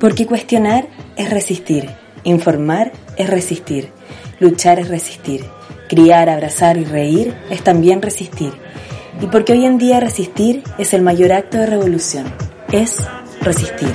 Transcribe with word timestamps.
Porque 0.00 0.26
cuestionar 0.26 0.86
es 1.16 1.30
resistir, 1.30 1.90
informar 2.24 2.92
es 3.16 3.28
resistir, 3.28 3.90
luchar 4.38 4.78
es 4.78 4.88
resistir, 4.88 5.44
criar, 5.88 6.28
abrazar 6.28 6.76
y 6.76 6.84
reír 6.84 7.34
es 7.50 7.62
también 7.62 8.02
resistir. 8.02 8.52
Y 9.20 9.26
porque 9.26 9.52
hoy 9.52 9.64
en 9.64 9.78
día 9.78 9.98
resistir 10.00 10.62
es 10.78 10.94
el 10.94 11.02
mayor 11.02 11.32
acto 11.32 11.58
de 11.58 11.66
revolución, 11.66 12.32
es 12.70 13.02
resistir. 13.42 13.92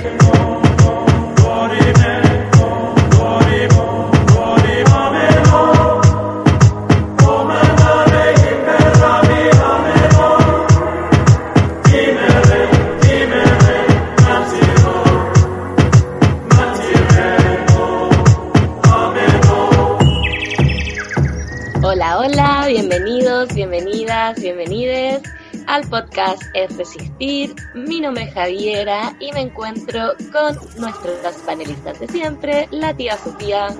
Al 25.74 25.88
podcast 25.88 26.40
Es 26.54 26.76
Resistir. 26.76 27.52
Mi 27.74 28.00
nombre 28.00 28.22
es 28.22 28.34
Javiera 28.34 29.12
y 29.18 29.32
me 29.32 29.40
encuentro 29.40 30.12
con 30.30 30.56
nuestras 30.80 31.34
panelistas 31.44 31.98
de 31.98 32.06
siempre, 32.06 32.68
la 32.70 32.94
tía 32.94 33.18
Sofía. 33.18 33.74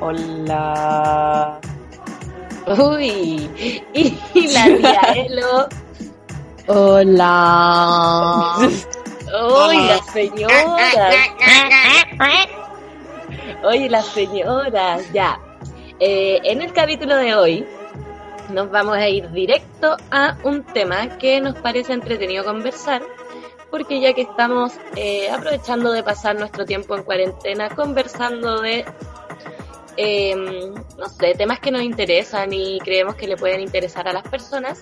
Hola. 0.00 1.60
Uy, 2.66 3.48
y 3.94 4.48
la 4.48 4.64
tía 4.64 5.00
Elo. 5.14 5.68
Hola. 6.66 8.56
Uy, 8.58 9.76
la 9.76 10.02
señora. 10.12 11.10
Oye, 13.62 13.88
las 13.88 14.06
señoras, 14.06 15.12
ya. 15.12 15.38
Eh, 16.00 16.40
en 16.42 16.62
el 16.62 16.72
capítulo 16.72 17.14
de 17.16 17.32
hoy 17.36 17.66
nos 18.50 18.70
vamos 18.70 18.96
a 18.96 19.08
ir 19.08 19.30
directo 19.30 19.96
a 20.10 20.36
un 20.44 20.64
tema 20.64 21.18
que 21.18 21.40
nos 21.40 21.56
parece 21.56 21.92
entretenido 21.92 22.44
conversar, 22.44 23.02
porque 23.70 24.00
ya 24.00 24.12
que 24.12 24.22
estamos 24.22 24.72
eh, 24.96 25.30
aprovechando 25.30 25.92
de 25.92 26.02
pasar 26.02 26.36
nuestro 26.36 26.64
tiempo 26.64 26.96
en 26.96 27.02
cuarentena 27.02 27.68
conversando 27.70 28.60
de, 28.60 28.84
em, 29.96 30.74
no 30.98 31.08
sé, 31.08 31.34
temas 31.34 31.60
que 31.60 31.70
nos 31.70 31.82
interesan 31.82 32.52
y 32.52 32.78
creemos 32.80 33.16
que 33.16 33.26
le 33.26 33.36
pueden 33.36 33.60
interesar 33.60 34.08
a 34.08 34.12
las 34.12 34.26
personas, 34.28 34.80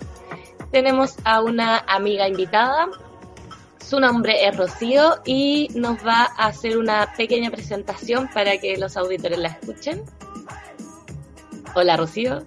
tenemos 0.70 1.14
a 1.24 1.40
una 1.40 1.78
amiga 1.78 2.28
invitada. 2.28 2.88
Su 3.78 4.00
nombre 4.00 4.46
es 4.46 4.56
Rocío 4.56 5.20
y 5.24 5.68
nos 5.74 5.98
va 6.04 6.24
a 6.36 6.46
hacer 6.46 6.78
una 6.78 7.14
pequeña 7.16 7.50
presentación 7.50 8.28
para 8.32 8.58
que 8.58 8.76
los 8.76 8.96
auditores 8.96 9.38
la 9.38 9.48
escuchen. 9.48 10.02
Hola 11.74 11.96
Rocío. 11.96 12.44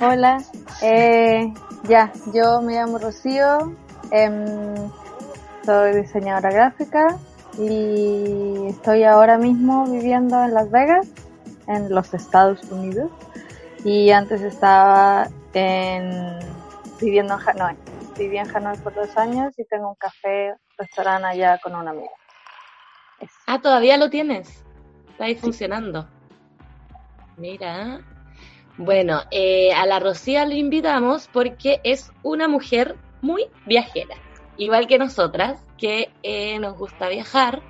Hola, 0.00 0.42
eh, 0.82 1.52
ya, 1.84 2.12
yo 2.32 2.60
me 2.62 2.74
llamo 2.74 2.98
Rocío, 2.98 3.76
em, 4.10 4.74
soy 5.64 5.94
diseñadora 5.94 6.50
gráfica 6.50 7.18
y 7.58 8.66
estoy 8.68 9.04
ahora 9.04 9.38
mismo 9.38 9.86
viviendo 9.86 10.42
en 10.42 10.54
Las 10.54 10.70
Vegas, 10.70 11.06
en 11.66 11.94
los 11.94 12.14
Estados 12.14 12.62
Unidos, 12.70 13.10
y 13.84 14.10
antes 14.10 14.40
estaba 14.40 15.28
en, 15.52 16.38
viviendo 17.00 17.34
en 17.34 17.40
Hanoi. 17.48 17.76
Viví 18.18 18.38
en 18.38 18.56
Hanoi 18.56 18.78
por 18.78 18.94
dos 18.94 19.16
años 19.16 19.52
y 19.58 19.64
tengo 19.64 19.90
un 19.90 19.96
café, 19.96 20.54
restaurante 20.78 21.26
allá 21.26 21.58
con 21.62 21.74
una 21.74 21.90
amiga. 21.90 22.10
Ah, 23.46 23.60
todavía 23.60 23.96
lo 23.98 24.10
tienes. 24.10 24.64
Está 25.10 25.24
ahí 25.24 25.36
funcionando. 25.36 26.08
Mira, 27.36 28.00
bueno, 28.78 29.22
eh, 29.30 29.72
a 29.72 29.86
la 29.86 30.00
Rocía 30.00 30.44
le 30.46 30.56
invitamos 30.56 31.28
porque 31.32 31.80
es 31.84 32.10
una 32.22 32.48
mujer 32.48 32.96
muy 33.20 33.46
viajera, 33.66 34.16
igual 34.56 34.86
que 34.86 34.98
nosotras, 34.98 35.64
que 35.78 36.10
eh, 36.22 36.58
nos 36.58 36.76
gusta 36.78 37.08
viajar 37.08 37.62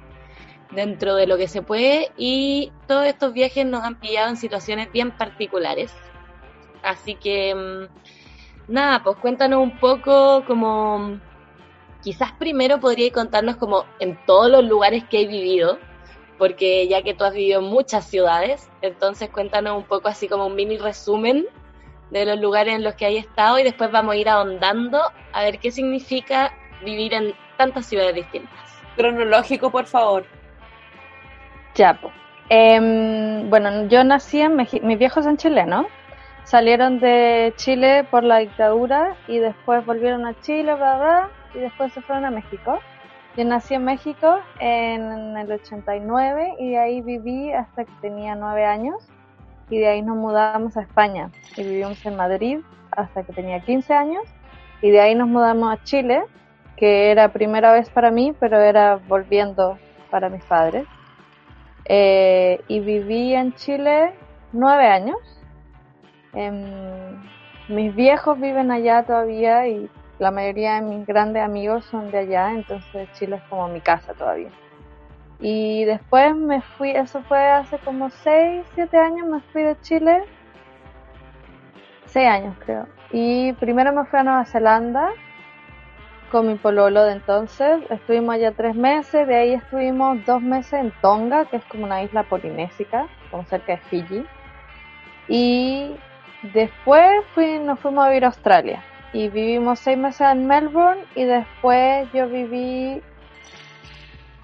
dentro 0.71 1.15
de 1.17 1.27
lo 1.27 1.37
que 1.37 1.49
se 1.49 1.63
puede 1.63 2.11
y 2.17 2.73
todos 2.87 3.07
estos 3.07 3.33
viajes 3.33 3.67
nos 3.67 3.83
han 3.85 3.99
pillado 3.99 4.31
en 4.31 4.37
situaciones 4.37 4.91
bien 4.93 5.11
particulares. 5.11 5.93
Así 6.83 7.15
que, 7.15 7.55
mm, 7.55 8.73
nada, 8.73 9.03
pues 9.03 9.17
cuéntanos 9.19 9.63
un 9.63 9.79
poco 9.79 10.45
como, 10.47 11.19
quizás 12.03 12.33
primero 12.33 12.81
podría 12.81 13.13
contarnos 13.13 13.57
como 13.57 13.85
en 13.99 14.19
todos 14.27 14.51
los 14.51 14.65
lugares 14.65 15.05
que 15.05 15.23
he 15.23 15.27
vivido, 15.27 15.79
porque 16.43 16.89
ya 16.89 17.03
que 17.03 17.15
tú 17.15 17.23
has 17.23 17.35
vivido 17.35 17.61
en 17.61 17.67
muchas 17.67 18.05
ciudades, 18.05 18.69
entonces 18.81 19.31
cuéntanos 19.31 19.77
un 19.77 19.85
poco 19.85 20.09
así 20.09 20.27
como 20.27 20.47
un 20.47 20.57
mini 20.57 20.77
resumen 20.77 21.47
de 22.11 22.27
los 22.27 22.41
lugares 22.41 22.75
en 22.75 22.83
los 22.83 22.97
que 22.97 23.05
hay 23.05 23.17
estado 23.17 23.61
y 23.61 23.63
después 23.63 23.93
vamos 23.93 24.15
a 24.15 24.17
ir 24.17 24.29
ahondando 24.29 25.01
a 25.33 25.45
ver 25.45 25.61
qué 25.61 25.71
significa 25.71 26.53
vivir 26.85 27.15
en 27.15 27.33
tantas 27.57 27.87
ciudades 27.87 28.17
distintas. 28.17 28.59
Cronológico, 28.97 29.71
por 29.71 29.87
favor. 29.87 30.25
Ya, 31.77 31.97
eh, 32.49 33.45
bueno, 33.45 33.87
yo 33.87 34.03
nací 34.03 34.41
en 34.41 34.57
México, 34.57 34.85
mis 34.85 34.99
viejos 34.99 35.23
son 35.23 35.37
chilenos, 35.37 35.87
salieron 36.43 36.99
de 36.99 37.55
Chile 37.55 38.03
por 38.11 38.25
la 38.25 38.39
dictadura 38.39 39.15
y 39.29 39.39
después 39.39 39.87
volvieron 39.87 40.27
a 40.27 40.35
Chile, 40.41 40.75
bla, 40.75 40.97
bla, 40.97 41.31
y 41.55 41.61
después 41.61 41.93
se 41.93 42.03
fueron 42.03 42.25
a 42.25 42.33
México. 42.33 42.81
Yo 43.37 43.45
nací 43.47 43.75
en 43.75 43.85
México 43.85 44.41
en 44.61 45.39
el 45.39 45.51
89 45.51 46.57
y 46.59 46.71
de 46.71 46.79
ahí 46.79 47.01
viví 47.01 47.51
hasta 47.51 47.87
que 47.87 47.93
tenía 48.03 48.35
9 48.35 48.67
años 48.67 49.09
y 49.71 49.79
de 49.79 49.89
ahí 49.89 50.03
nos 50.03 50.17
mudamos 50.17 50.77
a 50.77 50.83
España 50.83 51.31
y 51.57 51.63
vivimos 51.63 52.05
en 52.05 52.17
Madrid 52.17 52.59
hasta 52.91 53.23
que 53.23 53.33
tenía 53.33 53.61
15 53.61 53.95
años 53.95 54.23
y 54.83 54.91
de 54.91 55.01
ahí 55.01 55.15
nos 55.15 55.29
mudamos 55.29 55.73
a 55.73 55.83
Chile, 55.83 56.25
que 56.77 57.11
era 57.11 57.33
primera 57.33 57.73
vez 57.73 57.89
para 57.89 58.11
mí, 58.11 58.35
pero 58.39 58.61
era 58.61 58.97
volviendo 59.09 59.79
para 60.11 60.29
mis 60.29 60.45
padres. 60.45 60.87
Eh, 61.87 62.61
y 62.69 62.81
viví 62.81 63.33
en 63.35 63.55
Chile 63.55 64.13
9 64.53 64.87
años. 64.89 65.17
Em, 66.35 67.23
mis 67.69 67.95
viejos 67.95 68.39
viven 68.39 68.71
allá 68.71 69.05
todavía 69.05 69.69
y 69.69 69.89
la 70.23 70.31
mayoría 70.31 70.75
de 70.77 70.83
mis 70.83 71.05
grandes 71.05 71.43
amigos 71.43 71.85
son 71.87 72.13
de 72.13 72.19
allá, 72.19 72.53
entonces 72.53 73.11
Chile 73.15 73.37
es 73.37 73.43
como 73.51 73.67
mi 73.67 73.81
casa 73.81 74.15
todavía. 74.15 74.51
Y 75.41 75.85
después 75.85 76.37
me 76.37 76.61
fui, 76.63 76.93
eso 76.93 77.23
fue 77.23 77.45
hace 77.45 77.77
como 77.79 78.09
6, 78.09 78.65
7 78.77 78.97
años, 78.99 79.27
me 79.27 79.41
fui 79.53 79.65
de 79.65 79.81
Chile. 79.81 80.23
6 82.07 82.29
años 82.29 82.57
creo. 82.65 82.87
Y 83.11 83.53
primero 83.55 83.93
me 83.93 84.05
fui 84.05 84.21
a 84.21 84.23
Nueva 84.23 84.45
Zelanda 84.45 85.09
con 86.31 86.47
mi 86.47 86.55
pololo 86.55 87.03
de 87.03 87.15
entonces. 87.15 87.81
Estuvimos 87.91 88.37
allá 88.37 88.53
3 88.53 88.77
meses, 88.77 89.27
de 89.27 89.35
ahí 89.35 89.55
estuvimos 89.55 90.25
2 90.25 90.41
meses 90.41 90.75
en 90.75 90.93
Tonga, 91.03 91.47
que 91.47 91.57
es 91.57 91.65
como 91.65 91.83
una 91.83 92.01
isla 92.01 92.23
polinésica, 92.23 93.09
como 93.33 93.45
cerca 93.47 93.73
de 93.73 93.79
Fiji. 93.79 94.25
Y 95.27 95.97
después 96.55 97.11
fui, 97.35 97.59
nos 97.59 97.81
fuimos 97.81 98.05
a 98.05 98.09
vivir 98.09 98.25
a 98.25 98.29
Australia 98.29 98.85
y 99.13 99.29
vivimos 99.29 99.79
seis 99.81 99.99
meses 99.99 100.27
en 100.33 100.47
Melbourne 100.47 101.05
y 101.15 101.25
después 101.25 102.11
yo 102.13 102.29
viví 102.29 103.03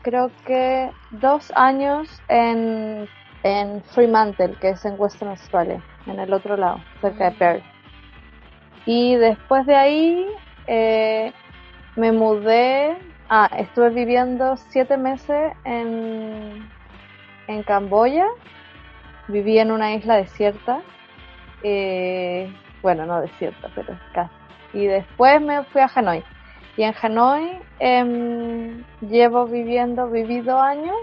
creo 0.03 0.31
que 0.47 0.91
dos 1.11 1.53
años 1.55 2.09
en, 2.29 3.09
en 3.43 3.83
Fremantle, 3.85 4.55
que 4.61 4.71
es 4.71 4.85
en 4.85 4.95
Western 4.99 5.31
Australia, 5.31 5.83
en 6.07 6.19
el 6.19 6.33
otro 6.33 6.57
lado, 6.57 6.81
cerca 7.01 7.31
de 7.31 7.37
Perth. 7.37 7.65
Y 8.87 9.17
después 9.17 9.67
de 9.67 9.77
ahí 9.77 10.27
eh, 10.67 11.33
me 11.97 12.13
mudé, 12.13 12.97
ah, 13.29 13.51
estuve 13.59 13.91
viviendo 13.91 14.57
siete 14.57 14.97
meses 14.97 15.53
en, 15.65 16.67
en 17.49 17.63
Camboya, 17.65 18.27
viví 19.29 19.59
en 19.59 19.71
una 19.71 19.95
isla 19.95 20.17
desierta, 20.17 20.81
eh, 21.63 22.51
bueno, 22.81 23.05
no 23.05 23.21
desierta, 23.21 23.71
pero 23.75 23.99
casi 24.15 24.38
y 24.73 24.87
después 24.87 25.41
me 25.41 25.65
fui 25.65 25.81
a 25.81 25.91
Hanoi. 25.95 26.25
Y 26.77 26.83
en 26.83 26.95
Hanoi 27.01 27.61
em, 27.81 28.85
llevo 29.01 29.47
viviendo, 29.47 30.09
viví 30.09 30.41
dos 30.41 30.61
años, 30.61 30.97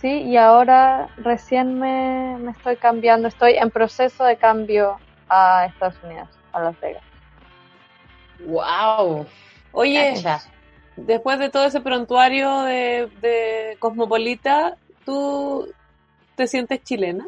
sí, 0.00 0.22
y 0.22 0.36
ahora 0.36 1.08
recién 1.16 1.78
me, 1.78 2.36
me 2.38 2.52
estoy 2.52 2.76
cambiando, 2.76 3.28
estoy 3.28 3.54
en 3.54 3.70
proceso 3.70 4.24
de 4.24 4.36
cambio 4.36 4.98
a 5.28 5.66
Estados 5.66 5.96
Unidos, 6.04 6.28
a 6.52 6.60
Las 6.60 6.80
Vegas. 6.80 7.02
¡Wow! 8.46 9.26
Oye, 9.72 10.14
después 10.96 11.38
de 11.38 11.50
todo 11.50 11.64
ese 11.64 11.80
prontuario 11.80 12.62
de, 12.62 13.10
de 13.20 13.76
Cosmopolita, 13.78 14.76
¿tú 15.04 15.72
te 16.34 16.46
sientes 16.46 16.82
chilena? 16.82 17.26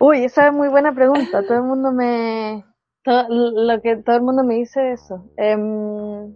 Uy, 0.00 0.24
esa 0.24 0.48
es 0.48 0.52
muy 0.52 0.68
buena 0.68 0.92
pregunta. 0.92 1.42
Todo 1.42 1.54
el 1.54 1.62
mundo 1.62 1.90
me, 1.90 2.64
lo 3.28 3.80
que 3.80 3.96
todo 3.96 4.16
el 4.16 4.22
mundo 4.22 4.44
me 4.44 4.54
dice 4.54 4.92
eso. 4.92 5.24
Em, 5.36 6.34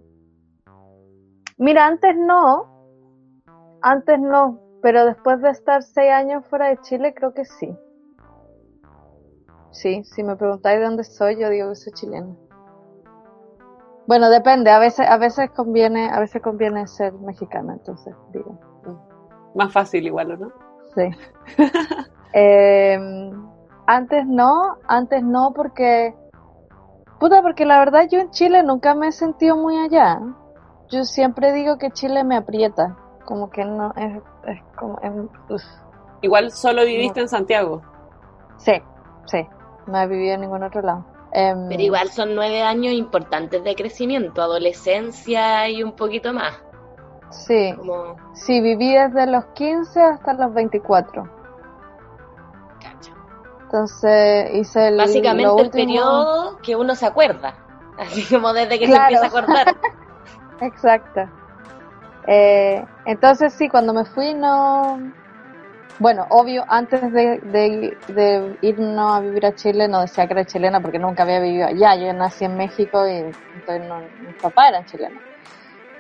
mira, 1.59 1.87
antes 1.87 2.17
no, 2.17 2.67
antes 3.83 4.19
no, 4.19 4.61
pero 4.83 5.05
después 5.07 5.41
de 5.43 5.51
estar 5.51 5.83
seis 5.83 6.11
años 6.11 6.45
fuera 6.47 6.69
de 6.69 6.79
Chile, 6.79 7.15
creo 7.15 7.35
que 7.35 7.45
sí. 7.45 7.77
Sí, 9.71 10.05
si 10.05 10.23
me 10.23 10.37
preguntáis 10.37 10.79
de 10.79 10.85
dónde 10.85 11.05
soy, 11.05 11.39
yo 11.39 11.49
digo 11.49 11.71
que 11.71 11.77
soy 11.77 11.93
chilena. 11.95 12.37
Bueno, 14.07 14.29
depende, 14.29 14.71
a 14.71 14.79
veces, 14.79 15.09
a 15.09 15.17
veces 15.17 15.51
conviene, 15.51 16.11
a 16.11 16.21
veces 16.21 16.43
conviene 16.43 16.87
ser 16.87 17.13
mexicana, 17.15 17.75
entonces 17.75 18.15
digo. 18.33 18.59
Más 19.55 19.73
fácil 19.73 20.07
igual, 20.07 20.33
¿o 20.33 20.37
no? 20.37 20.53
Sí. 20.95 21.11
Eh, 22.35 22.99
antes 23.87 24.27
no, 24.27 24.79
antes 24.89 25.23
no 25.23 25.53
porque... 25.55 26.15
Puta, 27.23 27.41
porque 27.41 27.65
la 27.65 27.79
verdad 27.79 28.09
yo 28.11 28.19
en 28.19 28.31
Chile 28.31 28.65
nunca 28.65 28.97
me 28.97 29.07
he 29.07 29.13
sentido 29.13 29.57
muy 29.57 29.79
allá. 29.79 30.19
Yo 30.91 31.05
siempre 31.05 31.53
digo 31.53 31.79
que 31.79 31.93
Chile 31.93 32.25
me 32.25 32.35
aprieta, 32.35 32.97
como 33.25 33.49
que 33.49 33.65
no, 33.65 33.93
es, 33.95 34.21
es 34.49 34.61
como... 34.77 34.99
es- 34.99 35.13
uf. 35.49 35.63
Igual 36.21 36.51
solo 36.51 36.85
viviste 36.85 37.21
en 37.21 37.29
Santiago. 37.29 37.81
Sí, 38.57 38.73
sí, 39.27 39.47
no 39.87 40.01
he 40.01 40.09
vivido 40.09 40.35
en 40.35 40.41
ningún 40.41 40.65
otro 40.65 40.83
lado. 40.83 41.05
Em, 41.33 41.69
Pero 41.69 41.81
igual 41.81 42.09
son 42.09 42.35
nueve 42.35 42.61
años 42.61 42.93
importantes 42.93 43.63
de 43.63 43.77
crecimiento, 43.77 44.43
adolescencia 44.43 45.69
y 45.69 45.85
un 45.85 45.93
poquito 45.93 46.33
más. 46.33 46.61
Sí, 47.31 47.73
Como, 47.77 48.17
sí, 48.35 48.61
viví 48.61 48.95
desde 48.95 49.29
los 49.29 49.45
15 49.55 50.03
hasta 50.03 50.33
los 50.35 50.53
24. 50.53 51.42
Entonces 53.73 54.51
hice 54.55 54.89
el... 54.89 54.99
Básicamente 54.99 55.45
lo 55.45 55.59
el 55.59 55.65
último- 55.65 55.71
periodo 55.87 56.59
que 56.63 56.77
uno 56.77 56.95
se 56.95 57.07
acuerda. 57.07 57.55
Así 57.99 58.23
como 58.25 58.53
desde 58.53 58.79
que 58.79 58.85
Claro. 58.87 59.01
se 59.09 59.15
empieza 59.15 59.25
a 59.25 59.29
acordar. 59.29 59.77
Exacto. 60.61 61.21
Eh, 62.27 62.85
entonces 63.07 63.55
sí, 63.55 63.69
cuando 63.71 63.95
me 63.95 64.05
fui 64.05 64.35
no... 64.35 65.01
Bueno, 65.99 66.27
obvio, 66.31 66.65
antes 66.69 67.01
de, 67.13 67.39
de, 67.45 67.97
de 68.09 68.59
irnos 68.61 69.13
a 69.17 69.21
vivir 69.21 69.47
a 69.47 69.55
Chile 69.55 69.87
no 69.89 70.01
decía 70.01 70.27
que 70.27 70.33
era 70.33 70.45
chilena 70.45 70.81
porque 70.81 70.99
nunca 70.99 71.23
había 71.23 71.39
vivido 71.41 71.67
allá. 71.69 71.95
Yo 71.97 72.13
nací 72.13 72.45
en 72.45 72.57
México 72.57 73.07
y 73.07 73.13
entonces 73.55 73.89
no, 73.89 74.01
mis 74.27 74.35
papás 74.37 74.71
eran 74.71 74.85
chilenos. 74.85 75.23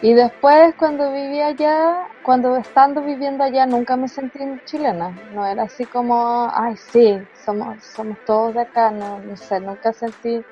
Y 0.02 0.14
después 0.14 0.74
cuando 0.76 1.12
viví 1.12 1.40
allá, 1.40 2.08
cuando 2.24 2.56
estando 2.56 3.02
viviendo 3.02 3.44
allá 3.44 3.66
nunca 3.66 3.96
me 3.96 4.08
sentí 4.08 4.40
chilena. 4.64 5.10
No 5.32 5.46
era 5.46 5.62
así 5.64 5.86
como, 5.86 6.50
ay 6.52 6.76
sí, 6.76 7.22
somos, 7.44 7.82
somos 7.84 8.18
todos 8.26 8.54
de 8.54 8.62
acá, 8.62 8.90
no, 8.90 9.20
no 9.20 9.36
sé, 9.36 9.60
nunca 9.60 9.92
sentí. 9.92 10.42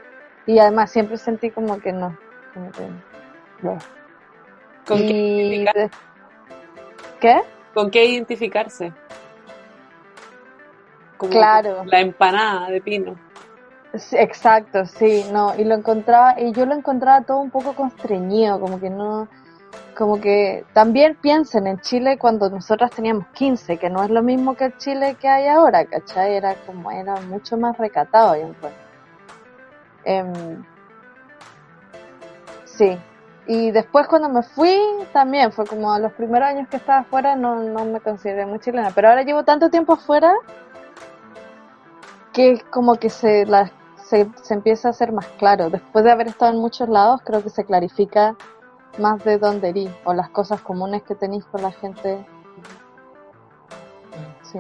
Y 0.46 0.58
además 0.60 0.90
siempre 0.92 1.16
sentí 1.16 1.50
como 1.50 1.78
que 1.80 1.92
no, 1.92 2.16
como 2.54 2.70
que... 2.70 2.82
no. 3.62 3.76
¿Con, 4.86 4.98
qué, 4.98 5.04
Y 5.12 5.54
identificar- 5.56 5.74
de- 5.74 5.90
¿Qué? 7.20 7.40
con 7.74 7.90
qué 7.90 8.04
identificarse? 8.04 8.92
Como 11.18 11.32
Claro. 11.32 11.82
La 11.84 12.00
empanada 12.00 12.70
de 12.70 12.80
pino. 12.80 13.16
Exacto, 13.92 14.86
sí, 14.86 15.24
no, 15.32 15.54
y 15.56 15.64
lo 15.64 15.74
encontraba, 15.74 16.40
y 16.40 16.52
yo 16.52 16.64
lo 16.64 16.74
encontraba 16.74 17.22
todo 17.22 17.38
un 17.38 17.50
poco 17.50 17.74
constreñido, 17.74 18.60
como 18.60 18.78
que 18.78 18.88
no, 18.88 19.26
como 19.96 20.20
que 20.20 20.64
también 20.72 21.16
piensen 21.20 21.66
en 21.66 21.80
Chile 21.80 22.16
cuando 22.16 22.48
nosotras 22.50 22.92
teníamos 22.92 23.26
15, 23.34 23.78
que 23.78 23.90
no 23.90 24.04
es 24.04 24.10
lo 24.10 24.22
mismo 24.22 24.54
que 24.54 24.66
el 24.66 24.76
Chile 24.76 25.16
que 25.20 25.28
hay 25.28 25.48
ahora, 25.48 25.84
¿cachai? 25.86 26.34
Era 26.36 26.54
como, 26.66 26.90
era 26.92 27.16
mucho 27.22 27.56
más 27.56 27.76
recatado, 27.78 28.36
yo. 28.36 28.54
Em, 30.04 30.64
sí, 32.64 32.96
y 33.46 33.72
después 33.72 34.06
cuando 34.06 34.28
me 34.28 34.44
fui, 34.44 34.78
también 35.12 35.50
fue 35.50 35.66
como 35.66 35.98
los 35.98 36.12
primeros 36.12 36.48
años 36.48 36.68
que 36.68 36.76
estaba 36.76 37.00
afuera, 37.00 37.34
no, 37.34 37.56
no 37.56 37.84
me 37.86 38.00
consideré 38.00 38.46
muy 38.46 38.60
chilena, 38.60 38.92
pero 38.94 39.08
ahora 39.08 39.22
llevo 39.24 39.42
tanto 39.42 39.68
tiempo 39.68 39.94
afuera 39.94 40.32
que 42.32 42.62
como 42.70 42.94
que 42.94 43.10
se, 43.10 43.44
la, 43.46 43.70
se, 44.10 44.28
se 44.42 44.54
empieza 44.54 44.88
a 44.88 44.90
hacer 44.90 45.12
más 45.12 45.26
claro. 45.38 45.70
Después 45.70 46.04
de 46.04 46.10
haber 46.10 46.26
estado 46.26 46.52
en 46.52 46.58
muchos 46.58 46.88
lados, 46.88 47.20
creo 47.24 47.42
que 47.42 47.50
se 47.50 47.64
clarifica 47.64 48.36
más 48.98 49.22
de 49.24 49.38
dónde 49.38 49.68
erí 49.68 49.88
o 50.04 50.12
las 50.12 50.30
cosas 50.30 50.60
comunes 50.60 51.02
que 51.04 51.14
tenéis 51.14 51.44
con 51.44 51.62
la 51.62 51.70
gente. 51.70 52.18
Sí. 54.42 54.58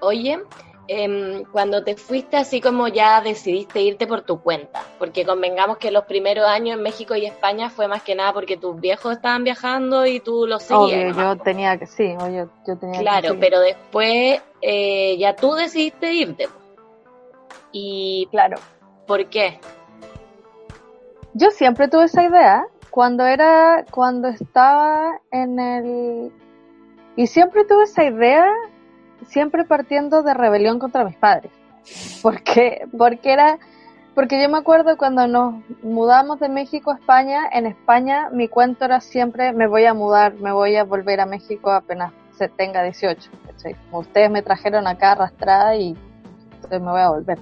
Oye, 0.00 0.38
em, 0.86 1.42
cuando 1.50 1.82
te 1.82 1.96
fuiste 1.96 2.36
así 2.36 2.60
como 2.60 2.86
ya 2.86 3.20
decidiste 3.20 3.82
irte 3.82 4.06
por 4.06 4.22
tu 4.22 4.40
cuenta, 4.40 4.80
porque 5.00 5.26
convengamos 5.26 5.78
que 5.78 5.90
los 5.90 6.04
primeros 6.04 6.46
años 6.46 6.76
en 6.76 6.84
México 6.84 7.16
y 7.16 7.26
España 7.26 7.70
fue 7.70 7.88
más 7.88 8.04
que 8.04 8.14
nada 8.14 8.32
porque 8.32 8.56
tus 8.56 8.80
viejos 8.80 9.16
estaban 9.16 9.42
viajando 9.42 10.06
y 10.06 10.20
tú 10.20 10.46
los 10.46 10.62
seguías. 10.62 11.16
Obvio, 11.16 11.34
yo 11.34 11.36
tenía 11.42 11.76
que, 11.78 11.86
sí, 11.88 12.14
obvio, 12.16 12.48
yo 12.64 12.78
tenía 12.78 13.00
Claro, 13.00 13.32
que 13.32 13.38
pero 13.38 13.58
después 13.58 14.40
eh, 14.62 15.18
ya 15.18 15.34
tú 15.34 15.54
decidiste 15.54 16.12
irte. 16.12 16.48
¿Y 17.72 18.28
Claro. 18.30 18.56
por 19.06 19.26
qué? 19.28 19.60
Yo 21.34 21.50
siempre 21.50 21.88
tuve 21.88 22.04
esa 22.04 22.24
idea 22.24 22.66
cuando 22.90 23.26
era, 23.26 23.84
cuando 23.90 24.28
estaba 24.28 25.20
en 25.30 25.58
el... 25.58 26.32
Y 27.16 27.26
siempre 27.26 27.64
tuve 27.64 27.84
esa 27.84 28.04
idea, 28.04 28.46
siempre 29.26 29.64
partiendo 29.64 30.22
de 30.22 30.34
rebelión 30.34 30.78
contra 30.78 31.04
mis 31.04 31.16
padres. 31.16 31.52
Porque, 32.22 32.86
porque 32.96 33.32
era, 33.32 33.58
porque 34.14 34.42
yo 34.42 34.48
me 34.50 34.58
acuerdo 34.58 34.98
cuando 34.98 35.26
nos 35.26 35.54
mudamos 35.82 36.38
de 36.40 36.48
México 36.48 36.90
a 36.90 36.96
España, 36.96 37.48
en 37.52 37.66
España 37.66 38.28
mi 38.30 38.48
cuento 38.48 38.84
era 38.84 39.00
siempre 39.00 39.52
me 39.52 39.66
voy 39.68 39.84
a 39.86 39.94
mudar, 39.94 40.34
me 40.34 40.52
voy 40.52 40.76
a 40.76 40.84
volver 40.84 41.20
a 41.20 41.24
México 41.24 41.70
apenas 41.70 42.12
se 42.36 42.48
tenga 42.48 42.82
18. 42.82 43.30
¿cachai? 43.46 43.74
Como 43.86 44.00
ustedes 44.00 44.30
me 44.30 44.42
trajeron 44.42 44.86
acá 44.86 45.12
arrastrada 45.12 45.76
y 45.76 45.96
me 46.70 46.78
voy 46.78 47.00
a 47.00 47.10
volver. 47.10 47.38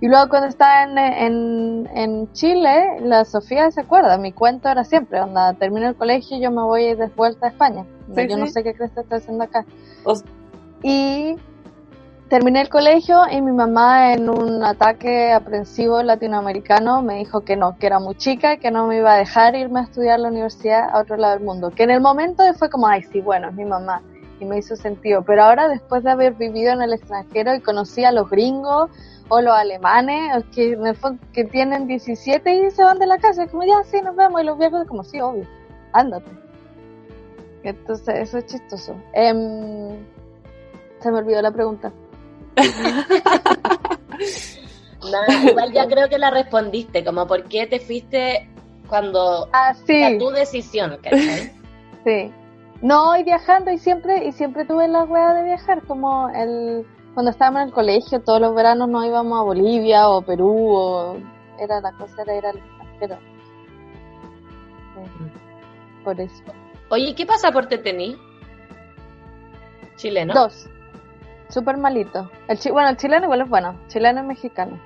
Y 0.00 0.08
luego 0.08 0.28
cuando 0.28 0.48
estaba 0.48 0.82
en, 0.82 0.98
en, 0.98 1.88
en 1.94 2.32
Chile, 2.32 3.00
la 3.00 3.24
Sofía 3.24 3.70
se 3.70 3.80
acuerda, 3.80 4.18
mi 4.18 4.32
cuento 4.32 4.68
era 4.68 4.84
siempre, 4.84 5.20
onda, 5.20 5.54
termino 5.54 5.88
el 5.88 5.94
colegio 5.94 6.36
y 6.36 6.40
yo 6.40 6.50
me 6.50 6.62
voy 6.62 6.94
de 6.94 7.06
vuelta 7.08 7.46
a 7.46 7.50
España. 7.50 7.86
Sí, 8.14 8.28
yo 8.28 8.36
no 8.36 8.46
sé 8.46 8.62
qué 8.62 8.74
crees 8.74 8.92
que 8.92 9.00
estoy 9.00 9.18
haciendo 9.18 9.44
acá. 9.44 9.64
Y 10.82 11.36
terminé 12.28 12.60
el 12.60 12.68
colegio 12.68 13.22
y 13.30 13.40
mi 13.40 13.52
mamá 13.52 14.12
en 14.12 14.28
un 14.28 14.62
ataque 14.64 15.32
aprensivo 15.32 16.02
latinoamericano 16.02 17.00
me 17.02 17.14
dijo 17.14 17.40
que 17.40 17.56
no, 17.56 17.78
que 17.78 17.86
era 17.86 17.98
muy 17.98 18.16
chica 18.16 18.54
y 18.54 18.58
que 18.58 18.70
no 18.70 18.86
me 18.86 18.98
iba 18.98 19.14
a 19.14 19.18
dejar 19.18 19.54
irme 19.54 19.80
a 19.80 19.82
estudiar 19.84 20.16
a 20.16 20.18
la 20.18 20.28
universidad 20.28 20.90
a 20.90 21.00
otro 21.00 21.16
lado 21.16 21.34
del 21.34 21.44
mundo. 21.44 21.70
Que 21.70 21.84
en 21.84 21.90
el 21.90 22.00
momento 22.00 22.42
fue 22.54 22.68
como, 22.68 22.86
ay, 22.86 23.02
sí, 23.02 23.20
bueno, 23.20 23.48
es 23.48 23.54
mi 23.54 23.64
mamá. 23.64 24.02
Y 24.40 24.44
me 24.44 24.58
hizo 24.58 24.76
sentido. 24.76 25.22
Pero 25.22 25.44
ahora, 25.44 25.68
después 25.68 26.04
de 26.04 26.10
haber 26.10 26.34
vivido 26.34 26.72
en 26.72 26.82
el 26.82 26.92
extranjero 26.92 27.54
y 27.54 27.60
conocí 27.60 28.04
a 28.04 28.12
los 28.12 28.28
gringos 28.28 28.90
o 29.28 29.40
los 29.40 29.54
alemanes, 29.54 30.44
que 30.54 30.72
en 30.72 30.86
el 30.86 30.96
fondo 30.96 31.22
que 31.32 31.44
tienen 31.44 31.86
17 31.86 32.66
y 32.66 32.70
se 32.70 32.82
van 32.82 32.98
de 32.98 33.06
la 33.06 33.18
casa, 33.18 33.46
como 33.46 33.64
ya, 33.64 33.82
sí, 33.84 34.00
nos 34.02 34.16
vemos. 34.16 34.40
Y 34.40 34.44
los 34.44 34.58
viejos, 34.58 34.86
como, 34.86 35.04
sí, 35.04 35.20
obvio, 35.20 35.46
ándate. 35.92 36.30
Entonces, 37.62 38.14
eso 38.20 38.38
es 38.38 38.46
chistoso. 38.46 38.94
Em, 39.12 39.96
se 41.00 41.10
me 41.10 41.18
olvidó 41.18 41.42
la 41.42 41.50
pregunta. 41.50 41.92
Nada, 45.10 45.44
igual 45.44 45.72
ya 45.72 45.86
creo 45.86 46.08
que 46.08 46.18
la 46.18 46.30
respondiste, 46.30 47.04
como 47.04 47.26
por 47.26 47.44
qué 47.44 47.66
te 47.66 47.80
fuiste 47.80 48.48
cuando 48.88 49.48
Ah, 49.52 49.74
sí. 49.86 50.16
tu 50.18 50.30
decisión, 50.30 50.96
¿cachai? 51.02 51.52
Sí. 52.04 52.32
No, 52.82 53.16
y 53.16 53.24
viajando, 53.24 53.70
y 53.70 53.78
siempre, 53.78 54.26
y 54.26 54.32
siempre 54.32 54.64
tuve 54.64 54.88
la 54.88 55.04
wea 55.04 55.32
de 55.34 55.44
viajar, 55.44 55.82
como 55.82 56.28
el, 56.30 56.86
cuando 57.16 57.30
estábamos 57.30 57.62
en 57.62 57.68
el 57.68 57.72
colegio, 57.72 58.20
todos 58.20 58.42
los 58.42 58.54
veranos 58.54 58.90
nos 58.90 59.06
íbamos 59.06 59.40
a 59.40 59.42
Bolivia 59.42 60.10
o 60.10 60.20
Perú, 60.20 60.68
o 60.68 61.16
era 61.58 61.80
la 61.80 61.90
cosa 61.92 62.20
era 62.20 62.36
ir 62.36 62.44
al 62.44 62.58
extranjero. 62.58 63.16
Sí. 64.94 66.02
Por 66.04 66.20
eso. 66.20 66.42
Oye, 66.90 67.14
¿qué 67.14 67.24
pasaporte 67.24 67.78
tení? 67.78 68.18
Chileno. 69.96 70.34
Dos. 70.34 70.68
Súper 71.48 71.78
malito. 71.78 72.30
El 72.48 72.58
chi- 72.58 72.70
bueno, 72.70 72.90
el 72.90 72.98
chileno 72.98 73.24
igual 73.24 73.40
es 73.40 73.48
bueno. 73.48 73.74
Chileno 73.88 74.20
y 74.22 74.26
mexicano. 74.26 74.78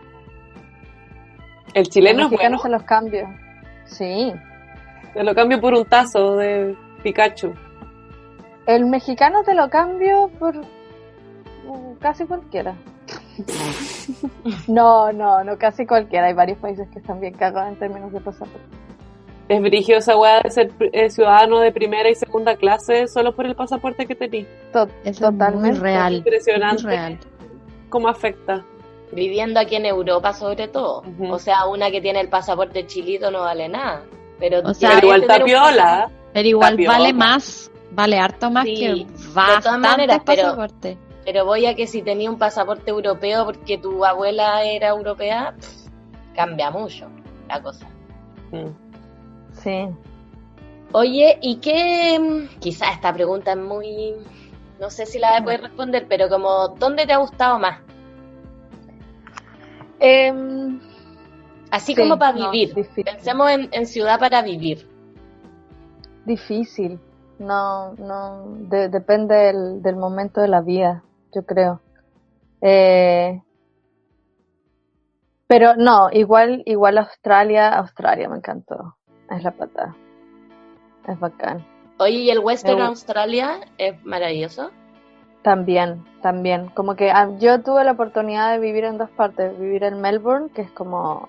El 1.75 1.89
chileno 1.89 2.21
el 2.21 2.25
es 2.27 2.31
mexicano 2.31 2.59
bueno. 2.59 2.63
se 2.63 2.69
los 2.69 2.83
cambio. 2.85 3.29
Sí. 3.87 4.33
Te 5.15 5.25
lo 5.25 5.35
cambio 5.35 5.61
por 5.61 5.75
un 5.75 5.85
tazo 5.85 6.37
de 6.37 6.77
Pikachu. 7.03 7.53
El 8.67 8.87
mexicano 8.87 9.43
te 9.43 9.53
lo 9.55 9.69
cambio 9.69 10.31
por 10.39 10.55
casi 12.01 12.25
cualquiera. 12.27 12.75
No, 14.69 15.13
no, 15.13 15.45
no 15.45 15.59
casi 15.59 15.87
cualquiera. 15.87 16.27
Hay 16.29 16.35
varios 16.35 16.59
países 16.59 16.89
que 16.91 16.99
están 16.99 17.21
bien 17.21 17.35
cagados 17.35 17.73
en 17.73 17.79
términos 17.79 18.13
de 18.13 18.21
pasaporte. 18.21 18.61
Es 19.49 19.61
brigio 19.61 19.97
esa 19.99 20.17
weá 20.17 20.41
de 20.41 20.51
ser 20.51 20.71
eh, 20.93 21.11
ciudadano 21.11 21.59
de 21.59 21.73
primera 21.73 22.09
y 22.09 22.15
segunda 22.15 22.55
clase 22.57 23.09
solo 23.09 23.35
por 23.35 23.47
el 23.47 23.57
pasaporte 23.57 24.07
que 24.07 24.15
tenés. 24.15 24.47
To- 24.73 24.85
Eso 24.85 24.91
es 25.05 25.21
muy 25.21 25.31
totalmente. 25.33 25.81
real. 25.81 26.15
Impresionante 26.15 26.83
Muy 26.85 26.93
real. 26.93 27.19
cómo 27.89 28.09
afecta. 28.09 28.65
Viviendo 29.13 29.59
aquí 29.59 29.75
en 29.75 29.87
Europa 29.87 30.33
sobre 30.35 30.69
todo. 30.69 31.03
O 31.29 31.39
sea, 31.41 31.67
una 31.67 31.91
que 31.91 32.01
tiene 32.01 32.21
el 32.21 32.29
pasaporte 32.29 32.87
chilito 32.87 33.31
no 33.33 33.41
vale 33.41 33.69
nada. 33.69 34.03
Pero 34.39 34.61
O 34.65 34.73
sea, 34.73 34.91
Pero 34.95 35.07
igual 35.09 35.27
tapiola. 35.27 36.11
Pero 36.33 36.49
igual 36.49 36.71
Tapiola. 36.75 36.99
vale 36.99 37.13
más 37.13 37.71
Vale 37.93 38.19
harto 38.21 38.51
más 38.53 38.65
Sí, 38.67 38.77
que 38.77 39.07
bastantes 39.35 39.81
maneras, 39.91 40.21
pasaportes. 40.25 40.97
Pero 40.97 41.10
voy 41.45 41.67
a 41.67 41.75
que 41.75 41.87
si 41.87 42.03
tenía 42.03 42.31
un 42.31 42.39
pasaporte 42.39 42.91
europeo 42.91 43.45
porque 43.45 43.79
tu 43.79 44.05
abuela 44.05 44.65
era 44.65 44.89
europea, 44.89 45.55
pff, 45.59 45.89
cambia 46.35 46.71
mucho 46.71 47.09
la 47.49 47.63
cosa. 47.63 47.87
Sí. 49.53 49.89
Oye, 50.93 51.39
¿y 51.41 51.57
qué? 51.57 52.19
mm, 52.19 52.59
Quizás 52.59 52.95
esta 52.95 53.13
pregunta 53.13 53.53
es 53.53 53.59
muy... 53.59 54.15
No 54.81 54.91
sé 54.91 55.07
si 55.07 55.19
la 55.19 55.29
voy 55.31 55.39
a 55.41 55.45
poder 55.45 55.61
responder, 55.63 56.07
pero 56.09 56.29
como, 56.29 56.69
¿dónde 56.69 57.07
te 57.07 57.13
ha 57.13 57.19
gustado 57.19 57.59
más? 57.59 57.79
Em, 60.01 60.81
Así 61.71 61.95
Sí, 61.95 62.01
como 62.01 62.19
para 62.19 62.33
no, 62.37 62.51
vivir. 62.51 62.75
difícil. 62.75 63.05
Pensemos 63.05 63.51
en, 63.51 63.69
en 63.73 63.87
ciudad 63.87 64.19
para 64.19 64.43
vivir. 64.43 64.89
difícil. 66.25 66.99
No, 67.39 67.93
no, 67.95 68.45
de- 68.69 68.89
depende 68.89 69.35
del, 69.35 69.83
del 69.83 69.97
momento 69.97 70.41
de 70.41 70.49
la 70.49 70.61
vida, 70.61 71.03
yo 71.35 71.45
creo. 71.45 71.81
Eh, 72.61 73.43
pero 75.47 75.75
no, 75.77 76.11
igual, 76.13 76.63
igual 76.67 76.99
Australia, 76.99 77.71
Australia 77.71 78.29
me 78.29 78.37
encantó. 78.37 78.97
Es 79.31 79.43
la 79.43 79.51
patada. 79.53 79.97
Es 81.09 81.19
bacán. 81.19 81.67
Oye, 81.99 82.19
¿y 82.19 82.31
el 82.31 82.39
Western 82.39 82.79
Me 82.79 82.85
Australia 82.85 83.61
es 83.77 84.03
maravilloso? 84.05 84.71
También, 85.43 86.05
también. 86.23 86.69
Como 86.69 86.95
que 86.95 87.11
ah, 87.11 87.31
yo 87.39 87.63
tuve 87.63 87.85
la 87.85 87.93
oportunidad 87.93 88.53
de 88.53 88.59
vivir 88.59 88.85
en 88.85 88.99
dos 88.99 89.11
partes. 89.11 89.59
Vivir 89.59 89.85
en 89.85 90.01
Melbourne, 90.01 90.51
que 90.55 90.63
es 90.63 90.71
como 90.71 91.29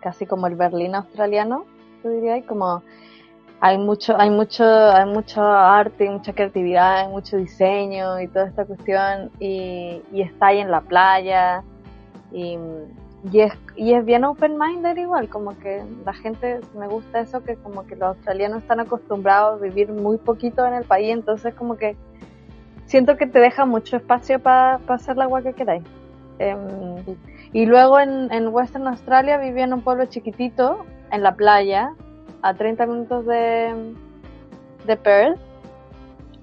casi 0.00 0.26
como 0.26 0.46
el 0.46 0.56
Berlín 0.56 0.94
australiano, 0.94 1.64
yo 2.02 2.10
diría, 2.10 2.38
y 2.38 2.42
como 2.42 2.82
hay 3.60 3.78
mucho, 3.78 4.18
hay 4.18 4.30
mucho, 4.30 4.64
hay 4.64 5.06
mucho 5.06 5.42
arte, 5.42 6.08
mucha 6.08 6.32
creatividad, 6.32 7.00
hay 7.00 7.08
mucho 7.08 7.36
diseño 7.36 8.20
y 8.20 8.28
toda 8.28 8.46
esta 8.46 8.64
cuestión, 8.64 9.30
y, 9.38 10.00
y 10.12 10.22
está 10.22 10.46
ahí 10.46 10.58
en 10.58 10.70
la 10.70 10.80
playa, 10.80 11.62
y, 12.32 12.58
y 13.30 13.40
es, 13.40 13.52
y 13.76 13.92
es 13.92 14.04
bien 14.04 14.24
open-minded 14.24 14.96
igual, 14.96 15.28
como 15.28 15.58
que 15.58 15.84
la 16.06 16.14
gente, 16.14 16.60
me 16.74 16.88
gusta 16.88 17.20
eso, 17.20 17.44
que 17.44 17.56
como 17.56 17.86
que 17.86 17.96
los 17.96 18.16
australianos 18.16 18.62
están 18.62 18.80
acostumbrados 18.80 19.60
a 19.60 19.62
vivir 19.62 19.92
muy 19.92 20.16
poquito 20.16 20.66
en 20.66 20.74
el 20.74 20.84
país, 20.84 21.12
entonces 21.12 21.54
como 21.54 21.76
que 21.76 21.96
siento 22.86 23.16
que 23.16 23.26
te 23.26 23.40
deja 23.40 23.66
mucho 23.66 23.96
espacio 23.96 24.40
para 24.40 24.80
hacer 24.88 25.16
la 25.16 25.24
agua 25.24 25.42
que 25.42 25.52
queráis. 25.52 25.84
Em, 26.38 26.96
y 27.52 27.66
luego 27.66 28.00
en, 28.00 28.48
Western 28.48 28.86
Australia 28.86 29.36
vivía 29.36 29.64
en 29.64 29.74
un 29.74 29.82
pueblo 29.82 30.06
chiquitito, 30.06 30.86
en 31.12 31.22
la 31.22 31.34
playa, 31.34 31.92
a 32.42 32.54
30 32.54 32.86
minutos 32.86 33.26
de, 33.26 33.94
de 34.86 34.96
Perth. 34.96 35.38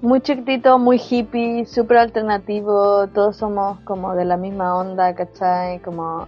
Muy 0.01 0.22
chiquitito, 0.22 0.77
muy 0.77 0.98
hippie, 0.98 1.66
súper 1.66 1.98
alternativo, 1.98 3.08
todos 3.08 3.38
somos 3.38 3.80
como 3.80 4.13
de 4.13 4.25
la 4.25 4.38
misma 4.38 4.77
onda, 4.77 5.16
¿cachai? 5.16 5.80
Como 5.80 6.27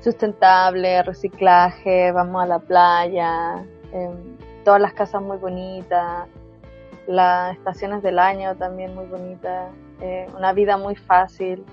sustentable, 0.00 1.02
reciclaje, 1.04 2.10
vamos 2.10 2.42
a 2.42 2.46
la 2.46 2.58
playa, 2.58 3.64
em, 3.92 4.36
todas 4.64 4.80
las 4.80 4.92
casas 4.94 5.22
muy 5.22 5.36
bonitas, 5.36 6.26
las 7.06 7.56
estaciones 7.56 8.02
del 8.02 8.18
año 8.18 8.56
también 8.56 8.94
muy 8.94 9.06
bonitas, 9.06 9.70
eh, 10.00 10.26
una 10.36 10.52
vida 10.52 10.76
muy 10.76 10.96
fácil. 10.96 11.64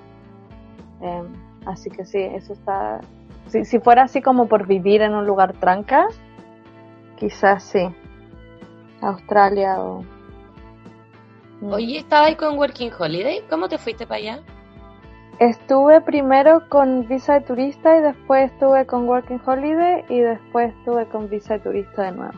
Eh, 1.02 1.24
así 1.66 1.90
que 1.90 2.06
sí, 2.06 2.20
eso 2.20 2.54
está... 2.54 3.00
Si, 3.48 3.66
si 3.66 3.80
fuera 3.80 4.04
así 4.04 4.22
como 4.22 4.48
por 4.48 4.68
vivir 4.68 5.02
en 5.02 5.16
un 5.16 5.26
lugar 5.26 5.54
tranca, 5.54 6.08
quizás 7.22 7.64
sí. 7.64 7.88
Australia 9.02 9.80
o... 9.80 10.04
Mm. 11.62 11.74
Oye, 11.74 12.00
estaba 12.00 12.26
ahí 12.26 12.36
con 12.36 12.58
Working 12.58 12.92
Holiday. 12.98 13.44
¿Cómo 13.48 13.70
te 13.70 13.78
fuiste 13.78 14.08
para 14.08 14.18
allá? 14.18 14.40
Estuve 15.40 16.02
primero 16.02 16.68
con 16.68 17.08
visa 17.08 17.36
de 17.36 17.42
turista 17.42 17.96
y 17.98 18.02
después 18.02 18.52
estuve 18.52 18.86
con 18.88 19.08
Working 19.08 19.42
Holiday 19.46 20.04
y 20.10 20.20
después 20.20 20.74
estuve 20.76 21.06
con 21.08 21.30
visa 21.30 21.56
de 21.56 21.60
turista 21.60 22.04
de 22.04 22.12
nuevo. 22.12 22.34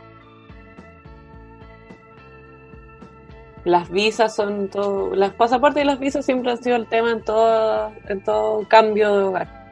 Las 3.63 3.90
visas 3.90 4.36
son 4.36 4.68
todo, 4.68 5.16
los 5.16 5.34
pasaportes 5.34 5.84
y 5.84 5.88
las 5.88 6.00
visas 6.00 6.25
siempre 6.25 6.52
han 6.52 6.62
sido 6.62 6.75
el 6.75 6.88
tema 6.88 7.12
en 7.12 7.22
todo, 7.24 7.94
en 8.10 8.22
todo 8.22 8.68
cambio 8.68 9.16
de 9.16 9.24
hogar. 9.24 9.62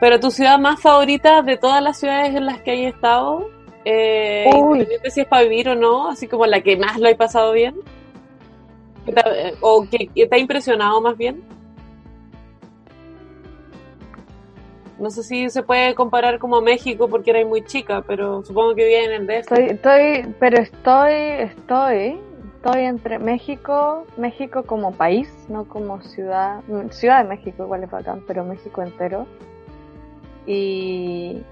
Pero 0.00 0.20
tu 0.20 0.30
ciudad 0.30 0.58
más 0.58 0.80
favorita 0.80 1.42
de 1.42 1.56
todas 1.56 1.82
las 1.82 1.98
ciudades 1.98 2.34
en 2.34 2.46
las 2.46 2.60
que 2.62 2.70
hay 2.70 2.84
estado, 2.86 3.48
eh, 3.84 4.44
independiente 4.54 5.10
si 5.10 5.20
es 5.22 5.26
para 5.26 5.42
vivir 5.42 5.68
o 5.70 5.74
no, 5.74 6.08
así 6.08 6.28
como 6.28 6.46
la 6.46 6.60
que 6.60 6.76
más 6.76 6.98
lo 6.98 7.08
he 7.08 7.14
pasado 7.16 7.52
bien, 7.52 7.74
¿Qué 9.04 9.12
te- 9.12 9.54
o 9.60 9.86
que, 9.90 10.06
que 10.14 10.26
te 10.26 10.36
ha 10.36 10.38
impresionado 10.38 11.00
más 11.00 11.16
bien. 11.16 11.42
No 14.98 15.10
sé 15.10 15.22
si 15.22 15.48
se 15.48 15.62
puede 15.62 15.94
comparar 15.94 16.38
como 16.40 16.60
México 16.60 17.08
porque 17.08 17.30
era 17.30 17.44
muy 17.46 17.64
chica, 17.64 18.02
pero 18.06 18.44
supongo 18.44 18.74
que 18.74 18.84
vive 18.84 19.04
en 19.04 19.12
el 19.12 19.26
DF. 19.26 19.38
Estoy, 19.52 19.64
estoy, 19.66 20.34
pero 20.40 20.58
estoy, 20.60 21.12
estoy, 21.14 22.20
estoy 22.56 22.82
entre 22.82 23.18
México, 23.20 24.04
México 24.16 24.64
como 24.64 24.92
país, 24.92 25.32
no 25.48 25.64
como 25.68 26.02
ciudad, 26.02 26.60
Ciudad 26.90 27.22
de 27.22 27.28
México 27.28 27.62
igual 27.62 27.84
es 27.84 27.90
bacán, 27.90 28.24
pero 28.26 28.44
México 28.44 28.82
entero. 28.82 29.26
Y, 30.48 31.42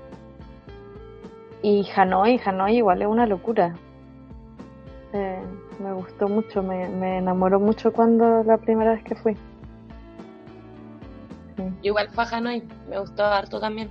y 1.62 1.86
Hanoi, 1.94 2.40
Hanoi 2.42 2.78
igual 2.78 3.02
es 3.02 3.08
una 3.08 3.26
locura. 3.26 3.74
Eh, 5.12 5.42
me 5.78 5.92
gustó 5.92 6.28
mucho, 6.28 6.62
me, 6.62 6.88
me 6.88 7.18
enamoró 7.18 7.60
mucho 7.60 7.92
cuando 7.92 8.42
la 8.42 8.56
primera 8.56 8.94
vez 8.94 9.04
que 9.04 9.14
fui. 9.14 9.34
Sí. 11.56 11.62
Yo 11.82 11.90
igual 11.90 12.08
fue 12.08 12.24
a 12.24 12.28
Hanoi. 12.28 12.62
Me 12.88 12.98
gustó 12.98 13.24
harto 13.26 13.60
también. 13.60 13.90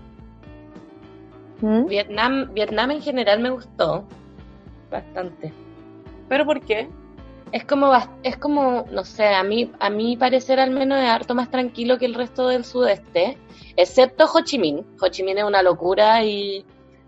¿Mm? 1.61 1.85
Vietnam, 1.85 2.51
Vietnam 2.53 2.89
en 2.91 3.01
general 3.01 3.39
me 3.41 3.51
gustó 3.51 4.05
bastante. 4.89 5.53
¿Pero 6.27 6.45
por 6.45 6.61
qué? 6.61 6.89
Es 7.55 7.63
como, 7.63 7.93
es 8.23 8.35
como, 8.35 8.85
no 8.91 9.05
sé, 9.05 9.27
a 9.27 9.41
mí, 9.41 9.71
a 9.79 9.89
mi 9.89 10.17
parecer 10.17 10.59
al 10.59 10.71
menos 10.71 10.99
es 11.01 11.07
harto 11.07 11.35
más 11.35 11.49
tranquilo 11.49 11.97
que 11.97 12.05
el 12.05 12.13
resto 12.13 12.49
del 12.49 12.65
sudeste, 12.65 13.37
excepto 13.77 14.25
Ho 14.25 14.41
Chi 14.41 14.59
Minh. 14.59 14.85
Ho 14.99 15.07
Chi 15.07 15.23
Minh 15.23 15.37
es 15.37 15.45
una 15.45 15.63
locura 15.63 16.21
y 16.25 16.65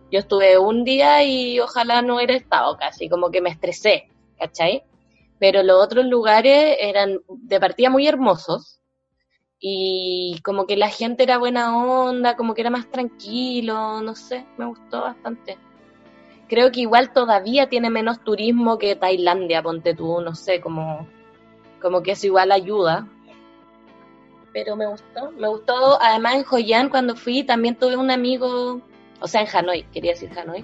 yo 0.10 0.20
estuve 0.20 0.58
un 0.58 0.86
día 0.86 1.22
y 1.22 1.60
ojalá 1.60 2.02
no 2.02 2.16
hubiera 2.16 2.34
estado 2.34 2.78
casi, 2.78 3.10
como 3.10 3.30
que 3.30 3.42
me 3.42 3.50
estresé, 3.50 4.08
¿cachai? 4.40 4.84
Pero 5.38 5.64
los 5.64 5.84
otros 5.84 6.06
lugares 6.06 6.78
eran 6.80 7.20
de 7.28 7.60
partida 7.60 7.90
muy 7.90 8.08
hermosos 8.08 8.80
y 9.60 10.40
como 10.46 10.66
que 10.66 10.78
la 10.78 10.88
gente 10.88 11.24
era 11.24 11.40
buena 11.40 11.78
onda, 11.78 12.38
como 12.38 12.54
que 12.54 12.62
era 12.62 12.70
más 12.70 12.90
tranquilo, 12.90 14.00
no 14.02 14.16
sé, 14.16 14.46
me 14.58 14.66
gustó 14.66 15.02
bastante. 15.02 15.58
Creo 16.48 16.72
que 16.72 16.82
igual 16.82 17.12
todavía 17.12 17.68
tiene 17.68 17.90
menos 17.90 18.24
turismo 18.24 18.78
que 18.78 18.96
Tailandia, 18.96 19.62
ponte 19.62 19.94
tú, 19.94 20.22
no 20.22 20.34
sé, 20.34 20.62
como, 20.62 21.06
como 21.82 22.02
que 22.02 22.12
eso 22.12 22.28
igual 22.28 22.52
ayuda. 22.54 23.06
Pero 24.54 24.78
me 24.78 24.88
gustó, 24.88 25.32
me 25.32 25.48
gustó. 25.50 26.02
Además 26.02 26.36
en 26.36 26.46
Hoi 26.50 26.74
An 26.74 26.90
cuando 26.90 27.16
fui 27.16 27.44
también 27.44 27.76
tuve 27.76 27.98
un 27.98 28.12
amigo, 28.12 28.82
o 29.20 29.28
sea 29.28 29.42
en 29.42 29.48
Hanoi, 29.54 29.84
quería 29.92 30.12
decir 30.12 30.32
Hanoi, 30.38 30.64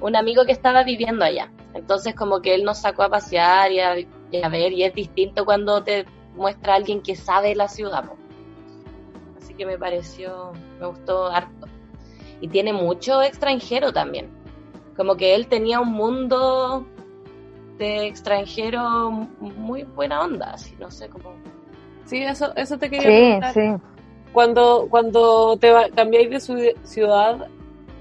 un 0.00 0.14
amigo 0.14 0.44
que 0.44 0.52
estaba 0.52 0.84
viviendo 0.84 1.24
allá. 1.24 1.50
Entonces 1.72 2.14
como 2.14 2.42
que 2.42 2.54
él 2.54 2.62
nos 2.62 2.78
sacó 2.78 3.02
a 3.02 3.08
pasear 3.08 3.72
y 3.72 3.80
a, 3.80 4.48
ver, 4.50 4.72
y 4.72 4.84
es 4.84 4.94
distinto 4.94 5.46
cuando 5.46 5.82
te 5.82 6.04
muestra 6.34 6.74
a 6.74 6.76
alguien 6.76 7.00
que 7.00 7.16
sabe 7.16 7.54
la 7.54 7.68
ciudad. 7.68 8.04
Así 9.38 9.54
que 9.54 9.64
me 9.64 9.78
pareció, 9.78 10.52
me 10.78 10.86
gustó 10.86 11.28
harto. 11.28 11.66
Y 12.42 12.48
tiene 12.48 12.74
mucho 12.74 13.22
extranjero 13.22 13.90
también 13.90 14.43
como 14.96 15.16
que 15.16 15.34
él 15.34 15.46
tenía 15.48 15.80
un 15.80 15.92
mundo 15.92 16.86
de 17.78 18.06
extranjero 18.06 19.10
muy 19.40 19.82
buena 19.82 20.22
onda, 20.22 20.52
así, 20.52 20.74
no 20.78 20.90
sé 20.90 21.08
cómo. 21.08 21.32
Sí, 22.06 22.22
eso, 22.22 22.54
eso 22.56 22.78
te 22.78 22.88
quería 22.90 23.08
Sí, 23.08 23.16
preguntar. 23.16 23.54
sí. 23.54 23.84
Cuando, 24.32 24.86
cuando 24.90 25.56
te 25.56 25.70
va- 25.72 25.88
cambiáis 25.94 26.30
de 26.30 26.40
su- 26.40 26.72
ciudad, 26.84 27.48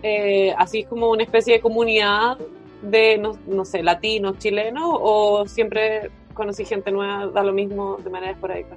eh, 0.04 0.54
así 0.58 0.82
es 0.82 0.88
como 0.88 1.10
una 1.10 1.24
especie 1.24 1.54
de 1.56 1.62
comunidad 1.62 2.38
de, 2.82 3.18
no, 3.18 3.38
no 3.48 3.64
sé, 3.66 3.82
latinos, 3.82 4.38
chilenos, 4.40 4.84
o 5.00 5.46
siempre 5.48 6.12
conocí 6.34 6.66
gente 6.66 6.92
nueva, 6.92 7.28
da 7.28 7.44
lo 7.44 7.54
mismo 7.54 7.98
de 8.04 8.10
manera 8.10 8.32
esporádica. 8.34 8.76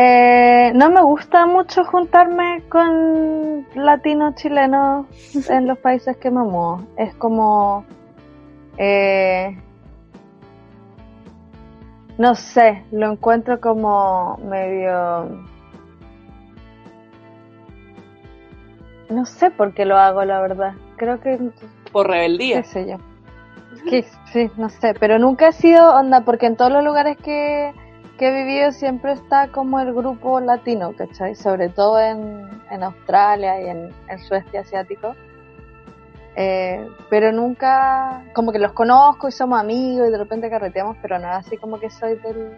Eh, 0.00 0.70
no 0.76 0.90
me 0.90 1.02
gusta 1.02 1.44
mucho 1.46 1.84
juntarme 1.84 2.62
con 2.68 3.66
latinos 3.74 4.36
chilenos 4.36 5.06
en 5.50 5.66
los 5.66 5.76
países 5.78 6.16
que 6.18 6.30
me 6.30 6.44
muevo. 6.44 6.86
Es 6.96 7.16
como... 7.16 7.84
eh, 8.76 9.58
no 12.16 12.36
sé, 12.36 12.84
lo 12.92 13.10
encuentro 13.10 13.60
como 13.60 14.36
medio... 14.38 15.46
No 19.10 19.24
sé 19.24 19.50
por 19.50 19.74
qué 19.74 19.84
lo 19.84 19.96
hago, 19.96 20.24
la 20.24 20.40
verdad. 20.40 20.74
Creo 20.96 21.18
que... 21.20 21.40
Por 21.90 22.06
rebeldía. 22.08 22.62
qué 22.62 22.68
sé 22.68 22.88
yo. 22.88 22.98
Que, 23.90 24.04
sí, 24.32 24.48
no 24.56 24.68
sé, 24.68 24.94
pero 24.94 25.18
nunca 25.18 25.48
he 25.48 25.52
sido 25.52 25.92
onda, 25.94 26.20
porque 26.20 26.46
en 26.46 26.56
todos 26.56 26.70
los 26.70 26.84
lugares 26.84 27.16
que, 27.16 27.72
que 28.18 28.28
he 28.28 28.44
vivido 28.44 28.72
siempre 28.72 29.12
está 29.12 29.48
como 29.48 29.80
el 29.80 29.94
grupo 29.94 30.40
latino, 30.40 30.92
¿cachai? 30.96 31.34
Sobre 31.34 31.68
todo 31.68 32.00
en, 32.00 32.48
en 32.70 32.82
Australia 32.82 33.62
y 33.62 33.68
en 33.68 33.94
el 34.08 34.18
sudeste 34.18 34.58
asiático. 34.58 35.14
Eh, 36.36 36.86
pero 37.08 37.32
nunca, 37.32 38.22
como 38.34 38.52
que 38.52 38.58
los 38.58 38.72
conozco 38.72 39.28
y 39.28 39.32
somos 39.32 39.58
amigos 39.58 40.08
y 40.08 40.10
de 40.10 40.18
repente 40.18 40.50
carreteamos, 40.50 40.96
pero 41.00 41.18
nada, 41.18 41.38
así 41.38 41.56
como 41.56 41.80
que 41.80 41.90
soy 41.90 42.16
del, 42.16 42.54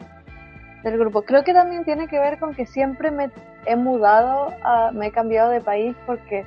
del 0.83 0.99
grupo. 0.99 1.23
Creo 1.23 1.45
que 1.45 1.53
también 1.53 1.85
tiene 1.85 2.09
que 2.09 2.19
ver 2.19 2.39
con 2.39 2.55
que 2.55 2.67
siempre 2.67 3.11
me 3.11 3.31
he 3.67 3.77
mudado, 3.77 4.53
me 4.93 5.07
he 5.07 5.13
cambiado 5.13 5.51
de 5.51 5.61
país 5.61 5.95
porque 6.07 6.45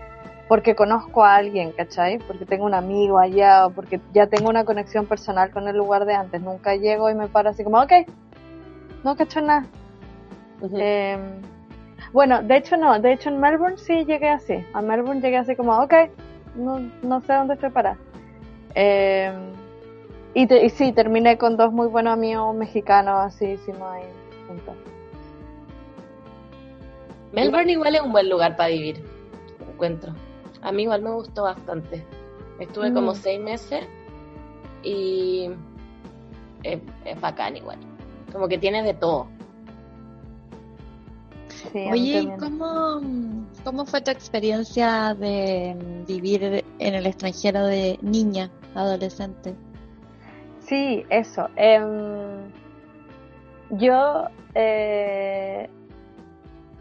porque 0.48 0.76
conozco 0.76 1.24
a 1.24 1.36
alguien, 1.36 1.72
¿cachai? 1.72 2.20
Porque 2.20 2.46
tengo 2.46 2.66
un 2.66 2.74
amigo 2.74 3.18
allá 3.18 3.66
o 3.66 3.70
porque 3.72 4.00
ya 4.14 4.28
tengo 4.28 4.50
una 4.50 4.66
conexión 4.66 5.06
personal 5.06 5.50
con 5.52 5.68
el 5.68 5.78
lugar 5.78 6.06
de 6.06 6.14
antes. 6.14 6.42
Nunca 6.42 6.76
llego 6.76 7.10
y 7.10 7.16
me 7.16 7.28
paro 7.28 7.50
así 7.50 7.64
como, 7.64 7.82
ok, 7.82 7.94
no 9.04 9.16
cacho 9.16 9.42
nada. 9.42 9.66
Eh, 10.76 11.18
bueno, 12.14 12.42
de 12.42 12.58
hecho 12.58 12.78
no, 12.78 13.00
de 13.00 13.14
hecho 13.14 13.30
en 13.30 13.40
Melbourne 13.40 13.78
sí 13.78 14.06
llegué 14.06 14.30
así. 14.30 14.64
A 14.74 14.82
Melbourne 14.82 15.22
llegué 15.22 15.38
así 15.38 15.56
como, 15.56 15.78
ok, 15.82 15.94
no, 16.56 16.80
no 17.02 17.22
sé 17.22 17.34
dónde 17.34 17.56
estoy 17.56 17.70
parada. 17.72 17.98
Eh, 18.76 19.32
y, 20.34 20.48
te- 20.48 20.66
y 20.66 20.70
sí, 20.70 20.92
terminé 20.94 21.38
con 21.38 21.58
dos 21.58 21.72
muy 21.74 21.88
buenos 21.88 22.14
amigos 22.14 22.56
mexicanos, 22.56 23.16
así 23.20 23.46
hicimos 23.52 23.84
ahí 23.92 24.04
juntos. 24.48 24.76
Melbourne 27.34 27.72
igual 27.72 27.96
es 27.96 28.02
un 28.02 28.12
buen 28.12 28.30
lugar 28.30 28.56
para 28.56 28.70
vivir, 28.70 29.04
encuentro. 29.72 30.14
A 30.62 30.72
mí 30.72 30.84
igual 30.84 31.02
me 31.02 31.12
gustó 31.12 31.44
bastante. 31.44 32.06
Estuve 32.60 32.92
Mm. 32.92 32.94
como 32.94 33.16
seis 33.16 33.40
meses 33.42 33.86
y 34.84 35.50
es, 36.64 36.80
es 37.06 37.20
bacán 37.20 37.58
igual. 37.58 37.80
Como 38.34 38.48
que 38.48 38.58
tiene 38.58 38.84
de 38.84 38.94
todo. 38.96 39.28
Sí, 41.72 41.88
Oye. 41.90 42.36
¿cómo, 42.40 43.02
¿cómo 43.64 43.86
fue 43.86 44.02
tu 44.02 44.12
experiencia 44.12 45.16
de 45.16 45.78
vivir 46.08 46.66
en 46.80 46.94
el 46.94 47.06
extranjero 47.06 47.66
de 47.66 47.98
niña, 48.02 48.50
adolescente? 48.76 49.56
Sí, 50.60 51.06
eso. 51.10 51.50
Em, 51.56 52.52
yo 53.72 54.28
eh, 54.56 55.70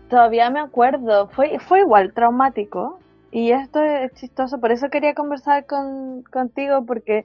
todavía 0.09 0.51
me 0.51 0.61
acuerdo, 0.61 1.29
fue, 1.29 1.59
fue 1.59 1.81
igual 1.81 2.13
traumático 2.13 2.99
y 3.31 3.51
esto 3.53 3.83
es 3.83 4.13
chistoso, 4.15 4.61
por 4.61 4.73
eso 4.73 4.91
quería 4.91 5.15
conversar 5.15 5.67
con, 5.67 6.23
contigo 6.25 6.85
porque 6.85 7.25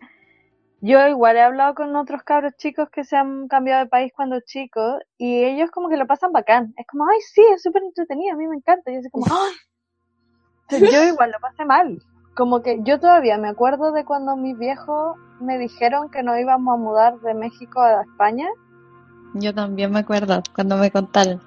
yo 0.82 1.08
igual 1.08 1.38
he 1.38 1.42
hablado 1.42 1.74
con 1.74 1.96
otros 1.96 2.22
cabros 2.24 2.54
chicos 2.58 2.90
que 2.92 3.04
se 3.04 3.18
han 3.18 3.48
cambiado 3.48 3.84
de 3.84 3.90
país 3.90 4.12
cuando 4.16 4.40
chicos 4.42 5.00
y 5.18 5.44
ellos 5.44 5.72
como 5.72 5.90
que 5.90 5.98
lo 5.98 6.06
pasan 6.06 6.32
bacán. 6.32 6.74
Es 6.78 6.86
como, 6.88 7.06
ay, 7.10 7.20
sí, 7.34 7.42
es 7.54 7.64
súper 7.64 7.84
entretenido, 7.84 8.34
a 8.34 8.38
mí 8.38 8.48
me 8.48 8.58
encanta. 8.58 8.92
Y 8.92 8.96
yo 8.96 9.00
así 9.00 9.10
como, 9.10 9.26
ay, 9.26 10.82
yo 10.92 11.04
igual 11.14 11.32
lo 11.32 11.40
pasé 11.40 11.66
mal. 11.66 11.98
Como 12.36 12.62
que 12.62 12.80
yo 12.84 13.00
todavía 13.00 13.38
me 13.40 13.50
acuerdo 13.50 13.92
de 13.92 14.06
cuando 14.06 14.36
mis 14.36 14.58
viejos 14.58 15.18
me 15.40 15.58
dijeron 15.58 16.10
que 16.12 16.22
nos 16.22 16.38
íbamos 16.38 16.76
a 16.76 16.78
mudar 16.78 17.20
de 17.22 17.34
México 17.34 17.82
a 17.82 18.04
España 18.04 18.48
Yo 19.34 19.54
también 19.54 19.92
me 19.92 20.00
acuerdo 20.00 20.44
cuando 20.54 20.78
me 20.78 20.92
contaron. 20.92 21.42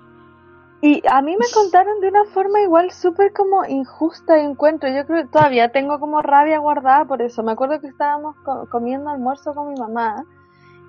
Y 0.83 1.03
a 1.09 1.21
mí 1.21 1.37
me 1.37 1.45
contaron 1.53 2.01
de 2.01 2.09
una 2.09 2.25
forma 2.27 2.61
igual 2.63 2.91
súper 2.91 3.33
como 3.33 3.65
injusta 3.67 4.39
y 4.39 4.45
encuentro. 4.47 4.89
Yo 4.89 5.05
creo 5.07 5.23
que 5.25 5.29
todavía 5.29 5.71
tengo 5.73 5.99
como 6.01 6.23
rabia 6.23 6.59
guardada 6.59 7.05
por 7.05 7.21
eso. 7.23 7.43
Me 7.43 7.53
acuerdo 7.53 7.81
que 7.81 7.89
estábamos 7.89 8.35
co- 8.45 8.67
comiendo 8.71 9.11
almuerzo 9.11 9.55
con 9.55 9.69
mi 9.73 9.79
mamá 9.79 10.25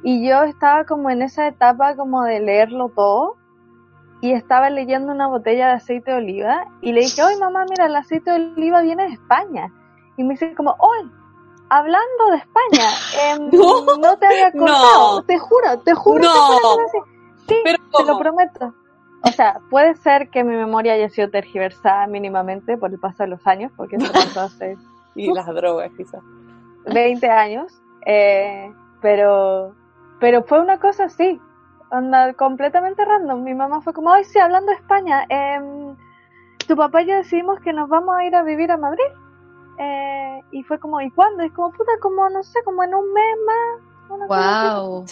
y 0.03 0.27
yo 0.27 0.43
estaba 0.43 0.85
como 0.85 1.09
en 1.09 1.21
esa 1.21 1.47
etapa 1.47 1.95
como 1.95 2.23
de 2.23 2.39
leerlo 2.39 2.89
todo 2.95 3.35
y 4.21 4.31
estaba 4.33 4.69
leyendo 4.69 5.11
una 5.11 5.27
botella 5.27 5.67
de 5.67 5.73
aceite 5.73 6.11
de 6.11 6.17
oliva 6.17 6.65
y 6.81 6.93
le 6.93 7.01
dije, 7.01 7.21
oye 7.23 7.37
mamá, 7.37 7.65
mira, 7.69 7.87
el 7.87 7.95
aceite 7.95 8.31
de 8.31 8.37
oliva 8.53 8.81
viene 8.81 9.03
de 9.07 9.13
España. 9.13 9.67
Y 10.15 10.23
me 10.23 10.35
dice 10.35 10.53
como, 10.55 10.75
oye, 10.79 11.09
hablando 11.69 12.25
de 12.31 12.37
España, 12.37 12.87
em, 13.29 13.49
No, 13.51 13.97
no, 13.97 14.17
te 14.17 14.25
había 14.27 14.51
no. 14.51 14.59
contado, 14.65 15.21
te 15.23 15.37
juro, 15.37 15.79
te 15.83 15.93
juro 15.95 16.23
No. 16.23 16.29
cosa 16.61 16.81
así. 16.85 16.97
Sí, 17.47 17.55
Pero 17.63 17.77
te 17.97 18.05
lo 18.05 18.17
prometo. 18.17 18.73
O 19.23 19.31
sea, 19.31 19.59
puede 19.69 19.95
ser 19.95 20.29
que 20.29 20.43
mi 20.43 20.55
memoria 20.55 20.93
haya 20.93 21.09
sido 21.09 21.29
tergiversada 21.29 22.07
mínimamente 22.07 22.77
por 22.77 22.91
el 22.91 22.99
paso 22.99 23.23
de 23.23 23.29
los 23.29 23.45
años, 23.45 23.71
porque 23.75 23.97
eso 23.97 24.11
pasó 24.11 24.41
hace 24.41 24.77
Y 25.15 25.33
las 25.33 25.45
drogas, 25.47 25.91
quizás. 25.97 26.21
20 26.85 27.29
años, 27.29 27.81
eh, 28.05 28.71
pero, 29.01 29.75
pero 30.19 30.43
fue 30.43 30.59
una 30.59 30.79
cosa 30.79 31.05
así, 31.05 31.39
onda, 31.91 32.33
completamente 32.33 33.03
random. 33.03 33.43
Mi 33.43 33.53
mamá 33.53 33.81
fue 33.81 33.93
como, 33.93 34.11
ay, 34.11 34.23
sí, 34.23 34.39
hablando 34.39 34.71
de 34.71 34.77
España, 34.77 35.25
em, 35.29 35.95
tu 36.67 36.75
papá 36.75 37.01
y 37.01 37.07
yo 37.07 37.15
decidimos 37.15 37.59
que 37.59 37.73
nos 37.73 37.89
vamos 37.89 38.15
a 38.17 38.25
ir 38.25 38.35
a 38.35 38.43
vivir 38.43 38.71
a 38.71 38.77
Madrid. 38.77 39.03
Eh, 39.77 40.41
y 40.51 40.63
fue 40.63 40.79
como, 40.79 41.01
¿y 41.01 41.11
cuándo? 41.11 41.43
Y 41.43 41.47
es 41.47 41.53
como, 41.53 41.71
puta, 41.71 41.91
como, 42.01 42.29
no 42.29 42.43
sé, 42.43 42.59
como 42.63 42.83
en 42.83 42.95
un 42.95 43.13
mes 43.13 43.37
más. 43.45 44.09
una 44.09 44.27
cosa 44.27 44.77
así. 44.77 44.85
Wow. 44.87 45.05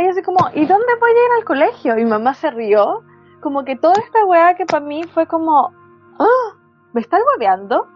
Y 0.00 0.06
así 0.06 0.22
como, 0.22 0.38
¿y 0.54 0.64
dónde 0.66 0.86
voy 0.98 1.10
a 1.10 1.12
ir 1.12 1.32
al 1.38 1.44
colegio? 1.44 1.98
Y 1.98 2.04
mi 2.04 2.10
mamá 2.10 2.34
se 2.34 2.50
rió, 2.50 3.02
como 3.40 3.64
que 3.64 3.76
toda 3.76 3.94
esta 4.02 4.24
weá 4.24 4.54
que 4.54 4.64
para 4.64 4.84
mí 4.84 5.02
fue 5.04 5.26
como, 5.26 5.72
ah, 6.18 6.56
¿me 6.92 7.00
estás 7.00 7.20
hueveando? 7.32 7.86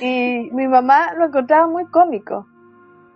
Y 0.00 0.50
mi 0.52 0.68
mamá 0.68 1.14
lo 1.14 1.26
encontraba 1.26 1.66
muy 1.66 1.86
cómico. 1.86 2.46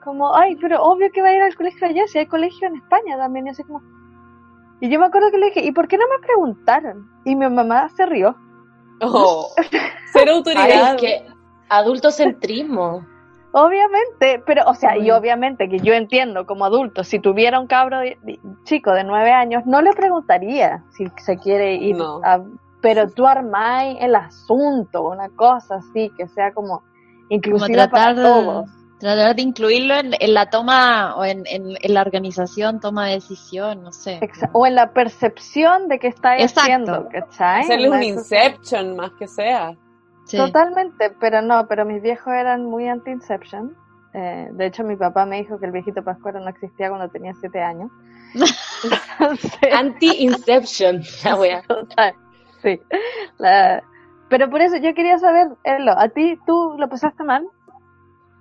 Como, 0.03 0.35
ay, 0.35 0.57
pero 0.57 0.83
obvio 0.83 1.11
que 1.13 1.21
va 1.21 1.29
a 1.29 1.35
ir 1.35 1.43
al 1.43 1.55
colegio 1.55 1.87
allá, 1.87 2.07
si 2.07 2.19
hay 2.19 2.27
colegio 2.27 2.69
en 2.69 2.77
España 2.77 3.19
también. 3.19 3.47
Y 3.47 3.51
así 3.51 3.63
como, 3.65 3.83
y 4.81 4.89
yo 4.89 4.99
me 4.99 5.07
acuerdo 5.07 5.31
que 5.31 5.39
le 5.39 5.47
dije, 5.47 5.65
¿y 5.65 5.73
por 5.73 5.89
qué 5.89 5.99
no 5.99 6.05
me 6.09 6.25
preguntaron? 6.25 7.11
Y 7.25 7.35
mi 7.35 7.49
mamá 7.49 7.89
se 7.91 8.07
rió. 8.07 8.37
Oh, 9.03 9.51
cero 10.13 10.33
Ay, 10.33 10.37
autoridad. 10.37 10.95
es 10.95 11.01
que 11.01 11.27
adultocentrismo. 11.69 13.05
Obviamente, 13.53 14.43
pero, 14.47 14.65
o 14.67 14.75
sea, 14.75 14.97
y 14.99 15.11
obviamente 15.11 15.69
que 15.69 15.79
yo 15.79 15.95
entiendo 15.95 16.47
como 16.47 16.65
adulto, 16.67 17.03
si 17.05 17.19
tuviera 17.19 17.59
un 17.59 17.67
cabro 17.67 18.01
de- 18.01 18.19
de- 18.23 18.39
chico 18.65 18.93
de 18.93 19.05
nueve 19.05 19.33
años, 19.33 19.65
no 19.67 19.81
le 19.83 19.93
preguntaría 19.95 20.85
si 20.91 21.07
se 21.17 21.39
quiere 21.39 21.75
ir 21.75 21.97
No. 21.97 22.21
a, 22.25 22.41
pero 22.83 23.09
tú 23.09 23.27
armáis 23.27 23.97
el 24.01 24.15
asunto, 24.15 25.09
una 25.09 25.29
cosa 25.31 25.77
así, 25.77 26.11
que 26.17 26.29
sea 26.29 26.53
como 26.53 26.81
Como 26.81 26.87
inclusiva 27.31 27.89
tratar, 27.89 28.15
para 28.15 28.23
todos. 28.23 28.71
tratar 29.01 29.35
de 29.35 29.43
incluirlo 29.43 29.95
en, 29.95 30.11
en 30.21 30.35
la 30.35 30.51
toma 30.51 31.15
o 31.17 31.25
en, 31.25 31.45
en- 31.47 31.77
en 31.81 31.95
la 31.95 32.03
organización, 32.03 32.81
toma 32.81 33.07
de 33.07 33.15
decisión, 33.15 33.83
no 33.83 33.93
sé. 33.93 34.21
O 34.53 34.67
en 34.67 34.75
la 34.75 34.93
percepción 34.93 35.89
de 35.89 35.99
que 35.99 36.09
estáis 36.09 36.43
Exacto. 36.43 36.61
haciendo, 36.61 37.09
¿cachai? 37.09 37.63
Hacerle 37.63 37.91
un 37.91 38.03
Inception 38.03 38.95
más 38.97 39.11
que 39.19 39.27
sea. 39.27 39.75
Sí. 40.29 40.37
Totalmente, 40.37 41.11
pero 41.19 41.43
no, 41.43 41.67
pero 41.67 41.85
mis 41.85 42.01
viejos 42.03 42.33
eran 42.33 42.65
muy 42.65 42.87
anti-inception. 42.87 43.75
Eh, 44.15 44.49
de 44.53 44.67
hecho, 44.67 44.85
mi 44.85 44.95
papá 44.97 45.27
me 45.27 45.39
dijo 45.39 45.59
que 45.59 45.67
el 45.67 45.73
viejito 45.73 46.05
Pascuero 46.05 46.39
no 46.41 46.49
existía 46.49 46.89
cuando 46.91 47.09
tenía 47.09 47.33
siete 47.41 47.61
años. 47.61 47.91
Anti-inception, 49.73 51.03
la 51.25 51.35
wea. 51.37 51.63
total, 51.69 52.15
sí. 52.63 52.81
La- 53.39 53.83
Pero 54.29 54.51
por 54.51 54.61
eso 54.61 54.77
yo 54.77 54.95
quería 54.95 55.19
saber, 55.19 55.49
Elo, 55.65 55.93
¿a 55.99 56.09
ti 56.09 56.39
tú 56.47 56.75
lo 56.79 56.89
pasaste 56.89 57.25
mal? 57.25 57.47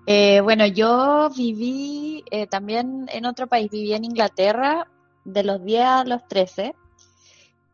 Eh, 0.05 0.41
bueno, 0.41 0.65
yo 0.65 1.29
viví 1.35 2.23
eh, 2.31 2.47
también 2.47 3.07
en 3.11 3.25
otro 3.25 3.47
país, 3.47 3.69
viví 3.71 3.93
en 3.93 4.05
Inglaterra 4.05 4.87
de 5.25 5.43
los 5.43 5.63
10 5.63 5.85
a 5.85 6.03
los 6.05 6.25
13 6.27 6.75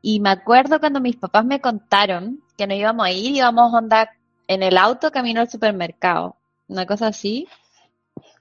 y 0.02 0.19
me 0.19 0.30
acuerdo 0.30 0.80
cuando 0.80 0.99
mis 0.99 1.15
papás 1.15 1.45
me 1.45 1.62
contaron 1.62 2.42
que 2.57 2.67
no 2.67 2.73
íbamos 2.73 3.05
a 3.05 3.11
ir, 3.11 3.35
íbamos 3.35 3.73
a 3.73 3.77
andar 3.77 4.09
en 4.47 4.63
el 4.63 4.77
auto 4.77 5.11
camino 5.11 5.41
al 5.41 5.49
supermercado, 5.49 6.37
una 6.67 6.85
cosa 6.85 7.07
así, 7.07 7.47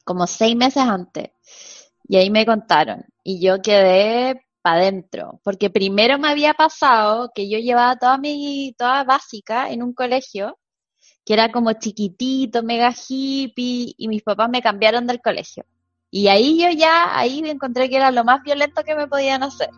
como 0.05 0.27
seis 0.27 0.57
meses 0.57 0.83
antes. 0.83 1.31
Y 2.09 2.17
ahí 2.17 2.31
me 2.31 2.45
contaron 2.45 3.05
y 3.25 3.41
yo 3.41 3.63
quedé 3.63 4.45
para 4.61 4.81
adentro, 4.81 5.41
porque 5.43 5.71
primero 5.71 6.19
me 6.19 6.29
había 6.29 6.55
pasado 6.55 7.31
que 7.35 7.49
yo 7.49 7.59
llevaba 7.59 7.97
toda 7.97 8.19
mi, 8.19 8.75
toda 8.79 9.05
básica 9.05 9.71
en 9.71 9.83
un 9.83 9.93
colegio 9.93 10.59
que 11.25 11.35
era 11.35 11.53
como 11.53 11.73
chiquitito, 11.73 12.63
mega 12.63 12.93
hippie, 12.93 13.95
y 13.97 14.09
mis 14.09 14.23
papás 14.23 14.51
me 14.51 14.63
cambiaron 14.63 15.07
del 15.07 15.21
colegio. 15.21 15.65
Y 16.11 16.29
ahí 16.29 16.61
yo 16.61 16.69
ya, 16.71 17.17
ahí 17.17 17.41
encontré 17.45 17.89
que 17.89 17.97
era 17.97 18.11
lo 18.11 18.25
más 18.25 18.43
violento 18.43 18.83
que 18.85 18.95
me 18.95 19.07
podían 19.07 19.43
hacer. 19.43 19.71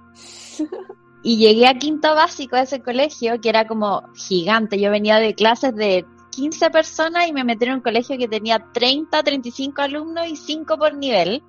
Y 1.24 1.38
llegué 1.38 1.66
a 1.66 1.74
quinto 1.74 2.14
básico 2.14 2.54
de 2.54 2.62
ese 2.62 2.82
colegio, 2.82 3.40
que 3.40 3.48
era 3.48 3.66
como 3.66 4.02
gigante. 4.14 4.78
Yo 4.78 4.90
venía 4.90 5.16
de 5.16 5.34
clases 5.34 5.74
de 5.74 6.04
15 6.30 6.70
personas 6.70 7.26
y 7.26 7.32
me 7.32 7.44
metí 7.44 7.64
en 7.64 7.74
un 7.74 7.80
colegio 7.80 8.18
que 8.18 8.28
tenía 8.28 8.58
30, 8.72 9.22
35 9.22 9.82
alumnos 9.82 10.28
y 10.28 10.36
5 10.36 10.76
por 10.76 10.94
nivel. 10.94 11.42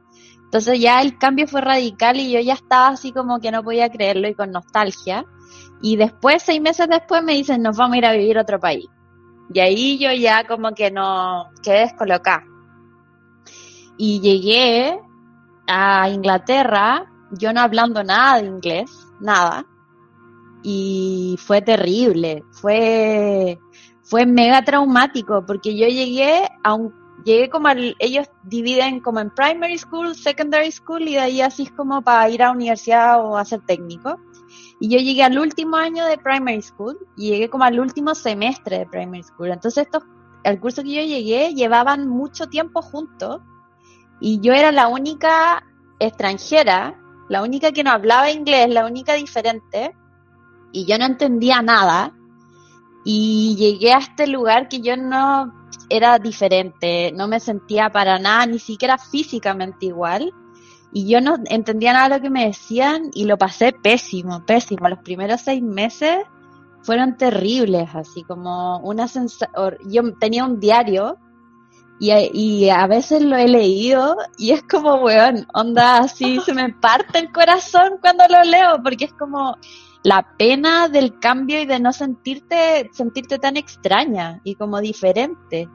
Entonces 0.45 0.79
ya 0.79 1.01
el 1.01 1.17
cambio 1.17 1.45
fue 1.47 1.59
radical 1.59 2.17
y 2.17 2.31
yo 2.31 2.39
ya 2.39 2.53
estaba 2.53 2.87
así 2.87 3.11
como 3.11 3.39
que 3.39 3.51
no 3.51 3.63
podía 3.63 3.89
creerlo 3.89 4.29
y 4.29 4.33
con 4.33 4.51
nostalgia. 4.51 5.25
Y 5.81 5.97
después, 5.97 6.41
seis 6.41 6.61
meses 6.61 6.87
después, 6.89 7.21
me 7.23 7.33
dicen, 7.33 7.61
nos 7.61 7.75
vamos 7.75 7.95
a 7.95 7.97
ir 7.97 8.05
a 8.05 8.13
vivir 8.13 8.37
a 8.37 8.41
otro 8.43 8.59
país. 8.59 8.87
Y 9.53 9.59
ahí 9.59 9.97
yo 9.99 10.11
ya 10.13 10.47
como 10.47 10.71
que 10.71 10.89
no 10.89 11.49
quedé 11.61 11.81
descolocada. 11.81 12.45
Y 13.97 14.19
llegué 14.21 14.97
a 15.67 16.09
Inglaterra, 16.09 17.05
yo 17.31 17.53
no 17.53 17.61
hablando 17.61 18.03
nada 18.03 18.41
de 18.41 18.47
inglés, 18.47 19.04
nada. 19.25 19.65
Y 20.63 21.35
fue 21.39 21.61
terrible, 21.61 22.43
fue, 22.51 23.59
fue 24.03 24.25
mega 24.25 24.63
traumático, 24.63 25.45
porque 25.45 25.77
yo 25.77 25.87
llegué 25.87 26.47
a 26.63 26.73
un, 26.73 26.93
llegué 27.23 27.49
como 27.49 27.69
ellos 27.99 28.27
dividen 28.43 28.99
como 28.99 29.19
en 29.19 29.29
primary 29.31 29.77
school, 29.77 30.15
secondary 30.15 30.71
school, 30.71 31.01
y 31.01 31.13
de 31.13 31.19
ahí 31.19 31.41
así 31.41 31.63
es 31.63 31.71
como 31.71 32.01
para 32.01 32.29
ir 32.29 32.41
a 32.41 32.51
universidad 32.51 33.23
o 33.23 33.37
a 33.37 33.45
ser 33.45 33.61
técnico. 33.61 34.19
Y 34.79 34.89
yo 34.89 34.99
llegué 34.99 35.23
al 35.23 35.37
último 35.37 35.77
año 35.77 36.05
de 36.05 36.17
primary 36.17 36.61
school 36.61 36.97
y 37.17 37.29
llegué 37.29 37.49
como 37.49 37.63
al 37.63 37.79
último 37.79 38.13
semestre 38.13 38.79
de 38.79 38.85
primary 38.85 39.23
school. 39.23 39.51
Entonces 39.51 39.85
estos, 39.85 40.03
el 40.43 40.59
curso 40.59 40.83
que 40.83 40.93
yo 40.93 41.01
llegué 41.01 41.53
llevaban 41.53 42.07
mucho 42.07 42.47
tiempo 42.47 42.81
juntos 42.81 43.41
y 44.19 44.39
yo 44.41 44.53
era 44.53 44.71
la 44.71 44.87
única 44.87 45.63
extranjera, 45.99 46.99
la 47.29 47.41
única 47.41 47.71
que 47.71 47.83
no 47.83 47.91
hablaba 47.91 48.31
inglés, 48.31 48.69
la 48.69 48.85
única 48.85 49.13
diferente 49.13 49.95
y 50.71 50.85
yo 50.85 50.97
no 50.97 51.05
entendía 51.05 51.61
nada 51.61 52.13
y 53.03 53.55
llegué 53.57 53.93
a 53.93 53.99
este 53.99 54.27
lugar 54.27 54.67
que 54.67 54.81
yo 54.81 54.97
no 54.97 55.53
era 55.89 56.17
diferente, 56.19 57.11
no 57.15 57.27
me 57.27 57.39
sentía 57.39 57.89
para 57.91 58.19
nada, 58.19 58.45
ni 58.45 58.59
siquiera 58.59 58.97
físicamente 58.97 59.87
igual 59.87 60.33
y 60.91 61.07
yo 61.09 61.19
no 61.19 61.35
entendía 61.45 61.91
nada 61.91 62.07
de 62.07 62.15
lo 62.15 62.21
que 62.21 62.29
me 62.29 62.45
decían 62.45 63.11
y 63.13 63.25
lo 63.25 63.37
pasé 63.37 63.73
pésimo, 63.73 64.45
pésimo. 64.45 64.87
Los 64.87 64.99
primeros 64.99 65.41
seis 65.41 65.61
meses 65.61 66.19
fueron 66.83 67.17
terribles, 67.17 67.89
así 67.93 68.23
como 68.23 68.79
una 68.79 69.09
sensación. 69.09 69.77
Yo 69.87 70.13
tenía 70.17 70.45
un 70.45 70.59
diario 70.61 71.17
y, 71.99 72.11
y, 72.11 72.69
a 72.69 72.87
veces 72.87 73.21
lo 73.21 73.37
he 73.37 73.47
leído 73.47 74.17
y 74.37 74.51
es 74.51 74.63
como, 74.63 74.95
weón, 74.95 75.47
onda 75.53 75.99
así, 75.99 76.39
se 76.41 76.53
me 76.53 76.73
parte 76.73 77.19
el 77.19 77.31
corazón 77.31 77.99
cuando 78.01 78.25
lo 78.27 78.43
leo, 78.43 78.81
porque 78.83 79.05
es 79.05 79.13
como 79.13 79.57
la 80.05 80.35
pena 80.37 80.87
del 80.87 81.17
cambio 81.19 81.61
y 81.61 81.65
de 81.65 81.79
no 81.79 81.91
sentirte, 81.91 82.89
sentirte 82.93 83.39
tan 83.39 83.57
extraña 83.57 84.39
y 84.43 84.53
como 84.53 84.79
diferente. 84.79 85.67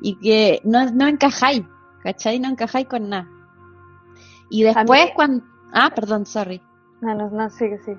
Y 0.00 0.16
que 0.20 0.60
no, 0.64 0.90
no 0.92 1.08
encajáis, 1.08 1.62
¿cachai? 2.02 2.38
No 2.38 2.50
encajáis 2.50 2.86
con 2.86 3.08
nada. 3.08 3.28
Y 4.48 4.62
después 4.62 5.10
cuando... 5.16 5.44
Ah, 5.72 5.90
perdón, 5.92 6.24
sorry. 6.24 6.62
No, 7.00 7.14
no, 7.16 7.30
no, 7.30 7.50
sigue, 7.50 7.80
sí. 7.84 7.92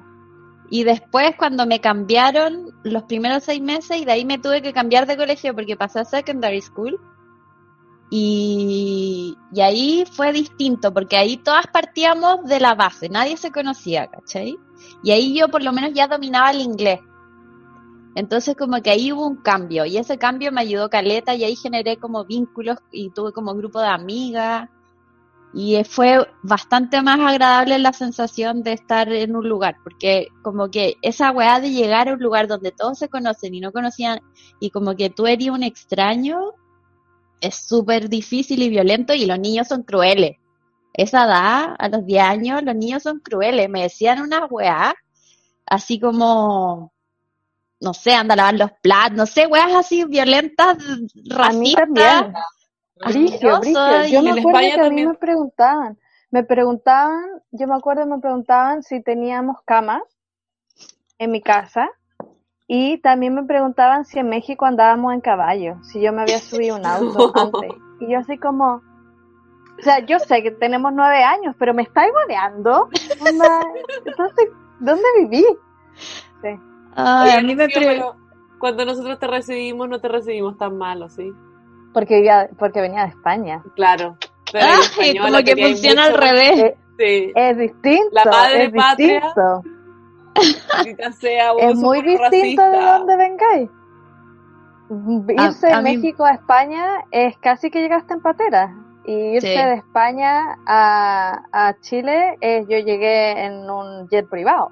Y 0.70 0.86
después 0.86 1.36
cuando 1.38 1.66
me 1.66 1.82
cambiaron 1.82 2.72
los 2.84 3.04
primeros 3.04 3.44
seis 3.44 3.62
meses 3.62 3.98
y 3.98 4.06
de 4.06 4.14
ahí 4.14 4.24
me 4.24 4.38
tuve 4.38 4.62
que 4.62 4.72
cambiar 4.72 5.06
de 5.06 5.18
colegio 5.18 5.54
porque 5.54 5.76
pasé 5.76 6.00
a 6.00 6.06
secondary 6.06 6.62
school. 6.62 6.98
Y, 8.18 9.38
y 9.52 9.60
ahí 9.60 10.06
fue 10.10 10.32
distinto 10.32 10.94
porque 10.94 11.18
ahí 11.18 11.36
todas 11.36 11.68
partíamos 11.68 12.46
de 12.46 12.62
la 12.62 12.74
base, 12.74 13.10
nadie 13.10 13.36
se 13.36 13.52
conocía, 13.52 14.08
¿cachai? 14.08 14.58
Y 15.04 15.12
ahí 15.12 15.38
yo 15.38 15.50
por 15.50 15.62
lo 15.62 15.74
menos 15.74 15.92
ya 15.94 16.08
dominaba 16.08 16.52
el 16.52 16.62
inglés. 16.62 17.02
Entonces 18.16 18.56
como 18.56 18.82
que 18.82 18.92
ahí 18.92 19.12
hubo 19.12 19.28
un 19.28 19.36
cambio 19.36 19.84
y 19.86 19.98
ese 19.98 20.18
cambio 20.18 20.54
me 20.54 20.62
ayudó 20.62 20.90
caleta 20.90 21.36
y 21.36 21.44
ahí 21.44 21.58
generé 21.58 21.98
como 21.98 22.24
vínculos 22.24 22.78
y 22.90 23.10
tuve 23.10 23.34
como 23.34 23.54
grupo 23.54 23.82
de 23.82 23.90
amigas 23.90 24.70
y 25.54 25.84
fue 25.84 26.26
bastante 26.42 27.02
más 27.02 27.20
agradable 27.20 27.78
la 27.80 27.92
sensación 27.92 28.64
de 28.64 28.72
estar 28.72 29.12
en 29.12 29.36
un 29.36 29.50
lugar, 29.50 29.76
porque 29.84 30.30
como 30.42 30.72
que 30.72 30.96
esa 31.02 31.32
weá 31.32 31.60
de 31.60 31.72
llegar 31.72 32.08
a 32.08 32.14
un 32.14 32.20
lugar 32.20 32.48
donde 32.48 32.72
todos 32.72 32.98
se 32.98 33.10
conocen 33.10 33.54
y 33.56 33.60
no 33.60 33.74
conocían, 33.74 34.22
y 34.62 34.70
como 34.70 34.96
que 34.96 35.10
tú 35.10 35.28
eres 35.28 35.50
un 35.50 35.64
extraño, 35.64 36.54
es 37.42 37.56
súper 37.56 38.10
difícil 38.10 38.62
y 38.62 38.70
violento 38.70 39.14
y 39.14 39.26
los 39.26 39.40
niños 39.40 39.68
son 39.68 39.84
crueles. 39.84 40.38
Esa 40.94 41.26
edad, 41.26 41.76
a 41.78 41.90
los 41.90 42.06
10 42.06 42.24
años, 42.24 42.64
los 42.64 42.76
niños 42.76 43.04
son 43.04 43.20
crueles. 43.20 43.70
Me 43.70 43.84
decían 43.84 44.22
una 44.22 44.46
weá, 44.46 44.96
así 45.66 46.00
como, 46.00 46.94
no 47.82 47.94
sé, 47.94 48.14
anda 48.14 48.34
a 48.34 48.38
lavar 48.38 48.56
los 48.56 48.72
platos, 48.82 49.18
no 49.18 49.26
sé, 49.26 49.48
weas 49.48 49.74
así 49.74 50.06
violentas, 50.06 50.78
racistas. 51.30 52.34
Brigio, 53.08 53.60
brigio. 53.60 54.06
Yo 54.08 54.22
me 54.22 54.40
acuerdo 54.40 54.60
que 54.60 54.82
a 54.82 54.90
mí 54.90 55.06
me 55.06 55.16
preguntaban, 55.16 56.00
me 56.32 56.44
preguntaban, 56.44 57.26
yo 57.52 57.68
me 57.68 57.76
acuerdo 57.76 58.06
me 58.06 58.20
preguntaban 58.20 58.84
si 58.84 59.04
teníamos 59.04 59.58
camas 59.66 60.02
en 61.18 61.32
mi 61.32 61.42
casa 61.42 61.90
y 62.68 62.98
también 63.00 63.36
me 63.36 63.44
preguntaban 63.44 64.06
si 64.06 64.20
en 64.20 64.30
México 64.30 64.66
andábamos 64.66 65.14
en 65.14 65.22
caballo, 65.22 65.78
si 65.84 66.02
yo 66.02 66.12
me 66.12 66.24
había 66.24 66.40
subido 66.40 66.78
un 66.78 66.86
auto 66.86 67.32
antes. 67.36 67.72
Y 68.00 68.12
yo 68.12 68.20
así 68.20 68.38
como, 68.38 68.76
o 68.76 69.82
sea, 69.82 70.00
yo 70.06 70.20
sé 70.20 70.42
que 70.42 70.52
tenemos 70.52 70.92
nueve 70.94 71.24
años, 71.24 71.56
pero 71.60 71.74
me 71.74 71.84
estáis 71.84 72.12
boneando. 72.12 72.90
Entonces, 74.06 74.50
¿dónde 74.80 75.04
viví? 75.20 75.46
Sí. 76.42 76.60
a 76.96 77.42
mí 77.42 77.56
me 77.56 77.68
cuando 78.58 78.86
nosotros 78.86 79.20
te 79.20 79.28
recibimos, 79.28 79.88
no 79.90 80.00
te 80.00 80.08
recibimos 80.08 80.58
tan 80.58 80.78
malo, 80.78 81.10
¿sí? 81.10 81.32
Porque, 81.94 82.28
porque 82.58 82.82
venía 82.82 83.04
de 83.04 83.10
España. 83.10 83.62
Claro. 83.76 84.18
Pero 84.52 84.66
ah, 84.68 85.22
como 85.22 85.38
que 85.44 85.56
funciona 85.56 86.06
al 86.06 86.14
revés. 86.14 86.60
Es, 86.60 86.74
sí. 86.98 87.32
es 87.36 87.58
distinto. 87.58 88.10
La 88.12 88.26
madre 88.26 88.66
es 88.66 88.72
patria. 88.72 89.20
Distinto. 89.20 89.75
Sea 91.20 91.54
es 91.60 91.76
muy 91.76 92.02
distinto 92.02 92.62
de 92.62 92.82
donde 92.82 93.18
vengáis. 93.18 93.70
Irse 95.30 95.68
de 95.68 95.82
México 95.82 96.26
a 96.26 96.34
España 96.34 97.04
es 97.12 97.38
casi 97.40 97.72
que 97.72 97.82
llegaste 97.82 98.14
en 98.14 98.22
patera. 98.22 98.76
Y 99.06 99.36
irse 99.36 99.48
de 99.48 99.74
España 99.76 100.58
a, 100.66 101.44
a 101.52 101.80
Chile 101.80 102.38
es 102.42 102.68
yo 102.68 102.78
llegué 102.80 103.46
en 103.46 103.70
un 103.70 104.08
jet 104.10 104.28
privado. 104.30 104.72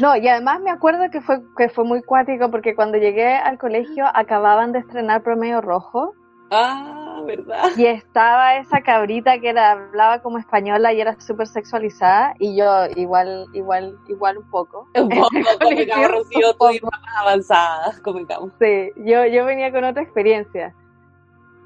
No, 0.00 0.16
y 0.16 0.26
además 0.26 0.60
me 0.60 0.70
acuerdo 0.70 1.10
que 1.10 1.20
fue, 1.20 1.42
que 1.56 1.68
fue 1.68 1.84
muy 1.84 2.02
cuático 2.02 2.50
porque 2.50 2.74
cuando 2.74 2.98
llegué 2.98 3.34
al 3.34 3.58
colegio 3.58 4.06
acababan 4.14 4.72
de 4.72 4.80
estrenar 4.80 5.22
Promedio 5.22 5.60
Rojo. 5.60 6.14
Ah, 6.50 7.01
¿verdad? 7.24 7.70
Y 7.76 7.86
estaba 7.86 8.56
esa 8.56 8.82
cabrita 8.82 9.38
que 9.38 9.48
era, 9.50 9.72
hablaba 9.72 10.20
como 10.20 10.38
española 10.38 10.92
y 10.92 11.00
era 11.00 11.18
súper 11.20 11.46
sexualizada 11.46 12.34
y 12.38 12.56
yo 12.56 12.86
igual, 12.96 13.46
igual, 13.52 13.96
igual 14.08 14.38
un 14.38 14.50
poco. 14.50 14.88
Un 14.96 15.08
poco, 15.08 15.30
convengamos, 15.60 16.10
Rocío, 16.10 16.52
tú 16.54 16.86
más 16.86 17.00
avanzada, 17.20 17.94
convengamos. 18.02 18.52
Sí, 18.60 18.90
yo, 18.96 19.26
yo 19.26 19.44
venía 19.44 19.72
con 19.72 19.84
otra 19.84 20.02
experiencia. 20.02 20.74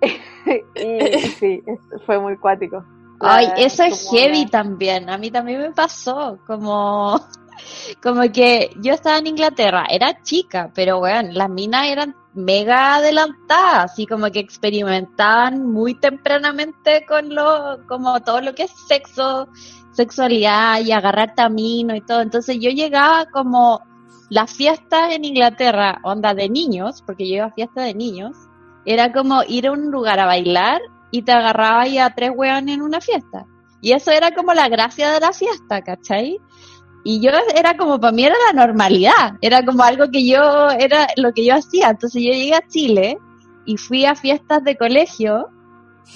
y 0.75 1.19
sí, 1.39 1.63
fue 2.05 2.19
muy 2.19 2.37
cuático. 2.37 2.85
Ay, 3.21 3.49
eso 3.57 3.83
es 3.83 4.11
heavy 4.11 4.47
también. 4.47 5.09
A 5.09 5.17
mí 5.19 5.31
también 5.31 5.61
me 5.61 5.73
pasó. 5.73 6.39
Como 6.47 7.19
como 8.03 8.23
que 8.33 8.71
yo 8.81 8.93
estaba 8.93 9.19
en 9.19 9.29
Inglaterra, 9.29 9.87
era 9.89 10.23
chica, 10.23 10.71
pero 10.75 10.99
bueno, 10.99 11.31
las 11.33 11.51
minas 11.51 11.87
eran 11.89 12.15
mega 12.35 12.97
adelantadas, 12.97 13.93
así 13.93 14.07
como 14.07 14.31
que 14.31 14.41
experimentaban 14.41 15.67
muy 15.73 15.95
tempranamente 15.95 17.05
con 17.07 17.35
lo, 17.35 17.87
como 17.89 18.21
todo 18.21 18.41
lo 18.41 18.55
que 18.55 18.65
es 18.65 18.73
sexo, 18.89 19.49
sexualidad 19.93 20.81
y 20.81 20.93
agarrar 20.93 21.35
camino 21.35 21.97
y 21.97 22.03
todo. 22.03 22.21
Entonces 22.21 22.59
yo 22.61 22.71
llegaba 22.71 23.27
como 23.27 23.81
las 24.29 24.53
fiestas 24.53 25.13
en 25.15 25.25
Inglaterra, 25.25 26.01
onda 26.03 26.35
de 26.35 26.49
niños, 26.49 27.03
porque 27.07 27.29
yo 27.29 27.37
iba 27.37 27.47
a 27.47 27.53
fiestas 27.53 27.85
de 27.85 27.95
niños, 27.95 28.37
era 28.85 29.13
como 29.13 29.43
ir 29.49 29.67
a 29.67 29.73
un 29.73 29.91
lugar 29.91 30.21
a 30.21 30.27
bailar 30.27 30.81
y 31.11 31.23
te 31.23 31.33
agarraba 31.33 31.87
ya 31.87 32.07
a 32.07 32.15
tres 32.15 32.31
weones 32.35 32.75
en 32.75 32.83
una 32.83 33.01
fiesta. 33.01 33.47
Y 33.81 33.93
eso 33.93 34.11
era 34.11 34.33
como 34.33 34.53
la 34.53 34.69
gracia 34.69 35.11
de 35.13 35.21
la 35.21 35.33
fiesta, 35.33 35.83
¿cachai? 35.83 36.39
Y 37.09 37.21
yo 37.21 37.31
era 37.55 37.77
como, 37.77 38.01
para 38.01 38.11
mí 38.11 38.25
era 38.25 38.35
la 38.49 38.67
normalidad, 38.67 39.35
era 39.41 39.65
como 39.65 39.85
algo 39.85 40.11
que 40.11 40.27
yo, 40.27 40.71
era 40.71 41.07
lo 41.17 41.33
que 41.33 41.45
yo 41.45 41.55
hacía. 41.55 41.91
Entonces 41.91 42.21
yo 42.21 42.33
llegué 42.33 42.57
a 42.57 42.67
Chile 42.67 43.17
y 43.65 43.77
fui 43.77 44.05
a 44.05 44.17
fiestas 44.17 44.65
de 44.65 44.77
colegio 44.77 45.49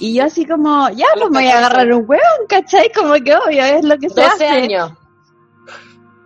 y 0.01 0.15
yo 0.15 0.25
así 0.25 0.45
como, 0.45 0.89
ya, 0.91 1.07
pues 1.15 1.31
me 1.31 1.43
voy 1.43 1.47
a 1.49 1.59
agarrar 1.59 1.93
un 1.93 2.05
hueón, 2.09 2.47
¿cachai? 2.49 2.91
Como 2.93 3.15
que 3.23 3.37
obvio, 3.37 3.63
es 3.63 3.85
lo 3.85 3.97
que 3.99 4.11
se 4.11 4.21
12 4.21 4.49
años. 4.49 4.93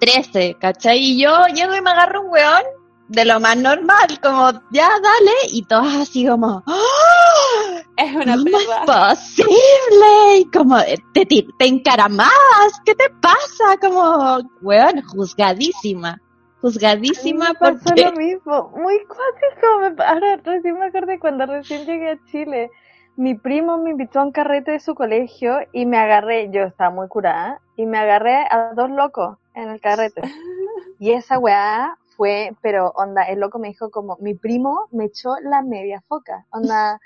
13, 0.01 0.57
¿cachai? 0.59 0.99
Y 0.99 1.23
yo 1.23 1.45
llego 1.49 1.77
y 1.77 1.83
me 1.83 1.91
agarro 1.91 2.23
un 2.23 2.31
hueón 2.31 2.63
de 3.09 3.27
lo 3.27 3.41
más 3.41 3.59
normal, 3.59 4.19
como, 4.23 4.51
ya, 4.71 4.89
dale, 4.89 5.37
y 5.49 5.63
todas 5.67 5.95
así 5.95 6.27
como, 6.27 6.63
¡Oh! 6.67 7.24
Es 7.97 8.15
una 8.15 8.37
¿Cómo 8.37 8.59
es 8.59 8.67
posible? 8.87 10.39
Y 10.39 10.51
como, 10.51 10.77
te, 11.13 11.27
te, 11.27 11.67
encaramas, 11.67 12.31
¿qué 12.85 12.95
te 12.95 13.09
pasa? 13.21 13.77
Como, 13.81 14.41
weón, 14.63 15.03
juzgadísima. 15.03 16.21
Juzgadísima 16.61 17.53
por 17.55 17.75
lo 17.75 18.13
mismo, 18.13 18.73
muy 18.77 18.99
cuático. 19.07 20.03
Ahora 20.03 20.37
recién 20.43 20.79
me 20.79 20.87
acordé 20.87 21.19
cuando 21.19 21.47
recién 21.47 21.85
llegué 21.87 22.11
a 22.11 22.25
Chile. 22.25 22.71
Mi 23.17 23.35
primo 23.35 23.79
me 23.79 23.91
invitó 23.91 24.21
a 24.21 24.25
un 24.25 24.33
carrete 24.33 24.73
de 24.73 24.81
su 24.81 24.95
colegio 24.95 25.59
y 25.73 25.87
me 25.87 25.99
agarré, 25.99 26.51
yo 26.51 26.63
estaba 26.63 26.91
muy 26.91 27.07
curada, 27.07 27.61
y 27.77 27.87
me 27.87 27.99
agarré 27.99 28.47
a 28.51 28.73
dos 28.75 28.91
locos 28.91 29.39
en 29.55 29.71
el 29.71 29.81
carrete. 29.81 30.23
Y 31.01 31.11
esa 31.11 31.39
weá 31.39 31.99
fue, 32.17 32.55
pero 32.63 32.93
onda, 32.95 33.25
el 33.25 33.41
loco 33.41 33.59
me 33.59 33.69
dijo 33.69 33.91
como, 33.91 34.17
mi 34.21 34.35
primo 34.35 34.89
me 34.93 35.07
echó 35.07 35.35
la 35.43 35.61
media 35.61 36.03
foca, 36.09 36.47
onda, 36.51 37.01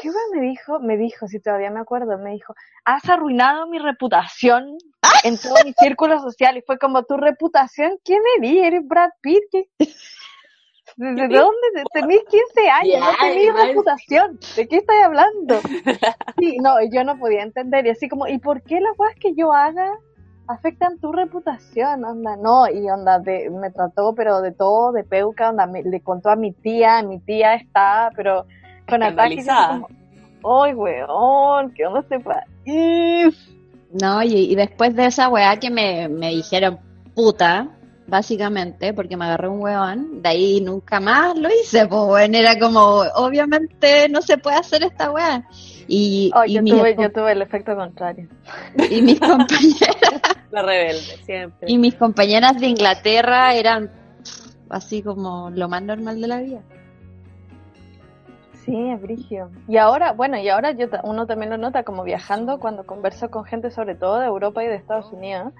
¿qué 0.00 0.10
me 0.34 0.40
dijo? 0.40 0.80
Me 0.80 0.96
dijo, 0.96 1.26
si 1.26 1.40
todavía 1.40 1.70
me 1.70 1.80
acuerdo, 1.80 2.18
me 2.18 2.32
dijo, 2.32 2.54
has 2.84 3.08
arruinado 3.08 3.66
mi 3.66 3.78
reputación 3.78 4.76
en 5.24 5.38
todo 5.38 5.54
mi 5.64 5.72
círculo 5.72 6.20
social. 6.20 6.56
Y 6.56 6.62
fue 6.62 6.78
como, 6.78 7.02
¿tu 7.04 7.16
reputación? 7.16 7.98
¿Qué 8.04 8.16
me 8.16 8.46
di? 8.46 8.58
¿Eres 8.58 8.86
Brad 8.86 9.10
Pitt? 9.20 9.42
¿Qué? 9.50 9.68
¿Desde 10.96 11.28
dónde? 11.40 11.84
Tenés 11.92 12.20
15 12.28 12.70
años, 12.70 13.00
no 13.00 13.26
igual. 13.50 13.68
reputación. 13.68 14.38
¿De 14.56 14.66
qué 14.68 14.76
estás 14.76 14.96
hablando? 15.04 15.60
Sí, 16.38 16.56
no, 16.58 16.76
yo 16.90 17.04
no 17.04 17.18
podía 17.18 17.42
entender. 17.42 17.86
Y 17.86 17.90
así 17.90 18.08
como, 18.08 18.26
¿y 18.28 18.38
por 18.38 18.62
qué 18.62 18.80
las 18.80 18.96
cosas 18.96 19.14
que 19.20 19.34
yo 19.34 19.52
haga 19.52 19.92
afectan 20.48 20.98
tu 21.00 21.12
reputación? 21.12 22.04
Onda, 22.04 22.36
no, 22.36 22.68
y 22.70 22.88
onda, 22.88 23.18
de, 23.18 23.50
me 23.50 23.70
trató, 23.70 24.14
pero 24.14 24.40
de 24.40 24.52
todo, 24.52 24.92
de 24.92 25.04
peuca, 25.04 25.50
onda, 25.50 25.66
me- 25.66 25.82
le 25.82 26.00
contó 26.02 26.30
a 26.30 26.36
mi 26.36 26.52
tía, 26.52 27.02
mi 27.02 27.18
tía 27.20 27.54
está, 27.54 28.10
pero 28.16 28.46
con 28.88 29.02
ataques. 29.02 29.46
como, 29.46 29.88
¡Ay, 30.62 30.74
weón! 30.74 31.72
¿Qué 31.74 31.86
onda 31.86 32.00
este 32.00 32.20
país? 32.20 33.36
No, 33.92 34.22
y, 34.22 34.34
y 34.34 34.54
después 34.54 34.94
de 34.94 35.06
esa 35.06 35.28
weá 35.28 35.56
que 35.58 35.70
me, 35.70 36.08
me 36.08 36.30
dijeron 36.30 36.78
puta, 37.14 37.68
básicamente, 38.06 38.92
porque 38.94 39.16
me 39.16 39.24
agarré 39.24 39.48
un 39.48 39.60
weón, 39.60 40.22
de 40.22 40.28
ahí 40.28 40.60
nunca 40.60 41.00
más 41.00 41.36
lo 41.36 41.48
hice, 41.48 41.86
pues 41.86 42.02
bueno, 42.02 42.38
era 42.38 42.58
como, 42.58 43.02
obviamente 43.14 44.08
no 44.08 44.22
se 44.22 44.38
puede 44.38 44.56
hacer 44.56 44.82
esta 44.84 45.10
weá. 45.10 45.44
Y, 45.88 46.32
y 46.46 46.52
yo, 46.54 46.64
tuve, 46.64 46.96
yo 46.98 47.12
tuve 47.12 47.32
el 47.32 47.42
efecto 47.42 47.76
contrario. 47.76 48.28
y 48.90 49.02
mis 49.02 49.20
compañeras 49.20 50.22
La 50.50 50.62
rebelde, 50.62 51.00
siempre. 51.24 51.70
y 51.70 51.78
mis 51.78 51.94
compañeras 51.94 52.58
de 52.60 52.68
Inglaterra 52.68 53.54
eran 53.54 53.90
así 54.68 55.02
como 55.02 55.50
lo 55.50 55.68
más 55.68 55.82
normal 55.82 56.20
de 56.20 56.28
la 56.28 56.38
vida. 56.40 56.60
Sí, 58.66 58.90
es 58.90 59.00
brigio. 59.00 59.48
Y 59.68 59.76
ahora, 59.76 60.12
bueno, 60.12 60.38
y 60.38 60.48
ahora 60.48 60.72
yo, 60.72 60.88
uno 61.04 61.26
también 61.26 61.50
lo 61.50 61.56
nota 61.56 61.84
como 61.84 62.02
viajando 62.02 62.58
cuando 62.58 62.84
converso 62.84 63.30
con 63.30 63.44
gente 63.44 63.70
sobre 63.70 63.94
todo 63.94 64.18
de 64.18 64.26
Europa 64.26 64.64
y 64.64 64.66
de 64.66 64.74
Estados 64.74 65.12
Unidos, 65.12 65.52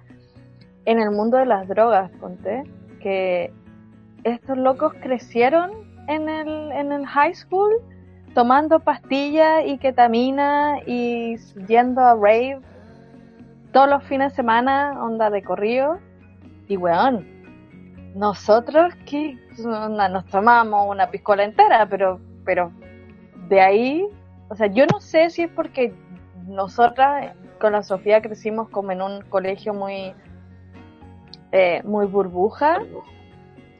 en 0.86 0.98
el 1.00 1.12
mundo 1.12 1.36
de 1.36 1.46
las 1.46 1.68
drogas, 1.68 2.10
ponte, 2.20 2.64
que 3.00 3.52
estos 4.24 4.58
locos 4.58 4.92
crecieron 5.00 5.70
en 6.08 6.28
el, 6.28 6.72
en 6.72 6.90
el 6.90 7.06
high 7.06 7.34
school 7.34 7.72
tomando 8.34 8.80
pastillas 8.80 9.64
y 9.64 9.78
ketamina 9.78 10.80
y 10.84 11.36
yendo 11.68 12.00
a 12.00 12.14
rave 12.14 12.60
todos 13.72 13.88
los 13.88 14.02
fines 14.04 14.32
de 14.32 14.36
semana, 14.36 15.00
onda 15.00 15.30
de 15.30 15.44
corrido. 15.44 15.98
Y 16.66 16.76
weón, 16.76 17.24
nosotros 18.16 18.92
que 19.08 19.38
nos 19.64 20.26
tomamos 20.26 20.90
una 20.90 21.08
piscola 21.08 21.44
entera, 21.44 21.86
pero, 21.88 22.18
pero 22.44 22.72
de 23.48 23.60
ahí, 23.60 24.06
o 24.48 24.54
sea, 24.54 24.66
yo 24.68 24.86
no 24.86 25.00
sé 25.00 25.30
si 25.30 25.42
es 25.42 25.50
porque 25.50 25.94
nosotras 26.46 27.34
con 27.60 27.72
la 27.72 27.82
Sofía 27.82 28.20
crecimos 28.22 28.68
como 28.68 28.92
en 28.92 29.02
un 29.02 29.22
colegio 29.22 29.72
muy, 29.74 30.14
eh, 31.52 31.80
muy 31.84 32.06
burbuja, 32.06 32.80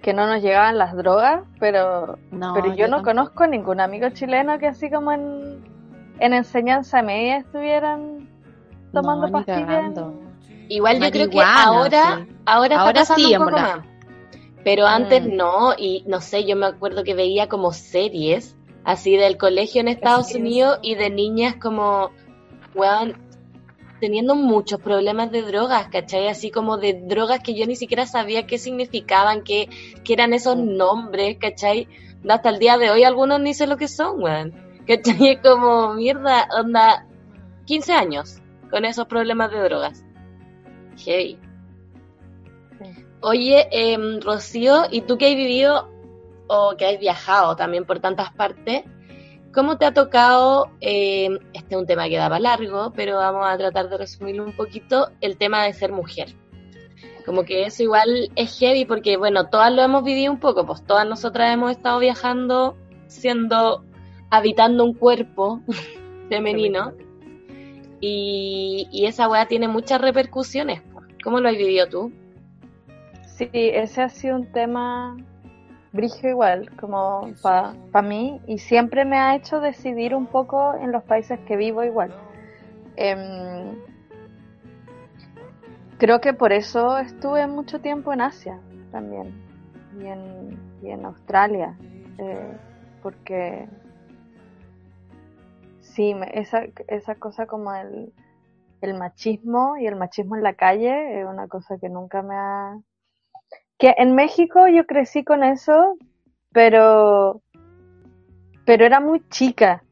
que 0.03 0.13
no 0.15 0.27
nos 0.27 0.41
llegaban 0.43 0.79
las 0.79 0.95
drogas, 0.97 1.43
pero, 1.59 2.19
No, 2.31 2.55
pero 2.55 2.75
yo, 2.75 2.89
no 2.89 3.03
conozco 3.03 3.47
ningún 3.47 3.81
amigo 3.81 4.09
chileno 4.11 4.59
que 4.59 4.69
así 4.69 4.89
como 4.91 5.13
en, 5.13 5.65
en 6.21 6.33
enseñanza 6.33 7.03
media 7.03 7.39
estuvieran 7.39 8.29
tomando 8.93 9.27
No, 9.27 9.33
pastillas. 9.33 9.93
Igual 10.69 11.01
yo 11.01 11.11
creo 11.11 11.31
que 11.31 11.41
ahora, 11.43 12.25
sí. 12.27 12.33
ahora 12.47 12.75
está 12.75 12.81
Ahora 12.87 13.01
pasando 13.01 13.29
sí, 13.29 13.35
un 13.35 13.35
en 13.35 13.39
poco 13.45 13.57
verdad. 13.57 13.77
más. 13.77 13.87
Pero 14.65 14.87
antes 14.87 15.25
Mm. 15.25 15.37
no, 15.37 15.75
y 15.79 16.05
no 16.09 16.21
sé, 16.21 16.45
yo 16.45 16.57
me 16.57 16.67
acuerdo 16.67 17.05
que 17.05 17.15
veía 17.15 17.49
como 17.49 17.73
series 17.73 18.57
así 18.87 19.17
del 19.17 19.37
colegio 19.37 19.81
en 19.81 19.89
Estados 19.89 20.29
Sí. 20.29 20.39
Unidos 20.39 20.79
y 20.81 20.95
de 20.95 21.11
niñas 21.11 21.57
como, 21.57 22.13
weón, 22.75 23.17
teniendo 24.01 24.37
muchos 24.37 24.81
problemas 24.81 25.33
de 25.33 25.43
drogas, 25.43 25.89
¿cachai? 25.89 26.29
Así 26.29 26.53
como 26.53 26.79
de 26.79 26.95
drogas 26.95 27.41
que 27.41 27.59
yo 27.59 27.67
ni 27.67 27.75
siquiera 27.75 28.07
sabía 28.07 28.47
qué 28.47 28.59
significaban, 28.59 29.43
qué, 29.43 29.69
qué 30.05 30.13
eran 30.13 30.33
esos 30.33 30.57
nombres, 30.57 31.37
¿cachai? 31.39 31.89
Hasta 32.29 32.49
el 32.51 32.61
día 32.61 32.79
de 32.79 32.91
hoy 32.91 33.03
algunos 33.03 33.41
ni 33.41 33.55
sé 33.55 33.67
lo 33.67 33.77
que 33.77 33.89
son, 33.89 34.23
weón. 34.23 34.55
¿Cachai? 34.87 35.31
Es 35.31 35.41
como, 35.41 35.95
mierda, 35.95 36.49
onda, 36.57 37.07
15 37.65 37.93
años 37.93 38.41
con 38.71 38.85
esos 38.85 39.07
problemas 39.09 39.51
de 39.51 39.59
drogas. 39.65 40.05
Sí. 40.95 41.41
Oye, 43.21 43.67
em, 43.73 44.21
Rocío, 44.21 44.85
¿y 44.93 45.01
tú 45.01 45.19
que 45.19 45.27
has 45.27 45.35
vivido 45.35 45.91
o 46.49 46.77
que 46.77 46.87
has 46.87 46.99
viajado 46.99 47.57
también 47.57 47.85
por 47.85 48.01
tantas 48.01 48.33
partes? 48.33 48.85
¿Cómo 49.53 49.79
te 49.79 49.87
ha 49.87 49.95
tocado, 49.95 50.71
em, 50.81 51.39
este 51.55 51.75
es 51.75 51.81
un 51.81 51.87
tema 51.87 52.09
que 52.09 52.19
daba 52.19 52.39
largo, 52.39 52.93
pero 52.95 53.17
vamos 53.17 53.47
a 53.47 53.57
tratar 53.57 53.89
de 53.89 53.97
resumirlo 53.97 54.45
un 54.45 54.55
poquito, 54.55 55.09
el 55.21 55.39
tema 55.39 55.65
de 55.65 55.73
ser 55.73 55.93
mujer? 55.93 56.29
Como 57.25 57.45
que 57.45 57.65
eso 57.65 57.83
igual 57.83 58.31
es 58.37 58.59
heavy 58.59 58.85
porque, 58.85 59.17
bueno, 59.17 59.49
todas 59.49 59.73
lo 59.73 59.83
hemos 59.83 60.05
vivido 60.05 60.33
un 60.33 60.41
poco, 60.41 60.67
pues 60.67 60.85
todas 60.85 61.07
nosotras 61.07 61.53
hemos 61.53 61.71
estado 61.71 61.99
viajando 61.99 62.77
siendo, 63.07 63.85
habitando 64.31 64.85
un 64.85 64.95
cuerpo 64.95 65.61
femenino 66.29 66.93
y, 68.01 68.89
y 68.93 69.07
esa 69.07 69.29
weá 69.29 69.47
tiene 69.47 69.69
muchas 69.69 70.01
repercusiones. 70.01 70.83
pues. 70.93 71.07
¿Cómo 71.23 71.41
lo 71.41 71.49
has 71.49 71.57
vivido 71.57 71.89
tú? 71.89 72.13
Sí, 73.37 73.49
ese 73.53 74.03
ha 74.03 74.09
sido 74.09 74.37
un 74.37 74.53
tema 74.53 75.17
brigio 75.97 76.31
igual, 76.31 76.71
como 76.77 77.29
para 77.43 78.03
mí, 78.03 78.41
y 78.47 78.59
siempre 78.59 79.05
me 79.05 79.19
ha 79.19 79.35
hecho 79.35 79.61
decidir 79.61 80.15
un 80.15 80.27
poco 80.27 80.75
en 80.75 80.93
los 80.93 81.03
países 81.03 81.41
que 81.41 81.57
vivo 81.57 81.83
igual. 81.83 82.15
Em, 82.97 83.77
creo 85.99 86.21
que 86.21 86.33
por 86.35 86.53
eso 86.53 86.99
estuve 86.99 87.47
mucho 87.47 87.81
tiempo 87.81 88.13
en 88.13 88.21
Asia 88.21 88.61
también, 88.93 89.35
y 89.99 90.07
en, 90.07 90.59
y 90.83 90.91
en 90.91 91.05
Australia, 91.05 91.77
eh, 92.19 92.57
porque 93.03 93.69
sí, 95.81 96.15
esa, 96.33 96.65
esa 96.89 97.15
cosa 97.15 97.47
como 97.47 97.75
el, 97.75 98.13
el 98.83 98.95
machismo 98.95 99.77
y 99.79 99.87
el 99.87 99.97
machismo 99.97 100.37
en 100.37 100.43
la 100.43 100.55
calle 100.55 101.21
es 101.21 101.27
una 101.27 101.49
cosa 101.49 101.79
que 101.79 101.89
nunca 101.89 102.23
me 102.23 102.35
ha 102.35 102.79
que 103.79 103.95
en 103.99 104.15
México 104.15 104.67
yo 104.69 104.87
crecí 104.87 105.25
con 105.25 105.45
eso, 105.45 105.97
pero 106.53 107.41
pero 108.65 108.85
era 108.85 109.01
muy 109.01 109.23
chica. 109.29 109.83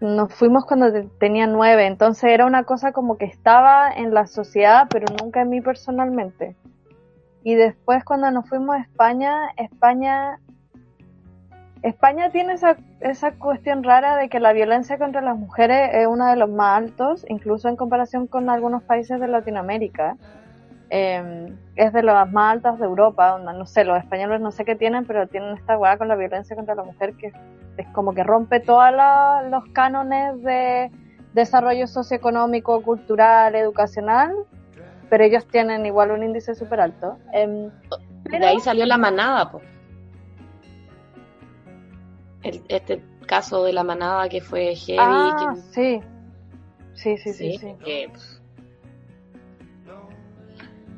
Nos 0.00 0.32
fuimos 0.32 0.64
cuando 0.64 0.92
te- 0.92 1.08
tenía 1.18 1.46
nueve, 1.46 1.86
entonces 1.86 2.30
era 2.30 2.46
una 2.46 2.64
cosa 2.64 2.92
como 2.92 3.18
que 3.18 3.24
estaba 3.26 3.90
en 3.90 4.14
la 4.14 4.26
sociedad, 4.26 4.86
pero 4.90 5.06
nunca 5.20 5.42
en 5.42 5.50
mí 5.50 5.60
personalmente. 5.60 6.56
Y 7.42 7.54
después 7.54 8.04
cuando 8.04 8.30
nos 8.30 8.48
fuimos 8.48 8.76
a 8.76 8.80
España, 8.80 9.50
España 9.56 10.38
España 11.82 12.30
tiene 12.30 12.54
esa, 12.54 12.76
esa 13.00 13.32
cuestión 13.32 13.84
rara 13.84 14.16
de 14.16 14.28
que 14.28 14.40
la 14.40 14.52
violencia 14.52 14.98
contra 14.98 15.20
las 15.20 15.36
mujeres 15.36 15.90
es 15.92 16.06
uno 16.08 16.26
de 16.26 16.34
los 16.36 16.50
más 16.50 16.76
altos, 16.76 17.24
incluso 17.28 17.68
en 17.68 17.76
comparación 17.76 18.26
con 18.26 18.50
algunos 18.50 18.82
países 18.82 19.20
de 19.20 19.28
Latinoamérica 19.28 20.16
eh, 20.90 21.52
es 21.76 21.92
de 21.92 22.02
las 22.02 22.30
más 22.32 22.54
altas 22.54 22.78
de 22.78 22.86
Europa, 22.86 23.34
onda, 23.34 23.52
no 23.52 23.66
sé, 23.66 23.84
los 23.84 23.98
españoles 23.98 24.40
no 24.40 24.50
sé 24.52 24.64
qué 24.64 24.74
tienen, 24.74 25.04
pero 25.06 25.26
tienen 25.28 25.56
esta 25.56 25.76
weá 25.78 25.96
con 25.98 26.08
la 26.08 26.16
violencia 26.16 26.56
contra 26.56 26.74
la 26.74 26.82
mujer 26.84 27.14
que 27.14 27.32
es 27.76 27.86
como 27.88 28.12
que 28.14 28.24
rompe 28.24 28.60
todos 28.60 28.90
los 29.50 29.64
cánones 29.72 30.42
de 30.42 30.90
desarrollo 31.34 31.86
socioeconómico, 31.86 32.82
cultural, 32.82 33.54
educacional, 33.54 34.32
pero 35.10 35.24
ellos 35.24 35.46
tienen 35.46 35.86
igual 35.86 36.10
un 36.10 36.24
índice 36.24 36.54
súper 36.54 36.80
alto. 36.80 37.16
Em, 37.32 37.70
De 38.24 38.44
ahí 38.46 38.58
salió 38.60 38.84
la 38.86 38.98
manada, 38.98 39.50
po. 39.52 39.60
El- 42.42 42.62
este 42.68 43.02
caso 43.26 43.64
de 43.64 43.72
la 43.72 43.84
manada 43.84 44.28
que 44.28 44.40
fue 44.40 44.74
heavy. 44.74 44.98
ah, 45.00 45.36
que- 45.38 45.56
sí. 45.72 46.02
Sí, 46.94 47.16
sí, 47.18 47.32
sí, 47.32 47.52
sí, 47.52 47.58
sí. 47.58 47.74
que, 47.84 48.08
pff, 48.12 48.37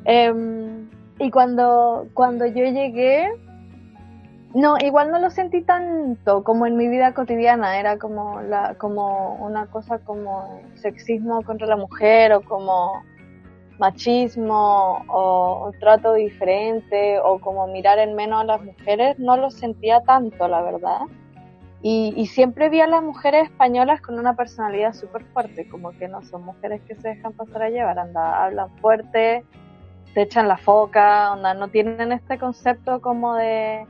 Em, 0.05 0.89
y 1.19 1.31
cuando, 1.31 2.09
cuando 2.15 2.47
yo 2.47 2.65
llegué, 2.65 3.29
no, 4.55 4.77
igual 4.81 5.11
no 5.11 5.19
lo 5.19 5.31
sentí 5.31 5.63
tanto 5.63 6.43
como 6.43 6.67
en 6.67 6.77
mi 6.77 6.89
vida 6.89 7.15
cotidiana, 7.15 7.79
era 7.79 7.99
como, 7.99 8.41
la, 8.41 8.75
como 8.75 9.35
una 9.37 9.67
cosa 9.67 9.99
como 9.99 10.61
sexismo 10.75 11.43
contra 11.43 11.67
la 11.69 11.77
mujer 11.77 12.33
o 12.33 12.41
como 12.41 13.03
machismo 13.79 15.05
o, 15.09 15.69
o 15.69 15.73
trato 15.79 16.15
diferente 16.15 17.19
o 17.21 17.39
como 17.41 17.67
mirar 17.69 17.99
en 17.99 18.15
menos 18.15 18.43
a 18.43 18.45
las 18.45 18.63
mujeres, 18.63 19.19
no 19.19 19.37
lo 19.37 19.51
sentía 19.51 20.01
tanto, 20.01 20.49
la 20.49 20.63
verdad. 20.63 21.01
Y, 21.83 22.13
y 22.17 22.27
siempre 22.27 22.69
vi 22.69 22.81
a 22.81 22.87
las 22.87 23.03
mujeres 23.03 23.45
españolas 23.45 24.03
con 24.03 24.19
una 24.19 24.37
personalidad 24.37 24.93
súper 24.93 25.25
fuerte, 25.33 25.67
como 25.69 25.93
que 25.93 26.09
no 26.09 26.23
son 26.23 26.45
mujeres 26.45 26.83
que 26.83 26.95
se 26.97 27.09
dejan 27.09 27.33
pasar 27.33 27.63
a 27.63 27.71
llevar, 27.71 27.99
anda, 27.99 28.45
hablan 28.45 28.69
fuerte, 28.79 29.45
te 30.15 30.23
echan 30.23 30.49
la 30.49 30.57
foca, 30.57 31.33
onda, 31.33 31.55
no 31.55 31.69
tienen 31.69 32.13
este 32.13 32.39
concepto 32.39 33.01
como 33.01 33.35
de 33.37 33.87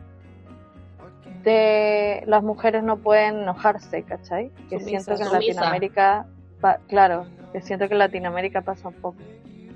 de 1.42 2.22
las 2.26 2.42
mujeres 2.42 2.82
no 2.82 2.98
pueden 2.98 3.40
enojarse, 3.42 4.02
¿cachai? 4.02 4.50
Que 4.68 4.78
Sumisa, 4.78 4.84
siento 4.88 5.06
que 5.16 5.22
en 5.22 5.28
sumisa. 5.30 5.38
Latinoamérica, 5.60 6.26
pa- 6.60 6.78
claro, 6.88 7.24
que 7.52 7.62
siento 7.62 7.88
que 7.88 7.94
en 7.94 7.98
Latinoamérica 8.00 8.60
pasa 8.60 8.88
un 8.88 8.94
poco. 8.94 9.16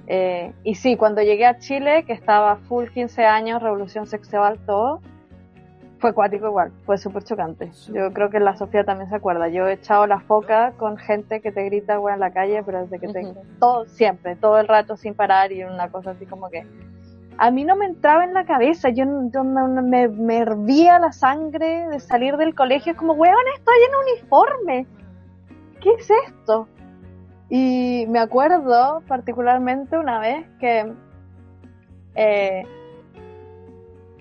Eh, 0.07 0.53
y 0.65 0.75
sí, 0.75 0.97
cuando 0.97 1.23
llegué 1.23 1.47
a 1.47 1.59
Chile, 1.59 2.05
que 2.05 2.13
estaba 2.13 2.57
full 2.57 2.89
15 2.89 3.25
años, 3.25 3.63
revolución 3.63 4.07
sexual, 4.07 4.59
todo, 4.67 5.01
fue 6.05 6.13
cuático 6.13 6.49
igual, 6.49 6.71
fue 6.85 6.99
súper 6.99 7.25
chocante. 7.25 7.71
Yo 7.91 8.13
creo 8.13 8.29
que 8.29 8.39
la 8.39 8.55
Sofía 8.59 8.85
también 8.85 9.09
se 9.09 9.17
acuerda. 9.17 9.49
Yo 9.49 9.67
he 9.67 9.73
echado 9.73 10.07
la 10.07 10.21
foca 10.21 10.73
con 10.73 10.99
gente 10.99 11.41
que 11.41 11.51
te 11.51 11.65
grita, 11.65 11.97
güey, 11.97 12.13
en 12.13 12.21
la 12.21 12.31
calle, 12.31 12.63
pero 12.63 12.83
desde 12.83 12.99
que 12.99 13.09
te... 13.09 13.25
Ujú. 13.25 13.41
Todo, 13.59 13.87
siempre, 13.87 14.37
todo 14.37 14.59
el 14.59 14.69
rato 14.69 14.99
sin 14.99 15.15
parar 15.15 15.51
y 15.51 15.65
una 15.65 15.89
cosa 15.91 16.11
así 16.11 16.27
como 16.27 16.51
que... 16.51 16.67
A 17.39 17.51
mí 17.51 17.65
no 17.65 17.75
me 17.75 17.87
entraba 17.87 18.23
en 18.23 18.35
la 18.35 18.45
cabeza, 18.45 18.91
yo, 18.91 19.07
yo 19.33 19.45
me, 19.45 20.09
me 20.09 20.37
hervía 20.37 20.99
la 20.99 21.11
sangre 21.11 21.89
de 21.89 21.99
salir 22.01 22.37
del 22.37 22.55
colegio, 22.55 22.93
es 22.93 22.99
como, 22.99 23.15
weón, 23.15 23.35
estoy 23.57 23.77
en 23.89 24.13
uniforme. 24.13 24.87
¿Qué 25.81 25.91
es 25.99 26.11
esto? 26.27 26.69
Y 27.49 28.05
me 28.11 28.19
acuerdo 28.19 29.03
particularmente 29.09 29.97
una 29.97 30.19
vez 30.19 30.47
que 30.61 30.93
eh, 32.15 32.63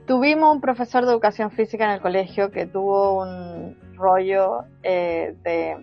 tuvimos 0.06 0.54
un 0.54 0.62
profesor 0.62 1.06
de 1.06 1.12
educación 1.12 1.52
física 1.52 1.86
en 1.86 1.92
el 1.92 2.02
colegio 2.02 2.52
que 2.52 2.66
tuvo 2.66 3.22
un 3.22 3.78
rollo 3.96 4.64
eh, 4.84 5.36
de 5.44 5.78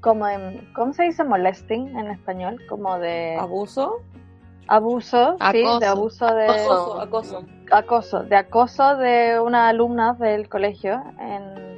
como 0.00 0.28
en, 0.28 0.70
¿cómo 0.74 0.92
se 0.92 1.04
dice 1.04 1.24
molesting 1.24 1.96
en 1.96 2.08
español? 2.08 2.60
Como 2.68 2.98
de 2.98 3.36
¿Abuso? 3.38 4.00
abuso, 4.66 5.36
sí, 5.52 5.62
de 5.80 5.86
abuso 5.86 6.26
de 6.34 6.46
Acoso, 6.48 7.00
acoso. 7.00 7.44
acoso, 7.70 8.22
de 8.24 8.36
acoso 8.36 8.96
de 8.96 9.38
una 9.40 9.68
alumna 9.68 10.14
del 10.14 10.48
colegio 10.48 11.02
en- 11.18 11.73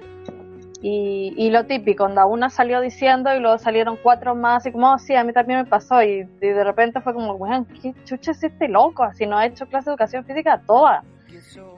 y, 0.88 1.35
y 1.37 1.51
lo 1.51 1.64
típico, 1.66 2.05
onda, 2.05 2.27
una 2.27 2.49
salió 2.49 2.81
diciendo 2.81 3.35
y 3.35 3.40
luego 3.40 3.59
salieron 3.59 3.99
cuatro 4.01 4.37
más 4.37 4.64
y 4.66 4.70
como, 4.70 4.92
"Oh, 4.92 4.99
sí, 4.99 5.16
a 5.16 5.25
mí 5.25 5.33
también 5.33 5.59
me 5.59 5.64
pasó 5.64 6.01
y, 6.01 6.29
y 6.40 6.46
de 6.46 6.62
repente 6.62 7.01
fue 7.01 7.12
como, 7.12 7.33
weón, 7.33 7.64
¿qué 7.64 7.92
chucha 8.05 8.31
es 8.31 8.44
este 8.44 8.68
loco? 8.68 9.03
Así 9.03 9.27
no 9.27 9.37
ha 9.37 9.46
hecho 9.46 9.66
clase 9.66 9.90
de 9.90 9.94
educación 9.94 10.25
física 10.25 10.62
toda. 10.64 11.03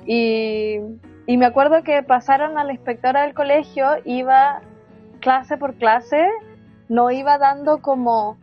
Y, 0.05 0.77
y 1.27 1.37
me 1.39 1.47
acuerdo 1.47 1.83
que 1.83 2.03
pasaron 2.03 2.59
a 2.59 2.65
la 2.65 2.73
inspectora 2.75 3.23
del 3.23 3.33
colegio, 3.33 3.87
iba 4.05 4.61
clase 5.21 5.57
por 5.57 5.77
clase, 5.77 6.29
no 6.91 7.11
iba 7.11 7.39
dando 7.39 7.79
como 7.79 8.37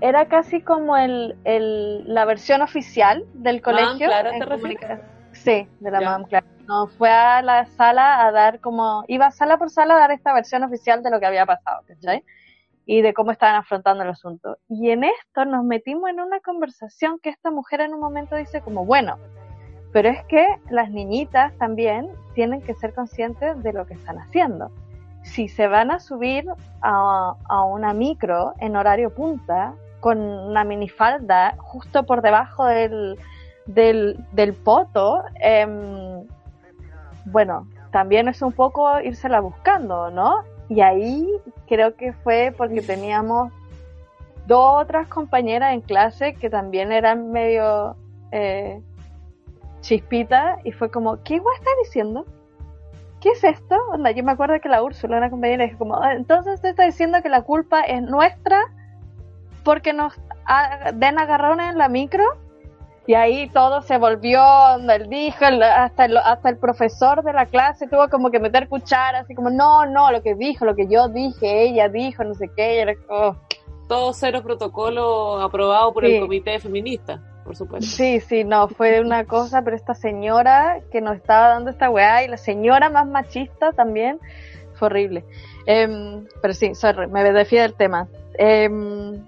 era 0.00 0.26
casi 0.26 0.60
como 0.60 0.96
el, 0.96 1.36
el, 1.44 2.02
la 2.12 2.24
versión 2.24 2.62
oficial 2.62 3.24
del 3.34 3.62
colegio. 3.62 4.08
Clara, 4.08 4.32
en 4.32 4.40
¿te 4.40 4.46
Sí, 5.44 5.66
de 5.80 5.90
la. 5.90 6.00
Madame. 6.00 6.26
No, 6.66 6.86
fue 6.86 7.10
a 7.10 7.42
la 7.42 7.66
sala 7.66 8.24
a 8.24 8.30
dar 8.30 8.60
como, 8.60 9.04
iba 9.08 9.30
sala 9.30 9.58
por 9.58 9.70
sala 9.70 9.96
a 9.96 9.98
dar 9.98 10.10
esta 10.12 10.32
versión 10.32 10.62
oficial 10.62 11.02
de 11.02 11.10
lo 11.10 11.18
que 11.18 11.26
había 11.26 11.46
pasado, 11.46 11.82
¿cachai? 11.86 12.22
Y 12.86 13.02
de 13.02 13.12
cómo 13.12 13.32
estaban 13.32 13.56
afrontando 13.56 14.04
el 14.04 14.10
asunto. 14.10 14.58
Y 14.68 14.90
en 14.90 15.04
esto 15.04 15.44
nos 15.44 15.64
metimos 15.64 16.10
en 16.10 16.20
una 16.20 16.40
conversación 16.40 17.18
que 17.20 17.30
esta 17.30 17.50
mujer 17.50 17.80
en 17.80 17.94
un 17.94 18.00
momento 18.00 18.36
dice 18.36 18.60
como, 18.60 18.84
bueno, 18.84 19.18
pero 19.92 20.10
es 20.10 20.22
que 20.26 20.46
las 20.68 20.90
niñitas 20.90 21.56
también 21.58 22.08
tienen 22.34 22.62
que 22.62 22.74
ser 22.74 22.94
conscientes 22.94 23.60
de 23.62 23.72
lo 23.72 23.86
que 23.86 23.94
están 23.94 24.18
haciendo. 24.18 24.70
Si 25.22 25.48
se 25.48 25.66
van 25.66 25.90
a 25.90 25.98
subir 25.98 26.44
a, 26.82 27.34
a 27.48 27.64
una 27.64 27.94
micro 27.94 28.54
en 28.58 28.76
horario 28.76 29.12
punta 29.12 29.74
con 29.98 30.20
una 30.20 30.62
minifalda 30.64 31.56
justo 31.58 32.06
por 32.06 32.22
debajo 32.22 32.64
del, 32.66 33.18
del, 33.74 34.16
del 34.32 34.54
poto, 34.54 35.22
em, 35.40 36.26
bueno, 37.26 37.66
también 37.92 38.28
es 38.28 38.42
un 38.42 38.52
poco 38.52 39.00
írsela 39.00 39.40
buscando, 39.40 40.10
¿no? 40.10 40.42
Y 40.68 40.80
ahí 40.80 41.28
creo 41.68 41.96
que 41.96 42.12
fue 42.12 42.52
porque 42.56 42.82
teníamos 42.82 43.52
dos 44.46 44.82
otras 44.82 45.08
compañeras 45.08 45.74
en 45.74 45.80
clase 45.80 46.34
que 46.34 46.50
también 46.50 46.92
eran 46.92 47.30
medio 47.30 47.96
eh, 48.32 48.80
chispitas 49.80 50.58
y 50.64 50.72
fue 50.72 50.90
como, 50.90 51.22
¿qué 51.22 51.34
igual 51.34 51.54
está 51.58 51.70
diciendo? 51.84 52.26
¿Qué 53.20 53.30
es 53.30 53.44
esto? 53.44 53.76
Yo 54.14 54.24
me 54.24 54.32
acuerdo 54.32 54.60
que 54.60 54.68
la 54.68 54.82
Úrsula, 54.82 55.18
una 55.18 55.30
compañera, 55.30 55.64
dijo 55.64 55.78
como, 55.78 55.96
"Ah, 56.02 56.14
entonces 56.14 56.60
te 56.60 56.70
está 56.70 56.84
diciendo 56.84 57.18
que 57.22 57.28
la 57.28 57.42
culpa 57.42 57.82
es 57.82 58.02
nuestra 58.02 58.62
porque 59.62 59.92
nos 59.92 60.14
den 60.94 61.18
agarrones 61.18 61.70
en 61.70 61.78
la 61.78 61.88
micro 61.88 62.24
y 63.10 63.14
ahí 63.14 63.48
todo 63.48 63.82
se 63.82 63.98
volvió 63.98 64.40
él 64.76 65.08
dijo, 65.08 65.44
hasta 65.44 66.04
el, 66.04 66.16
hasta 66.16 66.48
el 66.48 66.58
profesor 66.58 67.24
de 67.24 67.32
la 67.32 67.46
clase 67.46 67.88
tuvo 67.88 68.08
como 68.08 68.30
que 68.30 68.38
meter 68.38 68.68
cuchara, 68.68 69.18
así 69.18 69.34
como, 69.34 69.50
no, 69.50 69.84
no, 69.84 70.12
lo 70.12 70.22
que 70.22 70.36
dijo, 70.36 70.64
lo 70.64 70.76
que 70.76 70.86
yo 70.86 71.08
dije, 71.08 71.64
ella 71.64 71.88
dijo, 71.88 72.22
no 72.22 72.34
sé 72.34 72.48
qué, 72.54 72.80
era 72.80 72.94
como, 72.94 73.36
Todo 73.88 74.12
cero 74.12 74.42
protocolo 74.44 75.40
aprobado 75.40 75.92
por 75.92 76.06
Sí. 76.06 76.14
el 76.14 76.20
comité 76.20 76.60
feminista, 76.60 77.20
por 77.42 77.56
supuesto. 77.56 77.90
Sí, 77.90 78.20
sí, 78.20 78.44
no, 78.44 78.68
fue 78.68 79.00
una 79.00 79.24
cosa, 79.24 79.62
pero 79.62 79.74
esta 79.74 79.94
señora 79.94 80.78
que 80.92 81.00
nos 81.00 81.16
estaba 81.16 81.48
dando 81.48 81.70
esta 81.70 81.90
weá 81.90 82.22
y 82.22 82.28
la 82.28 82.36
señora 82.36 82.90
más 82.90 83.08
machista 83.08 83.72
también, 83.72 84.20
fue 84.74 84.86
horrible. 84.86 85.24
Em, 85.66 86.28
pero 86.40 86.54
sí, 86.54 86.76
sorry, 86.76 87.08
me 87.08 87.24
desfía 87.32 87.62
del 87.62 87.74
tema. 87.74 88.06
Em, 88.38 89.26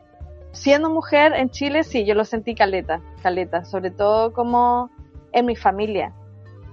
siendo 0.53 0.91
mujer 0.91 1.33
en 1.35 1.51
Chile, 1.51 1.85
sí, 1.85 2.05
yo 2.05 2.15
lo 2.15 2.25
sentí 2.25 2.55
caleta, 2.55 3.01
caleta, 3.23 3.65
sobre 3.65 3.91
todo 3.91 4.33
como 4.33 4.91
en 5.33 5.47
mi 5.47 5.57
familia. 5.57 6.13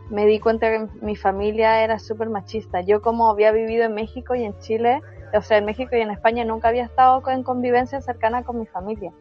Me 0.10 0.26
di 0.26 0.40
cuenta 0.40 0.70
que 0.72 0.88
mi 1.02 1.16
familia 1.16 1.84
era 1.84 2.00
súper 2.00 2.30
machista. 2.30 2.82
Yo 2.82 3.02
como 3.02 3.30
había 3.30 3.52
vivido 3.52 3.86
en 3.86 3.94
México 3.94 4.36
y 4.36 4.44
en 4.44 4.58
Chile, 4.60 5.02
o 5.34 5.42
sea, 5.42 5.58
en 5.58 5.66
México 5.66 5.96
y 5.96 6.02
en 6.02 6.12
España 6.12 6.46
nunca 6.46 6.70
había 6.70 6.86
estado 6.86 7.22
en 7.30 7.44
convivencia 7.44 8.02
cercana 8.02 8.44
con 8.44 8.60
mi 8.60 8.66
familia 8.66 9.12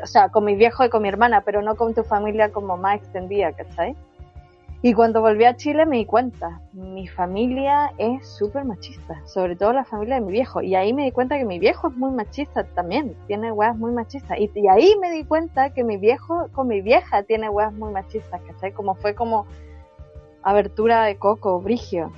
o 0.00 0.06
sea, 0.06 0.28
con 0.28 0.44
mi 0.44 0.54
viejo 0.54 0.84
y 0.84 0.88
con 0.88 1.02
mi 1.02 1.08
hermana, 1.08 1.42
pero 1.42 1.62
no 1.62 1.74
con 1.76 1.94
tu 1.94 2.04
familia 2.04 2.50
como 2.50 2.76
más 2.76 2.96
extendida, 2.96 3.52
¿cachai? 3.52 3.96
Y 4.84 4.94
cuando 4.94 5.20
volví 5.20 5.44
a 5.44 5.56
Chile 5.56 5.86
me 5.86 5.98
di 5.98 6.06
cuenta, 6.06 6.60
mi 6.72 7.06
familia 7.06 7.92
es 7.98 8.26
súper 8.26 8.64
machista, 8.64 9.22
sobre 9.26 9.54
todo 9.54 9.72
la 9.72 9.84
familia 9.84 10.16
de 10.16 10.22
mi 10.22 10.32
viejo. 10.32 10.60
Y 10.60 10.74
ahí 10.74 10.92
me 10.92 11.04
di 11.04 11.12
cuenta 11.12 11.38
que 11.38 11.44
mi 11.44 11.60
viejo 11.60 11.88
es 11.88 11.96
muy 11.96 12.10
machista 12.10 12.64
también, 12.64 13.14
tiene 13.28 13.52
weas 13.52 13.76
muy 13.76 13.92
machistas. 13.92 14.40
Y, 14.40 14.50
y 14.56 14.66
ahí 14.66 14.96
me 15.00 15.12
di 15.12 15.22
cuenta 15.22 15.70
que 15.70 15.84
mi 15.84 15.98
viejo 15.98 16.48
con 16.50 16.66
mi 16.66 16.80
vieja 16.80 17.22
tiene 17.22 17.48
weas 17.48 17.72
muy 17.72 17.92
machistas, 17.92 18.40
¿cachai? 18.42 18.72
Como 18.72 18.96
fue 18.96 19.14
como 19.14 19.46
abertura 20.42 21.04
de 21.04 21.16
coco, 21.16 21.60
brigio. 21.60 22.10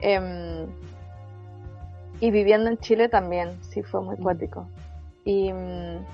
Em, 0.00 0.66
y 2.20 2.30
viviendo 2.30 2.68
en 2.68 2.76
Chile 2.76 3.08
también, 3.08 3.58
sí 3.62 3.82
fue 3.82 4.02
muy 4.02 4.18
cuático. 4.18 4.66
Y, 5.24 5.54
mm, 5.54 6.04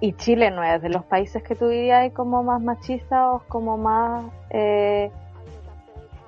y 0.00 0.14
Chile 0.14 0.50
no 0.50 0.62
es 0.62 0.80
de 0.80 0.88
los 0.88 1.04
países 1.04 1.42
que 1.42 1.54
tú 1.54 1.68
dirías 1.68 2.10
como 2.12 2.42
más 2.42 2.60
machistas 2.62 3.20
o 3.22 3.42
como 3.48 3.76
más 3.76 4.24
eh, 4.50 5.10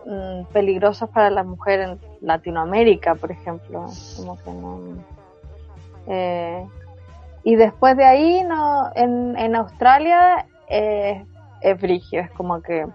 mm, 0.06 0.44
peligrosos 0.52 1.08
para 1.08 1.30
las 1.30 1.46
mujeres 1.46 1.88
en 1.90 1.98
Latinoamérica, 2.20 3.14
por 3.14 3.30
ejemplo. 3.30 3.86
Como 4.16 4.36
que 4.38 4.50
no. 4.50 4.80
eh, 6.06 6.66
y 7.44 7.56
después 7.56 7.96
de 7.96 8.04
ahí, 8.04 8.44
no, 8.44 8.90
en, 8.94 9.36
en 9.36 9.56
Australia 9.56 10.46
eh, 10.68 11.24
es 11.60 11.80
brigio, 11.80 12.20
es 12.20 12.30
como 12.32 12.62
que 12.62 12.86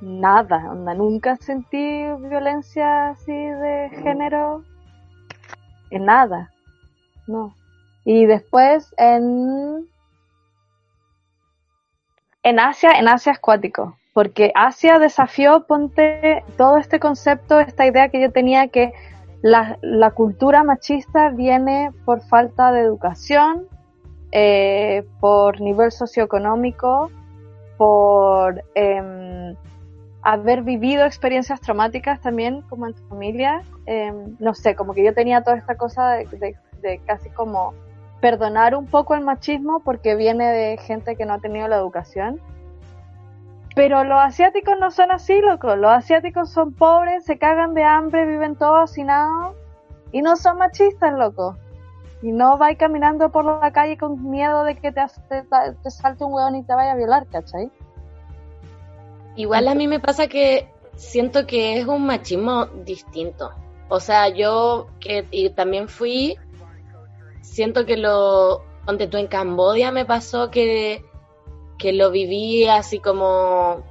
nada, 0.00 0.70
onda, 0.70 0.94
nunca 0.94 1.36
sentí 1.36 2.04
violencia 2.20 3.08
así 3.08 3.32
de 3.32 3.90
género 4.02 4.62
en 5.90 6.04
nada, 6.04 6.52
no. 7.26 7.54
Y 8.08 8.24
después 8.24 8.94
en 8.98 9.88
en 12.44 12.60
Asia, 12.60 12.92
en 12.92 13.08
Asia 13.08 13.32
es 13.32 13.40
cuático, 13.40 13.96
porque 14.14 14.52
Asia 14.54 15.00
desafió, 15.00 15.66
ponte 15.66 16.44
todo 16.56 16.78
este 16.78 17.00
concepto, 17.00 17.58
esta 17.58 17.84
idea 17.84 18.08
que 18.08 18.20
yo 18.20 18.30
tenía 18.30 18.68
que 18.68 18.92
la, 19.42 19.76
la 19.82 20.12
cultura 20.12 20.62
machista 20.62 21.30
viene 21.30 21.90
por 22.04 22.20
falta 22.22 22.70
de 22.70 22.82
educación, 22.82 23.66
eh, 24.30 25.04
por 25.18 25.60
nivel 25.60 25.90
socioeconómico, 25.90 27.10
por 27.76 28.62
em, 28.76 29.56
haber 30.22 30.62
vivido 30.62 31.04
experiencias 31.04 31.60
traumáticas 31.60 32.20
también 32.20 32.62
como 32.62 32.86
en 32.86 32.94
tu 32.94 33.02
familia, 33.08 33.62
em, 33.86 34.36
no 34.38 34.54
sé, 34.54 34.76
como 34.76 34.94
que 34.94 35.04
yo 35.04 35.12
tenía 35.12 35.42
toda 35.42 35.56
esta 35.56 35.74
cosa 35.76 36.10
de, 36.12 36.26
de- 36.26 36.56
de 36.80 36.98
casi 37.06 37.28
como 37.30 37.74
perdonar 38.20 38.74
un 38.74 38.86
poco 38.86 39.14
el 39.14 39.22
machismo 39.22 39.80
porque 39.80 40.14
viene 40.14 40.50
de 40.50 40.78
gente 40.78 41.16
que 41.16 41.26
no 41.26 41.34
ha 41.34 41.38
tenido 41.38 41.68
la 41.68 41.76
educación. 41.76 42.40
Pero 43.74 44.04
los 44.04 44.18
asiáticos 44.18 44.76
no 44.80 44.90
son 44.90 45.10
así, 45.10 45.40
loco. 45.40 45.76
Los 45.76 45.92
asiáticos 45.92 46.50
son 46.50 46.72
pobres, 46.72 47.24
se 47.24 47.38
cagan 47.38 47.74
de 47.74 47.84
hambre, 47.84 48.26
viven 48.26 48.56
todos 48.56 48.90
hacinados 48.90 49.54
y 50.12 50.22
no 50.22 50.36
son 50.36 50.58
machistas, 50.58 51.12
loco. 51.12 51.56
Y 52.22 52.32
no 52.32 52.56
vais 52.56 52.78
caminando 52.78 53.30
por 53.30 53.44
la 53.44 53.70
calle 53.72 53.98
con 53.98 54.30
miedo 54.30 54.64
de 54.64 54.76
que 54.76 54.92
te, 54.92 55.02
te, 55.28 55.44
te 55.82 55.90
salte 55.90 56.24
un 56.24 56.32
hueón 56.32 56.56
y 56.56 56.62
te 56.62 56.74
vaya 56.74 56.92
a 56.92 56.96
violar, 56.96 57.26
¿cachai? 57.26 57.70
Igual 59.36 59.68
a 59.68 59.74
mí 59.74 59.86
me 59.86 60.00
pasa 60.00 60.26
que 60.26 60.70
siento 60.94 61.46
que 61.46 61.78
es 61.78 61.86
un 61.86 62.06
machismo 62.06 62.66
distinto. 62.66 63.50
O 63.88 64.00
sea, 64.00 64.28
yo 64.28 64.88
que 64.98 65.26
y 65.30 65.50
también 65.50 65.88
fui, 65.88 66.36
siento 67.56 67.86
que 67.86 67.96
lo, 67.96 68.62
donde 68.84 69.08
tú 69.08 69.16
en 69.16 69.28
Cambodia 69.28 69.90
me 69.90 70.04
pasó 70.04 70.50
que, 70.50 71.02
que 71.78 71.94
lo 71.94 72.10
viví 72.10 72.66
así 72.66 72.98
como 73.00 73.82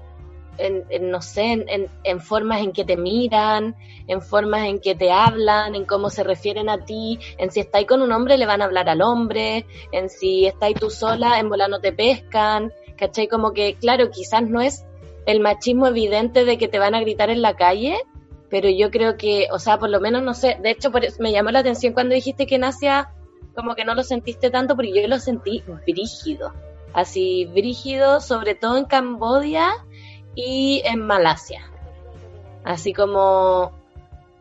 en, 0.59 0.86
no 1.09 1.22
sé, 1.22 1.51
en, 1.51 1.89
en, 2.03 2.22
formas 2.22 2.61
en 2.61 2.72
que 2.72 2.86
te 2.86 2.95
miran, 2.95 3.76
en 4.07 4.22
formas 4.22 4.68
en 4.68 4.80
que 4.80 4.93
te 4.93 5.11
hablan, 5.11 5.74
en 5.74 5.86
cómo 5.86 6.11
se 6.11 6.24
refieren 6.24 6.70
a 6.70 6.86
ti, 6.86 7.20
en 7.39 7.51
si 7.51 7.59
estáis 7.59 7.88
con 7.88 8.03
un 8.03 8.11
hombre 8.11 8.38
le 8.38 8.45
van 8.45 8.61
a 8.61 8.66
hablar 8.66 8.88
al 8.88 9.01
hombre, 9.01 9.66
en 9.91 10.09
si 10.09 10.45
estáis 10.45 10.80
tú 10.80 10.91
sola, 10.91 11.39
en 11.39 11.49
volar 11.49 11.70
no 11.70 11.82
te 11.82 11.91
pescan, 11.91 12.72
¿cachai? 12.97 13.28
Como 13.28 13.51
que, 13.51 13.76
claro, 13.82 14.11
quizás 14.11 14.43
no 14.43 14.61
es 14.61 14.86
el 15.26 15.39
machismo 15.39 15.88
evidente 15.88 16.45
de 16.45 16.57
que 16.59 16.68
te 16.68 16.80
van 16.80 16.93
a 16.93 17.01
gritar 17.01 17.32
en 17.32 17.41
la 17.41 17.55
calle, 17.55 17.97
pero 18.49 18.70
yo 18.70 18.91
creo 18.91 19.18
que, 19.18 19.47
o 19.51 19.59
sea, 19.59 19.80
por 19.80 19.89
lo 19.89 19.99
menos 19.99 20.24
no 20.24 20.34
sé, 20.34 20.57
de 20.61 20.70
hecho 20.70 20.91
por 20.91 21.01
me 21.20 21.32
llamó 21.32 21.51
la 21.51 21.59
atención 21.59 21.93
cuando 21.93 22.16
dijiste 22.16 22.45
que 22.45 22.55
en 22.55 22.63
como 23.55 23.75
que 23.75 23.85
no 23.85 23.95
lo 23.95 24.03
sentiste 24.03 24.49
tanto, 24.51 24.75
porque 24.75 24.93
yo 24.93 25.07
lo 25.07 25.19
sentí 25.19 25.63
brígido, 25.87 26.53
así 26.93 27.45
brígido, 27.45 28.21
sobre 28.21 28.55
todo 28.55 28.77
en 28.77 28.85
Cambodia 28.85 29.71
y 30.35 30.81
en 30.85 31.01
Malasia. 31.01 31.61
Así 32.63 32.93
como, 32.93 33.71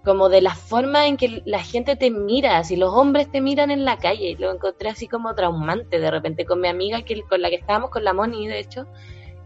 como 0.04 0.28
de 0.28 0.40
la 0.40 0.54
forma 0.54 1.06
en 1.06 1.16
que 1.16 1.42
la 1.44 1.60
gente 1.60 1.96
te 1.96 2.10
mira, 2.10 2.62
si 2.64 2.76
los 2.76 2.92
hombres 2.92 3.30
te 3.30 3.40
miran 3.40 3.70
en 3.70 3.84
la 3.84 3.98
calle, 3.98 4.36
lo 4.38 4.52
encontré 4.52 4.90
así 4.90 5.06
como 5.06 5.34
traumante 5.34 5.98
de 5.98 6.10
repente 6.10 6.44
con 6.44 6.60
mi 6.60 6.68
amiga 6.68 7.02
que, 7.02 7.22
con 7.22 7.40
la 7.40 7.50
que 7.50 7.56
estábamos, 7.56 7.90
con 7.90 8.02
la 8.02 8.12
Moni 8.12 8.48
de 8.48 8.58
hecho, 8.58 8.86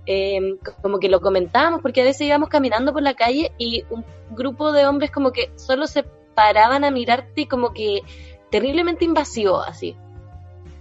em, 0.06 0.58
como 0.80 0.98
que 0.98 1.08
lo 1.08 1.20
comentábamos 1.20 1.82
porque 1.82 2.00
a 2.00 2.04
veces 2.04 2.26
íbamos 2.26 2.48
caminando 2.48 2.92
por 2.92 3.02
la 3.02 3.14
calle 3.14 3.52
y 3.58 3.84
un 3.90 4.04
grupo 4.30 4.72
de 4.72 4.86
hombres 4.86 5.10
como 5.10 5.32
que 5.32 5.50
solo 5.56 5.86
se 5.86 6.04
paraban 6.34 6.84
a 6.84 6.90
mirarte 6.90 7.42
y 7.42 7.46
como 7.46 7.72
que 7.72 8.02
terriblemente 8.51 9.05
invasivo 9.05 9.61
así. 9.61 9.96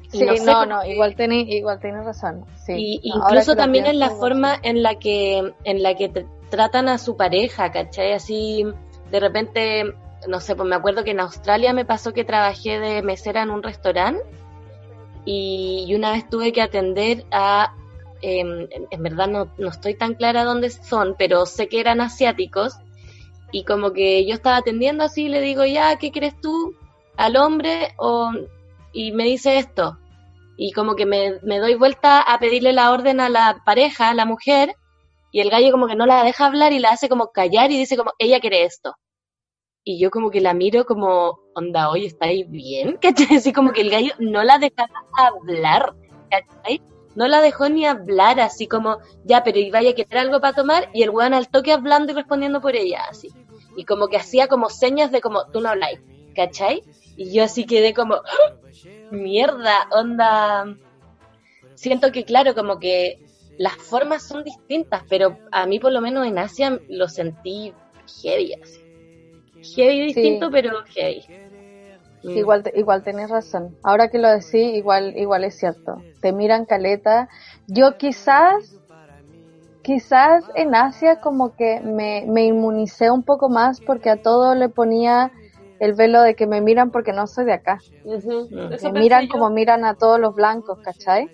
Sí, 0.10 0.26
no, 0.46 0.66
no, 0.66 0.86
igual 0.86 1.16
tenés, 1.16 1.50
igual 1.50 1.80
tienes 1.80 2.06
razón. 2.06 2.46
Sí. 2.66 2.74
Y 2.78 3.02
incluso 3.04 3.56
también 3.56 3.86
en 3.86 4.00
la 4.00 4.10
forma 4.10 4.56
en 4.64 4.82
la 4.82 4.96
que 4.96 5.54
en 5.66 5.84
la 5.84 5.96
que 5.96 6.26
tratan 6.50 6.88
a 6.88 6.98
su 6.98 7.18
pareja, 7.18 7.72
¿cachai? 7.72 8.14
Así, 8.14 8.66
de 9.12 9.20
repente, 9.20 9.94
no 10.28 10.40
sé, 10.40 10.56
pues 10.56 10.68
me 10.68 10.76
acuerdo 10.76 11.04
que 11.04 11.12
en 11.12 11.20
Australia 11.20 11.74
me 11.74 11.84
pasó 11.84 12.14
que 12.14 12.24
trabajé 12.24 12.80
de 12.80 13.02
mesera 13.02 13.44
en 13.44 13.50
un 13.50 13.64
restaurante 13.64 14.24
y, 15.26 15.94
una 15.94 16.14
vez 16.14 16.30
tuve 16.30 16.54
que 16.54 16.62
atender 16.62 17.26
a, 17.32 17.76
em, 18.22 18.68
en 18.90 19.04
verdad 19.04 19.28
no, 19.28 19.50
no 19.58 19.70
estoy 19.70 19.94
tan 19.94 20.14
clara 20.14 20.46
dónde 20.46 20.70
son, 20.70 21.16
pero 21.18 21.46
sé 21.46 21.68
que 21.68 21.82
eran 21.82 22.00
asiáticos 22.00 22.78
y 23.52 23.66
como 23.66 23.92
que 23.92 24.26
yo 24.26 24.34
estaba 24.34 24.58
atendiendo 24.58 25.04
así, 25.04 25.28
le 25.28 25.42
digo, 25.42 25.66
ya, 25.66 25.98
¿qué 25.98 26.12
crees 26.14 26.40
tú? 26.40 26.76
Al 27.18 27.36
hombre 27.36 27.94
o 27.98 28.32
y 28.98 29.12
me 29.12 29.26
dice 29.26 29.60
esto. 29.60 29.98
Y 30.58 30.72
como 30.72 30.96
que 30.96 31.06
me, 31.06 31.40
doy 31.60 31.76
vuelta 31.76 32.20
a 32.22 32.40
pedirle 32.40 32.74
la 32.74 32.92
orden 32.92 33.20
a 33.20 33.30
la 33.30 33.62
pareja, 33.64 34.10
a 34.10 34.16
la 34.16 34.26
mujer, 34.26 34.76
y 35.32 35.42
el 35.42 35.52
gallo 35.52 35.72
como 35.72 35.88
que 35.88 35.96
no 35.96 36.08
la 36.08 36.24
deja 36.24 36.48
hablar 36.48 36.74
y 36.74 36.80
la 36.80 36.90
hace 36.90 37.08
como 37.08 37.32
callar 37.32 37.72
y 37.72 37.78
dice 37.78 37.96
como, 37.96 38.14
ella 38.18 38.40
quiere 38.40 38.64
esto. 38.64 38.96
Y 39.84 40.00
yo 40.00 40.10
como 40.10 40.32
que 40.32 40.42
la 40.42 40.56
miro 40.56 40.86
como, 40.86 41.38
onda, 41.54 41.92
oye, 41.92 42.08
¿estáis 42.08 42.50
bien? 42.50 42.98
¿Cachai? 43.02 43.38
Así 43.38 43.54
como 43.54 43.72
que 43.72 43.82
el 43.82 43.92
gallo 43.92 44.14
no 44.18 44.44
la 44.44 44.58
dejaba 44.58 44.90
hablar, 45.14 45.94
¿cachai? 46.32 46.82
No 47.16 47.28
la 47.28 47.42
dejó 47.42 47.70
ni 47.70 47.86
hablar, 47.86 48.40
así 48.40 48.68
como, 48.68 48.98
ya, 49.26 49.44
pero 49.44 49.60
y 49.60 49.70
vaya 49.70 49.92
a 49.92 49.96
querer 49.96 50.18
algo 50.18 50.42
para 50.42 50.56
tomar, 50.56 50.90
y 50.94 51.04
el 51.04 51.12
weón 51.12 51.36
al 51.36 51.50
toque 51.50 51.72
hablando 51.72 52.14
y 52.14 52.16
respondiendo 52.16 52.62
por 52.62 52.76
ella, 52.76 53.04
así. 53.10 53.30
Y 53.76 53.86
como 53.86 54.08
que 54.08 54.18
hacía 54.18 54.48
como 54.48 54.70
señas 54.70 55.12
de 55.12 55.22
como, 55.22 55.46
tú 55.52 55.62
no 55.62 55.70
habláis, 55.70 56.00
¿cachai? 56.36 56.82
Y 57.18 57.34
yo 57.34 57.44
así 57.44 57.66
quedé 57.66 57.94
como, 57.94 58.16
¡Ah! 58.16 58.68
mierda, 59.12 59.88
onda. 59.92 60.78
Siento 61.76 62.12
que, 62.12 62.24
claro, 62.24 62.56
como 62.56 62.80
que 62.80 63.20
las 63.58 63.76
formas 63.76 64.24
son 64.24 64.44
distintas, 64.44 65.04
pero 65.10 65.38
a 65.52 65.66
mí 65.66 65.80
por 65.80 65.92
lo 65.92 66.02
menos 66.02 66.26
en 66.26 66.38
Asia 66.38 66.80
lo 66.88 67.08
sentí 67.10 67.74
heavy 68.22 68.54
así. 68.62 68.82
Heavy 69.76 70.14
distinto, 70.14 70.50
pero 70.52 70.84
heavy. 70.96 71.26
Mm. 72.24 72.38
igual, 72.38 72.64
igual 72.76 73.04
tenés 73.04 73.30
razón. 73.30 73.76
Ahora 73.84 74.10
que 74.10 74.18
lo 74.18 74.30
decís, 74.30 74.76
igual, 74.76 75.18
igual 75.18 75.44
es 75.44 75.58
cierto. 75.58 76.04
Te 76.22 76.32
miran 76.32 76.66
caleta. 76.66 77.30
Yo 77.68 77.98
quizás, 77.98 78.80
quizás 79.82 80.46
en 80.56 80.76
Asia 80.76 81.20
como 81.20 81.56
que 81.56 81.80
me, 81.82 82.26
me 82.28 82.46
inmunicé 82.46 83.10
un 83.10 83.24
poco 83.24 83.50
más 83.50 83.82
porque 83.82 84.10
a 84.10 84.22
todo 84.22 84.56
le 84.56 84.70
ponía 84.70 85.32
el 85.80 85.94
velo 85.94 86.22
de 86.22 86.36
que 86.36 86.48
me 86.48 86.62
miran 86.62 86.92
porque 86.92 87.14
no 87.14 87.28
soy 87.28 87.46
de 87.46 87.54
acá. 87.54 87.80
Me 88.84 88.92
miran 89.00 89.28
como 89.28 89.50
miran 89.50 89.86
a 89.86 89.96
todos 89.96 90.20
los 90.20 90.36
blancos, 90.36 90.80
¿cachai? 90.82 91.30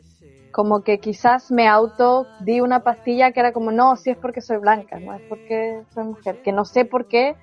Como 0.52 0.84
que 0.84 1.00
quizás 1.00 1.52
me 1.52 1.68
auto 1.68 2.28
di 2.40 2.62
una 2.62 2.82
pastilla 2.82 3.32
que 3.32 3.40
era 3.40 3.54
como, 3.54 3.72
no, 3.72 3.96
si 3.96 4.12
es 4.12 4.18
porque 4.18 4.42
soy 4.42 4.58
blanca, 4.58 5.00
no 5.00 5.14
es 5.14 5.22
porque 5.28 5.84
soy 5.94 6.06
mujer. 6.06 6.40
Que 6.44 6.52
no 6.52 6.66
sé 6.66 6.86
por 6.86 7.08
qué, 7.08 7.36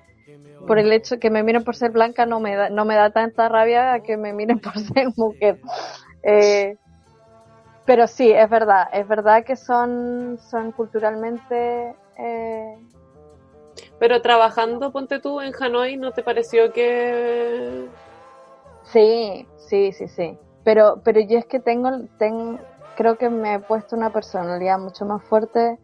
por 0.67 0.79
el 0.79 0.91
hecho 0.93 1.19
que 1.19 1.29
me 1.29 1.43
miren 1.43 1.63
por 1.63 1.75
ser 1.75 1.91
blanca 1.91 2.25
no 2.25 2.39
me 2.39 2.55
da, 2.55 2.69
no 2.69 2.85
me 2.85 2.95
da 2.95 3.11
tanta 3.11 3.49
rabia 3.49 4.01
que 4.05 4.17
me 4.17 4.33
miren 4.33 4.59
por 4.59 4.73
ser 4.79 5.07
mujer. 5.17 5.59
Eh, 6.23 6.77
pero 7.85 8.07
sí, 8.07 8.31
es 8.31 8.49
verdad, 8.49 8.87
es 8.93 9.07
verdad 9.07 9.43
que 9.43 9.55
son, 9.55 10.37
son 10.39 10.71
culturalmente 10.71 11.95
eh, 12.17 12.77
pero 14.01 14.19
trabajando, 14.23 14.91
ponte 14.91 15.19
tú, 15.19 15.41
en 15.41 15.53
Hanoi, 15.53 15.95
¿no 15.95 16.11
te 16.11 16.23
pareció 16.23 16.73
que...? 16.73 17.87
Sí, 18.91 19.45
sí, 19.69 19.91
sí, 19.91 20.07
sí. 20.07 20.35
Pero, 20.63 21.03
pero 21.05 21.19
yo 21.21 21.37
es 21.37 21.45
que 21.45 21.59
tengo, 21.59 21.87
tengo, 22.17 22.57
creo 22.97 23.19
que 23.19 23.29
me 23.29 23.53
he 23.53 23.59
puesto 23.59 23.95
una 23.95 24.11
personalidad 24.11 24.79
mucho 24.79 25.05
más 25.05 25.23
fuerte 25.25 25.77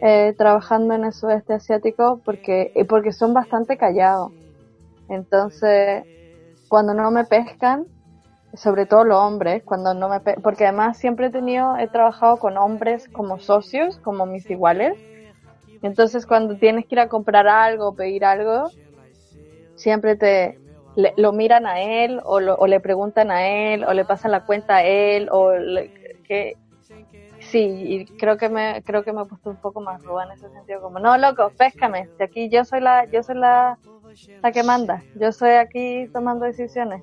eh, 0.00 0.34
trabajando 0.38 0.94
en 0.94 1.04
el 1.04 1.12
sudeste 1.12 1.52
asiático 1.52 2.22
porque, 2.24 2.72
porque 2.88 3.12
son 3.12 3.34
bastante 3.34 3.76
callados. 3.76 4.32
Entonces, 5.10 6.04
cuando 6.66 6.94
no 6.94 7.10
me 7.10 7.26
pescan, 7.26 7.84
sobre 8.54 8.86
todo 8.86 9.04
los 9.04 9.18
hombres, 9.18 9.62
cuando 9.66 9.92
no 9.92 10.08
me 10.08 10.20
porque 10.20 10.64
además 10.64 10.96
siempre 10.96 11.26
he 11.26 11.30
tenido, 11.30 11.76
he 11.76 11.88
trabajado 11.88 12.38
con 12.38 12.56
hombres 12.56 13.06
como 13.10 13.38
socios, 13.38 13.98
como 13.98 14.24
mis 14.24 14.48
iguales, 14.48 14.94
entonces 15.84 16.26
cuando 16.26 16.56
tienes 16.56 16.86
que 16.86 16.94
ir 16.94 17.00
a 17.00 17.08
comprar 17.08 17.46
algo 17.46 17.88
o 17.88 17.94
pedir 17.94 18.24
algo, 18.24 18.70
siempre 19.74 20.16
te 20.16 20.58
lo 21.16 21.32
miran 21.32 21.66
a 21.66 21.80
él 21.80 22.20
o, 22.24 22.36
o, 22.36 22.66
le 22.66 22.80
preguntan 22.80 23.30
a 23.30 23.46
él 23.46 23.84
o 23.84 23.92
le 23.92 24.04
pasan 24.04 24.30
la 24.30 24.44
cuenta 24.46 24.76
a 24.76 24.84
él 24.84 25.28
o 25.30 25.50
que 26.26 26.54
sí 27.38 27.60
y 27.60 28.06
creo 28.16 28.36
que 28.36 28.48
me 28.48 28.82
creo 28.84 29.02
que 29.02 29.12
me 29.12 29.22
he 29.22 29.26
puesto 29.26 29.50
un 29.50 29.56
poco 29.56 29.80
más 29.80 30.02
ruda 30.04 30.24
en 30.24 30.32
ese 30.32 30.48
sentido 30.50 30.80
como 30.80 31.00
no 31.00 31.18
loco 31.18 31.52
péscame 31.58 32.08
de 32.16 32.24
aquí 32.24 32.48
yo 32.48 32.64
soy 32.64 32.80
la 32.80 33.04
yo 33.10 33.22
soy 33.22 33.36
la 33.36 33.76
la 34.40 34.52
que 34.52 34.62
manda 34.62 35.02
yo 35.14 35.32
soy 35.32 35.50
aquí 35.50 36.08
tomando 36.12 36.46
decisiones 36.46 37.02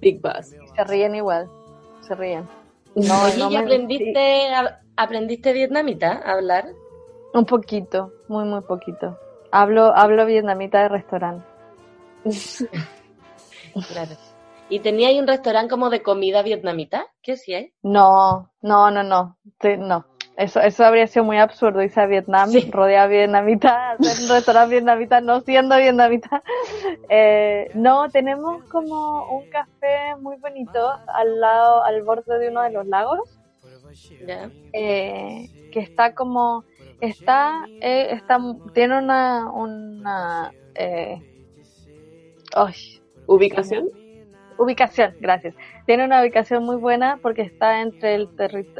Big 0.00 0.20
Bus 0.20 0.56
se 0.74 0.84
ríen 0.84 1.14
igual 1.14 1.48
se 2.00 2.14
ríen. 2.14 2.48
No, 2.94 3.28
¿y 3.50 3.56
aprendiste 3.56 4.48
aprendiste 4.96 5.52
vietnamita 5.52 6.12
a 6.24 6.32
hablar 6.32 6.66
un 7.34 7.44
poquito, 7.44 8.12
muy, 8.28 8.44
muy 8.44 8.62
poquito. 8.62 9.18
Hablo, 9.50 9.94
hablo 9.94 10.24
vietnamita 10.24 10.82
de 10.82 10.88
restaurante. 10.88 11.44
claro. 13.92 14.12
¿Y 14.68 14.80
tenía 14.80 15.08
ahí 15.08 15.20
un 15.20 15.26
restaurante 15.26 15.70
como 15.70 15.90
de 15.90 16.02
comida 16.02 16.42
vietnamita? 16.42 17.06
¿Qué 17.22 17.36
sí 17.36 17.54
hay? 17.54 17.72
No, 17.82 18.50
no, 18.62 18.90
no, 18.90 19.02
no. 19.02 19.36
no. 19.78 20.06
Eso, 20.36 20.60
eso 20.60 20.84
habría 20.84 21.06
sido 21.06 21.24
muy 21.24 21.38
absurdo 21.38 21.80
irse 21.82 22.00
a 22.00 22.06
Vietnam, 22.06 22.50
rodear 22.70 23.08
vietnamita, 23.08 23.92
hacer 24.00 24.24
un 24.24 24.30
restaurante 24.30 24.74
vietnamita, 24.74 25.20
no 25.20 25.40
siendo 25.42 25.76
vietnamita. 25.76 26.42
Eh, 27.08 27.70
no, 27.74 28.08
tenemos 28.10 28.64
como 28.64 29.28
un 29.36 29.48
café 29.50 30.16
muy 30.20 30.36
bonito 30.38 30.90
al 31.06 31.40
lado, 31.40 31.84
al 31.84 32.02
borde 32.02 32.38
de 32.38 32.48
uno 32.48 32.62
de 32.62 32.70
los 32.70 32.86
lagos. 32.86 33.38
Eh, 34.72 35.48
que 35.72 35.80
está 35.80 36.14
como 36.14 36.64
está, 37.04 37.66
eh, 37.80 38.08
está 38.12 38.38
tiene 38.72 38.98
una, 38.98 39.50
una 39.50 40.52
eh, 40.74 41.20
ubicación. 43.26 43.88
Ubicación, 44.56 45.14
gracias. 45.20 45.54
Tiene 45.84 46.04
una 46.04 46.22
ubicación 46.22 46.64
muy 46.64 46.76
buena 46.76 47.18
porque 47.20 47.42
está 47.42 47.82
entre 47.82 48.14
el, 48.14 48.28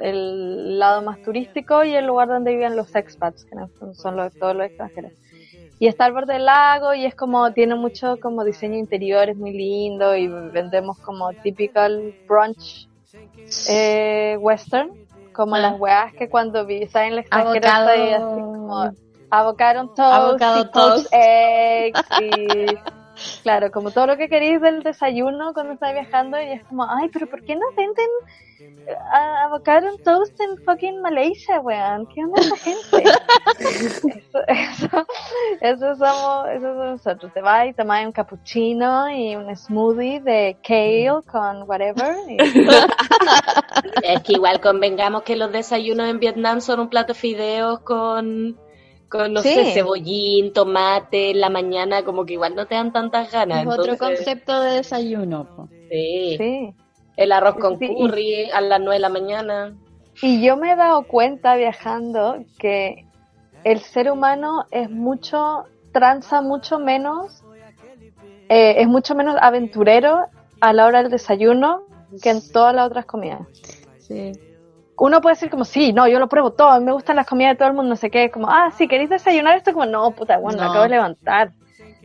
el 0.01 0.79
lado 0.79 1.03
más 1.03 1.21
turístico 1.23 1.85
y 1.85 1.95
el 1.95 2.07
lugar 2.07 2.29
donde 2.29 2.53
viven 2.53 2.77
los 2.77 2.95
expats, 2.95 3.45
que 3.45 3.57
son 3.95 4.17
los, 4.17 4.33
todos 4.35 4.55
los 4.55 4.67
extranjeros. 4.67 5.13
Y 5.81 5.89
está 5.89 6.05
al 6.05 6.13
borde 6.13 6.35
del 6.35 6.47
lago 6.47 6.95
y 6.95 7.05
es 7.05 7.17
como, 7.17 7.53
tiene 7.53 7.75
mucho 7.75 8.19
como 8.21 8.45
diseño 8.45 8.79
interior, 8.79 9.29
es 9.29 9.37
muy 9.37 9.53
lindo 9.53 10.17
y 10.17 10.29
vendemos 10.29 10.99
como 11.01 11.33
typical 11.43 12.15
brunch 12.29 12.89
eh, 13.69 14.37
western 14.41 15.04
como 15.35 15.57
Ah. 15.57 15.59
las 15.61 15.79
weas 15.79 16.15
que 16.15 16.31
cuando 16.31 16.65
vi, 16.65 16.83
estás 16.83 17.03
en 17.09 17.13
el 17.13 17.19
extranjero 17.21 17.69
así 18.15 18.41
como 18.41 18.91
avocado 19.31 19.81
toast, 19.89 20.01
Avocado 20.15 20.61
y 20.61 20.71
toast. 20.71 21.09
eggs 21.13 22.01
y 22.21 22.67
claro, 23.43 23.71
como 23.71 23.91
todo 23.91 24.07
lo 24.07 24.17
que 24.17 24.29
queréis 24.29 24.61
del 24.61 24.83
desayuno 24.83 25.53
cuando 25.55 25.75
estás 25.75 25.93
viajando 25.93 26.41
y 26.41 26.47
es 26.53 26.65
como, 26.67 26.85
ay, 26.89 27.09
pero 27.13 27.27
¿por 27.29 27.43
qué 27.45 27.55
no 27.55 27.63
venden 27.77 28.07
ah, 29.13 29.45
avocado 29.47 29.87
toast 30.03 30.39
en 30.41 30.57
fucking 30.65 31.01
Malaysia, 31.01 31.61
weón? 31.61 32.07
¿Qué 32.15 32.23
onda 32.25 32.41
esa 32.41 32.57
gente? 32.57 33.05
eso, 33.59 34.39
eso, 34.49 35.07
eso 35.61 35.95
somos, 35.97 36.49
eso 36.49 36.61
somos 36.67 36.87
nosotros. 36.93 37.33
Te 37.33 37.41
vas 37.41 37.67
y 37.69 37.73
tomas 37.75 38.05
un 38.07 38.13
cappuccino 38.13 39.09
y 39.11 39.37
un 39.37 39.55
smoothie 39.57 40.21
de 40.21 40.59
kale 40.63 41.11
con 41.31 41.63
whatever. 41.69 42.17
y- 42.29 42.37
Es 44.03 44.23
que 44.23 44.33
igual 44.35 44.61
convengamos 44.61 45.23
que 45.23 45.37
los 45.37 45.51
desayunos 45.53 46.09
en 46.09 46.19
Vietnam 46.19 46.61
son 46.61 46.81
un 46.81 46.89
plato 46.89 47.13
de 47.13 47.19
fideos 47.19 47.81
con, 47.81 48.59
con 49.09 49.33
no 49.33 49.43
Sí. 49.43 49.55
sé, 49.55 49.73
cebollín, 49.73 50.53
tomate, 50.53 51.31
en 51.31 51.41
la 51.41 51.51
mañana 51.51 52.05
como 52.05 52.25
que 52.25 52.35
igual 52.35 52.55
no 52.55 52.67
te 52.67 52.75
dan 52.75 52.93
tantas 52.93 53.31
ganas. 53.31 53.63
Es 53.63 53.69
otro 53.79 53.97
concepto 53.99 54.61
de 54.61 54.77
desayuno. 54.77 55.45
po. 55.57 55.69
Sí. 55.91 56.37
sí. 56.39 56.75
El 57.17 57.31
arroz 57.33 57.57
con 57.57 57.79
Sí, 57.79 57.89
curry 57.95 58.51
a 58.51 58.61
las 58.61 58.81
9 58.81 58.95
de 58.95 59.01
la 59.01 59.09
mañana. 59.09 59.77
Y 60.21 60.45
yo 60.45 60.57
me 60.57 60.73
he 60.73 60.77
dado 60.77 61.05
cuenta 61.05 61.55
viajando 61.57 62.39
que 62.59 63.07
el 63.63 63.79
ser 63.81 64.11
humano 64.11 64.65
es 64.71 64.91
mucho, 64.91 65.65
tranza 65.93 66.41
mucho 66.43 66.79
menos, 66.79 67.43
eh, 68.49 68.75
es 68.79 68.89
mucho 68.89 69.15
menos 69.15 69.37
aventurero 69.41 70.27
a 70.61 70.73
la 70.73 70.87
hora 70.87 71.03
del 71.03 71.11
desayuno 71.13 71.83
que 72.23 72.31
en 72.31 72.41
todas 72.53 72.75
las 72.75 72.87
otras 72.89 73.07
comidas. 73.07 73.41
Sí. 73.99 74.33
Uno 74.97 75.21
puede 75.21 75.35
decir 75.35 75.51
como, 75.51 75.65
sí, 75.65 75.93
no, 75.93 76.07
yo 76.07 76.19
lo 76.21 76.29
pruebo 76.29 76.53
todo, 76.53 76.81
me 76.81 76.93
gustan 76.93 77.17
las 77.17 77.27
comidas 77.27 77.53
de 77.55 77.57
todo 77.59 77.69
el 77.69 77.75
mundo, 77.75 77.91
no 77.91 77.97
sé 77.97 78.11
qué, 78.11 78.31
como, 78.31 78.49
ah, 78.49 78.71
si 78.77 78.87
queréis 78.87 79.11
desayunar 79.11 79.57
esto, 79.57 79.73
como, 79.73 79.87
no, 79.87 80.13
puta, 80.13 80.39
bueno, 80.39 80.59
me 80.59 80.65
No. 80.65 80.71
acabo 80.71 80.85
de 80.85 80.91
levantar. 80.91 81.51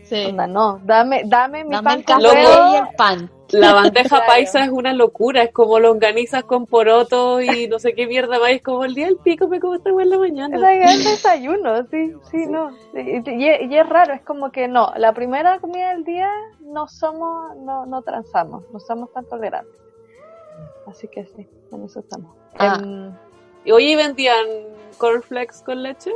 Sí. 0.03 0.25
Onda, 0.25 0.47
no, 0.47 0.79
dame, 0.83 1.21
dame 1.25 1.63
mi 1.63 1.75
Dame 1.75 1.83
pan 1.83 1.99
el 1.99 2.05
con 2.05 2.21
café 2.23 2.45
huevo. 2.45 2.71
y 2.71 2.75
el 2.77 2.95
pan. 2.97 3.31
La 3.51 3.73
bandeja 3.73 4.07
Claro. 4.17 4.25
paisa 4.25 4.63
es 4.63 4.69
una 4.71 4.91
locura, 4.93 5.43
es 5.43 5.51
como 5.53 5.79
longanizas 5.79 6.43
con 6.45 6.65
poroto 6.65 7.41
y 7.41 7.67
no 7.67 7.77
sé 7.77 7.93
qué 7.93 8.07
mierda 8.07 8.39
más, 8.39 8.49
es 8.49 8.63
como 8.63 8.85
el 8.85 8.95
día 8.95 9.05
del 9.05 9.17
pico 9.17 9.47
me 9.47 9.59
como 9.59 9.75
esta 9.75 9.89
en 9.91 10.09
la 10.09 10.17
mañana. 10.17 10.55
Es 10.55 10.61
like, 10.61 10.91
el 10.91 11.03
desayuno, 11.03 11.83
sí, 11.91 12.13
sí, 12.31 12.45
no. 12.47 12.71
Y, 12.95 13.21
y- 13.29 13.65
y 13.71 13.77
es 13.77 13.87
raro, 13.87 14.13
es 14.15 14.21
como 14.21 14.51
que 14.51 14.67
no, 14.67 14.91
la 14.97 15.13
primera 15.13 15.59
comida 15.59 15.89
del 15.93 16.03
día 16.05 16.29
no 16.61 16.87
somos, 16.87 17.55
no, 17.57 17.85
no 17.85 18.01
transamos, 18.01 18.63
no 18.73 18.79
somos 18.79 19.11
tan 19.13 19.25
tolerantes. 19.25 19.75
Así 20.87 21.07
que 21.07 21.25
sí, 21.25 21.47
en 21.71 21.83
eso 21.83 21.99
estamos. 21.99 22.35
Ah. 22.57 22.79
Oye, 23.71 23.85
¿y 23.91 23.95
vendían 23.95 24.45
cornflakes 24.97 25.61
con 25.63 25.83
leche? 25.83 26.11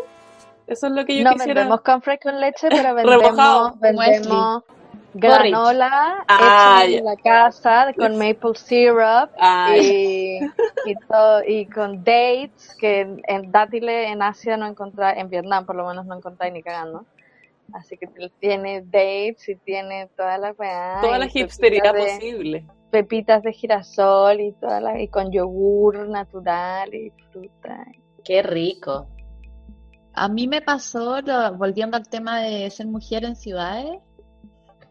Eso 0.68 0.88
es 0.88 0.94
lo 0.94 1.06
que 1.06 1.18
yo 1.18 1.24
no 1.26 1.32
quisiera. 1.34 1.54
vendemos 1.62 1.82
cornflakes 1.82 2.24
con 2.30 2.40
leche, 2.40 2.68
pero 2.70 2.96
vendemos, 2.96 3.80
vendemos 3.80 4.64
granola 5.14 6.24
Ah, 6.28 6.82
hecha 6.84 6.90
ya. 6.92 6.98
en 7.00 7.06
la 7.06 7.16
casa 7.18 7.94
con 7.98 8.18
maple 8.18 8.56
syrup 8.56 9.30
Ah, 9.40 9.76
y, 9.78 10.40
y, 10.86 10.96
todo, 11.08 11.44
y 11.46 11.66
con 11.68 12.04
dates, 12.04 12.76
que 12.80 13.02
en, 13.02 13.22
en 13.28 13.52
dátiles 13.52 14.10
en 14.10 14.22
Asia 14.22 14.58
no 14.58 14.66
encontráis, 14.66 15.18
en 15.20 15.30
Vietnam 15.30 15.66
por 15.66 15.76
lo 15.76 15.86
menos 15.88 16.06
no 16.06 16.16
encontráis 16.16 16.54
ni 16.54 16.64
cagando. 16.64 17.06
Así 17.74 17.98
que 17.98 18.08
tiene 18.40 18.82
dates 18.82 19.48
y 19.50 19.56
tiene 19.56 20.08
toda 20.18 20.38
la 20.38 20.54
toda 20.54 21.18
la 21.18 21.30
hipstería 21.32 21.92
de- 21.94 22.00
posible. 22.04 22.66
Pepitas 22.94 23.42
de 23.42 23.52
girasol 23.54 24.40
y 24.40 24.52
toda 24.52 24.80
la, 24.80 25.02
y 25.02 25.08
con 25.08 25.32
yogur 25.32 26.08
natural 26.08 26.94
y 26.94 27.12
fruta. 27.32 27.88
Qué 28.24 28.44
rico. 28.44 29.08
A 30.14 30.30
mí 30.30 30.48
me 30.48 30.62
pasó, 30.62 31.20
lo- 31.22 31.58
volviendo 31.58 31.98
al 31.98 32.08
tema 32.08 32.40
de 32.40 32.70
ser 32.70 32.86
mujer 32.86 33.26
en 33.26 33.36
ciudades, 33.36 33.98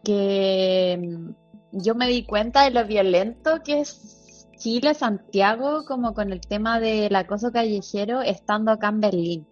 que 0.03 0.99
mm, 1.01 1.29
yo 1.83 1.95
me 1.95 2.07
di 2.09 2.25
cuenta 2.25 2.65
de 2.65 2.71
lo 2.71 2.85
violento 2.85 3.61
que 3.63 3.79
es 3.79 4.49
Chile, 4.57 4.93
Santiago, 4.95 5.85
como 5.87 6.13
con 6.13 6.33
el 6.33 6.41
tema 6.41 6.81
del 6.81 7.15
acoso 7.15 7.53
callejero, 7.53 8.21
estando 8.21 8.71
acá 8.73 8.89
en 8.89 8.99
Berlín. 8.99 9.47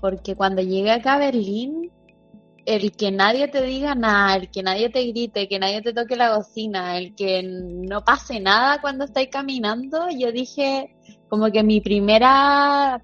Porque 0.00 0.36
cuando 0.36 0.62
llegué 0.62 0.92
acá 0.92 1.14
a 1.14 1.18
Berlín, 1.18 1.90
el 2.68 2.92
que 2.92 3.10
nadie 3.10 3.48
te 3.48 3.62
diga 3.62 3.94
nada, 3.94 4.36
el 4.36 4.50
que 4.50 4.62
nadie 4.62 4.90
te 4.90 5.02
grite, 5.04 5.48
que 5.48 5.58
nadie 5.58 5.80
te 5.80 5.94
toque 5.94 6.16
la 6.16 6.36
bocina, 6.36 6.98
el 6.98 7.14
que 7.14 7.42
no 7.42 8.04
pase 8.04 8.40
nada 8.40 8.78
cuando 8.82 9.06
estáis 9.06 9.30
caminando, 9.30 10.08
yo 10.10 10.30
dije, 10.32 10.94
como 11.30 11.50
que 11.50 11.62
mi 11.62 11.80
primera, 11.80 13.02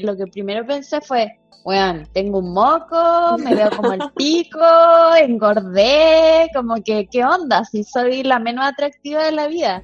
lo 0.00 0.16
que 0.16 0.26
primero 0.28 0.64
pensé 0.64 1.00
fue, 1.00 1.36
bueno, 1.64 2.04
tengo 2.12 2.38
un 2.38 2.52
moco, 2.52 3.36
me 3.38 3.56
veo 3.56 3.70
como 3.70 3.92
el 3.92 4.02
pico, 4.14 4.60
engordé, 5.20 6.48
como 6.54 6.76
que, 6.76 7.08
¿qué 7.10 7.24
onda? 7.24 7.64
Si 7.64 7.82
soy 7.82 8.22
la 8.22 8.38
menos 8.38 8.66
atractiva 8.66 9.24
de 9.24 9.32
la 9.32 9.48
vida. 9.48 9.82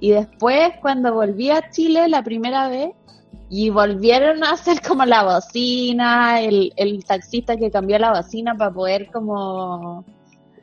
Y 0.00 0.10
después, 0.10 0.72
cuando 0.80 1.14
volví 1.14 1.52
a 1.52 1.70
Chile 1.70 2.08
la 2.08 2.24
primera 2.24 2.68
vez, 2.68 2.90
y 3.54 3.68
volvieron 3.68 4.42
a 4.44 4.52
hacer 4.52 4.80
como 4.80 5.04
la 5.04 5.24
bocina, 5.24 6.40
el, 6.40 6.72
el 6.74 7.04
taxista 7.04 7.54
que 7.54 7.70
cambió 7.70 7.98
la 7.98 8.14
bocina 8.14 8.54
para 8.54 8.72
poder 8.72 9.10
como 9.12 10.06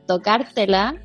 tocártela, 0.07 0.95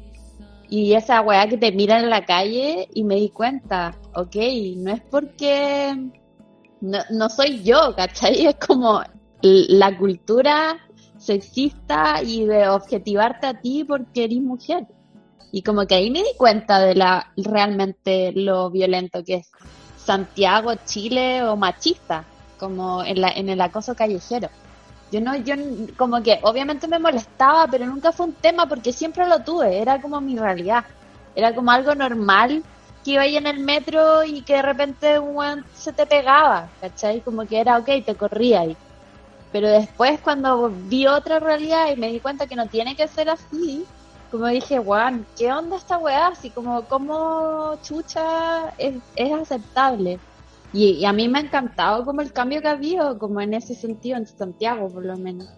y 0.70 0.94
esa 0.94 1.20
weá 1.20 1.46
que 1.46 1.58
te 1.58 1.72
mira 1.72 2.00
en 2.00 2.08
la 2.08 2.24
calle 2.24 2.88
y 2.94 3.04
me 3.04 3.16
di 3.16 3.28
cuenta, 3.28 3.94
ok, 4.14 4.34
no 4.78 4.92
es 4.92 5.02
porque 5.10 5.94
no, 6.80 6.98
no 7.10 7.28
soy 7.28 7.62
yo, 7.62 7.94
¿cachai? 7.94 8.46
Es 8.46 8.56
como 8.56 9.02
la 9.42 9.98
cultura 9.98 10.78
sexista 11.18 12.22
y 12.22 12.46
de 12.46 12.66
objetivarte 12.66 13.46
a 13.46 13.60
ti 13.60 13.84
porque 13.84 14.24
eres 14.24 14.40
mujer. 14.40 14.86
Y 15.52 15.60
como 15.60 15.86
que 15.86 15.96
ahí 15.96 16.10
me 16.10 16.20
di 16.20 16.34
cuenta 16.38 16.80
de 16.80 16.94
la 16.94 17.30
realmente 17.36 18.32
lo 18.32 18.70
violento 18.70 19.22
que 19.22 19.34
es 19.34 19.50
Santiago, 20.04 20.74
Chile 20.84 21.42
o 21.44 21.56
machista, 21.56 22.24
como 22.58 23.02
en, 23.02 23.20
la, 23.20 23.30
en 23.30 23.48
el 23.48 23.60
acoso 23.60 23.94
callejero. 23.94 24.48
Yo 25.10 25.20
no, 25.20 25.36
yo 25.36 25.54
como 25.96 26.22
que 26.22 26.40
obviamente 26.42 26.88
me 26.88 26.98
molestaba, 26.98 27.66
pero 27.68 27.86
nunca 27.86 28.12
fue 28.12 28.26
un 28.26 28.32
tema 28.32 28.66
porque 28.66 28.92
siempre 28.92 29.26
lo 29.28 29.40
tuve, 29.40 29.78
era 29.78 30.00
como 30.00 30.20
mi 30.20 30.36
realidad. 30.36 30.84
Era 31.36 31.54
como 31.54 31.70
algo 31.70 31.94
normal 31.94 32.62
que 33.04 33.12
iba 33.12 33.22
ahí 33.22 33.36
en 33.36 33.46
el 33.46 33.60
metro 33.60 34.24
y 34.24 34.42
que 34.42 34.54
de 34.54 34.62
repente 34.62 35.20
se 35.74 35.92
te 35.92 36.06
pegaba, 36.06 36.68
¿cachai? 36.80 37.20
Como 37.20 37.46
que 37.46 37.60
era 37.60 37.78
ok, 37.78 37.86
te 38.04 38.14
corría 38.14 38.60
ahí. 38.60 38.76
Pero 39.52 39.68
después 39.68 40.18
cuando 40.20 40.68
vi 40.70 41.06
otra 41.06 41.38
realidad 41.38 41.90
y 41.92 41.96
me 41.96 42.08
di 42.08 42.18
cuenta 42.18 42.46
que 42.46 42.56
no 42.56 42.66
tiene 42.66 42.96
que 42.96 43.06
ser 43.06 43.30
así, 43.30 43.84
como 44.34 44.48
dije, 44.48 44.80
weón, 44.80 45.24
¿qué 45.38 45.52
onda 45.52 45.76
esta 45.76 45.96
weá? 45.96 46.26
Así 46.26 46.50
como, 46.50 46.82
como 46.86 47.78
chucha 47.82 48.70
es, 48.78 48.96
es 49.14 49.32
aceptable. 49.32 50.18
Y, 50.72 51.04
a 51.04 51.12
mí 51.12 51.28
me 51.28 51.38
ha 51.38 51.42
encantado 51.42 52.04
como 52.04 52.20
el 52.20 52.32
cambio 52.32 52.60
que 52.60 52.66
ha 52.66 52.72
habido, 52.72 53.16
como 53.16 53.40
en 53.40 53.54
ese 53.54 53.76
sentido, 53.76 54.16
en 54.16 54.26
Santiago 54.26 54.88
por 54.88 55.04
lo 55.04 55.16
menos. 55.16 55.48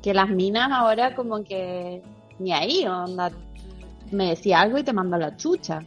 Que 0.00 0.14
las 0.14 0.30
minas 0.30 0.70
ahora 0.72 1.14
como 1.14 1.44
que 1.44 2.02
ni 2.38 2.54
ahí, 2.54 2.86
onda, 2.86 3.30
me 4.10 4.30
decía 4.30 4.62
algo 4.62 4.78
y 4.78 4.82
te 4.82 4.94
mando 4.94 5.18
la 5.18 5.36
chucha. 5.36 5.84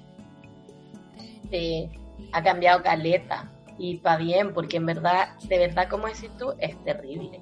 Sí, 1.50 1.90
ha 2.32 2.44
cambiado 2.44 2.84
caleta. 2.84 3.52
Y 3.80 3.98
para 3.98 4.18
bien, 4.18 4.54
porque 4.54 4.78
en 4.78 4.86
verdad, 4.86 5.30
de 5.50 5.58
verdad, 5.58 5.90
como 5.90 6.06
decís 6.06 6.30
tú, 6.38 6.54
es 6.60 6.78
terrible. 6.84 7.42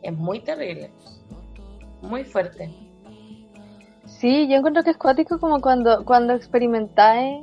Es 0.00 0.16
muy 0.16 0.40
terrible. 0.40 0.90
Muy 2.00 2.24
fuerte. 2.24 2.89
Sí, 4.20 4.48
yo 4.48 4.56
encuentro 4.56 4.82
que 4.84 4.90
es 4.90 4.98
cuático 4.98 5.40
como 5.40 5.62
cuando, 5.62 6.04
cuando 6.04 6.34
experimentáis, 6.34 7.42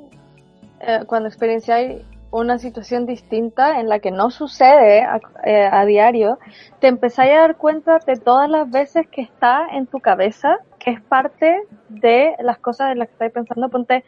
eh, 0.80 0.99
cuando 1.07 1.28
experienciáis 1.28 2.03
una 2.30 2.59
situación 2.59 3.07
distinta 3.07 3.80
en 3.80 3.89
la 3.89 3.97
que 3.97 4.11
no 4.11 4.30
sucede 4.30 5.01
a, 5.01 5.19
eh, 5.43 5.67
a 5.71 5.86
diario, 5.86 6.38
te 6.80 6.86
empezáis 6.86 7.32
a 7.32 7.39
dar 7.39 7.57
cuenta 7.57 7.97
de 8.05 8.17
todas 8.17 8.47
las 8.47 8.69
veces 8.69 9.07
que 9.07 9.23
está 9.23 9.65
en 9.71 9.88
tu 9.88 9.99
cabeza, 9.99 10.59
que 10.78 10.91
es 10.91 11.01
parte 11.01 11.63
de 11.89 12.36
las 12.41 12.59
cosas 12.59 12.91
en 12.91 12.99
las 12.99 13.07
que 13.07 13.13
estáis 13.13 13.32
pensando. 13.32 13.69
Ponte, 13.69 14.05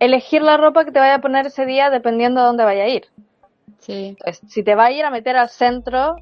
elegir 0.00 0.42
la 0.42 0.58
ropa 0.58 0.84
que 0.84 0.92
te 0.92 0.98
vaya 0.98 1.14
a 1.14 1.20
poner 1.22 1.46
ese 1.46 1.64
día 1.64 1.88
dependiendo 1.88 2.42
de 2.42 2.46
dónde 2.46 2.64
vaya 2.64 2.82
a 2.82 2.88
ir. 2.88 3.06
Sí. 3.78 4.08
Entonces, 4.18 4.42
si 4.50 4.62
te 4.62 4.74
va 4.74 4.84
a 4.84 4.92
ir 4.92 5.06
a 5.06 5.10
meter 5.10 5.34
al 5.38 5.48
centro, 5.48 6.16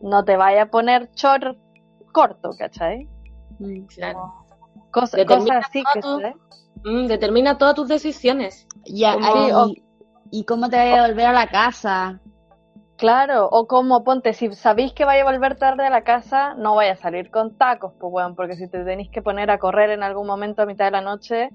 no 0.00 0.24
te 0.24 0.38
vaya 0.38 0.62
a 0.62 0.66
poner 0.70 1.10
short 1.14 1.58
corto, 2.10 2.52
¿cachai? 2.58 3.06
Mm. 3.58 3.84
Claro. 3.94 4.45
Cosa- 5.00 5.16
Determina 5.18 5.56
cosas 5.56 5.66
así, 5.68 5.82
tu- 6.00 6.18
¿cachai? 6.18 6.34
Mm, 6.84 7.06
determina 7.06 7.58
todas 7.58 7.74
tus 7.74 7.88
decisiones. 7.88 8.66
Ya, 8.84 9.12
Como- 9.14 9.26
ahí- 9.26 9.46
Sí, 9.46 9.52
o- 9.82 9.86
¿Y 10.30 10.44
cómo 10.44 10.68
te 10.68 10.76
vas 10.76 10.98
a 10.98 11.06
volver 11.06 11.26
a 11.26 11.32
la 11.32 11.46
casa? 11.46 12.20
Claro, 12.96 13.46
o 13.50 13.66
como 13.66 14.02
ponte, 14.02 14.32
si 14.32 14.52
sabéis 14.54 14.92
que 14.92 15.04
vaya 15.04 15.22
a 15.22 15.30
volver 15.30 15.56
tarde 15.56 15.84
a 15.86 15.90
la 15.90 16.02
casa, 16.02 16.54
no 16.54 16.74
vaya 16.74 16.92
a 16.92 16.96
salir 16.96 17.30
con 17.30 17.56
tacos, 17.58 17.92
pues 18.00 18.10
weón, 18.12 18.34
porque 18.34 18.56
si 18.56 18.68
te 18.68 18.82
tenéis 18.84 19.10
que 19.10 19.20
poner 19.22 19.50
a 19.50 19.58
correr 19.58 19.90
en 19.90 20.02
algún 20.02 20.26
momento 20.26 20.62
a 20.62 20.66
mitad 20.66 20.86
de 20.86 20.90
la 20.92 21.00
noche, 21.02 21.50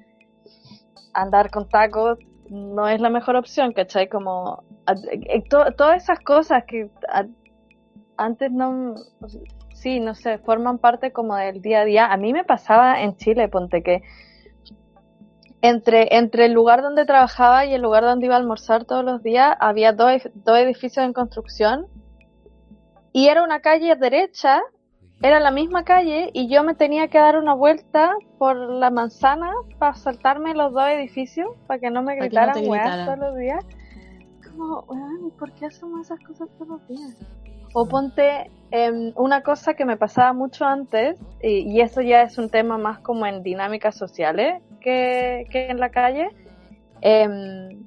andar 1.14 1.50
con 1.50 1.68
tacos 1.68 2.20
no 2.50 2.88
es 2.88 3.02
la 3.02 3.10
mejor 3.10 3.36
opción, 3.36 3.74
¿cachai? 3.74 4.08
Como 4.08 4.64
a- 4.86 4.94
eh, 5.12 5.44
to- 5.50 5.72
todas 5.76 6.04
esas 6.04 6.20
cosas 6.20 6.64
que 6.68 6.90
a- 7.10 7.26
antes 8.18 8.52
no, 8.52 8.94
sí, 9.82 10.00
no 10.00 10.14
sé, 10.14 10.38
forman 10.38 10.78
parte 10.78 11.12
como 11.12 11.36
del 11.36 11.62
día 11.62 11.82
a 11.82 11.86
día. 11.86 12.06
A 12.06 12.18
mí 12.18 12.34
me 12.34 12.44
pasaba 12.44 13.02
en 13.02 13.18
Chile, 13.18 13.48
ponte 13.50 13.82
que 13.82 14.02
entre, 15.62 16.16
entre 16.16 16.46
el 16.46 16.54
lugar 16.54 16.82
donde 16.82 17.06
trabajaba 17.06 17.66
y 17.66 17.74
el 17.74 17.82
lugar 17.82 18.04
donde 18.04 18.26
iba 18.26 18.36
a 18.36 18.40
almorzar 18.40 18.86
todos 18.86 19.04
los 19.04 19.22
días 19.22 19.56
había 19.60 19.94
dos, 19.94 20.30
dos 20.34 20.58
edificios 20.58 21.06
en 21.06 21.14
construcción 21.14 21.88
y 23.14 23.28
era 23.28 23.44
una 23.44 23.60
calle 23.60 23.96
derecha, 23.96 24.62
era 25.22 25.40
la 25.40 25.52
misma 25.52 25.84
calle 25.84 26.32
y 26.34 26.48
yo 26.48 26.64
me 26.64 26.74
tenía 26.74 27.10
que 27.10 27.18
dar 27.18 27.38
una 27.38 27.54
vuelta 27.54 28.14
por 28.40 28.56
la 28.56 28.90
manzana 28.90 29.52
para 29.78 29.94
saltarme 29.94 30.56
los 30.56 30.74
dos 30.74 30.88
edificios 30.88 31.50
para 31.68 31.80
que 31.80 31.92
no 31.92 32.02
me 32.02 32.16
no 32.16 32.22
gritaran 32.22 32.56
weas 32.68 32.84
gritaran. 32.84 33.06
todos 33.06 33.20
los 33.20 33.38
días. 33.38 33.66
Como, 34.52 34.82
weón, 34.88 35.28
¿y 35.28 35.32
por 35.32 35.52
qué 35.54 35.66
hacemos 35.68 36.02
esas 36.02 36.20
cosas 36.20 36.50
todos 36.58 36.68
los 36.68 36.88
días? 36.88 37.16
O 37.74 37.86
ponte 37.86 38.52
em, 38.72 39.14
una 39.16 39.42
cosa 39.44 39.74
que 39.74 39.86
me 39.86 39.98
pasaba 39.98 40.34
mucho 40.34 40.66
antes, 40.66 41.20
y, 41.42 41.72
y 41.72 41.82
eso 41.82 42.02
ya 42.02 42.24
es 42.24 42.38
un 42.38 42.50
tema 42.50 42.78
más 42.78 43.00
como 43.00 43.26
en 43.26 43.44
dinámicas 43.44 43.96
sociales 43.96 44.62
que, 44.82 45.48
que 45.50 45.70
en 45.70 45.80
la 45.80 45.90
calle, 45.90 46.30
em, 47.02 47.86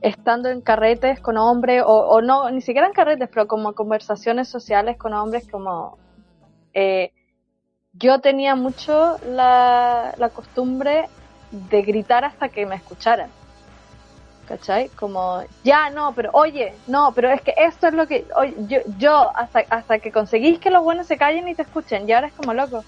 estando 0.00 0.48
en 0.48 0.60
carretes 0.60 1.20
con 1.20 1.36
hombres, 1.36 1.82
o, 1.84 2.20
no, 2.22 2.48
ni 2.50 2.60
siquiera 2.60 2.86
en 2.86 2.92
carretes, 2.92 3.28
pero 3.32 3.48
como 3.48 3.72
conversaciones 3.74 4.48
sociales 4.48 4.96
con 4.96 5.12
hombres, 5.12 5.48
como 5.50 5.98
eh, 6.74 7.12
yo 7.94 8.20
tenía 8.20 8.54
mucho 8.54 9.16
la 9.26 10.30
costumbre 10.32 11.08
de 11.50 11.82
gritar 11.82 12.24
hasta 12.24 12.48
que 12.48 12.66
me 12.66 12.76
escucharan. 12.76 13.30
¿Cachai? 14.48 14.88
Como, 14.96 15.42
ya, 15.62 15.90
no, 15.90 16.14
pero 16.14 16.30
oye, 16.32 16.72
no, 16.86 17.12
pero 17.14 17.30
es 17.30 17.42
que 17.42 17.52
esto 17.56 17.88
es 17.88 17.92
lo 17.92 18.06
que, 18.06 18.26
oye, 18.34 18.54
yo, 18.66 18.78
yo 18.96 19.30
hasta, 19.36 19.62
hasta 19.68 19.98
que 19.98 20.10
conseguís 20.10 20.58
que 20.58 20.70
los 20.70 20.82
buenos 20.82 21.06
se 21.06 21.18
callen 21.18 21.46
y 21.48 21.54
te 21.54 21.62
escuchen, 21.62 22.08
y 22.08 22.12
ahora 22.12 22.28
es 22.28 22.32
como 22.32 22.54
loco. 22.54 22.82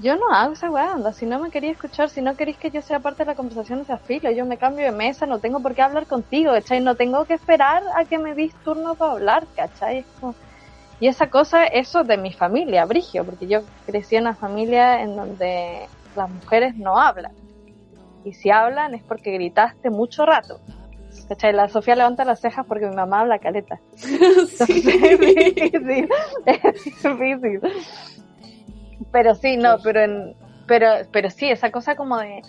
Yo 0.00 0.16
no 0.16 0.32
hago 0.32 0.54
esa 0.54 0.70
weá, 0.70 0.96
si 1.12 1.26
no 1.26 1.38
me 1.38 1.50
quería 1.50 1.72
escuchar, 1.72 2.08
si 2.08 2.22
no 2.22 2.34
queréis 2.34 2.56
que 2.56 2.70
yo 2.70 2.80
sea 2.80 3.00
parte 3.00 3.24
de 3.24 3.32
la 3.32 3.34
conversación, 3.34 3.84
sea 3.84 3.98
filo, 3.98 4.30
yo 4.30 4.46
me 4.46 4.56
cambio 4.56 4.86
de 4.86 4.92
mesa, 4.92 5.26
no 5.26 5.38
tengo 5.38 5.60
por 5.60 5.74
qué 5.74 5.82
hablar 5.82 6.06
contigo, 6.06 6.52
¿cachai? 6.52 6.80
No 6.80 6.94
tengo 6.94 7.26
que 7.26 7.34
esperar 7.34 7.82
a 7.94 8.04
que 8.06 8.16
me 8.16 8.34
dis 8.34 8.54
turno 8.64 8.94
para 8.94 9.12
hablar, 9.12 9.46
¿cachai? 9.54 10.06
Y 11.00 11.08
esa 11.08 11.28
cosa, 11.28 11.66
eso 11.66 12.04
de 12.04 12.16
mi 12.16 12.32
familia, 12.32 12.86
Brigio, 12.86 13.24
porque 13.24 13.48
yo 13.48 13.60
crecí 13.86 14.16
en 14.16 14.22
una 14.22 14.34
familia 14.34 15.02
en 15.02 15.14
donde 15.14 15.88
las 16.16 16.30
mujeres 16.30 16.74
no 16.76 16.98
hablan. 16.98 17.32
Y 18.28 18.34
si 18.34 18.50
hablan 18.50 18.94
es 18.94 19.02
porque 19.02 19.32
gritaste 19.32 19.88
mucho 19.88 20.26
rato. 20.26 20.60
¿Cachai? 21.28 21.54
La 21.54 21.68
Sofía 21.68 21.96
levanta 21.96 22.26
las 22.26 22.40
cejas 22.40 22.66
porque 22.66 22.86
mi 22.86 22.94
mamá 22.94 23.20
habla 23.20 23.38
caleta. 23.38 23.80
Entonces, 24.02 24.68
es 24.86 25.18
difícil. 25.18 26.08
Es 26.44 27.02
difícil. 27.02 27.60
Pero 29.10 29.34
sí, 29.34 29.56
no, 29.56 29.78
pero 29.82 30.02
en, 30.02 30.36
pero, 30.66 30.88
pero 31.10 31.30
sí, 31.30 31.48
esa 31.48 31.70
cosa 31.70 31.96
como 31.96 32.18
de, 32.18 32.42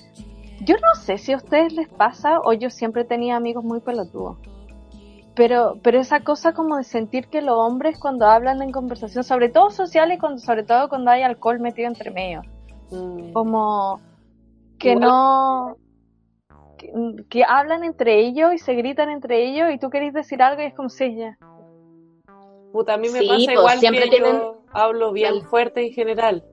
yo 0.65 0.75
no 0.75 1.01
sé 1.01 1.17
si 1.17 1.31
a 1.31 1.37
ustedes 1.37 1.71
les 1.71 1.87
pasa 1.87 2.41
o 2.43 2.51
yo 2.51 2.69
siempre 2.69 3.05
tenía 3.05 3.37
amigos 3.37 3.63
muy 3.63 3.79
pelotudos. 3.79 4.37
Pero, 5.33 5.77
pero 5.81 6.01
esa 6.01 6.19
cosa 6.19 6.51
como 6.51 6.75
de 6.75 6.83
sentir 6.83 7.27
que 7.27 7.41
los 7.41 7.55
hombres 7.57 7.97
cuando 7.97 8.27
hablan 8.27 8.61
en 8.61 8.73
conversación, 8.73 9.23
sobre 9.23 9.47
todo 9.47 9.69
social 9.69 10.11
y 10.11 10.17
cuando, 10.17 10.39
sobre 10.39 10.63
todo 10.63 10.89
cuando 10.89 11.11
hay 11.11 11.21
alcohol 11.21 11.61
metido 11.61 11.87
entre 11.87 12.11
medio, 12.11 12.41
Mm. 12.91 13.33
como 13.33 13.99
que 14.79 14.95
no, 14.95 15.77
que, 16.77 16.91
que 17.29 17.43
hablan 17.43 17.83
entre 17.83 18.19
ellos 18.19 18.53
y 18.53 18.57
se 18.57 18.73
gritan 18.73 19.09
entre 19.09 19.45
ellos 19.45 19.69
y 19.73 19.77
tú 19.77 19.89
querés 19.89 20.13
decir 20.13 20.41
algo 20.41 20.61
y 20.61 20.65
es 20.65 20.73
como 20.73 20.89
sí, 20.89 21.15
ya. 21.15 21.37
Puta, 22.71 22.93
a 22.93 22.97
mí 22.97 23.09
me 23.09 23.19
Sí, 23.19 23.27
pasa 23.27 23.39
pues, 23.45 23.57
igual 23.57 23.79
siempre 23.79 24.03
que 24.05 24.09
tienen- 24.09 24.37
yo 24.37 24.61
hablo 24.73 25.11
bien 25.11 25.41
fuerte 25.43 25.85
en 25.87 25.91
general. 25.93 26.43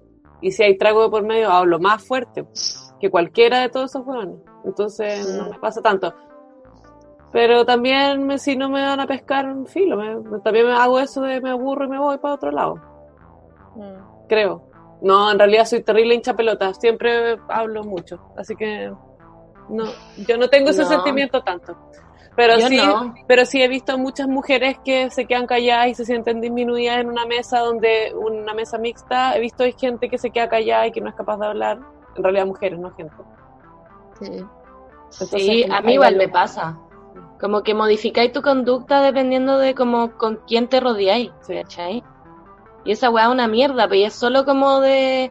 Y 0.41 0.51
si 0.53 0.63
hay 0.63 0.77
trago 0.77 1.03
de 1.03 1.09
por 1.11 1.23
medio, 1.23 1.51
hablo 1.51 1.79
más 1.79 2.07
fuerte 2.07 2.45
que 3.01 3.11
cualquiera 3.11 3.61
de 3.61 3.69
todos 3.69 3.91
esos 3.91 4.07
hueones. 4.07 4.37
Entonces 4.65 5.27
no 5.37 5.51
me 5.51 5.59
pasa 5.59 5.81
tanto. 5.83 6.13
Pero 7.33 7.65
también 7.67 8.27
me- 8.27 8.39
si 8.39 8.57
no 8.57 8.69
me 8.71 8.81
van 8.83 9.01
a 9.01 9.07
pescar, 9.07 9.47
filo. 9.67 9.97
me- 9.97 10.41
también 10.41 10.67
me 10.67 10.73
hago 10.73 10.99
eso 10.99 11.21
de 11.23 11.41
me 11.41 11.51
aburro 11.51 11.85
y 11.85 11.89
me 11.89 11.99
voy 11.99 12.17
para 12.19 12.35
otro 12.35 12.51
lado. 12.51 12.77
Mm. 13.75 14.27
Creo. 14.29 14.63
No, 15.01 15.31
en 15.31 15.39
realidad 15.39 15.65
soy 15.67 15.83
terrible 15.83 16.15
hincha 16.15 16.35
pelota. 16.35 16.73
Siempre 16.75 17.37
hablo 17.49 17.85
mucho. 17.85 18.19
Así 18.37 18.57
que 18.57 18.91
no, 19.69 19.85
yo 20.27 20.39
no 20.39 20.49
tengo 20.49 20.71
ese 20.71 20.83
No. 20.83 20.89
sentimiento 20.89 21.43
tanto. 21.43 21.77
Pero 22.35 22.59
Yo 22.59 22.69
sí, 22.69 22.77
no. 22.77 23.15
pero 23.27 23.47
sí 23.47 23.63
he 23.63 23.69
visto 23.69 23.97
muchas 23.97 24.29
mujeres 24.29 24.77
que 24.85 25.11
se 25.11 25.25
quedan 25.27 25.47
calladas 25.47 25.89
y 25.89 25.95
se 25.95 26.05
sienten 26.05 26.43
disminuidas 26.43 26.99
en 26.99 27.09
una 27.09 27.25
mesa 27.25 27.61
donde 27.61 28.13
una 28.15 28.53
mesa 28.53 28.77
mixta. 28.77 29.35
He 29.37 29.41
visto 29.41 29.65
hay 29.65 29.73
gente 29.73 30.11
que 30.11 30.19
se 30.19 30.31
queda 30.31 30.47
callada 30.49 30.87
y 30.87 30.93
que 30.93 31.01
no 31.01 31.09
es 31.09 31.15
capaz 31.15 31.39
de 31.39 31.47
hablar. 31.47 31.79
En 32.15 32.23
realidad 32.23 32.45
mujeres, 32.47 32.79
no 32.79 32.91
gente. 32.95 33.15
Sí. 34.21 34.33
Entonces, 34.33 35.29
Sí, 35.43 35.65
a 35.71 35.81
mí 35.81 35.95
igual 35.95 36.17
me 36.17 36.29
pasa. 36.29 36.79
Como 37.41 37.63
que 37.63 37.73
modificáis 37.75 38.33
tu 38.33 38.43
conducta 38.43 39.01
dependiendo 39.03 39.57
de 39.59 39.75
como 39.75 40.13
con 40.19 40.37
quién 40.47 40.69
te 40.69 40.81
rodeáis, 40.81 41.31
Sí. 41.41 41.55
¿cachai? 41.55 42.03
Y 42.87 42.93
esa 42.93 43.11
weá 43.11 43.25
es 43.25 43.31
una 43.31 43.49
mierda, 43.49 43.89
pero 43.89 44.07
es 44.07 44.15
solo 44.15 44.45
como 44.45 44.81
de 44.81 45.31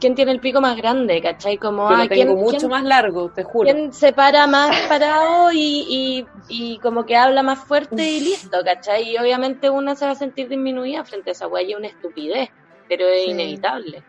quién 0.00 0.14
tiene 0.14 0.32
el 0.32 0.40
pico 0.40 0.60
más 0.60 0.76
grande, 0.76 1.22
¿cachai? 1.22 1.58
Como, 1.58 1.88
Yo 1.88 1.94
ah, 1.94 2.02
lo 2.02 2.08
tengo 2.08 2.34
¿quién, 2.34 2.44
mucho 2.44 2.58
quién- 2.58 2.70
más 2.70 2.84
largo, 2.84 3.30
te 3.30 3.44
juro. 3.44 3.70
quién 3.72 3.92
se 3.92 4.12
para 4.12 4.46
más 4.46 4.74
parado 4.88 5.52
y, 5.52 5.84
y, 5.88 6.26
y 6.48 6.78
como 6.80 7.06
que 7.06 7.16
habla 7.16 7.42
más 7.42 7.60
fuerte 7.60 8.10
y 8.10 8.20
listo, 8.20 8.58
¿cachai? 8.64 9.10
Y 9.10 9.16
obviamente 9.16 9.70
una 9.70 9.94
se 9.94 10.04
va 10.06 10.12
a 10.12 10.16
sentir 10.16 10.48
disminuida 10.48 11.04
frente 11.04 11.30
a 11.30 11.32
esa 11.32 11.46
weá 11.48 11.62
y 11.62 11.72
es 11.72 11.78
una 11.78 11.88
estupidez, 11.88 12.50
pero 12.88 13.06
es 13.06 13.24
Sí. 13.24 13.30
inevitable. 13.30 14.04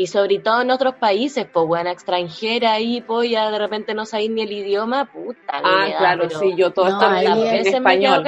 Y 0.00 0.06
sobre 0.06 0.38
todo 0.38 0.62
en 0.62 0.70
otros 0.70 0.94
países, 0.94 1.46
pues, 1.52 1.66
buena 1.66 1.90
extranjera 1.90 2.72
ahí, 2.74 3.00
pues, 3.00 3.30
ya 3.30 3.50
de 3.50 3.58
repente 3.58 3.94
no 3.94 4.06
sabéis 4.06 4.30
ni 4.30 4.42
el 4.42 4.52
idioma, 4.52 5.06
puta. 5.06 5.60
Ah, 5.64 5.88
claro, 5.98 6.24
pero 6.28 6.38
sí, 6.38 6.54
yo 6.56 6.72
todo 6.72 6.86
No, 6.86 6.92
esto 6.92 7.06
ahí 7.06 7.26
en, 7.48 7.66
español. 7.66 8.24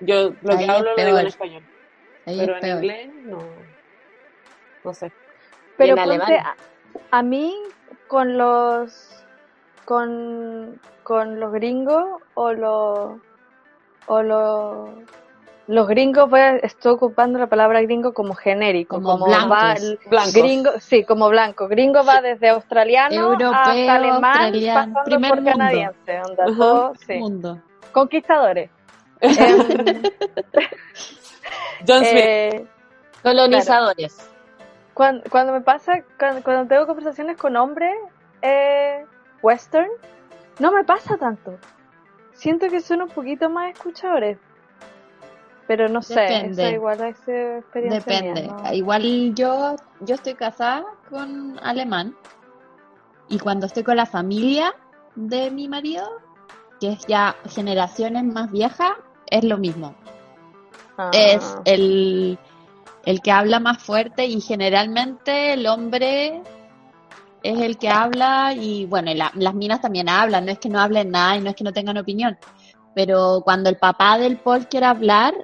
Yo 0.00 0.34
lo 0.40 0.56
Ahí 0.56 0.58
que 0.58 0.64
es 0.64 0.68
hablo 0.68 0.96
lo 0.96 1.04
digo 1.06 1.18
en 1.18 1.26
español. 1.28 1.62
Ahí 2.26 2.38
Pero 2.38 2.54
en 2.56 2.60
peor. 2.60 2.76
inglés 2.84 3.10
no. 3.24 3.38
No 4.84 4.94
sé. 4.94 5.12
Pero 5.76 5.90
en 5.96 5.96
ponte, 5.96 6.24
alemán. 6.24 6.46
a, 7.10 7.18
a 7.18 7.22
mí 7.22 7.54
con 8.08 8.36
los 8.38 9.24
con, 9.84 10.80
con 11.02 11.40
los 11.40 11.52
gringos 11.52 12.04
o 12.34 12.52
los 12.52 13.20
o 14.06 14.22
los 14.22 14.88
los 15.68 15.86
gringos 15.88 16.28
voy 16.28 16.40
a- 16.40 16.56
estoy 16.56 16.92
ocupando 16.92 17.38
la 17.38 17.46
palabra 17.46 17.80
gringo 17.82 18.12
como 18.12 18.34
genérico 18.34 18.96
Como 18.96 19.12
como, 19.12 19.26
blancos. 19.26 19.50
va 19.50 19.74
Blancos. 20.10 20.34
gringo 20.34 20.70
sí 20.80 21.04
como 21.04 21.28
blanco 21.30 21.68
gringo 21.68 22.04
va 22.04 22.20
desde 22.20 22.48
australiano 22.48 23.14
Europeo, 23.14 23.52
hasta 23.52 23.94
alemán 23.94 24.22
australiano, 24.24 24.92
pasando 24.92 25.04
primer 25.04 25.28
por 25.30 25.36
mundo. 25.40 25.50
canadiense 25.52 26.20
onda, 26.20 26.94
sí. 27.06 27.14
Mundo. 27.14 27.60
conquistadores 27.92 28.70
Em, 29.20 30.02
John 31.86 32.04
Smith. 32.04 32.24
eh, 32.24 32.66
Colonizadores. 33.22 34.30
Cuando, 34.94 35.22
cuando 35.30 35.52
me 35.52 35.60
pasa, 35.60 36.04
cuando, 36.18 36.42
cuando 36.42 36.66
tengo 36.66 36.86
conversaciones 36.86 37.36
con 37.36 37.56
hombres 37.56 37.94
eh, 38.42 39.04
western, 39.42 39.88
no 40.58 40.72
me 40.72 40.84
pasa 40.84 41.16
tanto. 41.16 41.58
Siento 42.32 42.68
que 42.68 42.80
son 42.80 43.02
un 43.02 43.08
poquito 43.08 43.48
más 43.48 43.72
escuchadores. 43.72 44.38
Pero 45.66 45.88
no 45.88 46.02
sé, 46.02 46.20
Depende. 46.20 46.62
eso 46.64 46.74
igual 46.74 47.00
es 47.02 47.16
experiencia 47.28 48.00
Depende. 48.00 48.42
mía, 48.42 48.56
¿no? 48.64 48.72
Igual 48.74 49.34
yo, 49.34 49.76
yo 50.00 50.14
estoy 50.16 50.34
casada 50.34 50.84
con 51.08 51.58
alemán 51.62 52.16
y 53.28 53.38
cuando 53.38 53.66
estoy 53.66 53.82
con 53.82 53.96
la 53.96 54.06
familia 54.06 54.74
de 55.14 55.50
mi 55.50 55.68
marido, 55.68 56.20
que 56.80 56.92
es 56.92 57.06
ya 57.06 57.36
generaciones 57.48 58.24
más 58.24 58.50
viejas, 58.50 58.92
es 59.30 59.44
lo 59.44 59.56
mismo. 59.56 59.94
Ah, 60.98 61.10
Es 61.12 61.56
el, 61.64 62.38
el 63.04 63.20
que 63.22 63.30
habla 63.32 63.60
más 63.60 63.82
fuerte 63.82 64.26
y 64.26 64.40
generalmente 64.40 65.54
el 65.54 65.66
hombre 65.66 66.42
es 67.42 67.58
el 67.60 67.76
que 67.78 67.88
habla 67.88 68.54
y 68.54 68.86
bueno, 68.86 69.10
y 69.10 69.14
la- 69.14 69.32
las 69.34 69.54
minas 69.54 69.80
también 69.80 70.08
hablan, 70.08 70.44
no 70.46 70.52
es 70.52 70.58
que 70.58 70.68
no 70.68 70.80
hablen 70.80 71.10
nada 71.10 71.36
y 71.36 71.40
no 71.40 71.50
es 71.50 71.56
que 71.56 71.64
no 71.64 71.72
tengan 71.72 71.98
opinión, 71.98 72.38
pero 72.94 73.40
cuando 73.44 73.68
el 73.70 73.76
papá 73.78 74.18
del 74.18 74.36
Paul 74.38 74.68
quiere 74.68 74.86
hablar, 74.86 75.34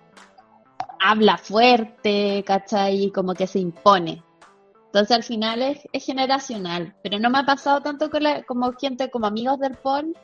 habla 1.00 1.38
fuerte, 1.38 2.44
¿cachai? 2.46 3.04
Y 3.04 3.10
como 3.10 3.34
que 3.34 3.46
se 3.46 3.58
impone. 3.58 4.22
Entonces 4.86 5.16
al 5.16 5.22
final 5.22 5.62
es, 5.62 5.80
es 5.92 6.04
generacional, 6.04 6.94
pero 7.02 7.18
no 7.18 7.30
me 7.30 7.38
ha 7.38 7.44
pasado 7.46 7.80
tanto 7.82 8.10
con 8.10 8.22
la- 8.22 8.42
como 8.44 8.72
gente, 8.72 9.10
como 9.10 9.26
amigos 9.26 9.58
del 9.58 9.74
Paul, 9.76 10.16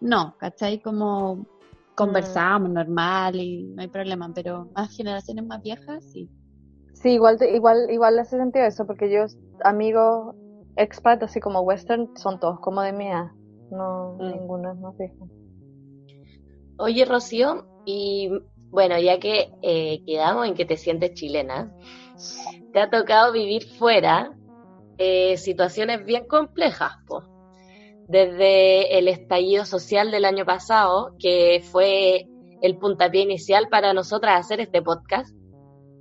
no, 0.00 0.36
¿cachai? 0.38 0.80
Como 0.80 1.46
conversamos 1.94 2.70
normal 2.70 3.36
y 3.36 3.64
no 3.74 3.82
hay 3.82 3.88
problema, 3.88 4.30
pero 4.34 4.66
más 4.74 4.94
generaciones 4.96 5.44
más 5.46 5.62
viejas, 5.62 6.04
sí. 6.06 6.30
Sí, 6.94 7.10
igual, 7.10 7.38
te- 7.38 7.54
igual, 7.54 7.90
igual 7.90 8.18
hace 8.18 8.38
sentido 8.38 8.64
eso, 8.66 8.86
porque 8.86 9.10
yo, 9.10 9.26
amigos 9.64 10.34
expat, 10.76 11.22
así 11.22 11.38
como 11.40 11.60
western, 11.60 12.10
son 12.16 12.38
todos 12.38 12.60
como 12.60 12.80
de 12.82 12.92
mi 12.92 13.08
edad. 13.08 13.32
no, 13.70 14.20
Mm. 14.20 14.28
ninguno 14.28 14.72
es 14.72 14.78
más 14.78 14.96
viejo. 14.96 15.30
Oye, 16.76 17.04
Rocío, 17.04 17.68
y 17.84 18.30
bueno, 18.70 18.98
ya 18.98 19.18
que 19.20 19.50
eh, 19.62 20.02
quedamos 20.04 20.46
en 20.46 20.54
que 20.54 20.64
te 20.66 20.76
sientes 20.76 21.14
chilena, 21.14 21.74
te 22.72 22.80
ha 22.80 22.90
tocado 22.90 23.32
vivir 23.32 23.64
fuera 23.78 24.36
eh, 24.98 25.36
situaciones 25.38 26.04
bien 26.06 26.26
complejas, 26.26 26.92
po. 27.06 27.24
Desde 28.12 28.98
el 28.98 29.08
estallido 29.08 29.64
social 29.64 30.10
del 30.10 30.26
año 30.26 30.44
pasado, 30.44 31.16
que 31.18 31.64
fue 31.72 32.26
el 32.60 32.76
puntapié 32.76 33.22
inicial 33.22 33.68
para 33.70 33.94
nosotras 33.94 34.38
hacer 34.38 34.60
este 34.60 34.82
podcast, 34.82 35.34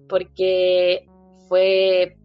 porque 0.10 1.08
fue 1.48 2.18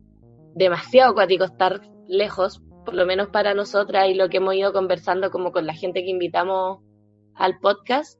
demasiado 0.56 1.14
cuático 1.14 1.44
estar 1.44 1.82
lejos, 2.08 2.60
por 2.84 2.94
lo 2.94 3.06
menos 3.06 3.28
para 3.28 3.54
nosotras 3.54 4.08
y 4.08 4.14
lo 4.14 4.28
que 4.28 4.38
hemos 4.38 4.56
ido 4.56 4.72
conversando 4.72 5.30
como 5.30 5.52
con 5.52 5.66
la 5.66 5.74
gente 5.74 6.02
que 6.02 6.10
invitamos 6.10 6.80
al 7.36 7.60
podcast 7.60 8.18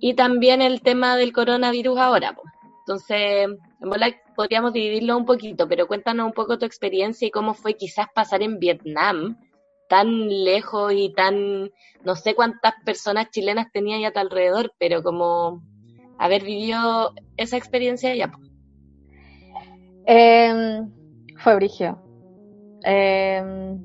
y 0.00 0.14
también 0.14 0.60
el 0.60 0.82
tema 0.82 1.16
del 1.16 1.32
coronavirus 1.32 1.98
ahora. 2.00 2.32
po. 2.34 2.42
Entonces, 2.80 3.48
podríamos 4.34 4.72
dividirlo 4.72 5.16
un 5.16 5.24
poquito, 5.24 5.68
pero 5.68 5.86
cuéntanos 5.86 6.26
un 6.26 6.32
poco 6.32 6.58
tu 6.58 6.66
experiencia 6.66 7.28
y 7.28 7.30
cómo 7.30 7.54
fue 7.54 7.74
quizás 7.74 8.08
pasar 8.12 8.42
en 8.42 8.58
Vietnam 8.58 9.38
tan 9.90 10.28
lejos 10.28 10.94
y 10.94 11.12
tan, 11.14 11.70
no 12.04 12.16
sé 12.16 12.34
cuántas 12.36 12.74
personas 12.86 13.30
chilenas 13.32 13.72
tenía 13.72 14.00
ya 14.00 14.08
a 14.08 14.12
tu 14.12 14.20
alrededor, 14.20 14.72
pero 14.78 15.02
como 15.02 15.62
haber 16.18 16.44
vivido 16.44 17.12
esa 17.36 17.58
experiencia 17.58 18.14
ya. 18.16 18.28
po. 18.28 18.38
Em, 20.06 20.92
fue 21.42 21.56
brigio. 21.56 22.00
Em, 22.84 23.84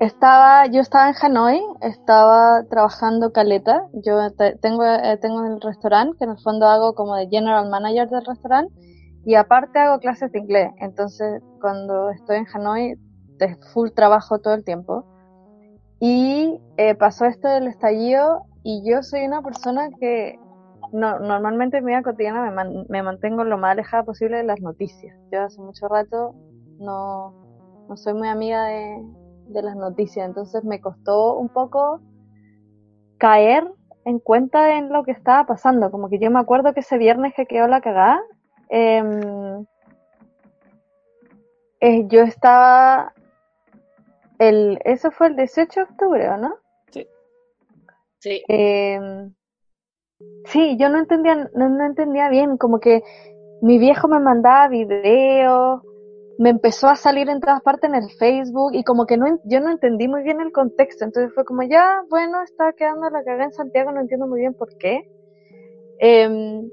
estaba, 0.00 0.66
yo 0.68 0.80
estaba 0.82 1.08
en 1.10 1.16
Hanoi, 1.22 1.60
estaba 1.82 2.64
trabajando 2.70 3.32
caleta. 3.32 3.82
Yo 3.92 4.30
te- 4.38 4.56
tengo, 4.58 4.84
eh, 4.84 5.18
tengo 5.22 5.44
el 5.46 5.60
restaurante, 5.60 6.16
que 6.18 6.24
en 6.24 6.30
el 6.32 6.38
fondo 6.40 6.66
hago 6.66 6.94
como 6.94 7.16
de 7.16 7.28
general 7.28 7.68
manager 7.70 8.08
del 8.10 8.24
restaurante, 8.26 8.74
y 9.24 9.34
aparte 9.36 9.78
hago 9.80 10.00
clases 10.00 10.32
de 10.32 10.40
inglés. 10.40 10.72
Entonces, 10.78 11.42
cuando 11.60 12.10
estoy 12.10 12.38
en 12.38 12.46
Hanoi, 12.52 12.96
es 13.40 13.58
full 13.72 13.90
trabajo 13.94 14.38
todo 14.40 14.54
el 14.54 14.64
tiempo. 14.64 15.06
Y 16.00 16.60
eh, 16.78 16.94
pasó 16.96 17.26
esto 17.26 17.48
del 17.48 17.68
estallido, 17.68 18.46
y 18.62 18.82
yo 18.90 19.02
soy 19.02 19.26
una 19.26 19.42
persona 19.42 19.90
que 20.00 20.36
no, 20.92 21.18
normalmente 21.20 21.78
en 21.78 21.84
mi 21.84 21.92
vida 21.92 22.02
cotidiana 22.02 22.42
me, 22.42 22.50
man- 22.52 22.86
me 22.88 23.02
mantengo 23.02 23.44
lo 23.44 23.58
más 23.58 23.72
alejada 23.72 24.04
posible 24.04 24.38
de 24.38 24.44
las 24.44 24.60
noticias. 24.60 25.14
Yo 25.30 25.42
hace 25.42 25.60
mucho 25.62 25.88
rato 25.88 26.34
no, 26.78 27.34
no 27.88 27.96
soy 27.96 28.14
muy 28.14 28.28
amiga 28.28 28.64
de, 28.66 28.98
de 29.46 29.62
las 29.62 29.76
noticias, 29.76 30.26
entonces 30.26 30.64
me 30.64 30.80
costó 30.80 31.36
un 31.36 31.50
poco 31.50 32.02
caer 33.18 33.64
en 34.04 34.18
cuenta 34.18 34.76
en 34.78 34.90
lo 34.92 35.04
que 35.04 35.12
estaba 35.12 35.46
pasando. 35.46 35.90
Como 35.90 36.08
que 36.08 36.18
yo 36.18 36.30
me 36.30 36.40
acuerdo 36.40 36.72
que 36.74 36.80
ese 36.80 36.98
viernes 36.98 37.34
que 37.36 37.46
quedó 37.46 37.66
la 37.68 37.80
cagada, 37.82 38.20
em, 38.70 39.66
eh, 41.80 42.06
yo 42.08 42.22
estaba... 42.22 43.14
El, 44.40 44.80
eso 44.84 45.12
fue 45.12 45.28
el 45.28 45.36
18 45.36 45.80
de 45.80 45.84
octubre, 45.84 46.28
¿o 46.30 46.36
no? 46.36 46.56
Sí, 48.18 48.42
Eh, 48.48 48.98
sí, 50.46 50.76
yo 50.78 50.88
no 50.88 50.98
entendía, 50.98 51.50
no, 51.54 51.68
no 51.68 51.84
entendía 51.86 52.28
bien, 52.28 52.56
como 52.56 52.80
que 52.80 53.02
mi 53.62 53.78
viejo 53.78 54.08
me 54.08 54.18
mandaba 54.18 54.68
videos, 54.68 55.82
me 56.38 56.50
empezó 56.50 56.88
a 56.88 56.96
salir 56.96 57.28
en 57.28 57.40
todas 57.40 57.62
partes 57.62 57.90
en 57.90 57.96
el 57.96 58.10
Facebook 58.18 58.72
y 58.74 58.82
como 58.82 59.04
que 59.04 59.18
no, 59.18 59.26
yo 59.44 59.60
no 59.60 59.70
entendí 59.70 60.08
muy 60.08 60.22
bien 60.22 60.40
el 60.40 60.52
contexto, 60.52 61.04
entonces 61.04 61.34
fue 61.34 61.44
como 61.44 61.62
ya, 61.62 62.02
bueno, 62.08 62.42
está 62.42 62.72
quedando 62.72 63.10
la 63.10 63.22
cagada 63.22 63.44
en 63.44 63.52
Santiago, 63.52 63.92
no 63.92 64.00
entiendo 64.00 64.26
muy 64.26 64.40
bien 64.40 64.54
por 64.54 64.74
qué. 64.78 65.02
Em, 65.98 66.70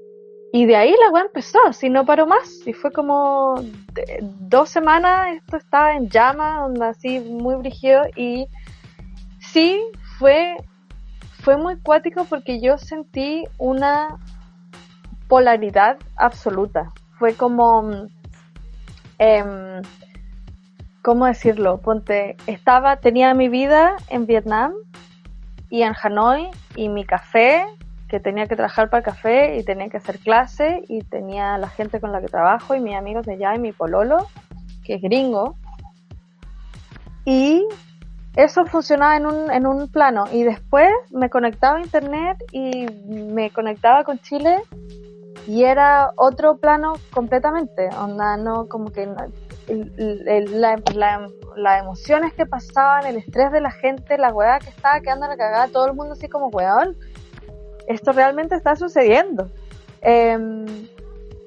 y 0.54 0.66
de 0.66 0.76
ahí 0.76 0.96
la 1.04 1.12
weá 1.12 1.24
empezó, 1.24 1.60
así 1.68 1.90
no 1.90 2.06
paró 2.06 2.26
más, 2.26 2.66
y 2.66 2.74
fue 2.74 2.92
como 2.92 3.56
dos 4.22 4.70
semanas 4.70 5.36
esto 5.36 5.58
estaba 5.58 5.96
en 5.96 6.10
llama, 6.10 6.68
así 6.82 7.20
muy 7.20 7.56
brígido 7.56 8.04
y 8.16 8.48
sí 9.40 9.82
fue 10.18 10.56
fue 11.48 11.56
muy 11.56 11.78
cuático 11.78 12.26
porque 12.26 12.60
yo 12.60 12.78
sentí 12.78 13.46
una 13.58 14.18
polaridad 15.30 15.98
absoluta. 16.18 16.92
Fue 17.18 17.36
como, 17.36 18.10
em, 19.18 19.82
¿cómo 21.02 21.26
decirlo? 21.26 21.78
Ponte, 21.78 22.36
estaba, 22.48 22.98
tenía 22.98 23.34
mi 23.34 23.48
vida 23.48 23.96
en 24.10 24.26
Vietnam 24.26 24.74
y 25.70 25.84
en 25.84 25.94
Hanoi 26.04 26.50
y 26.76 26.90
mi 26.90 27.06
café, 27.06 27.66
que 28.08 28.20
tenía 28.20 28.48
que 28.48 28.56
trabajar 28.56 28.90
para 28.90 29.00
el 29.00 29.06
café 29.06 29.58
y 29.58 29.64
tenía 29.64 29.90
que 29.90 29.98
hacer 29.98 30.20
clase 30.20 30.82
y 30.88 31.02
tenía 31.04 31.58
la 31.58 31.68
gente 31.68 32.00
con 32.00 32.12
la 32.12 32.22
que 32.22 32.28
trabajo 32.28 32.74
y 32.76 32.80
mis 32.80 32.96
amigos 32.96 33.26
de 33.26 33.34
allá 33.34 33.56
y 33.56 33.60
mi 33.60 33.72
pololo, 33.74 34.28
que 34.84 34.96
es 34.96 35.02
gringo. 35.02 35.56
Y 37.26 37.68
eso 38.36 38.66
funcionaba 38.66 39.18
en 39.18 39.26
un, 39.26 39.52
en 39.52 39.66
un 39.68 39.90
plano 39.90 40.26
y 40.32 40.44
después 40.44 40.90
me 41.12 41.30
conectaba 41.30 41.78
a 41.78 41.82
internet 41.82 42.38
y 42.52 42.86
me 43.08 43.50
conectaba 43.50 44.04
con 44.04 44.20
Chile 44.20 44.58
y 45.48 45.64
era 45.64 46.12
otro 46.16 46.58
plano 46.58 46.94
completamente, 47.12 47.90
onda, 47.98 48.38
no 48.38 48.68
como 48.68 48.92
que 48.92 49.06
la- 49.08 49.28
la- 50.94 51.30
las 51.58 51.82
emociones 51.82 52.34
que 52.34 52.46
pasaban, 52.46 53.06
el 53.06 53.18
estrés 53.18 53.52
de 53.52 53.60
la 53.62 53.72
gente, 53.72 54.18
la 54.18 54.32
weá 54.34 54.60
que 54.60 54.70
estaba 54.70 55.00
quedando 55.02 55.28
la 55.28 55.36
cagada, 55.36 55.68
todo 55.68 55.88
el 55.88 55.94
mundo 55.94 56.14
así 56.14 56.30
como 56.30 56.48
weón, 56.48 56.96
esto 57.88 58.12
realmente 58.12 58.56
está 58.56 58.76
sucediendo. 58.76 59.50
Em, 60.02 60.66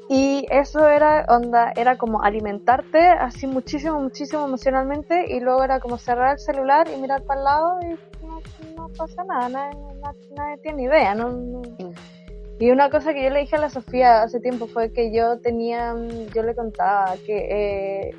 y 0.09 0.45
eso 0.51 0.89
era 0.89 1.25
onda, 1.29 1.73
era 1.77 1.97
como 1.97 2.23
alimentarte 2.23 2.99
así 2.99 3.47
muchísimo, 3.47 4.01
muchísimo 4.01 4.45
emocionalmente 4.45 5.33
y 5.33 5.39
luego 5.39 5.63
era 5.63 5.79
como 5.79 5.99
cerrar 5.99 6.33
el 6.33 6.39
celular 6.41 6.89
y 6.93 7.01
mirar 7.01 7.23
para 7.23 7.39
el 7.41 7.45
lado 7.45 7.79
y 7.83 8.75
no, 8.75 8.89
pasa 8.99 9.23
nada, 9.23 9.49
nadie, 9.49 9.79
nadie- 10.37 10.59
tiene 10.63 10.83
idea. 10.83 11.15
No, 11.15 11.63
Y 12.59 12.71
una 12.71 12.91
cosa 12.91 13.15
que 13.15 13.23
yo 13.23 13.31
le 13.31 13.41
dije 13.41 13.57
a 13.57 13.61
la 13.61 13.71
Sofía 13.71 14.23
hace 14.23 14.41
tiempo 14.41 14.67
fue 14.67 14.93
que 14.93 15.15
yo 15.15 15.39
tenía, 15.41 15.95
yo 16.35 16.43
le 16.43 16.55
contaba 16.57 17.15
que 17.25 17.37
eh, 18.09 18.11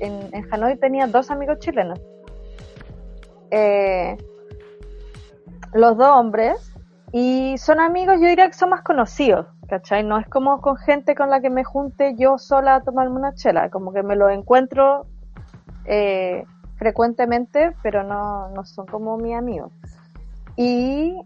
en, 0.00 0.28
en 0.32 0.52
Hanoi 0.52 0.76
tenía 0.76 1.06
dos 1.06 1.30
amigos 1.30 1.58
chilenos. 1.60 1.98
Eh, 3.50 4.16
los 5.72 5.96
dos 5.96 6.08
hombres 6.08 6.67
y 7.12 7.56
son 7.58 7.80
amigos, 7.80 8.16
yo 8.20 8.28
diría 8.28 8.48
que 8.48 8.54
son 8.54 8.70
más 8.70 8.82
conocidos, 8.82 9.46
¿cachai? 9.68 10.04
No 10.04 10.18
es 10.18 10.28
como 10.28 10.60
con 10.60 10.76
gente 10.76 11.14
con 11.14 11.30
la 11.30 11.40
que 11.40 11.50
me 11.50 11.64
junte 11.64 12.14
yo 12.16 12.38
sola 12.38 12.76
a 12.76 12.80
tomarme 12.82 13.16
una 13.16 13.34
chela, 13.34 13.70
como 13.70 13.92
que 13.92 14.02
me 14.02 14.16
los 14.16 14.30
encuentro 14.30 15.06
eh, 15.84 16.44
frecuentemente, 16.76 17.74
pero 17.82 18.02
no, 18.04 18.50
no 18.50 18.64
son 18.64 18.86
como 18.86 19.16
mis 19.16 19.34
amigos. 19.34 19.72
Y 20.56 21.16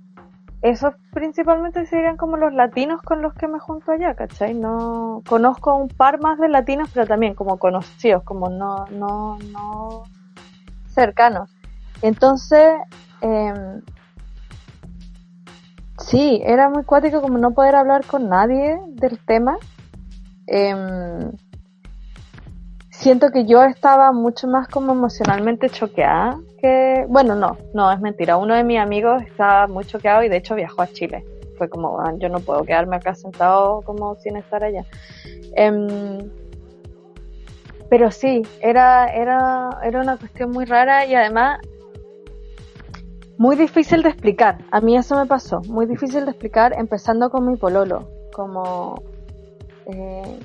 esos 0.63 0.95
principalmente 1.13 1.85
serían 1.87 2.17
como 2.17 2.37
los 2.37 2.55
latinos 2.55 3.03
con 3.03 3.21
los 3.21 3.35
que 3.35 3.49
me 3.49 3.59
junto 3.59 3.91
allá, 3.91 4.15
¿cachai? 4.15 4.55
No 4.55 5.23
conozco 5.29 5.75
un 5.75 5.89
par 5.89 6.21
más 6.21 6.39
de 6.39 6.49
latinos, 6.49 6.89
pero 6.95 7.07
también 7.07 7.35
como 7.35 7.59
conocidos, 7.59 8.23
como 8.23 8.49
no, 8.49 8.87
no, 8.93 9.39
no 9.51 10.05
cercanos. 10.87 11.51
Entonces, 12.03 12.75
em, 13.21 13.83
Sí, 16.07 16.43
era 16.45 16.69
muy 16.69 16.85
cuático 16.85 17.21
como 17.23 17.39
no 17.39 17.53
poder 17.53 17.75
hablar 17.75 18.05
con 18.07 18.29
nadie 18.29 18.79
del 18.89 19.19
tema. 19.25 19.57
Em, 20.47 21.31
siento 22.91 23.31
que 23.31 23.47
yo 23.47 23.63
estaba 23.65 24.13
mucho 24.13 24.49
más 24.49 24.69
como 24.69 24.93
emocionalmente 24.93 25.71
choqueada 25.71 26.39
que... 26.61 27.07
Bueno, 27.09 27.35
no, 27.37 27.57
no, 27.75 27.91
es 27.93 28.01
mentira. 28.01 28.37
Uno 28.37 28.55
de 28.55 28.65
mis 28.65 28.79
amigos 28.79 29.23
estaba 29.23 29.67
muy 29.67 29.85
choqueado 29.85 30.23
y 30.23 30.29
de 30.29 30.37
hecho 30.39 30.55
viajó 30.55 30.83
a 30.83 30.89
Chile. 30.89 31.25
Fue 31.57 31.69
como, 31.69 32.01
"Ah, 32.01 32.13
yo 32.19 32.29
no 32.29 32.41
puedo 32.41 32.65
quedarme 32.65 32.97
acá 32.97 33.15
sentado 33.15 33.83
como 33.83 34.17
sin 34.17 34.37
estar 34.37 34.65
allá. 34.65 34.85
Em, 35.57 36.31
pero 37.89 38.11
sí, 38.11 38.43
era, 38.61 39.07
era, 39.07 39.79
era 39.85 40.01
una 40.01 40.17
cuestión 40.17 40.51
muy 40.51 40.65
rara 40.65 41.05
y 41.07 41.15
además 41.15 41.61
muy 43.43 43.57
difícil 43.57 44.03
de 44.05 44.11
explicar. 44.11 44.59
A 44.71 44.81
mí 44.81 44.97
eso 44.97 45.17
me 45.17 45.27
pasó. 45.27 45.61
Muy 45.69 45.87
difícil 45.87 46.25
de 46.25 46.31
explicar 46.31 46.73
empezando 46.79 47.29
con 47.31 47.41
mi 47.51 47.57
pololo. 47.57 48.09
Como... 48.33 49.03
eh, 49.87 50.39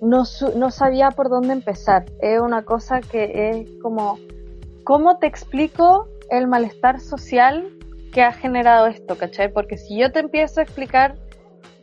no, 0.00 0.24
su- 0.24 0.56
no 0.56 0.70
sabía 0.70 1.10
por 1.10 1.28
dónde 1.28 1.52
empezar. 1.52 2.04
Es 2.20 2.40
una 2.40 2.62
cosa 2.62 3.00
que 3.00 3.50
es 3.50 3.68
como... 3.82 4.18
¿Cómo 4.84 5.18
te 5.18 5.26
explico 5.26 6.06
el 6.30 6.46
malestar 6.46 7.00
social 7.00 7.68
que 8.12 8.22
ha 8.22 8.32
generado 8.32 8.86
esto, 8.86 9.16
cachai? 9.18 9.52
Porque 9.52 9.76
si 9.76 9.98
yo 9.98 10.10
te 10.12 10.20
empiezo 10.20 10.60
a 10.60 10.62
explicar 10.62 11.16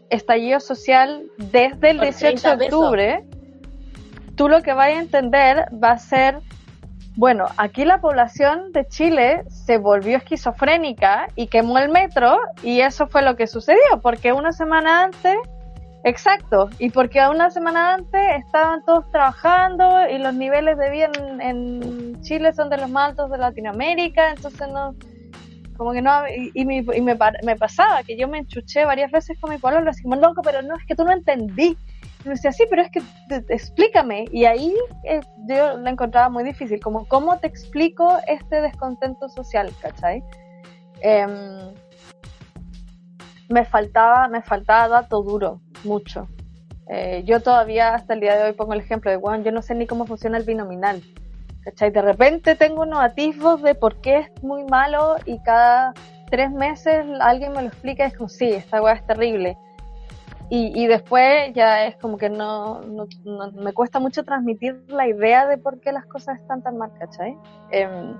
estallido 0.09 0.59
social 0.61 1.30
desde 1.38 1.91
el 1.91 1.97
Por 1.97 2.05
18 2.07 2.15
de 2.15 2.32
30 2.32 2.57
pesos. 2.57 2.73
octubre, 2.73 3.25
tú 4.36 4.47
lo 4.47 4.61
que 4.61 4.71
vas 4.73 4.88
a 4.88 4.99
entender 5.01 5.65
va 5.84 5.91
a 5.91 5.97
ser 5.99 6.39
Bueno, 7.18 7.47
aquí 7.57 7.84
la 7.84 7.99
población 7.99 8.72
de 8.74 8.86
Chile 8.86 9.41
se 9.49 9.80
volvió 9.80 10.18
esquizofrénica 10.18 11.28
y 11.36 11.47
quemó 11.47 11.80
el 11.80 11.89
metro 11.89 12.38
y 12.61 12.82
eso 12.82 13.07
fue 13.07 13.24
lo 13.24 13.36
que 13.36 13.47
sucedió, 13.47 13.99
porque 14.03 14.34
una 14.34 14.51
semana 14.51 15.05
antes, 15.05 15.36
exacto, 16.03 16.70
y 16.78 16.91
porque 16.91 17.28
una 17.28 17.49
semana 17.49 17.95
antes 17.95 18.22
estaban 18.45 18.86
todos 18.86 19.09
trabajando 19.09 20.07
y 20.07 20.20
los 20.20 20.36
niveles 20.36 20.78
de 20.78 20.91
vida 20.91 21.09
en, 21.18 21.41
en 21.41 22.22
Chile 22.22 22.53
son 22.53 22.70
de 22.70 22.78
los 22.78 22.89
más 22.91 23.09
altos 23.09 23.32
de 23.32 23.39
Latinoamérica, 23.39 24.30
entonces 24.30 24.68
no, 24.72 24.93
como 25.78 25.93
que 25.93 26.03
no, 26.03 26.28
y, 26.28 26.51
y 26.53 26.65
me, 26.65 26.84
me, 26.84 27.55
pasaba 27.55 28.03
que 28.03 28.15
yo 28.15 28.28
me 28.28 28.39
enchuché 28.39 28.86
varias 28.86 29.11
veces 29.11 29.39
con 29.39 29.51
mi 29.51 29.57
pueblo, 29.57 29.82
lo 29.82 29.91
decía, 29.91 30.15
loco, 30.15 30.41
pero 30.43 30.61
no, 30.61 30.76
es 30.76 30.86
que 30.86 30.95
tú 30.95 31.03
no 31.03 31.11
entendí. 31.11 31.78
Me 32.26 32.32
decía, 32.32 32.51
sí, 32.51 32.65
pero 32.70 32.82
es 32.82 32.91
que 32.91 33.01
explícame. 33.49 34.26
Y 34.32 34.45
ahí 34.45 34.76
eh, 35.03 35.22
yo 35.47 35.78
lo 35.78 35.89
encontraba 35.89 36.30
muy 36.30 36.43
difícil, 36.43 36.80
como, 36.80 37.07
¿cómo 37.07 37.38
te 37.38 37.47
explico 37.47 38.18
este 38.28 38.61
descontento 38.61 39.30
social, 39.30 39.72
cachai? 39.82 40.24
Em, 41.01 41.74
me 43.49 43.65
faltaba, 43.65 44.28
me 44.28 44.41
faltaba 44.41 44.88
dato 44.88 45.22
duro, 45.22 45.61
mucho. 45.84 46.28
Eh, 46.89 47.24
yo 47.26 47.41
todavía 47.41 47.95
hasta 47.95 48.13
el 48.13 48.22
día 48.22 48.38
de 48.38 48.43
hoy 48.45 48.53
pongo 48.53 48.74
el 48.74 48.80
ejemplo 48.80 49.11
de, 49.11 49.18
bueno, 49.18 49.43
yo 49.43 49.51
no 49.51 49.61
sé 49.61 49.76
ni 49.76 49.88
cómo 49.88 50.05
funciona 50.05 50.38
el 50.38 50.43
binominal. 50.43 51.01
¿Cachai? 51.63 51.91
De 51.91 52.01
repente 52.01 52.55
tengo 52.55 52.84
unos 52.84 52.99
atisbos 52.99 53.61
de 53.61 53.76
por 53.76 53.99
qué 53.99 54.20
es 54.20 54.43
muy 54.43 54.63
malo 54.65 55.15
y 55.26 55.39
cada 55.39 55.93
tres 56.30 56.49
meses 56.51 57.05
alguien 57.20 57.51
me 57.53 57.61
lo 57.61 57.68
explica 57.68 58.05
y 58.05 58.07
es 58.07 58.18
como, 58.18 58.30
sí, 58.30 58.49
esta 58.49 58.82
weá 58.82 58.93
es 58.93 59.05
terrible. 59.05 59.57
Y, 60.49 60.71
y 60.81 60.87
después 60.87 61.53
ya 61.53 61.85
es 61.85 61.97
como 61.97 62.17
que 62.17 62.29
no, 62.29 62.81
me 63.53 63.73
cuesta 63.73 63.99
mucho 63.99 64.23
transmitir 64.23 64.81
la 64.87 65.07
idea 65.07 65.45
de 65.45 65.57
por 65.57 65.81
qué 65.81 65.91
las 65.91 66.05
cosas 66.05 66.39
están 66.39 66.61
tan 66.63 66.77
mal, 66.77 66.91
¿cachai? 66.97 67.37
Em, 67.71 68.15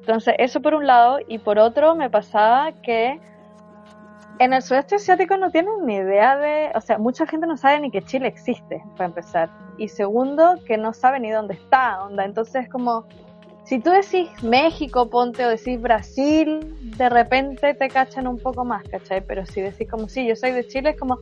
entonces, 0.00 0.34
eso 0.38 0.60
por 0.60 0.74
un 0.74 0.86
lado, 0.86 1.18
y 1.28 1.38
por 1.38 1.58
otro 1.58 1.94
me 1.94 2.10
pasaba 2.10 2.72
que 2.82 3.20
en 4.38 4.52
el 4.52 4.62
sudeste 4.62 4.96
asiático 4.96 5.36
no 5.36 5.50
tienen 5.50 5.84
ni 5.84 5.96
idea 5.96 6.36
de, 6.36 6.70
o 6.74 6.80
sea, 6.80 6.98
mucha 6.98 7.26
gente 7.26 7.46
no 7.46 7.56
sabe 7.56 7.80
ni 7.80 7.90
que 7.90 8.02
Chile 8.02 8.28
existe, 8.28 8.82
para 8.96 9.06
empezar. 9.06 9.50
Y 9.76 9.88
segundo, 9.88 10.54
que 10.66 10.78
no 10.78 10.92
sabe 10.92 11.20
ni 11.20 11.30
dónde 11.30 11.54
está, 11.54 12.02
onda. 12.02 12.24
Entonces, 12.24 12.68
como, 12.68 13.06
si 13.64 13.80
tú 13.80 13.90
decís 13.90 14.30
México, 14.42 15.10
ponte, 15.10 15.44
o 15.44 15.48
decís 15.50 15.80
Brasil, 15.80 16.74
de 16.96 17.08
repente 17.08 17.74
te 17.74 17.88
cachan 17.88 18.26
un 18.26 18.38
poco 18.38 18.64
más, 18.64 18.82
¿cachai? 18.84 19.20
Pero 19.20 19.44
si 19.44 19.60
decís 19.60 19.88
como, 19.90 20.08
sí, 20.08 20.26
yo 20.26 20.36
soy 20.36 20.52
de 20.52 20.66
Chile, 20.66 20.90
es 20.90 20.98
como, 20.98 21.18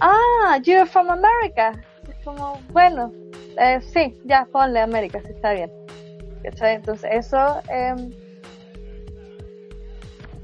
ah, 0.00 0.58
you're 0.62 0.86
from 0.86 1.10
America. 1.10 1.72
Es 2.08 2.24
como, 2.24 2.60
bueno, 2.72 3.12
eh, 3.58 3.80
sí, 3.80 4.14
ya, 4.24 4.46
ponle 4.50 4.80
América, 4.80 5.20
sí 5.24 5.32
está 5.32 5.52
bien. 5.52 5.70
¿Cachai? 6.42 6.76
Entonces, 6.76 7.10
eso, 7.12 7.60
em, 7.68 8.10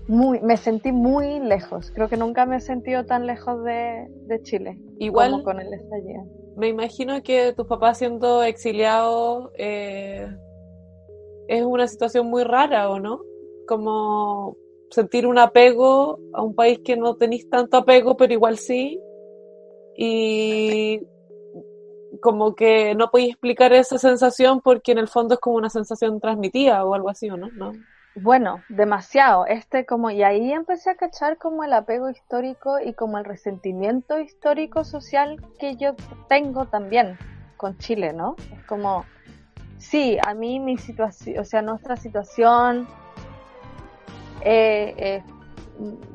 muy, 0.09 0.41
me 0.41 0.57
sentí 0.57 0.93
muy 0.93 1.39
lejos. 1.41 1.91
Creo 1.95 2.09
que 2.09 2.17
nunca 2.17 2.47
me 2.47 2.57
he 2.57 2.61
sentido 2.61 3.05
tan 3.05 3.27
lejos 3.27 3.63
de, 3.65 4.07
de 4.27 4.43
Chile 4.43 4.79
Igual 4.99 5.33
como 5.33 5.45
con 5.45 5.61
el 5.61 5.73
estallido. 5.73 6.25
me 6.57 6.69
imagino 6.69 7.23
que 7.23 7.53
tus 7.53 7.67
papás 7.67 7.99
siendo 7.99 8.43
exiliados 8.43 9.51
eh, 9.57 10.27
es 11.49 11.65
una 11.65 11.87
situación 11.87 12.27
muy 12.27 12.45
rara, 12.45 12.91
¿o 12.91 12.99
no? 12.99 13.21
Como 13.67 14.57
sentir 14.91 15.27
un 15.27 15.39
apego 15.39 16.19
a 16.35 16.43
un 16.43 16.55
país 16.55 16.81
que 16.85 16.97
no 16.97 17.17
tenéis 17.17 17.49
tanto 17.49 17.79
apego, 17.79 18.17
pero 18.17 18.33
igual 18.33 18.59
sí. 18.59 19.01
Y 19.97 21.07
como 22.21 22.55
que 22.55 22.95
no 22.95 23.11
podéis 23.11 23.31
explicar 23.31 23.73
esa 23.73 23.99
sensación 23.99 24.61
porque 24.61 24.93
en 24.93 24.99
el 24.99 25.09
fondo 25.09 25.35
es 25.35 25.41
como 25.41 25.57
una 25.57 25.71
sensación 25.71 26.21
transmitida 26.21 26.85
o 26.85 26.95
algo 26.95 27.11
así, 27.11 27.29
¿o 27.31 27.37
no? 27.37 27.49
¿No? 27.53 27.73
Bueno, 28.15 28.63
demasiado. 28.69 29.47
Este 29.47 29.87
como, 29.87 30.11
y 30.11 30.23
ahí 30.23 30.53
empecé 30.53 30.91
a 30.91 30.97
cachar 30.97 31.39
como 31.39 31.65
el 31.65 31.73
apego 31.73 32.11
histórico 32.11 32.79
y 32.79 32.93
como 32.93 33.19
el 33.19 33.25
resentimiento 33.25 34.19
histórico 34.19 34.85
social 34.85 35.41
que 35.59 35.77
yo 35.77 35.95
tengo 36.29 36.67
también 36.67 37.17
con 37.57 37.79
Chile, 37.79 38.13
¿no? 38.13 38.37
Es 38.53 38.65
como, 38.67 39.05
sí, 39.79 40.19
a 40.25 40.35
mí 40.35 40.61
mi 40.61 40.77
situación, 40.77 41.39
o 41.39 41.45
sea, 41.45 41.63
nuestra 41.63 41.97
situación 41.97 42.87
eh, 44.45 45.23
mm, 45.27 45.42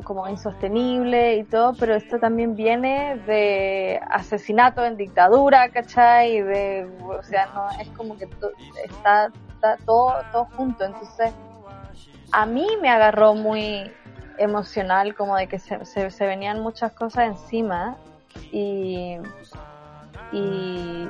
como 0.04 0.28
insostenible 0.28 1.36
y 1.38 1.44
todo, 1.44 1.74
pero 1.80 1.96
esto 1.96 2.20
también 2.20 2.56
viene 2.56 3.18
de 3.26 4.00
asesinato 4.10 4.84
en 4.86 4.98
dictadura, 4.98 5.70
¿cachai? 5.70 6.42
De, 6.42 6.88
o 7.02 7.24
sea, 7.24 7.48
no, 7.54 7.68
es 7.82 7.90
como 7.90 8.18
que 8.18 8.28
to- 8.28 8.52
está, 8.86 9.32
está 9.54 9.78
todo, 9.86 10.14
todo 10.32 10.46
junto, 10.56 10.86
entonces 10.86 11.34
a 12.32 12.46
mí 12.46 12.68
me 12.82 12.90
agarró 12.90 13.34
muy 13.36 13.92
emocional, 14.38 15.16
como 15.16 15.36
de 15.36 15.48
que 15.48 15.60
se, 15.60 15.84
se, 15.86 16.12
se 16.12 16.26
venían 16.28 16.62
muchas 16.62 16.92
cosas 16.94 17.26
encima 17.28 17.98
y, 18.52 19.18
y 20.32 21.08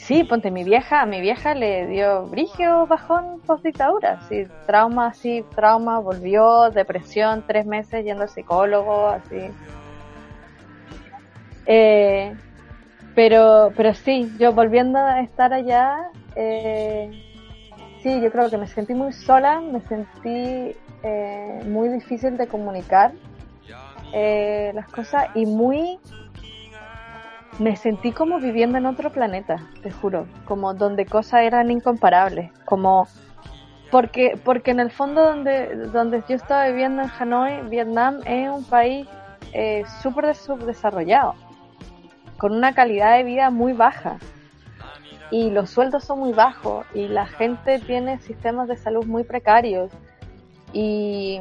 sí, 0.00 0.24
ponte 0.24 0.50
mi 0.50 0.64
vieja, 0.64 1.02
a 1.02 1.06
mi 1.06 1.20
vieja 1.20 1.54
le 1.54 1.86
dio 1.86 2.26
brigio 2.26 2.86
bajón 2.86 3.40
post 3.46 3.64
dictadura, 3.64 4.20
sí, 4.28 4.46
trauma, 4.66 5.08
así, 5.08 5.44
trauma, 5.54 5.98
volvió, 5.98 6.70
depresión, 6.70 7.44
tres 7.46 7.66
meses 7.66 8.04
yendo 8.04 8.22
al 8.22 8.28
psicólogo, 8.28 9.08
así. 9.08 9.50
Eh, 11.66 12.34
pero, 13.14 13.72
pero 13.76 13.94
sí, 13.94 14.32
yo 14.38 14.52
volviendo 14.52 14.98
a 14.98 15.20
estar 15.20 15.52
allá, 15.52 16.10
eh, 16.34 17.10
sí, 18.02 18.20
yo 18.20 18.30
creo 18.30 18.50
que 18.50 18.56
me 18.56 18.66
sentí 18.66 18.94
muy 18.94 19.12
sola, 19.12 19.60
me 19.60 19.80
sentí 19.82 20.74
eh, 21.02 21.60
muy 21.66 21.88
difícil 21.88 22.36
de 22.36 22.46
comunicar 22.46 23.12
eh, 24.12 24.72
las 24.74 24.88
cosas 24.88 25.28
y 25.34 25.46
muy 25.46 25.98
me 27.60 27.76
sentí 27.76 28.10
como 28.12 28.40
viviendo 28.40 28.78
en 28.78 28.86
otro 28.86 29.10
planeta, 29.12 29.58
te 29.82 29.90
juro, 29.90 30.26
como 30.46 30.72
donde 30.72 31.04
cosas 31.04 31.42
eran 31.42 31.70
incomparables, 31.70 32.50
como 32.64 33.06
porque 33.90 34.40
porque 34.42 34.70
en 34.70 34.80
el 34.80 34.90
fondo 34.90 35.22
donde 35.22 35.76
donde 35.92 36.24
yo 36.26 36.36
estaba 36.36 36.66
viviendo 36.68 37.02
en 37.02 37.10
Hanoi, 37.18 37.68
Vietnam 37.68 38.20
es 38.24 38.48
un 38.48 38.64
país 38.64 39.06
eh, 39.52 39.84
súper 40.00 40.34
subdesarrollado, 40.34 41.34
con 42.38 42.52
una 42.52 42.72
calidad 42.72 43.18
de 43.18 43.24
vida 43.24 43.50
muy 43.50 43.74
baja. 43.74 44.18
Y 45.32 45.50
los 45.50 45.70
sueldos 45.70 46.02
son 46.02 46.18
muy 46.18 46.32
bajos. 46.32 46.84
Y 46.92 47.06
la 47.06 47.24
gente 47.24 47.78
tiene 47.78 48.18
sistemas 48.18 48.66
de 48.66 48.76
salud 48.76 49.06
muy 49.06 49.22
precarios. 49.22 49.92
Y 50.72 51.40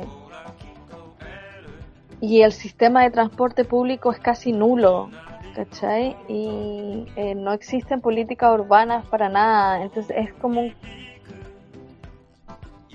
y 2.22 2.42
el 2.42 2.52
sistema 2.52 3.04
de 3.04 3.12
transporte 3.12 3.64
público 3.64 4.12
es 4.12 4.20
casi 4.20 4.52
nulo, 4.52 5.10
¿cachai? 5.56 6.16
Y 6.28 7.06
eh, 7.16 7.36
no 7.36 7.54
existen 7.54 8.02
políticas 8.02 8.54
urbanas 8.54 9.06
para 9.06 9.30
nada, 9.30 9.82
entonces 9.82 10.16
es 10.18 10.34
como. 10.36 10.70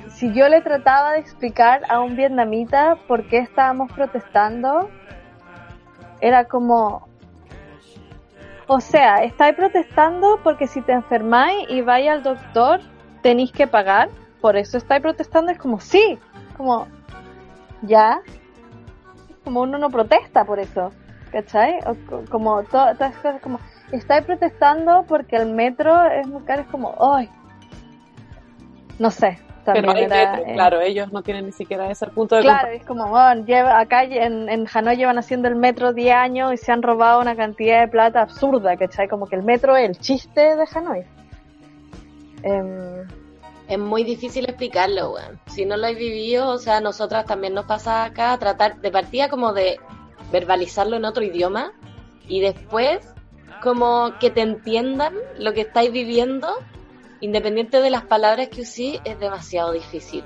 Si 0.09 0.33
yo 0.33 0.49
le 0.49 0.61
trataba 0.61 1.13
de 1.13 1.19
explicar 1.19 1.83
a 1.89 2.01
un 2.01 2.17
vietnamita 2.17 2.97
por 3.09 3.27
qué 3.29 3.39
estábamos 3.39 3.91
protestando, 3.93 4.89
era 6.21 6.45
como, 6.45 7.09
o 8.67 8.81
sea, 8.81 9.25
estáis 9.25 9.57
protestando 9.57 10.41
porque 10.43 10.67
si 10.67 10.81
te 10.83 10.93
enfermáis 10.93 11.69
y 11.69 11.81
vais 11.81 12.09
al 12.09 12.23
doctor, 12.23 12.81
tenéis 13.23 13.53
que 13.53 13.67
pagar, 13.67 14.09
por 14.41 14.57
eso 14.57 14.79
estáis 14.79 15.03
protestando, 15.03 15.51
es 15.51 15.59
como, 15.59 15.81
sí, 15.81 16.19
como, 16.57 16.87
ya, 17.83 18.21
como 19.43 19.63
uno 19.63 19.79
no 19.79 19.91
protesta 19.91 20.45
por 20.45 20.61
eso, 20.61 20.93
¿cachai? 21.35 21.78
O 21.87 21.95
co- 22.09 22.24
como 22.30 22.62
to- 22.62 22.68
todas 22.70 22.99
las 23.01 23.16
cosas, 23.16 23.43
como, 23.43 23.59
estáis 23.93 24.24
protestando 24.24 25.05
porque 25.09 25.37
el 25.37 25.51
metro 25.53 26.05
es 26.07 26.26
muy 26.26 26.43
caro, 26.45 26.62
es 26.62 26.68
como, 26.68 26.95
¡ay! 27.01 27.28
No 28.99 29.11
sé, 29.11 29.39
también 29.64 29.87
Pero 29.87 29.97
hay 29.97 30.05
era, 30.05 30.32
metro, 30.37 30.47
eh, 30.51 30.55
claro, 30.55 30.80
ellos 30.80 31.12
no 31.12 31.22
tienen 31.22 31.47
ni 31.47 31.53
siquiera 31.53 31.91
ese 31.91 32.07
punto 32.07 32.37
de 32.37 32.43
Claro, 32.43 32.68
es 32.68 32.85
como, 32.85 33.09
bueno, 33.09 33.45
lleva, 33.45 33.80
acá 33.80 34.05
en, 34.05 34.49
en 34.49 34.66
Hanoi 34.72 34.97
llevan 34.97 35.18
haciendo 35.18 35.49
el 35.49 35.57
metro 35.57 35.93
10 35.93 36.14
años 36.14 36.53
y 36.53 36.57
se 36.57 36.70
han 36.70 36.82
robado 36.82 37.20
una 37.20 37.35
cantidad 37.35 37.80
de 37.80 37.89
plata 37.89 38.22
absurda, 38.22 38.76
¿cachai? 38.76 39.09
Como 39.09 39.26
que 39.26 39.35
el 39.37 39.43
metro 39.43 39.76
es 39.76 39.89
el 39.91 39.99
chiste 39.99 40.41
de 40.57 40.64
Hanoi. 40.74 41.05
Em, 42.43 43.07
Es 43.66 43.78
muy 43.78 44.05
difícil 44.05 44.45
explicarlo, 44.45 45.12
weón. 45.14 45.41
Si 45.47 45.64
no 45.64 45.76
lo 45.78 45.87
has 45.87 45.97
vivido, 45.97 46.49
o 46.51 46.59
sea, 46.59 46.76
a 46.76 46.80
nosotras 46.82 47.24
también 47.24 47.55
nos 47.55 47.64
pasa 47.64 48.05
acá 48.05 48.37
tratar 48.39 48.76
de 48.76 48.91
partida 48.91 49.28
como 49.30 49.55
de 49.55 49.80
verbalizarlo 50.35 50.97
en 50.97 51.05
otro 51.05 51.22
idioma 51.22 51.72
y 52.26 52.41
después 52.41 52.99
como 53.62 54.18
que 54.18 54.30
te 54.30 54.41
entiendan 54.41 55.14
lo 55.39 55.53
que 55.53 55.61
estáis 55.61 55.93
viviendo, 55.93 56.49
independiente 57.20 57.80
de 57.80 57.89
las 57.89 58.03
palabras 58.03 58.49
que 58.49 58.62
usé, 58.62 59.01
es 59.05 59.20
demasiado 59.20 59.70
difícil. 59.72 60.24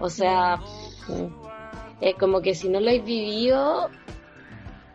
O 0.00 0.08
sea, 0.08 0.58
es 2.00 2.14
como 2.14 2.40
que 2.40 2.54
si 2.54 2.70
no 2.70 2.80
lo 2.80 2.88
has 2.90 3.04
vivido, 3.04 3.90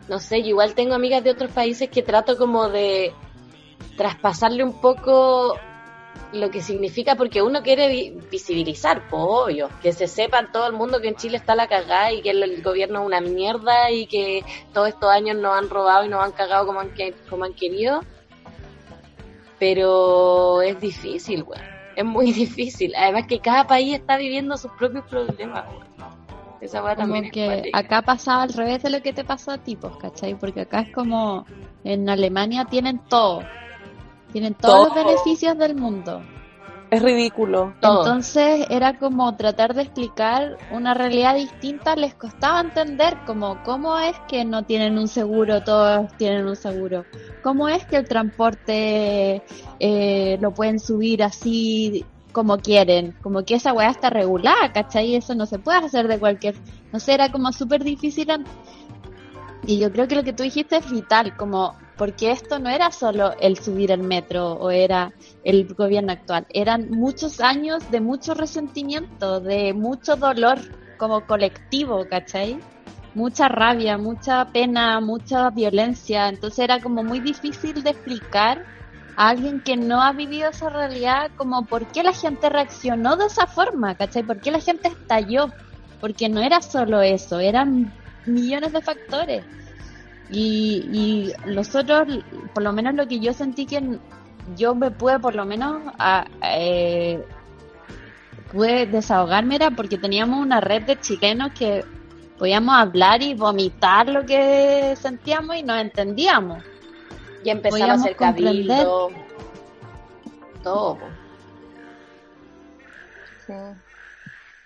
no 0.10 0.20
sé, 0.20 0.42
yo 0.42 0.50
igual 0.50 0.74
tengo 0.74 0.96
amigas 0.96 1.24
de 1.24 1.30
otros 1.30 1.52
países 1.52 1.88
que 1.90 2.02
trato 2.02 2.36
como 2.36 2.70
de 2.70 3.14
traspasarle 3.96 4.64
un 4.64 4.82
poco 4.82 5.56
lo 6.32 6.50
que 6.50 6.62
significa, 6.62 7.16
porque 7.16 7.42
uno 7.42 7.62
quiere 7.62 7.88
vi- 7.90 8.12
visibilizar, 8.32 9.08
pues 9.10 9.22
obvio, 9.26 9.70
que 9.82 9.94
se 9.94 10.08
sepa 10.08 10.52
todo 10.52 10.66
el 10.68 10.74
mundo 10.74 11.00
que 11.00 11.10
en 11.10 11.16
Chile 11.16 11.38
está 11.38 11.56
la 11.56 11.68
cagada 11.68 12.12
y 12.12 12.22
que 12.22 12.32
el, 12.32 12.42
el 12.44 12.62
gobierno 12.64 13.02
es 13.02 13.06
una 13.06 13.22
mierda 13.22 13.92
y 13.92 14.08
que 14.08 14.44
todos 14.74 14.90
estos 14.90 15.10
años 15.10 15.38
nos 15.38 15.54
han 15.56 15.70
robado 15.70 16.06
y 16.06 16.10
nos 16.10 16.24
han 16.24 16.32
cagado 16.32 16.66
como 16.66 16.80
han, 16.80 16.92
que- 16.94 17.14
como 17.30 17.44
han 17.46 17.54
querido. 17.54 18.02
Pero 19.60 20.62
es 20.62 20.80
difícil, 20.80 21.44
weón. 21.44 21.64
Es 21.96 22.06
muy 22.06 22.32
difícil. 22.34 22.94
Además 22.96 23.28
que 23.28 23.40
cada 23.40 23.68
país 23.68 23.94
está 23.96 24.18
viviendo 24.18 24.58
sus 24.58 24.72
propios 24.74 25.06
problemas, 25.06 25.66
weón. 25.70 25.84
Esa 26.62 26.82
weá 26.82 26.96
Como 26.96 27.14
también 27.14 27.32
que 27.32 27.70
acá 27.74 28.02
pasaba 28.02 28.44
al 28.44 28.54
revés 28.54 28.82
de 28.84 28.90
lo 28.90 29.02
que 29.02 29.12
te 29.12 29.26
pasó 29.26 29.52
a 29.52 29.58
ti, 29.58 29.76
pues, 29.76 29.94
¿cachai? 29.98 30.34
Porque 30.36 30.62
acá 30.62 30.80
es 30.82 30.94
como 30.94 31.46
en 31.84 32.08
Alemania 32.10 32.64
tienen 32.66 33.00
todo. 33.10 33.44
Tienen 34.34 34.56
todos 34.56 34.88
los 34.88 34.96
beneficios 34.96 35.58
del 35.58 35.76
mundo. 35.76 36.22
Es 36.90 37.02
ridículo. 37.02 37.74
Entonces 37.82 38.68
era 38.70 39.00
como 39.00 39.36
tratar 39.36 39.74
de 39.74 39.84
explicar 39.84 40.58
una 40.70 40.94
realidad 40.94 41.36
distinta, 41.36 41.96
les 41.96 42.14
costaba 42.14 42.60
entender 42.60 43.18
como 43.26 43.64
cómo 43.64 43.98
es 43.98 44.16
que 44.28 44.46
no 44.46 44.64
tienen 44.64 44.98
un 44.98 45.08
seguro, 45.08 45.64
todos 45.64 46.12
tienen 46.18 46.46
un 46.46 46.56
seguro, 46.56 47.06
cómo 47.42 47.68
es 47.68 47.84
que 47.86 47.98
el 47.98 48.08
transporte 48.08 49.42
eh, 49.80 50.38
lo 50.40 50.52
pueden 50.52 50.80
subir 50.80 51.24
así 51.24 52.06
como 52.32 52.58
quieren, 52.58 53.16
como 53.24 53.44
que 53.44 53.56
esa 53.56 53.74
weá 53.74 53.90
está 53.90 54.12
regulada, 54.12 54.72
¿cachai? 54.72 55.16
Eso 55.16 55.34
no 55.34 55.48
se 55.48 55.58
puede 55.58 55.80
hacer 55.80 56.08
de 56.08 56.20
cualquier, 56.20 56.56
no 56.92 57.00
sé, 57.00 57.14
era 57.16 57.32
como 57.32 57.52
súper 57.54 57.84
difícil 57.84 58.28
y 59.66 59.80
yo 59.80 59.92
creo 59.92 60.08
que 60.08 60.16
lo 60.16 60.24
que 60.24 60.34
tú 60.34 60.44
dijiste 60.44 60.78
es 60.78 60.92
vital, 60.92 61.36
como 61.38 61.76
porque 61.98 62.32
esto 62.32 62.60
no 62.60 62.70
era 62.70 62.92
solo 62.92 63.34
el 63.40 63.58
subir 63.58 63.92
el 63.92 64.02
metro 64.02 64.54
o 64.54 64.72
era 64.72 65.14
el 65.44 65.68
gobierno 65.74 66.12
actual, 66.12 66.46
eran 66.50 66.90
muchos 66.90 67.40
años 67.40 67.90
de 67.92 68.02
mucho 68.02 68.34
resentimiento, 68.34 69.40
de 69.40 69.74
mucho 69.74 70.16
dolor 70.16 70.60
como 70.98 71.26
colectivo, 71.26 72.06
¿cachai? 72.10 72.60
Mucha 73.14 73.48
rabia, 73.48 73.98
mucha 73.98 74.46
pena, 74.52 75.00
mucha 75.00 75.50
violencia, 75.52 76.30
entonces 76.30 76.60
era 76.60 76.80
como 76.80 77.04
muy 77.04 77.20
difícil 77.20 77.84
de 77.84 77.92
explicar 77.92 78.66
a 79.16 79.30
alguien 79.30 79.62
que 79.62 79.78
no 79.78 80.02
ha 80.02 80.14
vivido 80.14 80.50
esa 80.50 80.70
realidad 80.70 81.30
como 81.36 81.66
por 81.66 81.86
qué 81.88 82.02
la 82.02 82.14
gente 82.14 82.50
reaccionó 82.50 83.16
de 83.16 83.28
esa 83.28 83.46
forma, 83.46 83.96
¿cachai? 83.96 84.24
¿Por 84.24 84.42
qué 84.42 84.50
la 84.50 84.60
gente 84.60 84.88
estalló? 84.88 85.52
Porque 86.02 86.28
no 86.28 86.42
era 86.42 86.62
solo 86.62 87.02
eso, 87.02 87.40
eran 87.40 87.94
millones 88.26 88.74
de 88.74 88.82
factores. 88.82 89.46
Y, 90.34 90.90
y 91.46 91.50
nosotros, 91.52 92.08
por 92.56 92.64
lo 92.64 92.74
menos 92.74 92.96
lo 92.96 93.08
que 93.08 93.20
yo 93.20 93.34
sentí 93.34 93.68
que 93.68 94.00
yo 94.58 94.74
me 94.74 94.90
pude 94.92 95.20
por 95.20 95.36
lo 95.36 95.46
menos 95.46 95.82
a- 96.00 96.26
eh, 96.42 97.24
pude 98.52 98.88
desahogarme 98.88 99.56
era 99.56 99.70
porque 99.72 99.98
teníamos 99.98 100.40
una 100.40 100.60
red 100.60 100.82
de 100.84 101.00
chilenos 101.00 101.52
que 101.58 101.86
podíamos 102.40 102.76
hablar 102.76 103.22
y 103.22 103.36
vomitar 103.36 104.10
lo 104.10 104.26
que 104.26 104.96
sentíamos 105.00 105.56
y 105.56 105.64
nos 105.64 105.80
entendíamos. 105.80 106.64
Y 107.44 107.50
empezamos 107.52 107.62
a 107.62 107.70
podíamos 107.70 108.02
hacer 108.06 108.16
cabildo. 108.18 109.10
Todo. 110.64 110.98
Sí. 113.46 113.54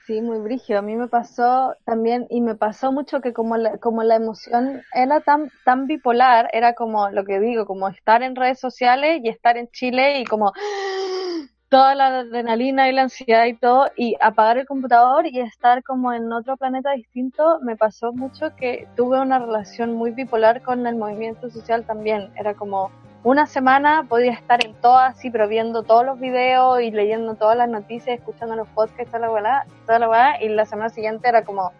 Sí, 0.07 0.21
muy 0.21 0.39
brígido. 0.39 0.79
A 0.79 0.81
mí 0.81 0.95
me 0.95 1.09
pasó 1.09 1.75
también, 1.83 2.27
y 2.29 2.39
me 2.39 2.55
pasó 2.55 2.93
mucho 2.93 3.19
que 3.19 3.33
como 3.33 3.57
la, 3.57 3.77
como 3.77 4.03
la 4.03 4.15
emoción 4.15 4.81
era 4.93 5.19
tan, 5.19 5.51
tan 5.65 5.85
bipolar, 5.85 6.49
era 6.53 6.75
como 6.75 7.09
lo 7.09 7.25
que 7.25 7.41
digo, 7.41 7.65
como 7.65 7.89
estar 7.89 8.23
en 8.23 8.37
redes 8.37 8.57
sociales 8.57 9.19
y 9.21 9.27
estar 9.27 9.57
en 9.57 9.67
Chile 9.71 10.21
y 10.21 10.23
como 10.23 10.53
toda 11.69 11.93
la 11.93 12.19
adrenalina 12.19 12.87
y 12.87 12.93
la 12.93 13.01
ansiedad 13.01 13.45
y 13.47 13.57
todo, 13.57 13.91
y 13.97 14.15
apagar 14.21 14.59
el 14.59 14.65
computador 14.65 15.27
y 15.27 15.41
estar 15.41 15.83
como 15.83 16.13
en 16.13 16.31
otro 16.31 16.55
planeta 16.55 16.93
distinto, 16.93 17.59
me 17.61 17.75
pasó 17.75 18.13
mucho 18.13 18.55
que 18.55 18.87
tuve 18.95 19.19
una 19.19 19.39
relación 19.39 19.93
muy 19.93 20.11
bipolar 20.11 20.61
con 20.61 20.87
el 20.87 20.95
movimiento 20.95 21.49
social 21.49 21.85
también. 21.85 22.31
Era 22.37 22.53
como 22.53 22.91
una 23.23 23.45
semana 23.47 24.05
podía 24.07 24.31
estar 24.31 24.63
en 24.65 24.73
todas, 24.75 25.15
así, 25.15 25.29
pero 25.29 25.47
viendo 25.47 25.83
todos 25.83 26.05
los 26.05 26.19
videos 26.19 26.81
y 26.81 26.91
leyendo 26.91 27.35
todas 27.35 27.57
las 27.57 27.67
noticias, 27.69 28.17
escuchando 28.19 28.55
los 28.55 28.67
podcasts, 28.69 29.07
toda 29.11 29.19
la 29.27 29.31
weá, 29.31 29.65
toda 29.85 29.99
la 29.99 30.09
weá, 30.09 30.43
y 30.43 30.49
la 30.49 30.65
semana 30.65 30.89
siguiente 30.89 31.27
era 31.27 31.43
como, 31.43 31.71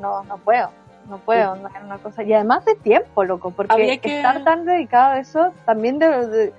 no, 0.00 0.22
no 0.24 0.38
puedo, 0.38 0.70
no 1.08 1.18
puedo, 1.18 1.56
no 1.56 1.68
era 1.68 1.80
una 1.84 1.98
cosa. 1.98 2.22
Y 2.22 2.32
además 2.32 2.64
de 2.64 2.74
tiempo, 2.76 3.24
loco, 3.24 3.50
porque 3.50 3.72
Había 3.72 3.96
que- 3.98 4.16
estar 4.16 4.44
tan 4.44 4.64
dedicado 4.66 5.14
a 5.14 5.18
eso 5.18 5.52
también 5.64 5.98
de, 5.98 6.26
de- 6.28 6.54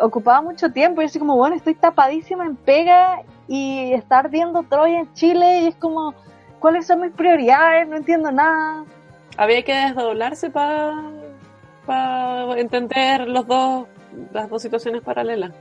ocupaba 0.00 0.40
mucho 0.40 0.72
tiempo. 0.72 1.02
Y 1.02 1.04
así 1.04 1.18
como, 1.18 1.36
bueno, 1.36 1.54
estoy 1.54 1.74
tapadísima 1.74 2.44
en 2.46 2.56
pega 2.56 3.20
y 3.46 3.92
estar 3.92 4.30
viendo 4.30 4.62
Troya 4.64 5.00
en 5.00 5.12
Chile 5.12 5.60
y 5.60 5.66
es 5.68 5.76
como, 5.76 6.14
¿cuáles 6.58 6.86
son 6.86 7.02
mis 7.02 7.12
prioridades? 7.12 7.86
No 7.86 7.96
entiendo 7.96 8.32
nada. 8.32 8.84
Había 9.36 9.62
que 9.62 9.74
desdoblarse 9.74 10.48
para 10.50 10.94
entender 12.56 13.28
los 13.28 13.46
dos, 13.46 13.86
las 14.32 14.48
dos 14.48 14.62
situaciones 14.62 15.02
paralelas. 15.02 15.52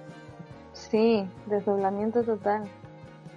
Sí, 0.74 1.28
desdoblamiento 1.46 2.24
total. 2.24 2.64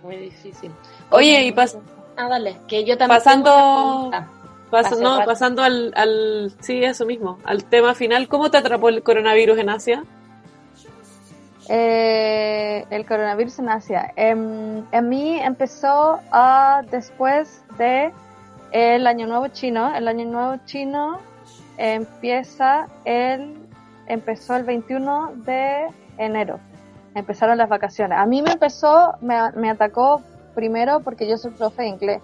Muy 0.02 0.16
difícil. 0.16 0.70
Oye, 1.10 1.44
y 1.44 1.52
pas- 1.52 1.78
Ah, 2.16 2.28
dale, 2.28 2.56
que 2.66 2.84
yo 2.84 2.96
también. 2.96 3.18
Pasando- 3.18 4.10
no, 5.00 5.24
pasando 5.24 5.62
al, 5.62 5.92
al, 5.94 6.52
sí, 6.60 6.82
eso 6.82 7.06
mismo, 7.06 7.38
al 7.44 7.64
tema 7.64 7.94
final, 7.94 8.26
¿cómo 8.28 8.50
te 8.50 8.58
atrapó 8.58 8.88
el 8.88 9.02
coronavirus 9.02 9.58
en 9.58 9.68
Asia? 9.70 10.04
Eh, 11.68 12.84
el 12.90 13.06
coronavirus 13.06 13.58
en 13.58 13.68
Asia. 13.68 14.12
Em, 14.16 14.84
en 14.92 15.08
mí 15.08 15.38
empezó 15.40 16.20
a, 16.30 16.82
después 16.90 17.64
de 17.78 18.12
el 18.72 19.06
Año 19.06 19.26
Nuevo 19.26 19.48
Chino. 19.48 19.94
El 19.94 20.06
Año 20.08 20.26
Nuevo 20.26 20.56
Chino 20.64 21.18
empieza 21.78 22.88
el, 23.04 23.56
empezó 24.06 24.56
el 24.56 24.64
21 24.64 25.32
de 25.44 25.88
enero. 26.18 26.60
Empezaron 27.14 27.58
las 27.58 27.68
vacaciones. 27.68 28.18
A 28.18 28.26
mí 28.26 28.42
me 28.42 28.52
empezó, 28.52 29.14
me, 29.20 29.50
me 29.52 29.70
atacó 29.70 30.22
primero 30.54 31.00
porque 31.00 31.28
yo 31.28 31.36
soy 31.36 31.52
profe 31.52 31.82
de 31.82 31.88
inglés. 31.88 32.22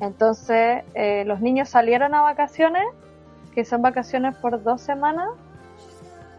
Entonces, 0.00 0.82
eh, 0.94 1.24
los 1.24 1.40
niños 1.40 1.68
salieron 1.68 2.14
a 2.14 2.22
vacaciones, 2.22 2.84
que 3.54 3.64
son 3.64 3.82
vacaciones 3.82 4.36
por 4.36 4.62
dos 4.62 4.80
semanas, 4.80 5.28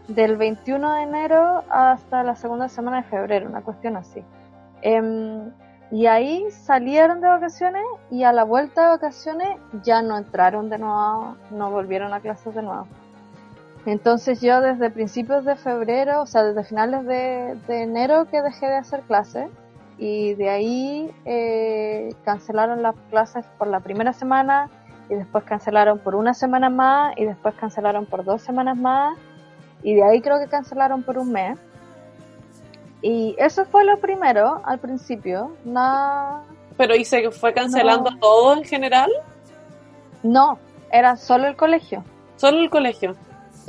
del 0.08 0.36
21 0.36 0.92
de 0.92 1.02
enero 1.02 1.64
hasta 1.68 2.22
la 2.22 2.36
segunda 2.36 2.68
semana 2.68 2.98
de 2.98 3.02
febrero, 3.04 3.48
una 3.48 3.62
cuestión 3.62 3.96
así. 3.96 4.22
Em, 4.82 5.50
y 5.90 6.06
ahí 6.06 6.50
salieron 6.50 7.20
de 7.20 7.28
vacaciones 7.28 7.82
y 8.10 8.24
a 8.24 8.32
la 8.32 8.44
vuelta 8.44 8.82
de 8.82 8.88
vacaciones 8.88 9.48
ya 9.84 10.02
no 10.02 10.18
entraron 10.18 10.68
de 10.68 10.78
nuevo, 10.78 11.36
no 11.50 11.70
volvieron 11.70 12.12
a 12.12 12.20
clases 12.20 12.54
de 12.54 12.62
nuevo. 12.62 12.86
Entonces 13.86 14.40
yo 14.40 14.60
desde 14.60 14.90
principios 14.90 15.44
de 15.44 15.54
febrero, 15.54 16.22
o 16.22 16.26
sea, 16.26 16.42
desde 16.42 16.64
finales 16.64 17.06
de, 17.06 17.56
enero 17.68 18.26
que 18.28 18.42
dejé 18.42 18.66
de 18.66 18.76
hacer 18.76 19.02
clases 19.02 19.48
y 19.96 20.34
de 20.34 20.50
ahí 20.50 21.14
eh, 21.24 22.08
cancelaron 22.24 22.82
las 22.82 22.96
clases 23.10 23.46
por 23.56 23.68
la 23.68 23.78
primera 23.78 24.12
semana 24.12 24.68
y 25.08 25.14
después 25.14 25.44
cancelaron 25.44 26.00
por 26.00 26.16
una 26.16 26.34
semana 26.34 26.68
más 26.68 27.14
y 27.16 27.26
después 27.26 27.54
cancelaron 27.54 28.06
por 28.06 28.24
dos 28.24 28.42
semanas 28.42 28.76
más 28.76 29.16
y 29.84 29.94
de 29.94 30.02
ahí 30.02 30.20
creo 30.20 30.40
que 30.40 30.48
cancelaron 30.48 31.04
por 31.04 31.16
un 31.16 31.30
mes. 31.30 31.56
Y 33.08 33.36
eso 33.38 33.64
fue 33.66 33.84
lo 33.84 34.00
primero 34.00 34.60
al 34.64 34.80
principio. 34.80 35.52
Nada, 35.64 36.42
Pero 36.76 36.96
¿y 36.96 37.04
se 37.04 37.30
fue 37.30 37.52
cancelando 37.54 38.10
No. 38.10 38.18
todo 38.18 38.54
en 38.54 38.64
general? 38.64 39.10
no, 40.24 40.58
era 40.90 41.14
solo 41.16 41.46
el 41.46 41.54
colegio. 41.56 42.02
Solo 42.36 42.58
el 42.58 42.68
colegio. 42.68 43.14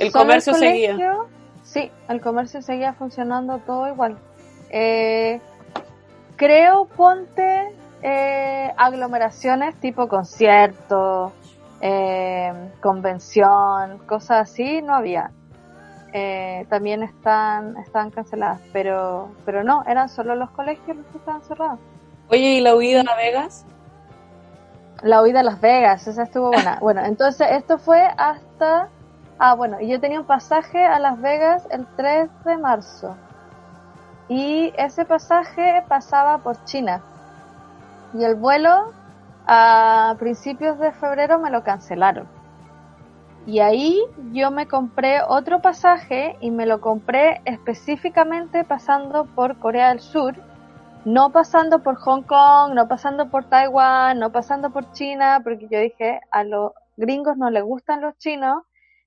El 0.00 0.10
Solo 0.10 0.24
comercio 0.24 0.52
el 0.54 0.58
seguía. 0.58 0.92
colegio, 0.92 1.26
Sí, 1.62 1.90
el 2.08 2.20
comercio 2.20 2.62
seguía 2.62 2.94
funcionando 2.94 3.58
todo 3.58 3.86
igual. 3.88 4.18
Eh, 4.70 5.40
creo, 6.36 6.86
ponte 6.86 7.68
eh, 8.02 8.72
aglomeraciones 8.76 9.76
tipo 9.78 10.08
concierto, 10.08 11.32
eh, 11.80 12.52
convención, 12.82 13.98
cosas 14.06 14.50
así, 14.50 14.82
no 14.82 14.94
había. 14.94 15.30
Eh, 16.12 16.66
también 16.70 17.02
están, 17.02 17.76
están 17.76 18.10
canceladas, 18.10 18.60
pero, 18.72 19.30
pero 19.44 19.62
no, 19.62 19.84
eran 19.86 20.08
solo 20.08 20.34
los 20.34 20.50
colegios 20.50 20.96
los 20.96 21.06
que 21.06 21.18
estaban 21.18 21.42
cerrados. 21.42 21.78
Oye, 22.30 22.54
¿y 22.54 22.60
la 22.60 22.74
huida 22.74 23.02
a 23.02 23.16
Vegas? 23.16 23.66
La 25.02 25.22
huida 25.22 25.40
a 25.40 25.42
Las 25.42 25.60
Vegas, 25.60 26.06
esa 26.06 26.24
estuvo 26.24 26.50
buena. 26.50 26.78
Bueno, 26.80 27.04
entonces 27.04 27.48
esto 27.50 27.78
fue 27.78 28.08
hasta... 28.16 28.88
Ah, 29.38 29.54
bueno, 29.54 29.80
y 29.80 29.88
yo 29.88 30.00
tenía 30.00 30.18
un 30.18 30.26
pasaje 30.26 30.84
a 30.84 30.98
Las 30.98 31.20
Vegas 31.20 31.66
el 31.70 31.86
3 31.96 32.28
de 32.44 32.56
marzo. 32.56 33.16
Y 34.28 34.72
ese 34.76 35.04
pasaje 35.04 35.84
pasaba 35.88 36.38
por 36.38 36.62
China. 36.64 37.00
Y 38.14 38.24
el 38.24 38.34
vuelo 38.34 38.92
a 39.46 40.16
principios 40.18 40.78
de 40.78 40.92
febrero 40.92 41.38
me 41.38 41.50
lo 41.50 41.62
cancelaron. 41.62 42.37
Y 43.48 43.60
ahí 43.60 43.98
yo 44.34 44.50
me 44.50 44.68
compré 44.68 45.22
otro 45.26 45.62
pasaje 45.62 46.36
y 46.38 46.50
me 46.50 46.66
lo 46.66 46.82
compré 46.82 47.40
específicamente 47.46 48.62
pasando 48.62 49.24
por 49.24 49.58
Corea 49.58 49.88
del 49.88 50.00
Sur, 50.00 50.34
no 51.06 51.32
pasando 51.32 51.82
por 51.82 51.94
Hong 51.94 52.24
Kong, 52.24 52.74
no 52.74 52.88
pasando 52.88 53.30
por 53.30 53.48
Taiwán, 53.48 54.18
no 54.18 54.30
pasando 54.32 54.70
por 54.70 54.92
China, 54.92 55.40
porque 55.42 55.66
yo 55.70 55.80
dije, 55.80 56.20
a 56.30 56.44
los 56.44 56.72
gringos 56.98 57.38
no 57.38 57.48
les 57.48 57.62
gustan 57.62 58.02
los 58.02 58.18
chinos, 58.18 58.64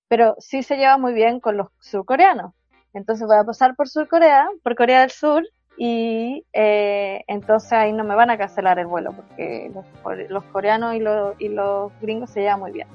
pero 0.07 0.33
sí 0.39 0.63
se 0.63 0.75
lleva 0.77 0.97
muy 0.97 1.13
bien 1.13 1.39
con 1.39 1.55
los 1.55 1.67
surcoreanos. 1.79 2.55
Entonces 2.95 3.27
voy 3.27 3.37
a 3.37 3.43
pasar 3.43 3.75
por 3.75 3.89
Surcorea, 3.89 4.49
por 4.63 4.75
Corea 4.75 5.01
del 5.01 5.11
Sur, 5.11 5.43
y 5.77 6.47
eh, 6.51 7.23
entonces 7.27 7.73
ahí 7.73 7.93
no 7.93 8.03
me 8.03 8.15
van 8.15 8.31
a 8.31 8.39
cancelar 8.39 8.79
el 8.79 8.87
vuelo, 8.87 9.13
porque 9.13 9.71
los, 9.71 9.85
los 10.31 10.43
coreanos 10.45 10.95
y 10.95 10.99
los, 10.99 11.39
y 11.39 11.49
los 11.49 11.91
gringos 12.01 12.31
se 12.31 12.41
llevan 12.41 12.61
muy 12.61 12.71
bien. 12.71 12.87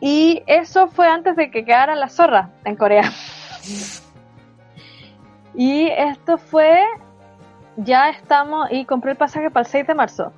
Y 0.00 0.42
eso 0.46 0.88
fue 0.88 1.08
antes 1.08 1.36
de 1.36 1.50
que 1.50 1.64
quedara 1.64 1.94
la 1.94 2.08
zorra 2.08 2.50
en 2.64 2.76
Corea. 2.76 3.10
y 5.54 5.88
esto 5.88 6.38
fue, 6.38 6.80
ya 7.76 8.10
estamos, 8.10 8.68
y 8.70 8.84
compré 8.84 9.12
el 9.12 9.16
pasaje 9.16 9.50
para 9.50 9.64
el 9.64 9.70
6 9.70 9.86
de 9.86 9.94
marzo. 9.94 10.32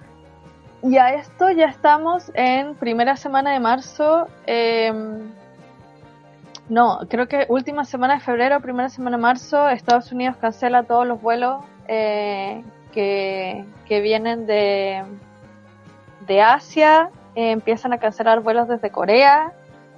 Y 0.82 0.96
a 0.96 1.12
esto 1.14 1.50
ya 1.50 1.66
estamos 1.66 2.30
en 2.34 2.76
primera 2.76 3.16
semana 3.16 3.52
de 3.52 3.58
marzo. 3.58 4.28
Em, 4.46 5.32
no, 6.68 7.00
creo 7.08 7.26
que 7.26 7.46
última 7.48 7.84
semana 7.84 8.14
de 8.14 8.20
febrero, 8.20 8.60
primera 8.60 8.88
semana 8.88 9.16
de 9.16 9.22
marzo, 9.22 9.68
Estados 9.68 10.12
Unidos 10.12 10.36
cancela 10.36 10.84
todos 10.84 11.06
los 11.06 11.20
vuelos 11.20 11.64
eh, 11.88 12.62
que, 12.92 13.64
que 13.86 14.00
vienen 14.00 14.46
de, 14.46 15.02
de 16.28 16.42
Asia 16.42 17.10
eh, 17.34 17.50
empiezan 17.52 17.92
a 17.92 17.98
cancelar 17.98 18.40
vuelos 18.40 18.68
desde 18.68 18.90
Corea, 18.90 19.52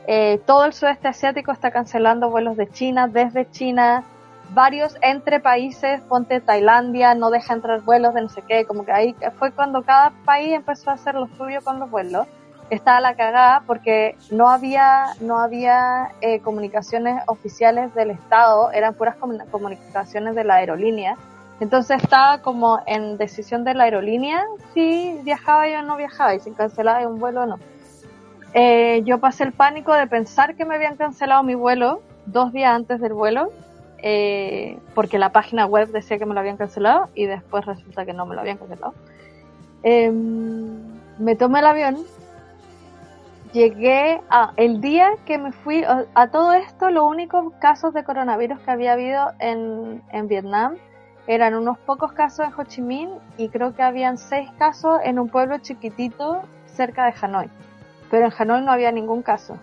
eh, 0.07 0.41
todo 0.47 0.65
el 0.65 0.73
sudeste 0.73 1.09
asiático 1.09 1.53
está 1.53 1.71
cancelando 1.71 2.31
vuelos 2.31 2.57
de 2.57 2.69
China, 2.69 3.07
desde 3.07 3.49
China, 3.51 4.05
varios 4.53 4.97
entre 5.03 5.41
países, 5.41 6.01
ponte 6.03 6.41
Tailandia, 6.41 7.15
no 7.15 7.31
deja 7.31 7.55
entrar 7.55 7.83
vuelos 7.83 8.15
de 8.15 8.23
no 8.23 8.29
sé 8.29 8.43
qué, 8.43 8.65
como 8.65 8.85
que 8.85 8.93
ahí 8.93 9.15
fue 9.39 9.53
cuando 9.53 9.83
cada 9.83 10.11
país 10.25 10.53
empezó 10.53 10.91
a 10.91 10.95
hacer 10.95 11.15
lo 11.15 11.29
suyo 11.37 11.61
con 11.63 11.79
los 11.79 11.91
vuelos. 11.91 12.27
Estaba 12.71 13.01
la 13.01 13.15
cagada 13.15 13.63
porque 13.67 14.17
no 14.31 14.49
había, 14.49 15.07
no 15.21 15.41
había 15.41 16.13
eh, 16.21 16.41
comunicaciones 16.41 17.23
oficiales 17.27 17.93
del 17.95 18.11
Estado, 18.11 18.71
eran 18.73 18.95
puras 18.95 19.17
comunicaciones 19.51 20.35
de 20.35 20.45
la 20.45 20.57
aerolínea. 20.57 21.17
Entonces 21.61 22.03
estaba 22.03 22.41
como 22.41 22.81
en 22.87 23.19
decisión 23.19 23.65
de 23.65 23.75
la 23.75 23.85
aerolínea 23.85 24.43
si 24.73 25.21
viajaba 25.23 25.69
yo 25.69 25.81
o 25.81 25.83
no 25.83 25.97
viajaba 25.97 26.35
y 26.35 26.41
si 26.41 26.51
cancelaba 26.53 27.07
un 27.07 27.19
vuelo 27.19 27.43
o 27.43 27.47
no. 27.47 27.59
Eh, 28.55 29.03
yo 29.05 29.19
pasé 29.19 29.45
el 29.45 29.53
pánico 29.53 29.93
de 29.93 30.07
pensar 30.07 30.57
que 30.57 30.65
me 30.65 30.75
habían 30.75 30.97
cancelado 30.97 31.43
mi 31.43 31.55
vuelo 31.55 32.01
dos 32.27 32.53
días 32.53 32.75
antes 32.75 33.01
del 33.01 33.13
vuelo 33.13 33.53
eh, 34.03 34.79
porque 34.95 35.19
la 35.19 35.31
página 35.31 35.67
web 35.67 35.89
decía 35.91 36.19
que 36.19 36.25
me 36.25 36.33
lo 36.33 36.41
habían 36.41 36.57
cancelado 36.57 37.11
y 37.15 37.27
después 37.27 37.67
resulta 37.67 38.07
que 38.07 38.15
no 38.15 38.25
me 38.25 38.35
lo 38.35 38.41
habían 38.41 38.57
cancelado. 38.57 38.95
Em, 39.83 40.79
me 41.19 41.37
tomé 41.37 41.59
el 41.59 41.67
avión, 41.67 41.99
llegué 43.53 44.21
a 44.31 44.53
el 44.57 44.81
día 44.81 45.11
que 45.27 45.37
me 45.37 45.53
fui 45.53 45.85
a, 45.85 46.29
todo 46.29 46.55
esto, 46.55 46.91
los 46.91 47.05
únicos 47.05 47.53
casos 47.61 47.93
de 47.93 48.03
coronavirus 48.03 48.59
que 48.61 48.71
había 48.71 48.95
habido 48.95 49.33
en, 49.39 50.03
en 50.11 50.29
Vietnam 50.29 50.77
eran 51.31 51.55
unos 51.55 51.79
pocos 51.79 52.13
casos 52.13 52.45
en 52.45 52.53
Ho 52.57 52.65
Chi 52.65 52.83
Minh 52.83 53.09
y 53.37 53.51
creo 53.51 53.73
que 53.73 53.85
habían 53.85 54.19
seis 54.19 54.51
casos 54.59 54.99
en 55.05 55.21
un 55.21 55.29
pueblo 55.29 55.59
chiquitito 55.59 56.43
cerca 56.67 57.07
de 57.07 57.15
Hanoi. 57.23 57.49
Pero 58.11 58.27
en 58.27 58.33
Hanoi 58.37 58.63
no 58.63 58.73
había 58.73 58.91
ningún 58.91 59.23
caso. 59.23 59.57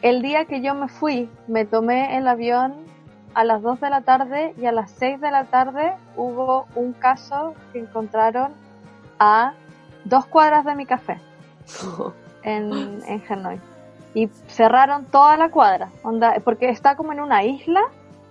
El 0.00 0.22
día 0.22 0.46
que 0.46 0.62
yo 0.62 0.74
me 0.74 0.88
fui, 0.88 1.28
me 1.46 1.66
tomé 1.66 2.16
el 2.16 2.26
avión 2.26 2.74
a 3.34 3.44
las 3.44 3.60
2 3.60 3.82
de 3.82 3.90
la 3.90 4.00
tarde 4.00 4.54
y 4.56 4.64
a 4.64 4.72
las 4.72 4.92
6 4.92 5.20
de 5.20 5.30
la 5.30 5.44
tarde 5.44 5.92
hubo 6.16 6.66
un 6.74 6.94
caso 6.94 7.52
que 7.74 7.80
encontraron 7.80 8.54
a 9.18 9.52
dos 10.06 10.24
cuadras 10.24 10.64
de 10.64 10.74
mi 10.74 10.86
café 10.86 11.20
en, 12.42 13.02
en 13.06 13.22
Hanoi. 13.28 13.60
Y 14.14 14.28
cerraron 14.48 15.04
toda 15.04 15.36
la 15.36 15.50
cuadra, 15.50 15.90
onda, 16.02 16.36
porque 16.42 16.70
está 16.70 16.96
como 16.96 17.12
en 17.12 17.20
una 17.20 17.44
isla, 17.44 17.82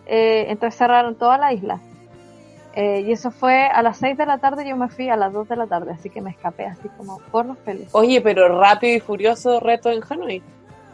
eh, 0.08 0.46
entonces 0.50 0.76
cerraron 0.76 1.14
toda 1.14 1.38
la 1.38 1.54
isla. 1.54 1.80
Eh, 2.76 3.06
y 3.08 3.14
eso 3.14 3.32
fue 3.32 3.68
a 3.68 3.82
las 3.82 3.98
6 3.98 4.18
de 4.18 4.26
la 4.26 4.38
tarde, 4.40 4.68
yo 4.68 4.76
me 4.76 4.90
fui 4.90 5.10
a 5.10 5.16
las 5.16 5.32
2 5.32 5.48
de 5.48 5.56
la 5.56 5.66
tarde, 5.66 5.94
así 5.94 6.10
que 6.10 6.22
me 6.22 6.32
escapé 6.32 6.66
así 6.66 6.90
como 6.98 7.20
por 7.32 7.46
los 7.46 7.58
pelos. 7.60 7.88
Oye, 7.94 8.20
pero 8.20 8.60
rápido 8.60 8.98
y 8.98 9.00
furioso 9.00 9.62
reto 9.62 9.90
en 9.90 10.02
Hanoi. 10.08 10.44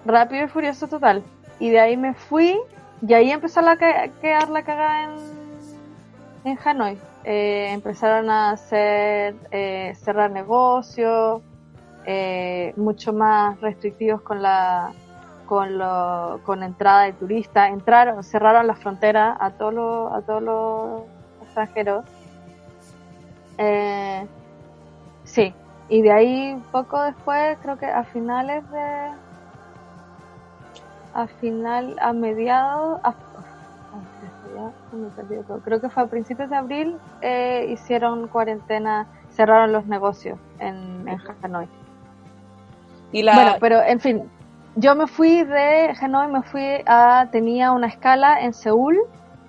Rápido 0.05 0.45
y 0.45 0.47
furioso 0.47 0.87
total. 0.87 1.23
Y 1.59 1.71
de 1.71 1.79
ahí 1.79 1.97
me 1.97 2.13
fui 2.13 2.59
y 3.05 3.13
ahí 3.13 3.31
empezó 3.31 3.61
a 3.61 3.77
quedar 3.77 4.49
la 4.49 4.63
cagada 4.63 5.03
en, 5.05 6.51
en 6.51 6.59
Hanoi. 6.63 6.99
Eh, 7.23 7.69
empezaron 7.71 8.29
a 8.29 8.51
hacer, 8.51 9.35
eh, 9.49 9.93
cerrar 9.95 10.29
negocios, 10.29 11.41
eh, 12.05 12.73
mucho 12.77 13.13
más 13.13 13.59
restrictivos 13.61 14.21
con 14.21 14.41
la 14.41 14.91
con 15.45 15.77
lo, 15.77 16.39
con 16.45 16.63
entrada 16.63 17.03
de 17.03 17.13
turistas, 17.13 17.71
entraron, 17.71 18.23
cerraron 18.23 18.67
la 18.67 18.73
frontera 18.73 19.35
a 19.37 19.51
todos 19.51 19.73
los, 19.73 20.13
a 20.13 20.21
todos 20.21 20.41
los 20.41 21.01
extranjeros. 21.51 22.05
Eh, 23.57 24.25
sí, 25.25 25.53
y 25.89 26.01
de 26.01 26.11
ahí 26.11 26.63
poco 26.71 27.01
después, 27.03 27.57
creo 27.61 27.77
que 27.77 27.85
a 27.85 28.03
finales 28.05 28.69
de... 28.71 29.11
A 31.13 31.27
final, 31.27 31.97
a 31.99 32.13
mediados... 32.13 33.01
creo 35.65 35.81
que 35.81 35.89
fue 35.89 36.03
a 36.03 36.07
principios 36.07 36.49
de 36.49 36.55
abril, 36.55 36.97
eh, 37.21 37.67
hicieron 37.69 38.29
cuarentena, 38.29 39.07
cerraron 39.31 39.73
los 39.73 39.85
negocios 39.85 40.39
en, 40.59 41.05
en 41.07 41.19
Hanoi. 41.43 41.67
Y 43.11 43.23
la... 43.23 43.33
Bueno, 43.33 43.51
pero 43.59 43.81
en 43.83 43.99
fin, 43.99 44.29
yo 44.75 44.95
me 44.95 45.07
fui 45.07 45.43
de 45.43 45.93
Hanoi, 45.99 46.31
me 46.31 46.41
fui 46.43 46.81
a, 46.85 47.27
tenía 47.31 47.73
una 47.73 47.87
escala 47.87 48.39
en 48.39 48.53
Seúl 48.53 48.97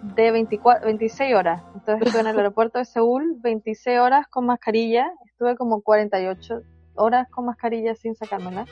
de 0.03 0.31
24, 0.31 0.87
26 0.87 1.35
horas. 1.35 1.63
Entonces 1.75 2.07
estuve 2.07 2.21
en 2.21 2.27
el 2.29 2.37
aeropuerto 2.39 2.79
de 2.79 2.85
Seúl 2.85 3.37
26 3.41 3.99
horas 3.99 4.27
con 4.29 4.47
mascarilla. 4.47 5.11
Estuve 5.27 5.57
como 5.57 5.81
48 5.81 6.63
horas 6.95 7.29
con 7.31 7.47
mascarilla 7.47 7.95
sin 7.95 8.15
sacármela. 8.15 8.67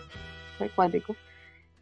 Acuático. 0.61 1.15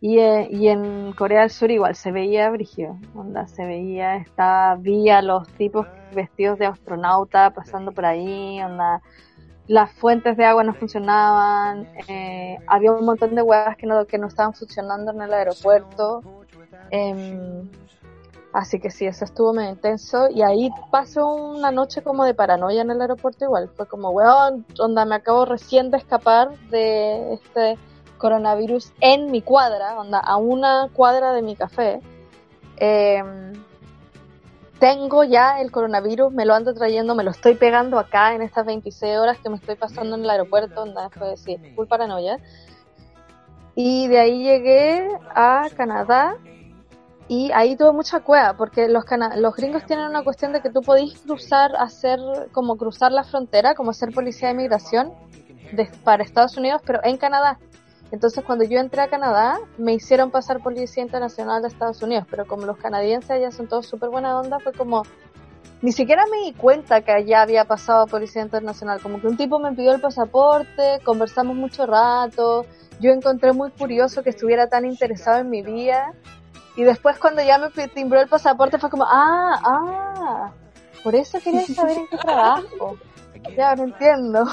Y, 0.00 0.18
eh, 0.18 0.48
y 0.50 0.68
en 0.68 1.12
Corea 1.12 1.40
del 1.40 1.50
Sur 1.50 1.72
igual 1.72 1.96
se 1.96 2.12
veía 2.12 2.48
brigio, 2.50 2.96
onda, 3.16 3.48
se 3.48 3.66
veía, 3.66 4.14
estaba, 4.14 4.76
vi 4.76 5.10
a 5.10 5.22
los 5.22 5.48
tipos 5.54 5.88
vestidos 6.14 6.56
de 6.60 6.66
astronauta 6.66 7.50
pasando 7.50 7.90
por 7.90 8.06
ahí, 8.06 8.62
onda, 8.62 9.02
las 9.66 9.90
fuentes 9.92 10.36
de 10.36 10.44
agua 10.44 10.62
no 10.62 10.72
funcionaban, 10.72 11.88
eh, 12.06 12.58
había 12.68 12.92
un 12.92 13.04
montón 13.04 13.34
de 13.34 13.42
huevas 13.42 13.76
que 13.76 13.88
no, 13.88 14.06
que 14.06 14.18
no 14.18 14.28
estaban 14.28 14.54
funcionando 14.54 15.10
en 15.10 15.20
el 15.20 15.32
aeropuerto. 15.32 16.22
Eh, 16.92 17.64
Así 18.52 18.80
que 18.80 18.90
sí, 18.90 19.06
eso 19.06 19.24
estuvo 19.24 19.52
muy 19.52 19.64
intenso. 19.64 20.28
Y 20.30 20.42
ahí 20.42 20.70
pasó 20.90 21.26
una 21.26 21.70
noche 21.70 22.02
como 22.02 22.24
de 22.24 22.34
paranoia 22.34 22.82
en 22.82 22.90
el 22.90 23.00
aeropuerto 23.00 23.44
igual. 23.44 23.68
Fue 23.76 23.86
como, 23.86 24.10
weón, 24.10 24.64
onda, 24.78 25.04
me 25.04 25.16
acabo 25.16 25.44
recién 25.44 25.90
de 25.90 25.98
escapar 25.98 26.56
de 26.70 27.34
este 27.34 27.78
coronavirus 28.16 28.92
en 29.00 29.30
mi 29.30 29.42
cuadra, 29.42 29.98
onda, 29.98 30.18
a 30.18 30.36
una 30.36 30.88
cuadra 30.92 31.32
de 31.32 31.42
mi 31.42 31.56
café. 31.56 32.00
Em, 32.78 33.52
tengo 34.78 35.24
ya 35.24 35.60
el 35.60 35.70
coronavirus, 35.70 36.32
me 36.32 36.44
lo 36.44 36.54
ando 36.54 36.72
trayendo, 36.72 37.14
me 37.14 37.24
lo 37.24 37.30
estoy 37.30 37.54
pegando 37.54 37.98
acá 37.98 38.34
en 38.34 38.42
estas 38.42 38.64
26 38.64 39.18
horas 39.18 39.38
que 39.38 39.50
me 39.50 39.56
estoy 39.56 39.74
pasando 39.74 40.16
en 40.16 40.22
el 40.22 40.30
aeropuerto, 40.30 40.82
onda, 40.82 41.10
fue 41.10 41.30
decir, 41.30 41.60
full 41.74 41.86
paranoia. 41.86 42.38
Y 43.74 44.08
de 44.08 44.18
ahí 44.18 44.42
llegué 44.42 45.08
a 45.34 45.68
Canadá 45.76 46.36
y 47.28 47.52
ahí 47.52 47.76
tuve 47.76 47.92
mucha 47.92 48.20
cueva, 48.20 48.54
porque 48.54 48.88
los, 48.88 49.04
los 49.36 49.54
gringos 49.54 49.84
tienen 49.84 50.06
una 50.06 50.24
cuestión 50.24 50.52
de 50.54 50.62
que 50.62 50.70
tú 50.70 50.80
podís 50.80 51.18
cruzar, 51.20 51.76
hacer 51.76 52.18
como 52.52 52.76
cruzar 52.76 53.12
la 53.12 53.22
frontera, 53.22 53.74
como 53.74 53.92
ser 53.92 54.12
policía 54.14 54.48
de 54.48 54.54
inmigración 54.54 55.12
para 56.04 56.22
Estados 56.22 56.56
Unidos, 56.56 56.80
pero 56.86 57.00
en 57.04 57.18
Canadá. 57.18 57.58
Entonces 58.10 58.42
cuando 58.42 58.64
yo 58.64 58.80
entré 58.80 59.02
a 59.02 59.08
Canadá, 59.08 59.58
me 59.76 59.92
hicieron 59.92 60.30
pasar 60.30 60.62
policía 60.62 61.02
internacional 61.02 61.60
de 61.60 61.68
Estados 61.68 62.02
Unidos, 62.02 62.26
pero 62.30 62.46
como 62.46 62.64
los 62.64 62.78
canadienses 62.78 63.30
allá 63.30 63.50
son 63.50 63.68
todos 63.68 63.86
súper 63.86 64.08
buena 64.08 64.40
onda, 64.40 64.58
fue 64.60 64.72
como, 64.72 65.02
ni 65.82 65.92
siquiera 65.92 66.24
me 66.30 66.46
di 66.46 66.54
cuenta 66.54 67.02
que 67.02 67.12
allá 67.12 67.42
había 67.42 67.66
pasado 67.66 68.06
policía 68.06 68.40
internacional, 68.40 69.02
como 69.02 69.20
que 69.20 69.26
un 69.26 69.36
tipo 69.36 69.58
me 69.58 69.72
pidió 69.72 69.92
el 69.92 70.00
pasaporte, 70.00 71.00
conversamos 71.04 71.54
mucho 71.56 71.84
rato, 71.84 72.64
yo 72.98 73.10
encontré 73.10 73.52
muy 73.52 73.70
curioso 73.70 74.22
que 74.22 74.30
estuviera 74.30 74.68
tan 74.68 74.86
interesado 74.86 75.40
en 75.40 75.50
mi 75.50 75.60
vida 75.60 76.14
y 76.78 76.84
después 76.84 77.18
cuando 77.18 77.42
ya 77.42 77.58
me 77.58 77.68
timbró 77.88 78.20
el 78.20 78.28
pasaporte 78.28 78.78
fue 78.78 78.88
como, 78.88 79.04
ah, 79.04 79.60
ah, 79.64 80.50
por 81.02 81.14
eso 81.14 81.40
quería 81.40 81.66
saber 81.66 81.98
en 81.98 82.06
qué 82.06 82.16
trabajo. 82.18 82.96
Ya, 83.56 83.74
no 83.74 83.84
entiendo. 83.84 84.44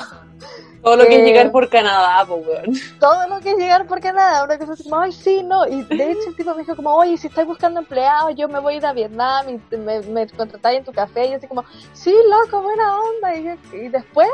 Todo 0.82 0.96
lo 0.98 1.04
que 1.06 1.16
es 1.18 1.22
Eh, 1.22 1.26
llegar 1.26 1.52
por 1.52 1.70
Canadá, 1.70 2.26
po, 2.26 2.36
weón. 2.36 2.74
todo 3.00 3.28
lo 3.28 3.40
que 3.42 3.52
es 3.52 3.58
llegar 3.58 3.86
por 3.88 4.00
Canadá, 4.00 4.44
una 4.44 4.58
cosa 4.58 4.74
así 4.74 4.84
como, 4.84 5.00
ay, 5.00 5.12
sí, 5.12 5.44
no, 5.44 5.68
y 5.68 5.84
de 5.84 6.12
hecho 6.12 6.30
el 6.30 6.36
tipo 6.36 6.54
me 6.56 6.62
dijo 6.64 6.76
como, 6.76 6.96
oye, 6.96 7.16
si 7.18 7.28
estás 7.28 7.46
buscando 7.46 7.80
empleados, 7.80 8.34
yo 8.36 8.48
me 8.48 8.60
voy 8.60 8.76
a 8.76 8.78
ir 8.78 8.86
a 8.86 8.94
Vietnam 8.94 9.50
y 9.50 9.58
te- 9.60 9.78
me, 9.78 10.00
me 10.02 10.28
contratáis 10.28 10.80
en 10.80 10.86
tu 10.86 10.92
café, 10.92 11.26
y 11.28 11.32
yo 11.32 11.38
así 11.38 11.48
como, 11.48 11.64
sí, 11.94 12.14
loco, 12.30 12.62
buena 12.64 13.00
onda, 13.00 13.36
y, 13.36 13.44
yo- 13.46 13.78
y 13.78 13.90
después, 13.90 14.28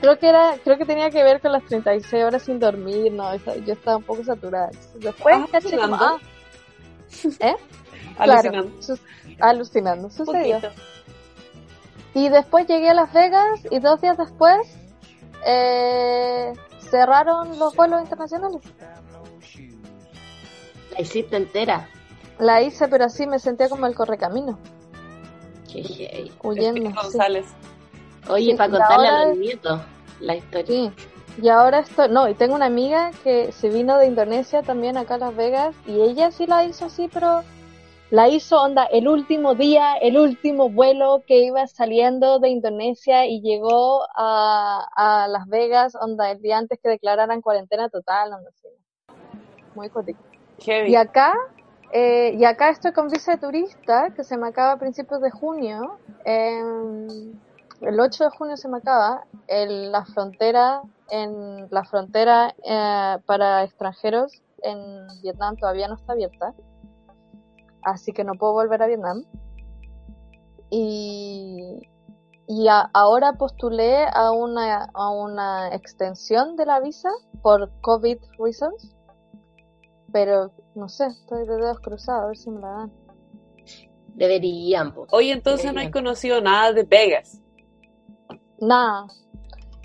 creo 0.00 0.18
que 0.18 0.28
era, 0.28 0.54
creo 0.64 0.78
que 0.78 0.84
tenía 0.84 1.10
que 1.10 1.22
ver 1.22 1.40
con 1.40 1.52
las 1.52 1.64
36 1.64 2.24
horas 2.24 2.42
sin 2.42 2.58
dormir, 2.60 3.12
no, 3.12 3.34
yo 3.36 3.72
estaba 3.72 3.96
un 3.98 4.02
poco 4.04 4.24
saturada, 4.24 4.70
después, 4.94 5.36
Ah, 5.36 5.46
caché 5.52 5.78
como, 5.80 5.94
ah. 5.96 6.18
¿Eh? 7.40 7.54
Claro, 8.16 8.70
alucinando, 9.40 10.04
Un 10.06 10.12
sucedió. 10.12 10.60
poquito. 10.60 10.72
Y 12.14 12.28
después 12.28 12.64
llegué 12.68 12.90
a 12.90 12.94
Las 12.94 13.12
Vegas 13.12 13.60
y 13.72 13.80
dos 13.80 14.00
días 14.00 14.16
después 14.16 14.56
eh, 15.44 16.52
cerraron 16.78 17.58
los 17.58 17.74
vuelos 17.74 18.02
internacionales. 18.02 18.60
La 20.92 21.00
hiciste 21.00 21.36
entera. 21.36 21.88
La 22.38 22.62
hice, 22.62 22.86
pero 22.86 23.04
así 23.06 23.26
me 23.26 23.40
sentía 23.40 23.68
como 23.68 23.86
el 23.86 23.96
correcamino, 23.96 24.58
huyendo. 26.42 26.90
Sí. 26.90 26.94
González. 26.94 27.46
Oye, 28.28 28.52
Sí, 28.52 28.56
para 28.56 28.70
contarle 28.70 29.08
a 29.08 29.26
los 29.26 29.36
nietos 29.38 29.80
la 30.20 30.36
historia. 30.36 30.66
Sí. 30.66 30.92
Y 31.40 31.48
ahora 31.48 31.80
estoy, 31.80 32.08
no, 32.10 32.28
y 32.28 32.34
tengo 32.34 32.54
una 32.54 32.66
amiga 32.66 33.10
que 33.24 33.50
se 33.50 33.68
vino 33.68 33.98
de 33.98 34.06
Indonesia 34.06 34.62
también 34.62 34.96
acá 34.96 35.14
a 35.14 35.18
Las 35.18 35.36
Vegas 35.36 35.74
y 35.86 36.00
ella 36.00 36.30
sí 36.30 36.46
la 36.46 36.64
hizo 36.64 36.86
así, 36.86 37.08
pero 37.12 37.42
la 38.10 38.28
hizo 38.28 38.60
onda 38.60 38.84
el 38.84 39.08
último 39.08 39.56
día, 39.56 39.96
el 39.96 40.16
último 40.16 40.70
vuelo 40.70 41.24
que 41.26 41.38
iba 41.44 41.66
saliendo 41.66 42.38
de 42.38 42.50
Indonesia 42.50 43.26
y 43.26 43.40
llegó 43.40 44.04
a, 44.16 44.86
a 44.94 45.26
Las 45.26 45.48
Vegas, 45.48 45.96
onda 46.00 46.30
el 46.30 46.40
día 46.40 46.58
antes 46.58 46.78
que 46.80 46.88
declararan 46.88 47.40
cuarentena 47.40 47.88
total, 47.88 48.32
onda 48.32 48.50
así. 48.50 48.68
Muy. 49.74 49.90
Heavy. 50.60 50.92
Y 50.92 50.94
acá, 50.94 51.34
eh, 51.92 52.36
y 52.38 52.44
acá 52.44 52.70
estoy 52.70 52.92
con 52.92 53.08
visa 53.08 53.32
de 53.32 53.38
turista, 53.38 54.12
que 54.14 54.22
se 54.22 54.36
me 54.36 54.46
acaba 54.46 54.72
a 54.72 54.78
principios 54.78 55.20
de 55.20 55.32
junio. 55.32 55.98
em, 56.24 57.08
el 57.86 58.00
8 58.00 58.24
de 58.24 58.30
junio 58.30 58.56
se 58.56 58.68
me 58.68 58.78
acaba. 58.78 59.24
La 59.48 60.04
frontera, 60.06 60.82
en 61.10 61.68
la 61.70 61.84
frontera 61.84 62.54
eh, 62.64 63.18
para 63.26 63.62
extranjeros 63.64 64.42
en 64.62 65.06
Vietnam 65.22 65.56
todavía 65.56 65.88
no 65.88 65.94
está 65.94 66.12
abierta. 66.12 66.54
Así 67.82 68.12
que 68.12 68.24
no 68.24 68.34
puedo 68.34 68.54
volver 68.54 68.82
a 68.82 68.86
Vietnam. 68.86 69.24
Y, 70.70 71.86
y 72.48 72.68
a- 72.68 72.90
ahora 72.94 73.34
postulé 73.34 74.06
a 74.12 74.30
una, 74.32 74.86
a 74.94 75.10
una 75.10 75.74
extensión 75.74 76.56
de 76.56 76.66
la 76.66 76.80
visa 76.80 77.10
por 77.42 77.70
COVID 77.82 78.18
reasons. 78.38 78.94
Pero 80.12 80.50
no 80.74 80.88
sé, 80.88 81.06
estoy 81.06 81.46
de 81.46 81.56
dedos 81.56 81.80
cruzados 81.80 82.22
a 82.22 82.26
ver 82.28 82.36
si 82.36 82.50
me 82.50 82.60
la 82.60 82.68
dan. 82.68 82.92
Deberían, 84.14 84.94
po. 84.94 85.06
Oye, 85.10 85.32
entonces 85.32 85.74
no 85.74 85.80
has 85.80 85.90
conocido 85.90 86.40
nada 86.40 86.72
de 86.72 86.84
Vegas. 86.84 87.40
Nada. 88.60 89.06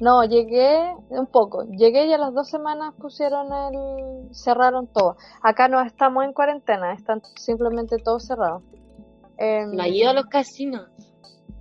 No, 0.01 0.23
llegué 0.23 0.93
un 1.09 1.27
poco. 1.27 1.63
Llegué 1.65 2.05
y 2.07 2.13
a 2.13 2.17
las 2.17 2.33
dos 2.33 2.47
semanas 2.49 2.93
pusieron 2.97 3.47
el... 3.51 4.33
cerraron 4.33 4.87
todo. 4.87 5.17
Acá 5.43 5.67
no 5.67 5.81
estamos 5.81 6.23
en 6.23 6.31
cuarentena, 6.33 6.93
están 6.93 7.21
simplemente 7.35 7.97
todos 7.97 8.25
cerrados. 8.25 8.63
Em, 9.37 9.71
No 9.75 9.83
ha 9.83 9.87
ido 9.89 10.09
a 10.09 10.13
los 10.13 10.25
casinos. 10.27 10.87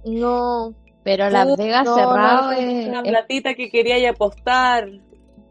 no, 0.04 0.72
Pero 1.02 1.30
Las 1.30 1.56
Vegas 1.56 1.84
no, 1.84 1.94
cerrado 1.96 2.42
no, 2.46 2.52
es, 2.52 2.88
Una 2.88 3.00
es- 3.02 3.08
platita 3.08 3.54
que 3.54 3.70
quería 3.70 3.98
ir 3.98 4.06
a 4.06 4.10
apostar. 4.10 4.88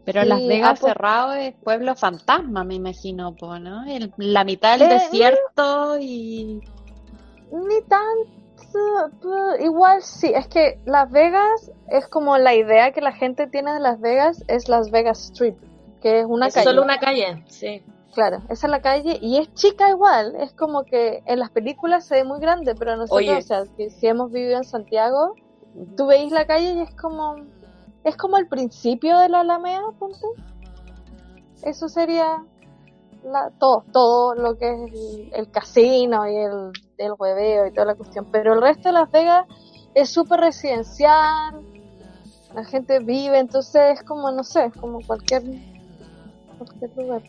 pero 0.04 0.22
Sí, 0.22 0.28
Las 0.28 0.46
Vegas 0.46 0.70
ah, 0.70 0.76
pues- 0.80 0.92
cerrado 0.92 1.32
es 1.34 1.54
pueblo 1.56 1.94
fantasma, 1.94 2.64
me 2.64 2.74
imagino, 2.76 3.34
po, 3.34 3.58
¿no? 3.58 3.84
El- 3.84 4.12
la 4.16 4.44
mitad 4.44 4.78
del 4.78 4.90
Eh, 4.90 4.94
desierto 4.94 5.98
y 6.00 6.60
ni 7.52 7.82
tanto. 7.86 8.37
Igual 9.60 10.02
sí, 10.02 10.32
es 10.34 10.46
que 10.48 10.80
Las 10.84 11.10
Vegas 11.10 11.70
es 11.88 12.06
como 12.08 12.38
la 12.38 12.54
idea 12.54 12.92
que 12.92 13.00
la 13.00 13.12
gente 13.12 13.46
tiene 13.46 13.72
de 13.72 13.80
Las 13.80 14.00
Vegas 14.00 14.44
es 14.48 14.68
Las 14.68 14.90
Vegas 14.90 15.20
Strip, 15.30 15.56
que 16.00 16.20
es 16.20 16.26
una 16.26 16.48
Es 16.48 16.54
calle. 16.54 16.64
solo 16.66 16.82
una 16.82 16.98
calle, 16.98 17.42
sí. 17.48 17.82
Claro, 18.14 18.42
esa 18.48 18.66
es 18.66 18.70
la 18.70 18.80
calle 18.82 19.18
y 19.20 19.38
es 19.38 19.52
chica 19.54 19.90
igual, 19.90 20.34
es 20.40 20.52
como 20.52 20.84
que 20.84 21.22
en 21.26 21.38
las 21.38 21.50
películas 21.50 22.04
se 22.06 22.16
ve 22.16 22.24
muy 22.24 22.40
grande, 22.40 22.74
pero 22.74 22.96
nosotros, 22.96 23.18
Oye. 23.18 23.36
o 23.36 23.42
sea, 23.42 23.62
que 23.76 23.90
si 23.90 24.06
hemos 24.08 24.32
vivido 24.32 24.56
en 24.56 24.64
Santiago, 24.64 25.34
tú 25.96 26.06
veis 26.06 26.32
la 26.32 26.46
calle 26.46 26.72
y 26.72 26.80
es 26.80 26.94
como, 26.96 27.36
es 28.04 28.16
como 28.16 28.38
el 28.38 28.48
principio 28.48 29.18
de 29.18 29.28
la 29.28 29.40
Alameda, 29.40 29.82
ponte. 29.98 30.18
Eso 31.62 31.88
sería 31.88 32.44
la, 33.24 33.50
todo, 33.58 33.84
todo 33.92 34.34
lo 34.34 34.56
que 34.58 34.70
es 34.70 34.92
el, 34.92 35.30
el 35.34 35.50
casino 35.50 36.28
y 36.28 36.36
el, 36.36 36.72
el 36.98 37.12
hueveo 37.18 37.66
y 37.66 37.72
toda 37.72 37.86
la 37.86 37.94
cuestión, 37.94 38.26
pero 38.30 38.54
el 38.54 38.62
resto 38.62 38.88
de 38.88 38.92
Las 38.92 39.10
Vegas 39.10 39.46
es 39.94 40.10
súper 40.10 40.40
residencial, 40.40 41.60
la 42.54 42.64
gente 42.64 42.98
vive, 43.00 43.38
entonces 43.38 43.98
es 43.98 44.02
como, 44.02 44.30
no 44.30 44.42
sé, 44.42 44.70
como 44.80 45.00
cualquier, 45.06 45.42
cualquier 46.56 46.96
lugar. 46.96 47.22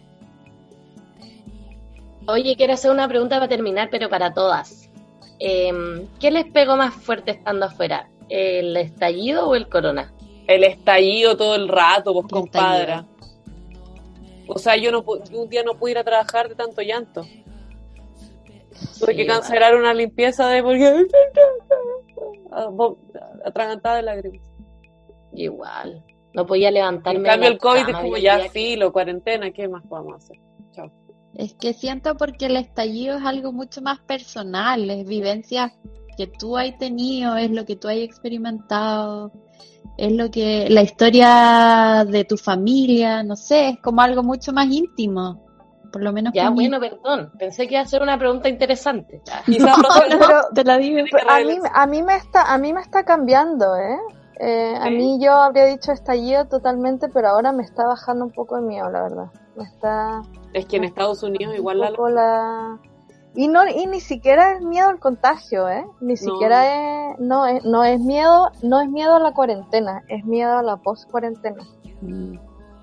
Oye, 2.28 2.56
quiero 2.56 2.74
hacer 2.74 2.92
una 2.92 3.08
pregunta 3.08 3.38
para 3.38 3.48
terminar, 3.48 3.90
pero 3.92 4.10
para 4.10 4.34
todas. 4.34 4.90
Em, 5.40 6.08
¿Qué 6.20 6.32
les 6.32 6.46
pegó 6.52 6.76
más 6.76 6.94
fuerte 6.94 7.32
estando 7.32 7.66
afuera? 7.66 8.10
¿El 8.30 8.78
estallido 8.78 9.48
o 9.48 9.56
el 9.56 9.68
corona? 9.68 10.14
El 10.48 10.64
estallido 10.64 11.36
todo 11.38 11.56
el 11.56 11.68
rato, 11.68 12.14
pues 12.14 12.26
El 12.26 12.32
compadre. 12.32 13.04
O 14.52 14.58
sea, 14.60 14.76
yo 14.78 14.92
no 14.92 15.04
pu- 15.06 15.24
yo 15.30 15.42
un 15.44 15.50
día 15.50 15.64
no 15.64 15.76
pude 15.78 15.92
ir 15.92 15.98
a 16.00 16.04
trabajar 16.04 16.50
de 16.50 16.56
tanto 16.56 16.82
llanto. 16.82 17.22
Tuve 19.00 19.12
Sí, 19.12 19.16
que 19.16 19.28
cancelar 19.28 19.76
una 19.76 19.94
limpieza 19.94 20.48
de 20.50 20.64
porque 20.64 21.06
Ah, 22.52 22.68
atragantada 23.46 23.98
de 23.98 24.02
lágrimas. 24.04 24.48
Igual. 25.34 26.04
No 26.34 26.46
podía 26.46 26.72
levantarme. 26.72 27.20
En 27.20 27.26
cambio 27.26 27.50
el 27.50 27.58
COVID 27.60 27.90
es 27.90 27.96
como 27.96 28.18
ya 28.18 28.42
que- 28.44 28.50
filo, 28.50 28.92
cuarentena, 28.92 29.52
¿qué 29.52 29.68
más 29.68 29.84
podemos 29.88 30.16
hacer? 30.16 30.38
Chao. 30.72 30.92
Es 31.36 31.54
que 31.54 31.74
siento 31.74 32.18
porque 32.18 32.48
el 32.48 32.58
estallido 32.58 33.18
es 33.18 33.24
algo 33.26 33.52
mucho 33.52 33.82
más 33.82 34.00
personal, 34.00 34.90
es 34.90 35.06
vivencias 35.06 35.72
que 36.18 36.28
tú 36.28 36.58
has 36.58 36.76
tenido, 36.78 37.36
es 37.38 37.52
lo 37.52 37.66
que 37.66 37.76
tú 37.76 37.88
has 37.88 37.98
experimentado, 37.98 39.32
es 40.06 40.12
lo 40.14 40.30
que 40.32 40.68
la 40.70 40.82
historia 40.82 42.06
de 42.08 42.24
tu 42.26 42.38
familia, 42.38 43.24
no 43.24 43.36
sé, 43.36 43.70
es 43.70 43.80
como 43.82 44.02
algo 44.02 44.24
mucho 44.24 44.54
más 44.54 44.68
íntimo, 44.68 45.46
por 45.92 46.02
lo 46.04 46.12
menos 46.14 46.34
Ya, 46.34 46.50
mí. 46.50 46.56
bueno, 46.68 46.80
perdón. 46.80 47.32
Pensé 47.38 47.68
que 47.68 47.76
iba 47.76 47.84
a 47.84 47.86
ser 47.88 48.02
una 48.02 48.18
pregunta 48.18 48.50
interesante. 48.50 49.22
Quizás 49.46 49.78
Rocío, 49.78 50.18
Pero- 50.20 50.42
te 50.54 50.64
la 50.64 50.78
que 50.80 51.02
a 51.28 51.40
mí, 51.46 51.58
a 51.74 51.88
mí 51.88 52.04
me 52.04 52.16
está, 52.16 52.54
a 52.54 52.58
mí 52.58 52.74
me 52.74 52.82
está 52.82 53.04
cambiando, 53.04 53.76
¿eh? 53.76 53.98
Eh, 54.42 54.74
A 54.80 54.90
mí 54.90 55.20
yo 55.22 55.34
habría 55.34 55.66
dicho 55.66 55.92
estallido 55.92 56.46
totalmente, 56.46 57.10
pero 57.10 57.28
ahora 57.28 57.52
me 57.52 57.64
está 57.64 57.86
bajando 57.86 58.24
un 58.24 58.32
poco 58.32 58.56
de 58.56 58.62
miedo, 58.62 58.90
la 58.90 59.02
verdad. 59.04 59.26
Me 59.58 59.66
está 59.66 60.22
es 60.54 60.66
que 60.66 60.78
en 60.78 60.86
Estados 60.86 61.22
Unidos 61.24 61.54
igual 61.56 61.80
la... 61.80 62.80
Y 63.36 63.48
no, 63.48 63.68
y 63.68 63.86
ni 63.88 64.00
siquiera 64.00 64.54
es 64.54 64.62
miedo 64.62 64.90
al 64.90 65.00
contagio, 65.00 65.70
¿eh? 65.70 65.86
Ni 66.02 66.18
siquiera 66.18 67.12
es, 67.14 67.20
no 67.20 67.46
es, 67.46 67.64
no 67.64 67.84
es 67.84 68.00
miedo, 68.00 68.50
no 68.64 68.82
es 68.82 68.90
miedo 68.90 69.16
a 69.16 69.20
la 69.20 69.32
cuarentena, 69.34 70.04
es 70.08 70.26
miedo 70.26 70.58
a 70.58 70.64
la 70.64 70.78
post 70.78 71.10
cuarentena. 71.10 71.64
Mm, 72.02 72.38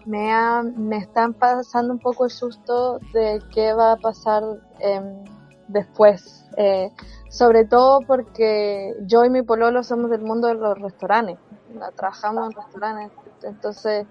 Me 0.07 0.33
ha- 0.33 0.63
me 0.63 0.99
están 0.99 1.35
pasando 1.35 1.93
un 1.93 1.99
poco 1.99 2.27
el 2.27 2.31
susto 2.31 3.01
de 3.13 3.43
qué 3.53 3.73
va 3.73 3.93
a 3.93 3.97
pasar 3.97 4.45
em, 4.79 5.25
después. 5.67 6.45
Eh, 6.57 6.93
sobre 7.29 7.65
todo 7.65 8.01
porque 8.07 8.95
yo 9.07 9.25
y 9.25 9.31
mi 9.31 9.43
pololo 9.43 9.83
somos 9.83 10.11
del 10.11 10.21
mundo 10.23 10.47
de 10.47 10.55
los 10.55 10.79
restaurantes. 10.79 11.39
La- 11.75 11.91
Trabajamos 11.91 12.47
en 12.47 12.53
restaurantes. 12.53 13.19
Entonces, 13.43 14.07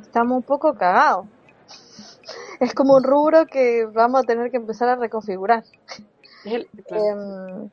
estamos 0.00 0.38
un 0.38 0.42
poco 0.44 0.72
cagados. 0.74 1.26
Es 2.60 2.74
como 2.74 2.96
un 2.96 3.04
rubro 3.04 3.46
que 3.46 3.86
vamos 3.86 4.20
a 4.20 4.24
tener 4.24 4.50
que 4.50 4.56
empezar 4.56 4.88
a 4.88 4.96
reconfigurar. 4.96 5.64
Claro. 6.44 6.64
Em, 6.86 7.70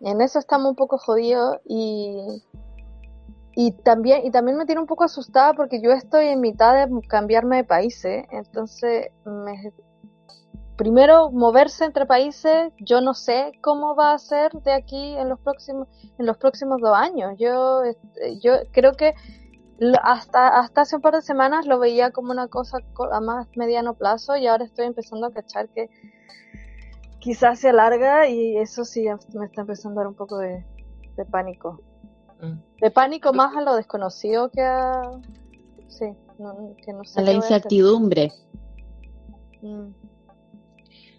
en 0.00 0.20
eso 0.22 0.38
estamos 0.38 0.70
un 0.70 0.74
poco 0.74 0.96
jodidos 0.96 1.58
y, 1.66 2.42
y 3.54 3.72
también 3.72 4.24
y 4.24 4.30
también 4.30 4.56
me 4.56 4.64
tiene 4.64 4.80
un 4.80 4.86
poco 4.86 5.04
asustada 5.04 5.52
porque 5.52 5.80
yo 5.82 5.92
estoy 5.92 6.28
en 6.28 6.40
mitad 6.40 6.86
de 6.86 7.00
cambiarme 7.08 7.56
de 7.56 7.64
países, 7.64 8.24
entonces 8.30 9.08
me, 9.24 9.72
primero 10.76 11.30
moverse 11.30 11.84
entre 11.84 12.06
países, 12.06 12.72
yo 12.78 13.00
no 13.00 13.12
sé 13.12 13.52
cómo 13.60 13.96
va 13.96 14.12
a 14.12 14.18
ser 14.18 14.52
de 14.62 14.72
aquí 14.72 15.16
en 15.16 15.28
los 15.28 15.40
próximos 15.40 15.88
en 16.18 16.24
los 16.24 16.38
próximos 16.38 16.80
dos 16.80 16.96
años. 16.96 17.34
Yo 17.36 17.82
este, 17.82 18.38
yo 18.38 18.52
creo 18.72 18.92
que 18.92 19.14
hasta 20.02 20.58
hasta 20.58 20.80
hace 20.80 20.96
un 20.96 21.02
par 21.02 21.14
de 21.14 21.22
semanas 21.22 21.66
lo 21.66 21.78
veía 21.78 22.10
como 22.10 22.32
una 22.32 22.48
cosa 22.48 22.78
co- 22.94 23.12
a 23.12 23.20
más 23.20 23.46
mediano 23.56 23.94
plazo 23.94 24.36
y 24.36 24.46
ahora 24.46 24.64
estoy 24.64 24.86
empezando 24.86 25.26
a 25.26 25.32
cachar 25.32 25.68
que 25.68 25.88
quizás 27.20 27.60
se 27.60 27.68
alarga 27.68 28.28
y 28.28 28.56
eso 28.56 28.84
sí 28.84 29.04
ya 29.04 29.18
me 29.34 29.46
está 29.46 29.60
empezando 29.62 30.00
a 30.00 30.04
dar 30.04 30.08
un 30.08 30.14
poco 30.16 30.38
de, 30.38 30.64
de 31.16 31.24
pánico. 31.24 31.80
Mm. 32.40 32.80
De 32.80 32.90
pánico 32.90 33.32
más 33.32 33.56
a 33.56 33.60
lo 33.62 33.74
desconocido 33.74 34.50
que 34.50 34.62
a... 34.62 35.02
Sí, 35.88 36.06
no, 36.38 36.74
que 36.84 36.92
no 36.92 37.04
sé. 37.04 37.20
A 37.20 37.22
la 37.22 37.30
voy 37.30 37.34
a 37.34 37.36
incertidumbre. 37.36 38.32
Mm. 39.62 39.88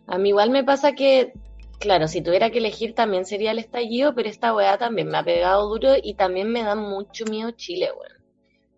A 0.07 0.18
mí 0.18 0.30
igual 0.30 0.49
me 0.49 0.64
pasa 0.64 0.94
que, 0.94 1.34
claro, 1.80 2.07
si 2.07 2.22
tuviera 2.22 2.49
que 2.49 2.60
elegir 2.60 2.95
también 2.95 3.26
sería 3.26 3.52
el 3.52 3.60
estallido, 3.60 4.15
pero 4.15 4.30
esta 4.30 4.53
weá 4.53 4.77
también 4.77 5.10
me 5.10 5.18
ha 5.18 5.23
pegado 5.23 5.68
duro 5.69 5.94
y 6.02 6.15
también 6.15 6.52
me 6.52 6.64
da 6.64 6.76
mucho 6.76 7.26
miedo 7.26 7.52
Chile, 7.52 7.90
weón. 7.91 8.19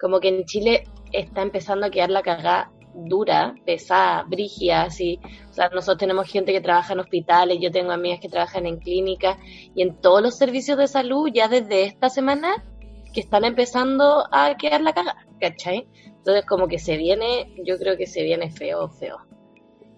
Como 0.02 0.20
que 0.20 0.30
en 0.30 0.46
Chile 0.46 0.84
está 1.14 1.44
empezando 1.44 1.86
a 1.86 1.92
quedar 1.92 2.10
la 2.10 2.24
cagada 2.24 2.72
dura, 2.94 3.56
pesada, 3.66 4.24
brígida, 4.24 4.84
así. 4.84 5.20
O 5.50 5.54
sea, 5.54 5.70
nosotros 5.70 6.00
tenemos 6.00 6.28
gente 6.28 6.52
que 6.52 6.60
trabaja 6.60 6.94
en 6.94 7.00
hospitales, 7.00 7.60
yo 7.62 7.72
tengo 7.72 7.92
amigas 7.92 8.20
que 8.20 8.28
trabajan 8.28 8.66
en 8.66 8.80
clínicas 8.80 9.38
y 9.76 9.82
en 9.82 10.02
todos 10.02 10.22
los 10.22 10.38
servicios 10.38 10.78
de 10.78 10.88
salud 10.88 11.30
ya 11.32 11.48
desde 11.48 11.84
esta 11.84 12.10
semana 12.10 12.66
que 13.14 13.22
están 13.22 13.46
empezando 13.46 14.26
a 14.32 14.56
quedar 14.58 14.82
la 14.82 14.94
cagada, 14.94 15.26
¿cachai? 15.40 15.88
Entonces 16.06 16.46
como 16.46 16.68
que 16.68 16.80
se 16.80 16.98
viene, 16.98 17.54
yo 17.64 17.78
creo 17.78 17.96
que 17.96 18.08
se 18.08 18.24
viene 18.24 18.52
feo, 18.52 18.90
feo. 18.90 19.18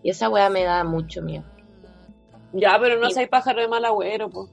Y 0.03 0.09
esa 0.09 0.29
weá 0.29 0.49
me 0.49 0.63
da 0.63 0.83
mucho 0.83 1.21
miedo. 1.21 1.45
Ya, 2.51 2.77
pero 2.79 2.99
no 2.99 3.07
Y- 3.07 3.13
seas 3.13 3.29
pájaro 3.29 3.61
de 3.61 3.67
mal 3.67 3.85
agüero, 3.85 4.29
pues. 4.29 4.51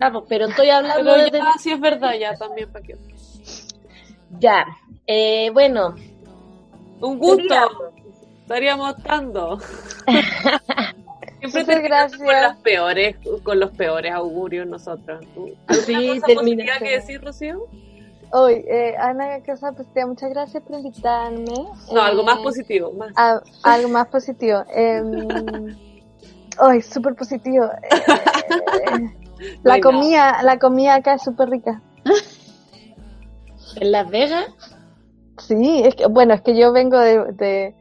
Ah, 0.00 0.10
pues, 0.12 0.24
pero 0.28 0.46
estoy 0.46 0.70
hablando 0.70 1.12
Pero 1.14 1.28
ya, 1.38 1.52
sí 1.58 1.70
es 1.70 1.80
verdad, 1.80 2.14
ya 2.18 2.34
también, 2.34 2.70
¿para 2.70 2.84
qué? 2.84 2.96
Ya, 4.38 4.66
eh, 5.06 5.50
bueno, 5.52 5.94
Un 7.00 7.18
gusto. 7.18 7.54
Estaríamos 8.42 8.94
dando. 9.02 9.58
Siempre 9.58 10.22
Muchas 11.42 11.66
terminamos 11.66 12.16
con 12.16 12.26
gracias. 12.26 12.42
las 12.42 12.56
peores, 12.58 13.16
con 13.42 13.60
los 13.60 13.70
peores 13.72 14.12
augurios 14.12 14.66
nosotros. 14.66 15.24
¿Tú- 15.34 15.50
Sí, 15.86 15.94
¿Alguna 15.94 16.14
cosa 16.20 16.26
termina. 16.26 16.78
que 16.78 16.90
decir, 16.90 17.22
Rocío? 17.22 17.66
Hoy, 18.32 18.64
eh, 18.68 18.94
Ana 18.98 19.40
Casa 19.42 19.72
Positiva, 19.72 20.06
muchas 20.06 20.30
gracias 20.30 20.62
por 20.62 20.78
invitarme. 20.78 21.44
No, 21.92 22.00
algo 22.02 22.22
Eh, 22.22 22.24
más 22.24 22.38
positivo, 22.38 22.92
más. 22.92 23.12
a- 23.16 23.40
algo 23.62 23.88
más 23.88 24.08
positivo. 24.08 24.62
Em, 24.74 25.76
Hoy, 26.60 26.82
súper 26.82 27.14
positivo. 27.14 27.68
Eh, 28.86 29.10
la 29.64 29.78
Bueno. 29.78 29.82
comida, 29.90 30.42
la 30.42 30.58
comida 30.58 30.94
acá 30.94 31.14
es 31.14 31.22
súper 31.22 31.48
rica. 31.50 31.80
En 33.80 33.92
Las 33.92 34.08
Vegas, 34.10 34.46
Sí, 35.38 35.82
es 35.84 35.96
que, 35.96 36.06
bueno, 36.06 36.32
es 36.32 36.42
que 36.42 36.56
yo 36.56 36.72
vengo 36.72 36.96
de, 36.98 37.32
de- 37.32 37.74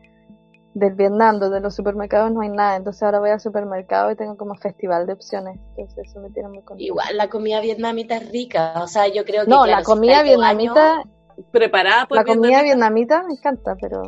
del 0.73 0.93
Vietnam, 0.95 1.39
donde 1.39 1.57
en 1.57 1.63
los 1.63 1.75
supermercados 1.75 2.31
no 2.31 2.41
hay 2.41 2.49
nada, 2.49 2.75
entonces 2.77 3.03
ahora 3.03 3.19
voy 3.19 3.29
al 3.29 3.39
supermercado 3.39 4.09
y 4.09 4.15
tengo 4.15 4.35
como 4.37 4.55
festival 4.55 5.05
de 5.05 5.13
opciones, 5.13 5.59
entonces 5.77 6.09
eso 6.09 6.19
me 6.19 6.31
tiene 6.31 6.49
muy 6.49 6.63
contenta. 6.63 6.83
igual 6.83 7.15
la 7.15 7.29
comida 7.29 7.61
vietnamita 7.61 8.15
es 8.17 8.31
rica, 8.31 8.73
o 8.81 8.87
sea, 8.87 9.07
yo 9.07 9.23
creo 9.23 9.43
que... 9.43 9.51
No, 9.51 9.63
claro, 9.65 9.79
la 9.79 9.83
comida 9.83 10.23
vietnamita, 10.23 11.03
Preparada 11.51 12.07
por 12.07 12.17
la 12.17 12.23
comida 12.25 12.63
vietnamita 12.63 13.21
me 13.23 13.33
encanta, 13.33 13.75
pero, 13.79 14.01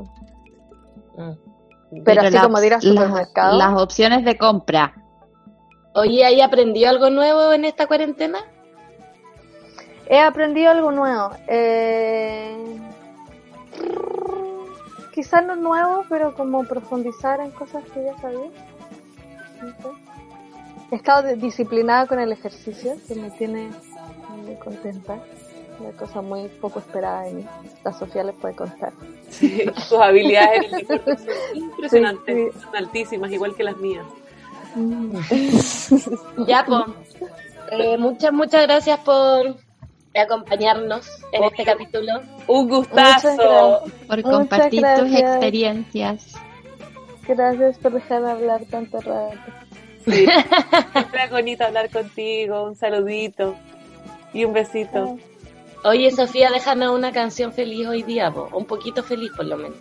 Mm. 1.18 2.03
pero, 2.03 2.22
así 2.22 2.32
la- 2.36 2.41
como 2.41 2.60
de 2.60 2.68
ir 2.68 2.74
al 2.74 2.82
supermercado. 2.82 3.57
las 3.60 3.80
opciones 3.82 4.26
de 4.26 4.38
compra. 4.38 4.95
Oye, 5.94 6.26
¿ahí 6.26 6.41
aprendió 6.41 6.90
algo 6.90 7.10
nuevo 7.12 7.53
en 7.53 7.64
esta 7.66 7.86
cuarentena? 7.88 8.40
He 10.07 10.19
aprendido 10.19 10.72
algo 10.72 10.91
nuevo. 10.91 11.32
Eh... 11.48 12.80
Quizás 15.14 15.45
no 15.45 15.56
nuevo, 15.56 16.03
pero 16.10 16.36
como 16.36 16.65
profundizar 16.65 17.40
en 17.40 17.52
cosas 17.52 17.84
que 17.94 18.03
ya 18.03 18.18
sabía. 18.19 18.49
No 19.61 19.69
sé. 19.69 19.88
He 20.91 20.95
estado 20.95 21.36
disciplinada 21.38 22.06
con 22.06 22.19
el 22.19 22.34
ejercicio, 22.34 22.95
que 23.07 23.15
me 23.15 23.32
tiene 23.32 23.69
muy 24.45 24.56
contenta. 24.56 25.18
Una 25.80 25.91
cosa 25.91 26.22
muy 26.22 26.48
poco 26.48 26.80
esperada 26.80 27.23
de 27.23 27.34
mí. 27.34 27.45
La 27.84 27.94
Sofía 27.94 28.23
les 28.23 28.36
puede 28.36 28.56
contar. 28.56 28.94
Sí, 29.30 29.65
tus 29.73 29.94
habilidades 29.94 30.65
en 30.65 30.76
el 30.76 30.88
deporte 30.88 31.18
son 31.18 31.57
impresionantes, 31.57 32.53
Sí, 32.53 32.60
son 32.60 32.76
altísimas, 32.76 33.32
igual 33.32 33.56
que 33.56 33.64
las 33.64 33.77
mías. 33.77 34.06
Ya, 36.45 36.65
pues. 36.65 36.84
Eh, 37.72 37.98
muchas, 37.98 38.32
muchas 38.32 38.64
gracias 38.68 38.99
por 38.99 39.56
acompañarnos 40.19 41.07
en 41.31 41.39
Obvio. 41.43 41.51
este 41.51 41.63
capítulo. 41.65 42.21
Un 42.47 42.69
gustazo. 42.69 43.83
Por 44.07 44.21
compartir 44.21 44.83
tus 44.97 45.13
experiencias. 45.13 46.35
Gracias 47.27 47.77
por 47.79 47.93
dejarme 47.93 48.31
hablar 48.31 48.65
tanto 48.69 48.99
rato. 49.01 49.37
Sí. 50.05 50.25
Es 51.23 51.31
bonito 51.31 51.65
hablar 51.65 51.89
contigo. 51.89 52.63
Un 52.63 52.75
saludito 52.75 53.55
y 54.33 54.45
un 54.45 54.53
besito. 54.53 55.17
Oye, 55.83 56.11
Sofía, 56.11 56.49
déjame 56.51 56.89
una 56.89 57.11
canción 57.11 57.53
feliz 57.53 57.87
hoy 57.87 58.03
día, 58.03 58.31
po. 58.31 58.49
un 58.53 58.65
poquito 58.65 59.03
feliz 59.03 59.31
por 59.35 59.45
lo 59.45 59.57
menos. 59.57 59.77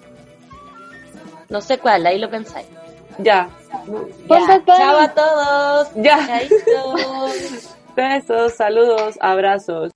No 1.48 1.60
sé 1.60 1.78
cuál, 1.78 2.06
ahí 2.06 2.18
lo 2.18 2.28
pensáis. 2.28 2.66
Ya. 3.18 3.48
Chao 4.66 4.98
a 4.98 5.08
todos. 5.14 5.88
Ya. 5.96 6.18
Besos, 7.96 8.54
saludos, 8.54 9.16
abrazos. 9.20 9.92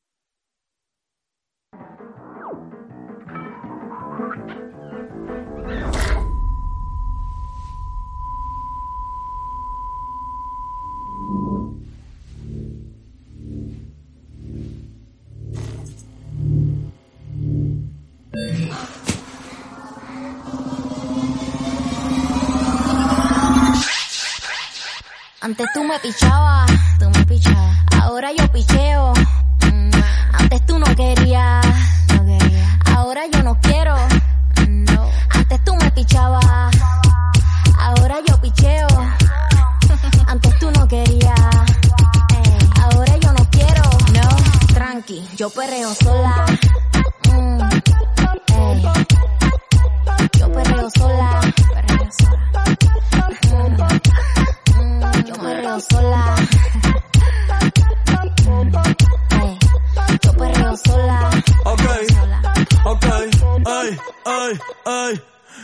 Antes 25.41 25.67
tú 25.73 25.85
me 25.85 25.99
pichabas, 26.01 26.71
tú 26.99 27.09
me 27.11 27.25
pichabas. 27.25 27.77
Ahora 28.03 28.31
yo 28.37 28.51
picheo. 28.51 29.13
Mm, 29.73 29.91
Antes 30.33 30.67
tú 30.67 30.79
no 30.79 30.87
querías, 30.97 31.65
no 32.15 32.25
quería. 32.27 32.79
Ahora 32.97 33.23
yo 33.33 33.43
no 33.43 33.59
quiero. 33.61 33.95
No. 34.67 35.09
Antes 35.31 35.65
tú 35.65 35.75
me 35.77 35.91
pichabas. 35.93 36.75
Ahora 37.79 38.17
yo 38.27 38.41
picheo. 38.41 38.87
Antes 40.27 40.59
tú 40.59 40.71
no 40.73 40.89
querías. 40.89 41.41
Ey, 42.35 42.69
Ahora 42.83 43.17
yo 43.19 43.33
no 43.33 43.45
quiero. 43.51 43.83
No. 44.15 44.75
Tranqui, 44.75 45.29
yo 45.37 45.51
perreo 45.51 45.95
sola. 45.95 46.47
Mm, 47.33 47.63
ey. 48.55 48.83
Yo 50.39 50.53
perreo 50.53 50.91
sola. 50.91 51.41
Perreo 51.75 52.09
sola. 52.13 52.88
Perreo 55.79 56.01
sola. 56.03 56.35
Yo 60.23 60.33
perreo 60.33 60.77
sola. 60.77 61.31
Ok, 61.65 61.83
ok, 62.85 63.07
ay, 63.65 63.99
ay, 64.25 64.61
ay. 64.87 65.23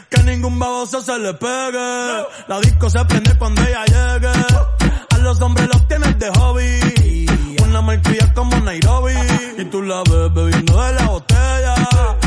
Que 0.09 0.23
ningún 0.23 0.59
baboso 0.59 1.01
se 1.01 1.19
le 1.19 1.35
pegue. 1.35 2.25
La 2.47 2.61
disco 2.61 2.89
se 2.91 3.05
prende 3.07 3.37
cuando 3.39 3.63
ella 3.63 3.85
llegue. 3.87 4.29
A 5.11 5.19
los 5.19 5.41
hombres 5.41 5.69
los 5.73 5.89
tienes 5.89 6.17
de 6.19 6.31
hobby. 6.31 7.27
Una 7.65 7.83
malcria 7.83 8.33
como 8.35 8.57
Nairobi. 8.61 9.15
Y 9.59 9.65
tú 9.65 9.83
la 9.83 10.03
ves 10.09 10.33
bebiendo 10.33 10.81
de 10.81 10.93
la 10.95 11.07
botella. 11.07 11.75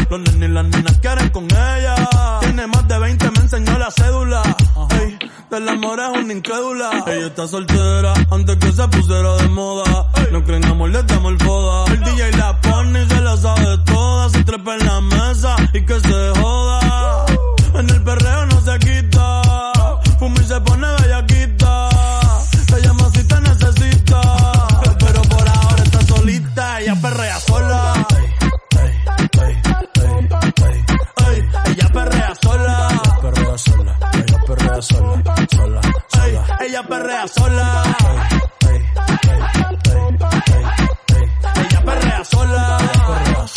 Los 0.09 0.19
nenes 0.19 0.49
y 0.49 0.51
las 0.51 0.65
nenas 0.65 0.97
quieren 0.99 1.29
con 1.29 1.45
ella. 1.45 1.95
Tiene 2.41 2.67
más 2.67 2.85
de 2.85 2.99
20, 2.99 3.31
me 3.31 3.39
enseñó 3.39 3.77
la 3.77 3.91
cédula. 3.91 4.43
Del 5.57 5.69
amor 5.69 5.99
es 5.99 6.21
una 6.23 6.33
incrédula. 6.33 7.03
Ella 7.07 7.25
está 7.25 7.47
soltera 7.47 8.13
antes 8.29 8.57
que 8.57 8.71
se 8.71 8.87
pusiera 8.89 9.37
de 9.37 9.47
moda. 9.47 10.05
No 10.31 10.43
creen 10.43 10.63
amor, 10.65 10.91
le 10.91 11.01
damos 11.01 11.33
foda. 11.43 11.91
El 11.91 11.99
DJ 11.99 12.31
la 12.33 12.61
pone 12.61 13.01
y 13.01 13.07
se 13.07 13.21
la 13.21 13.35
sabe 13.35 13.77
toda. 13.79 14.29
Se 14.29 14.43
trepa 14.43 14.75
en 14.75 14.85
la 14.85 15.01
mesa 15.01 15.55
y 15.73 15.83
que 15.83 15.99
se 15.99 16.39
joda. 16.39 16.86
Perrea 37.07 37.27
sola. 37.27 37.83
Ella 41.55 41.81
perrea 41.85 42.23
sola. 42.25 42.77
Ella 42.79 43.07
perrea 43.07 43.47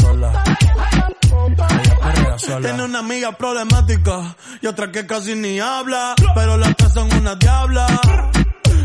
sola. 2.39 2.60
Tiene 2.62 2.82
una 2.85 2.98
amiga 3.01 3.32
problemática 3.32 4.36
y 4.60 4.66
otra 4.66 4.93
que 4.93 5.06
casi 5.06 5.35
ni 5.35 5.59
habla, 5.59 6.14
pero 6.35 6.56
las 6.56 6.77
tres 6.77 6.93
son 6.93 7.12
una 7.12 7.35
diabla. 7.35 7.86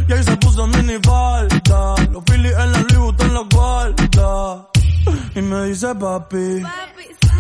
Y 0.08 0.14
ahí 0.14 0.24
se 0.24 0.36
puso 0.38 0.68
mini 0.68 0.98
falta, 1.04 1.96
los 2.12 2.24
Phillies 2.26 2.54
en 2.58 2.72
la 2.72 2.80
Louis 2.80 2.98
Vuitton 2.98 3.34
los 3.34 3.50
guarda. 3.50 4.68
Y 5.36 5.42
me 5.42 5.66
dice 5.66 5.94
papi. 5.96 6.64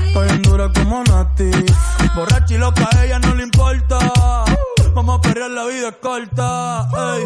Estoy 0.07 0.29
en 0.29 0.41
dura 0.43 0.71
como 0.73 1.03
Nati. 1.03 1.51
Borracha 2.15 2.53
y 2.53 2.57
loca, 2.57 2.87
a 2.95 3.05
ella 3.05 3.19
no 3.19 3.35
le 3.35 3.43
importa. 3.43 4.45
Vamos 4.95 5.17
a 5.19 5.21
perrear, 5.21 5.51
la 5.51 5.65
vida 5.65 5.89
es 5.89 5.95
corta. 6.01 6.89
ey. 7.17 7.23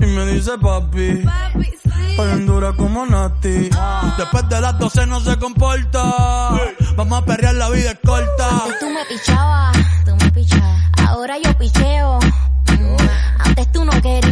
Y 0.00 0.06
me 0.06 0.26
dice 0.26 0.52
papi. 0.58 1.24
Estoy 2.10 2.30
en 2.32 2.46
dura 2.46 2.72
como 2.74 3.06
Nati. 3.06 3.70
Después 4.18 4.48
de 4.48 4.60
las 4.60 4.78
12 4.78 5.06
no 5.06 5.20
se 5.20 5.36
comporta. 5.38 6.02
Vamos 6.96 7.22
a 7.22 7.24
perrear, 7.24 7.54
la 7.54 7.70
vida 7.70 7.92
es 7.92 7.98
corta. 8.04 8.48
Antes 8.64 8.78
tú 8.80 8.86
me 8.90 9.04
pichabas, 9.06 9.76
tú 10.04 10.16
me 10.16 10.30
pichabas. 10.32 10.82
Ahora 11.06 11.36
yo 11.42 11.56
picheo. 11.58 12.18
Mm, 12.20 12.96
Antes 13.38 13.72
tú 13.72 13.84
no 13.84 13.92
querías. 14.02 14.27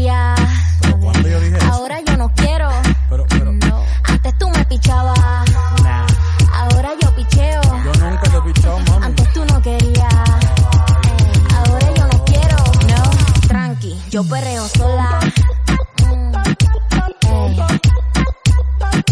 Yo 14.17 14.25
perreo 14.25 14.67
sola. 14.69 15.21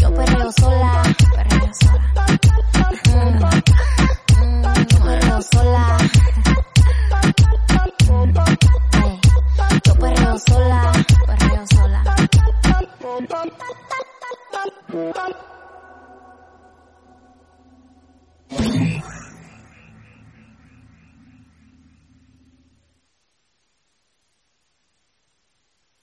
Yo 0.01 0.15
perreo 0.15 0.51
sola. 0.53 1.03
Perreo 1.37 1.75
sola. 1.75 2.25
Mm. 3.11 3.39
Yo 4.89 4.99
perreo 5.05 5.43
sola. 5.43 5.99
Yo 9.85 9.95
perreo 9.95 10.39
sola. 10.39 10.93
Perreo 11.27 11.67
sola. 11.67 12.03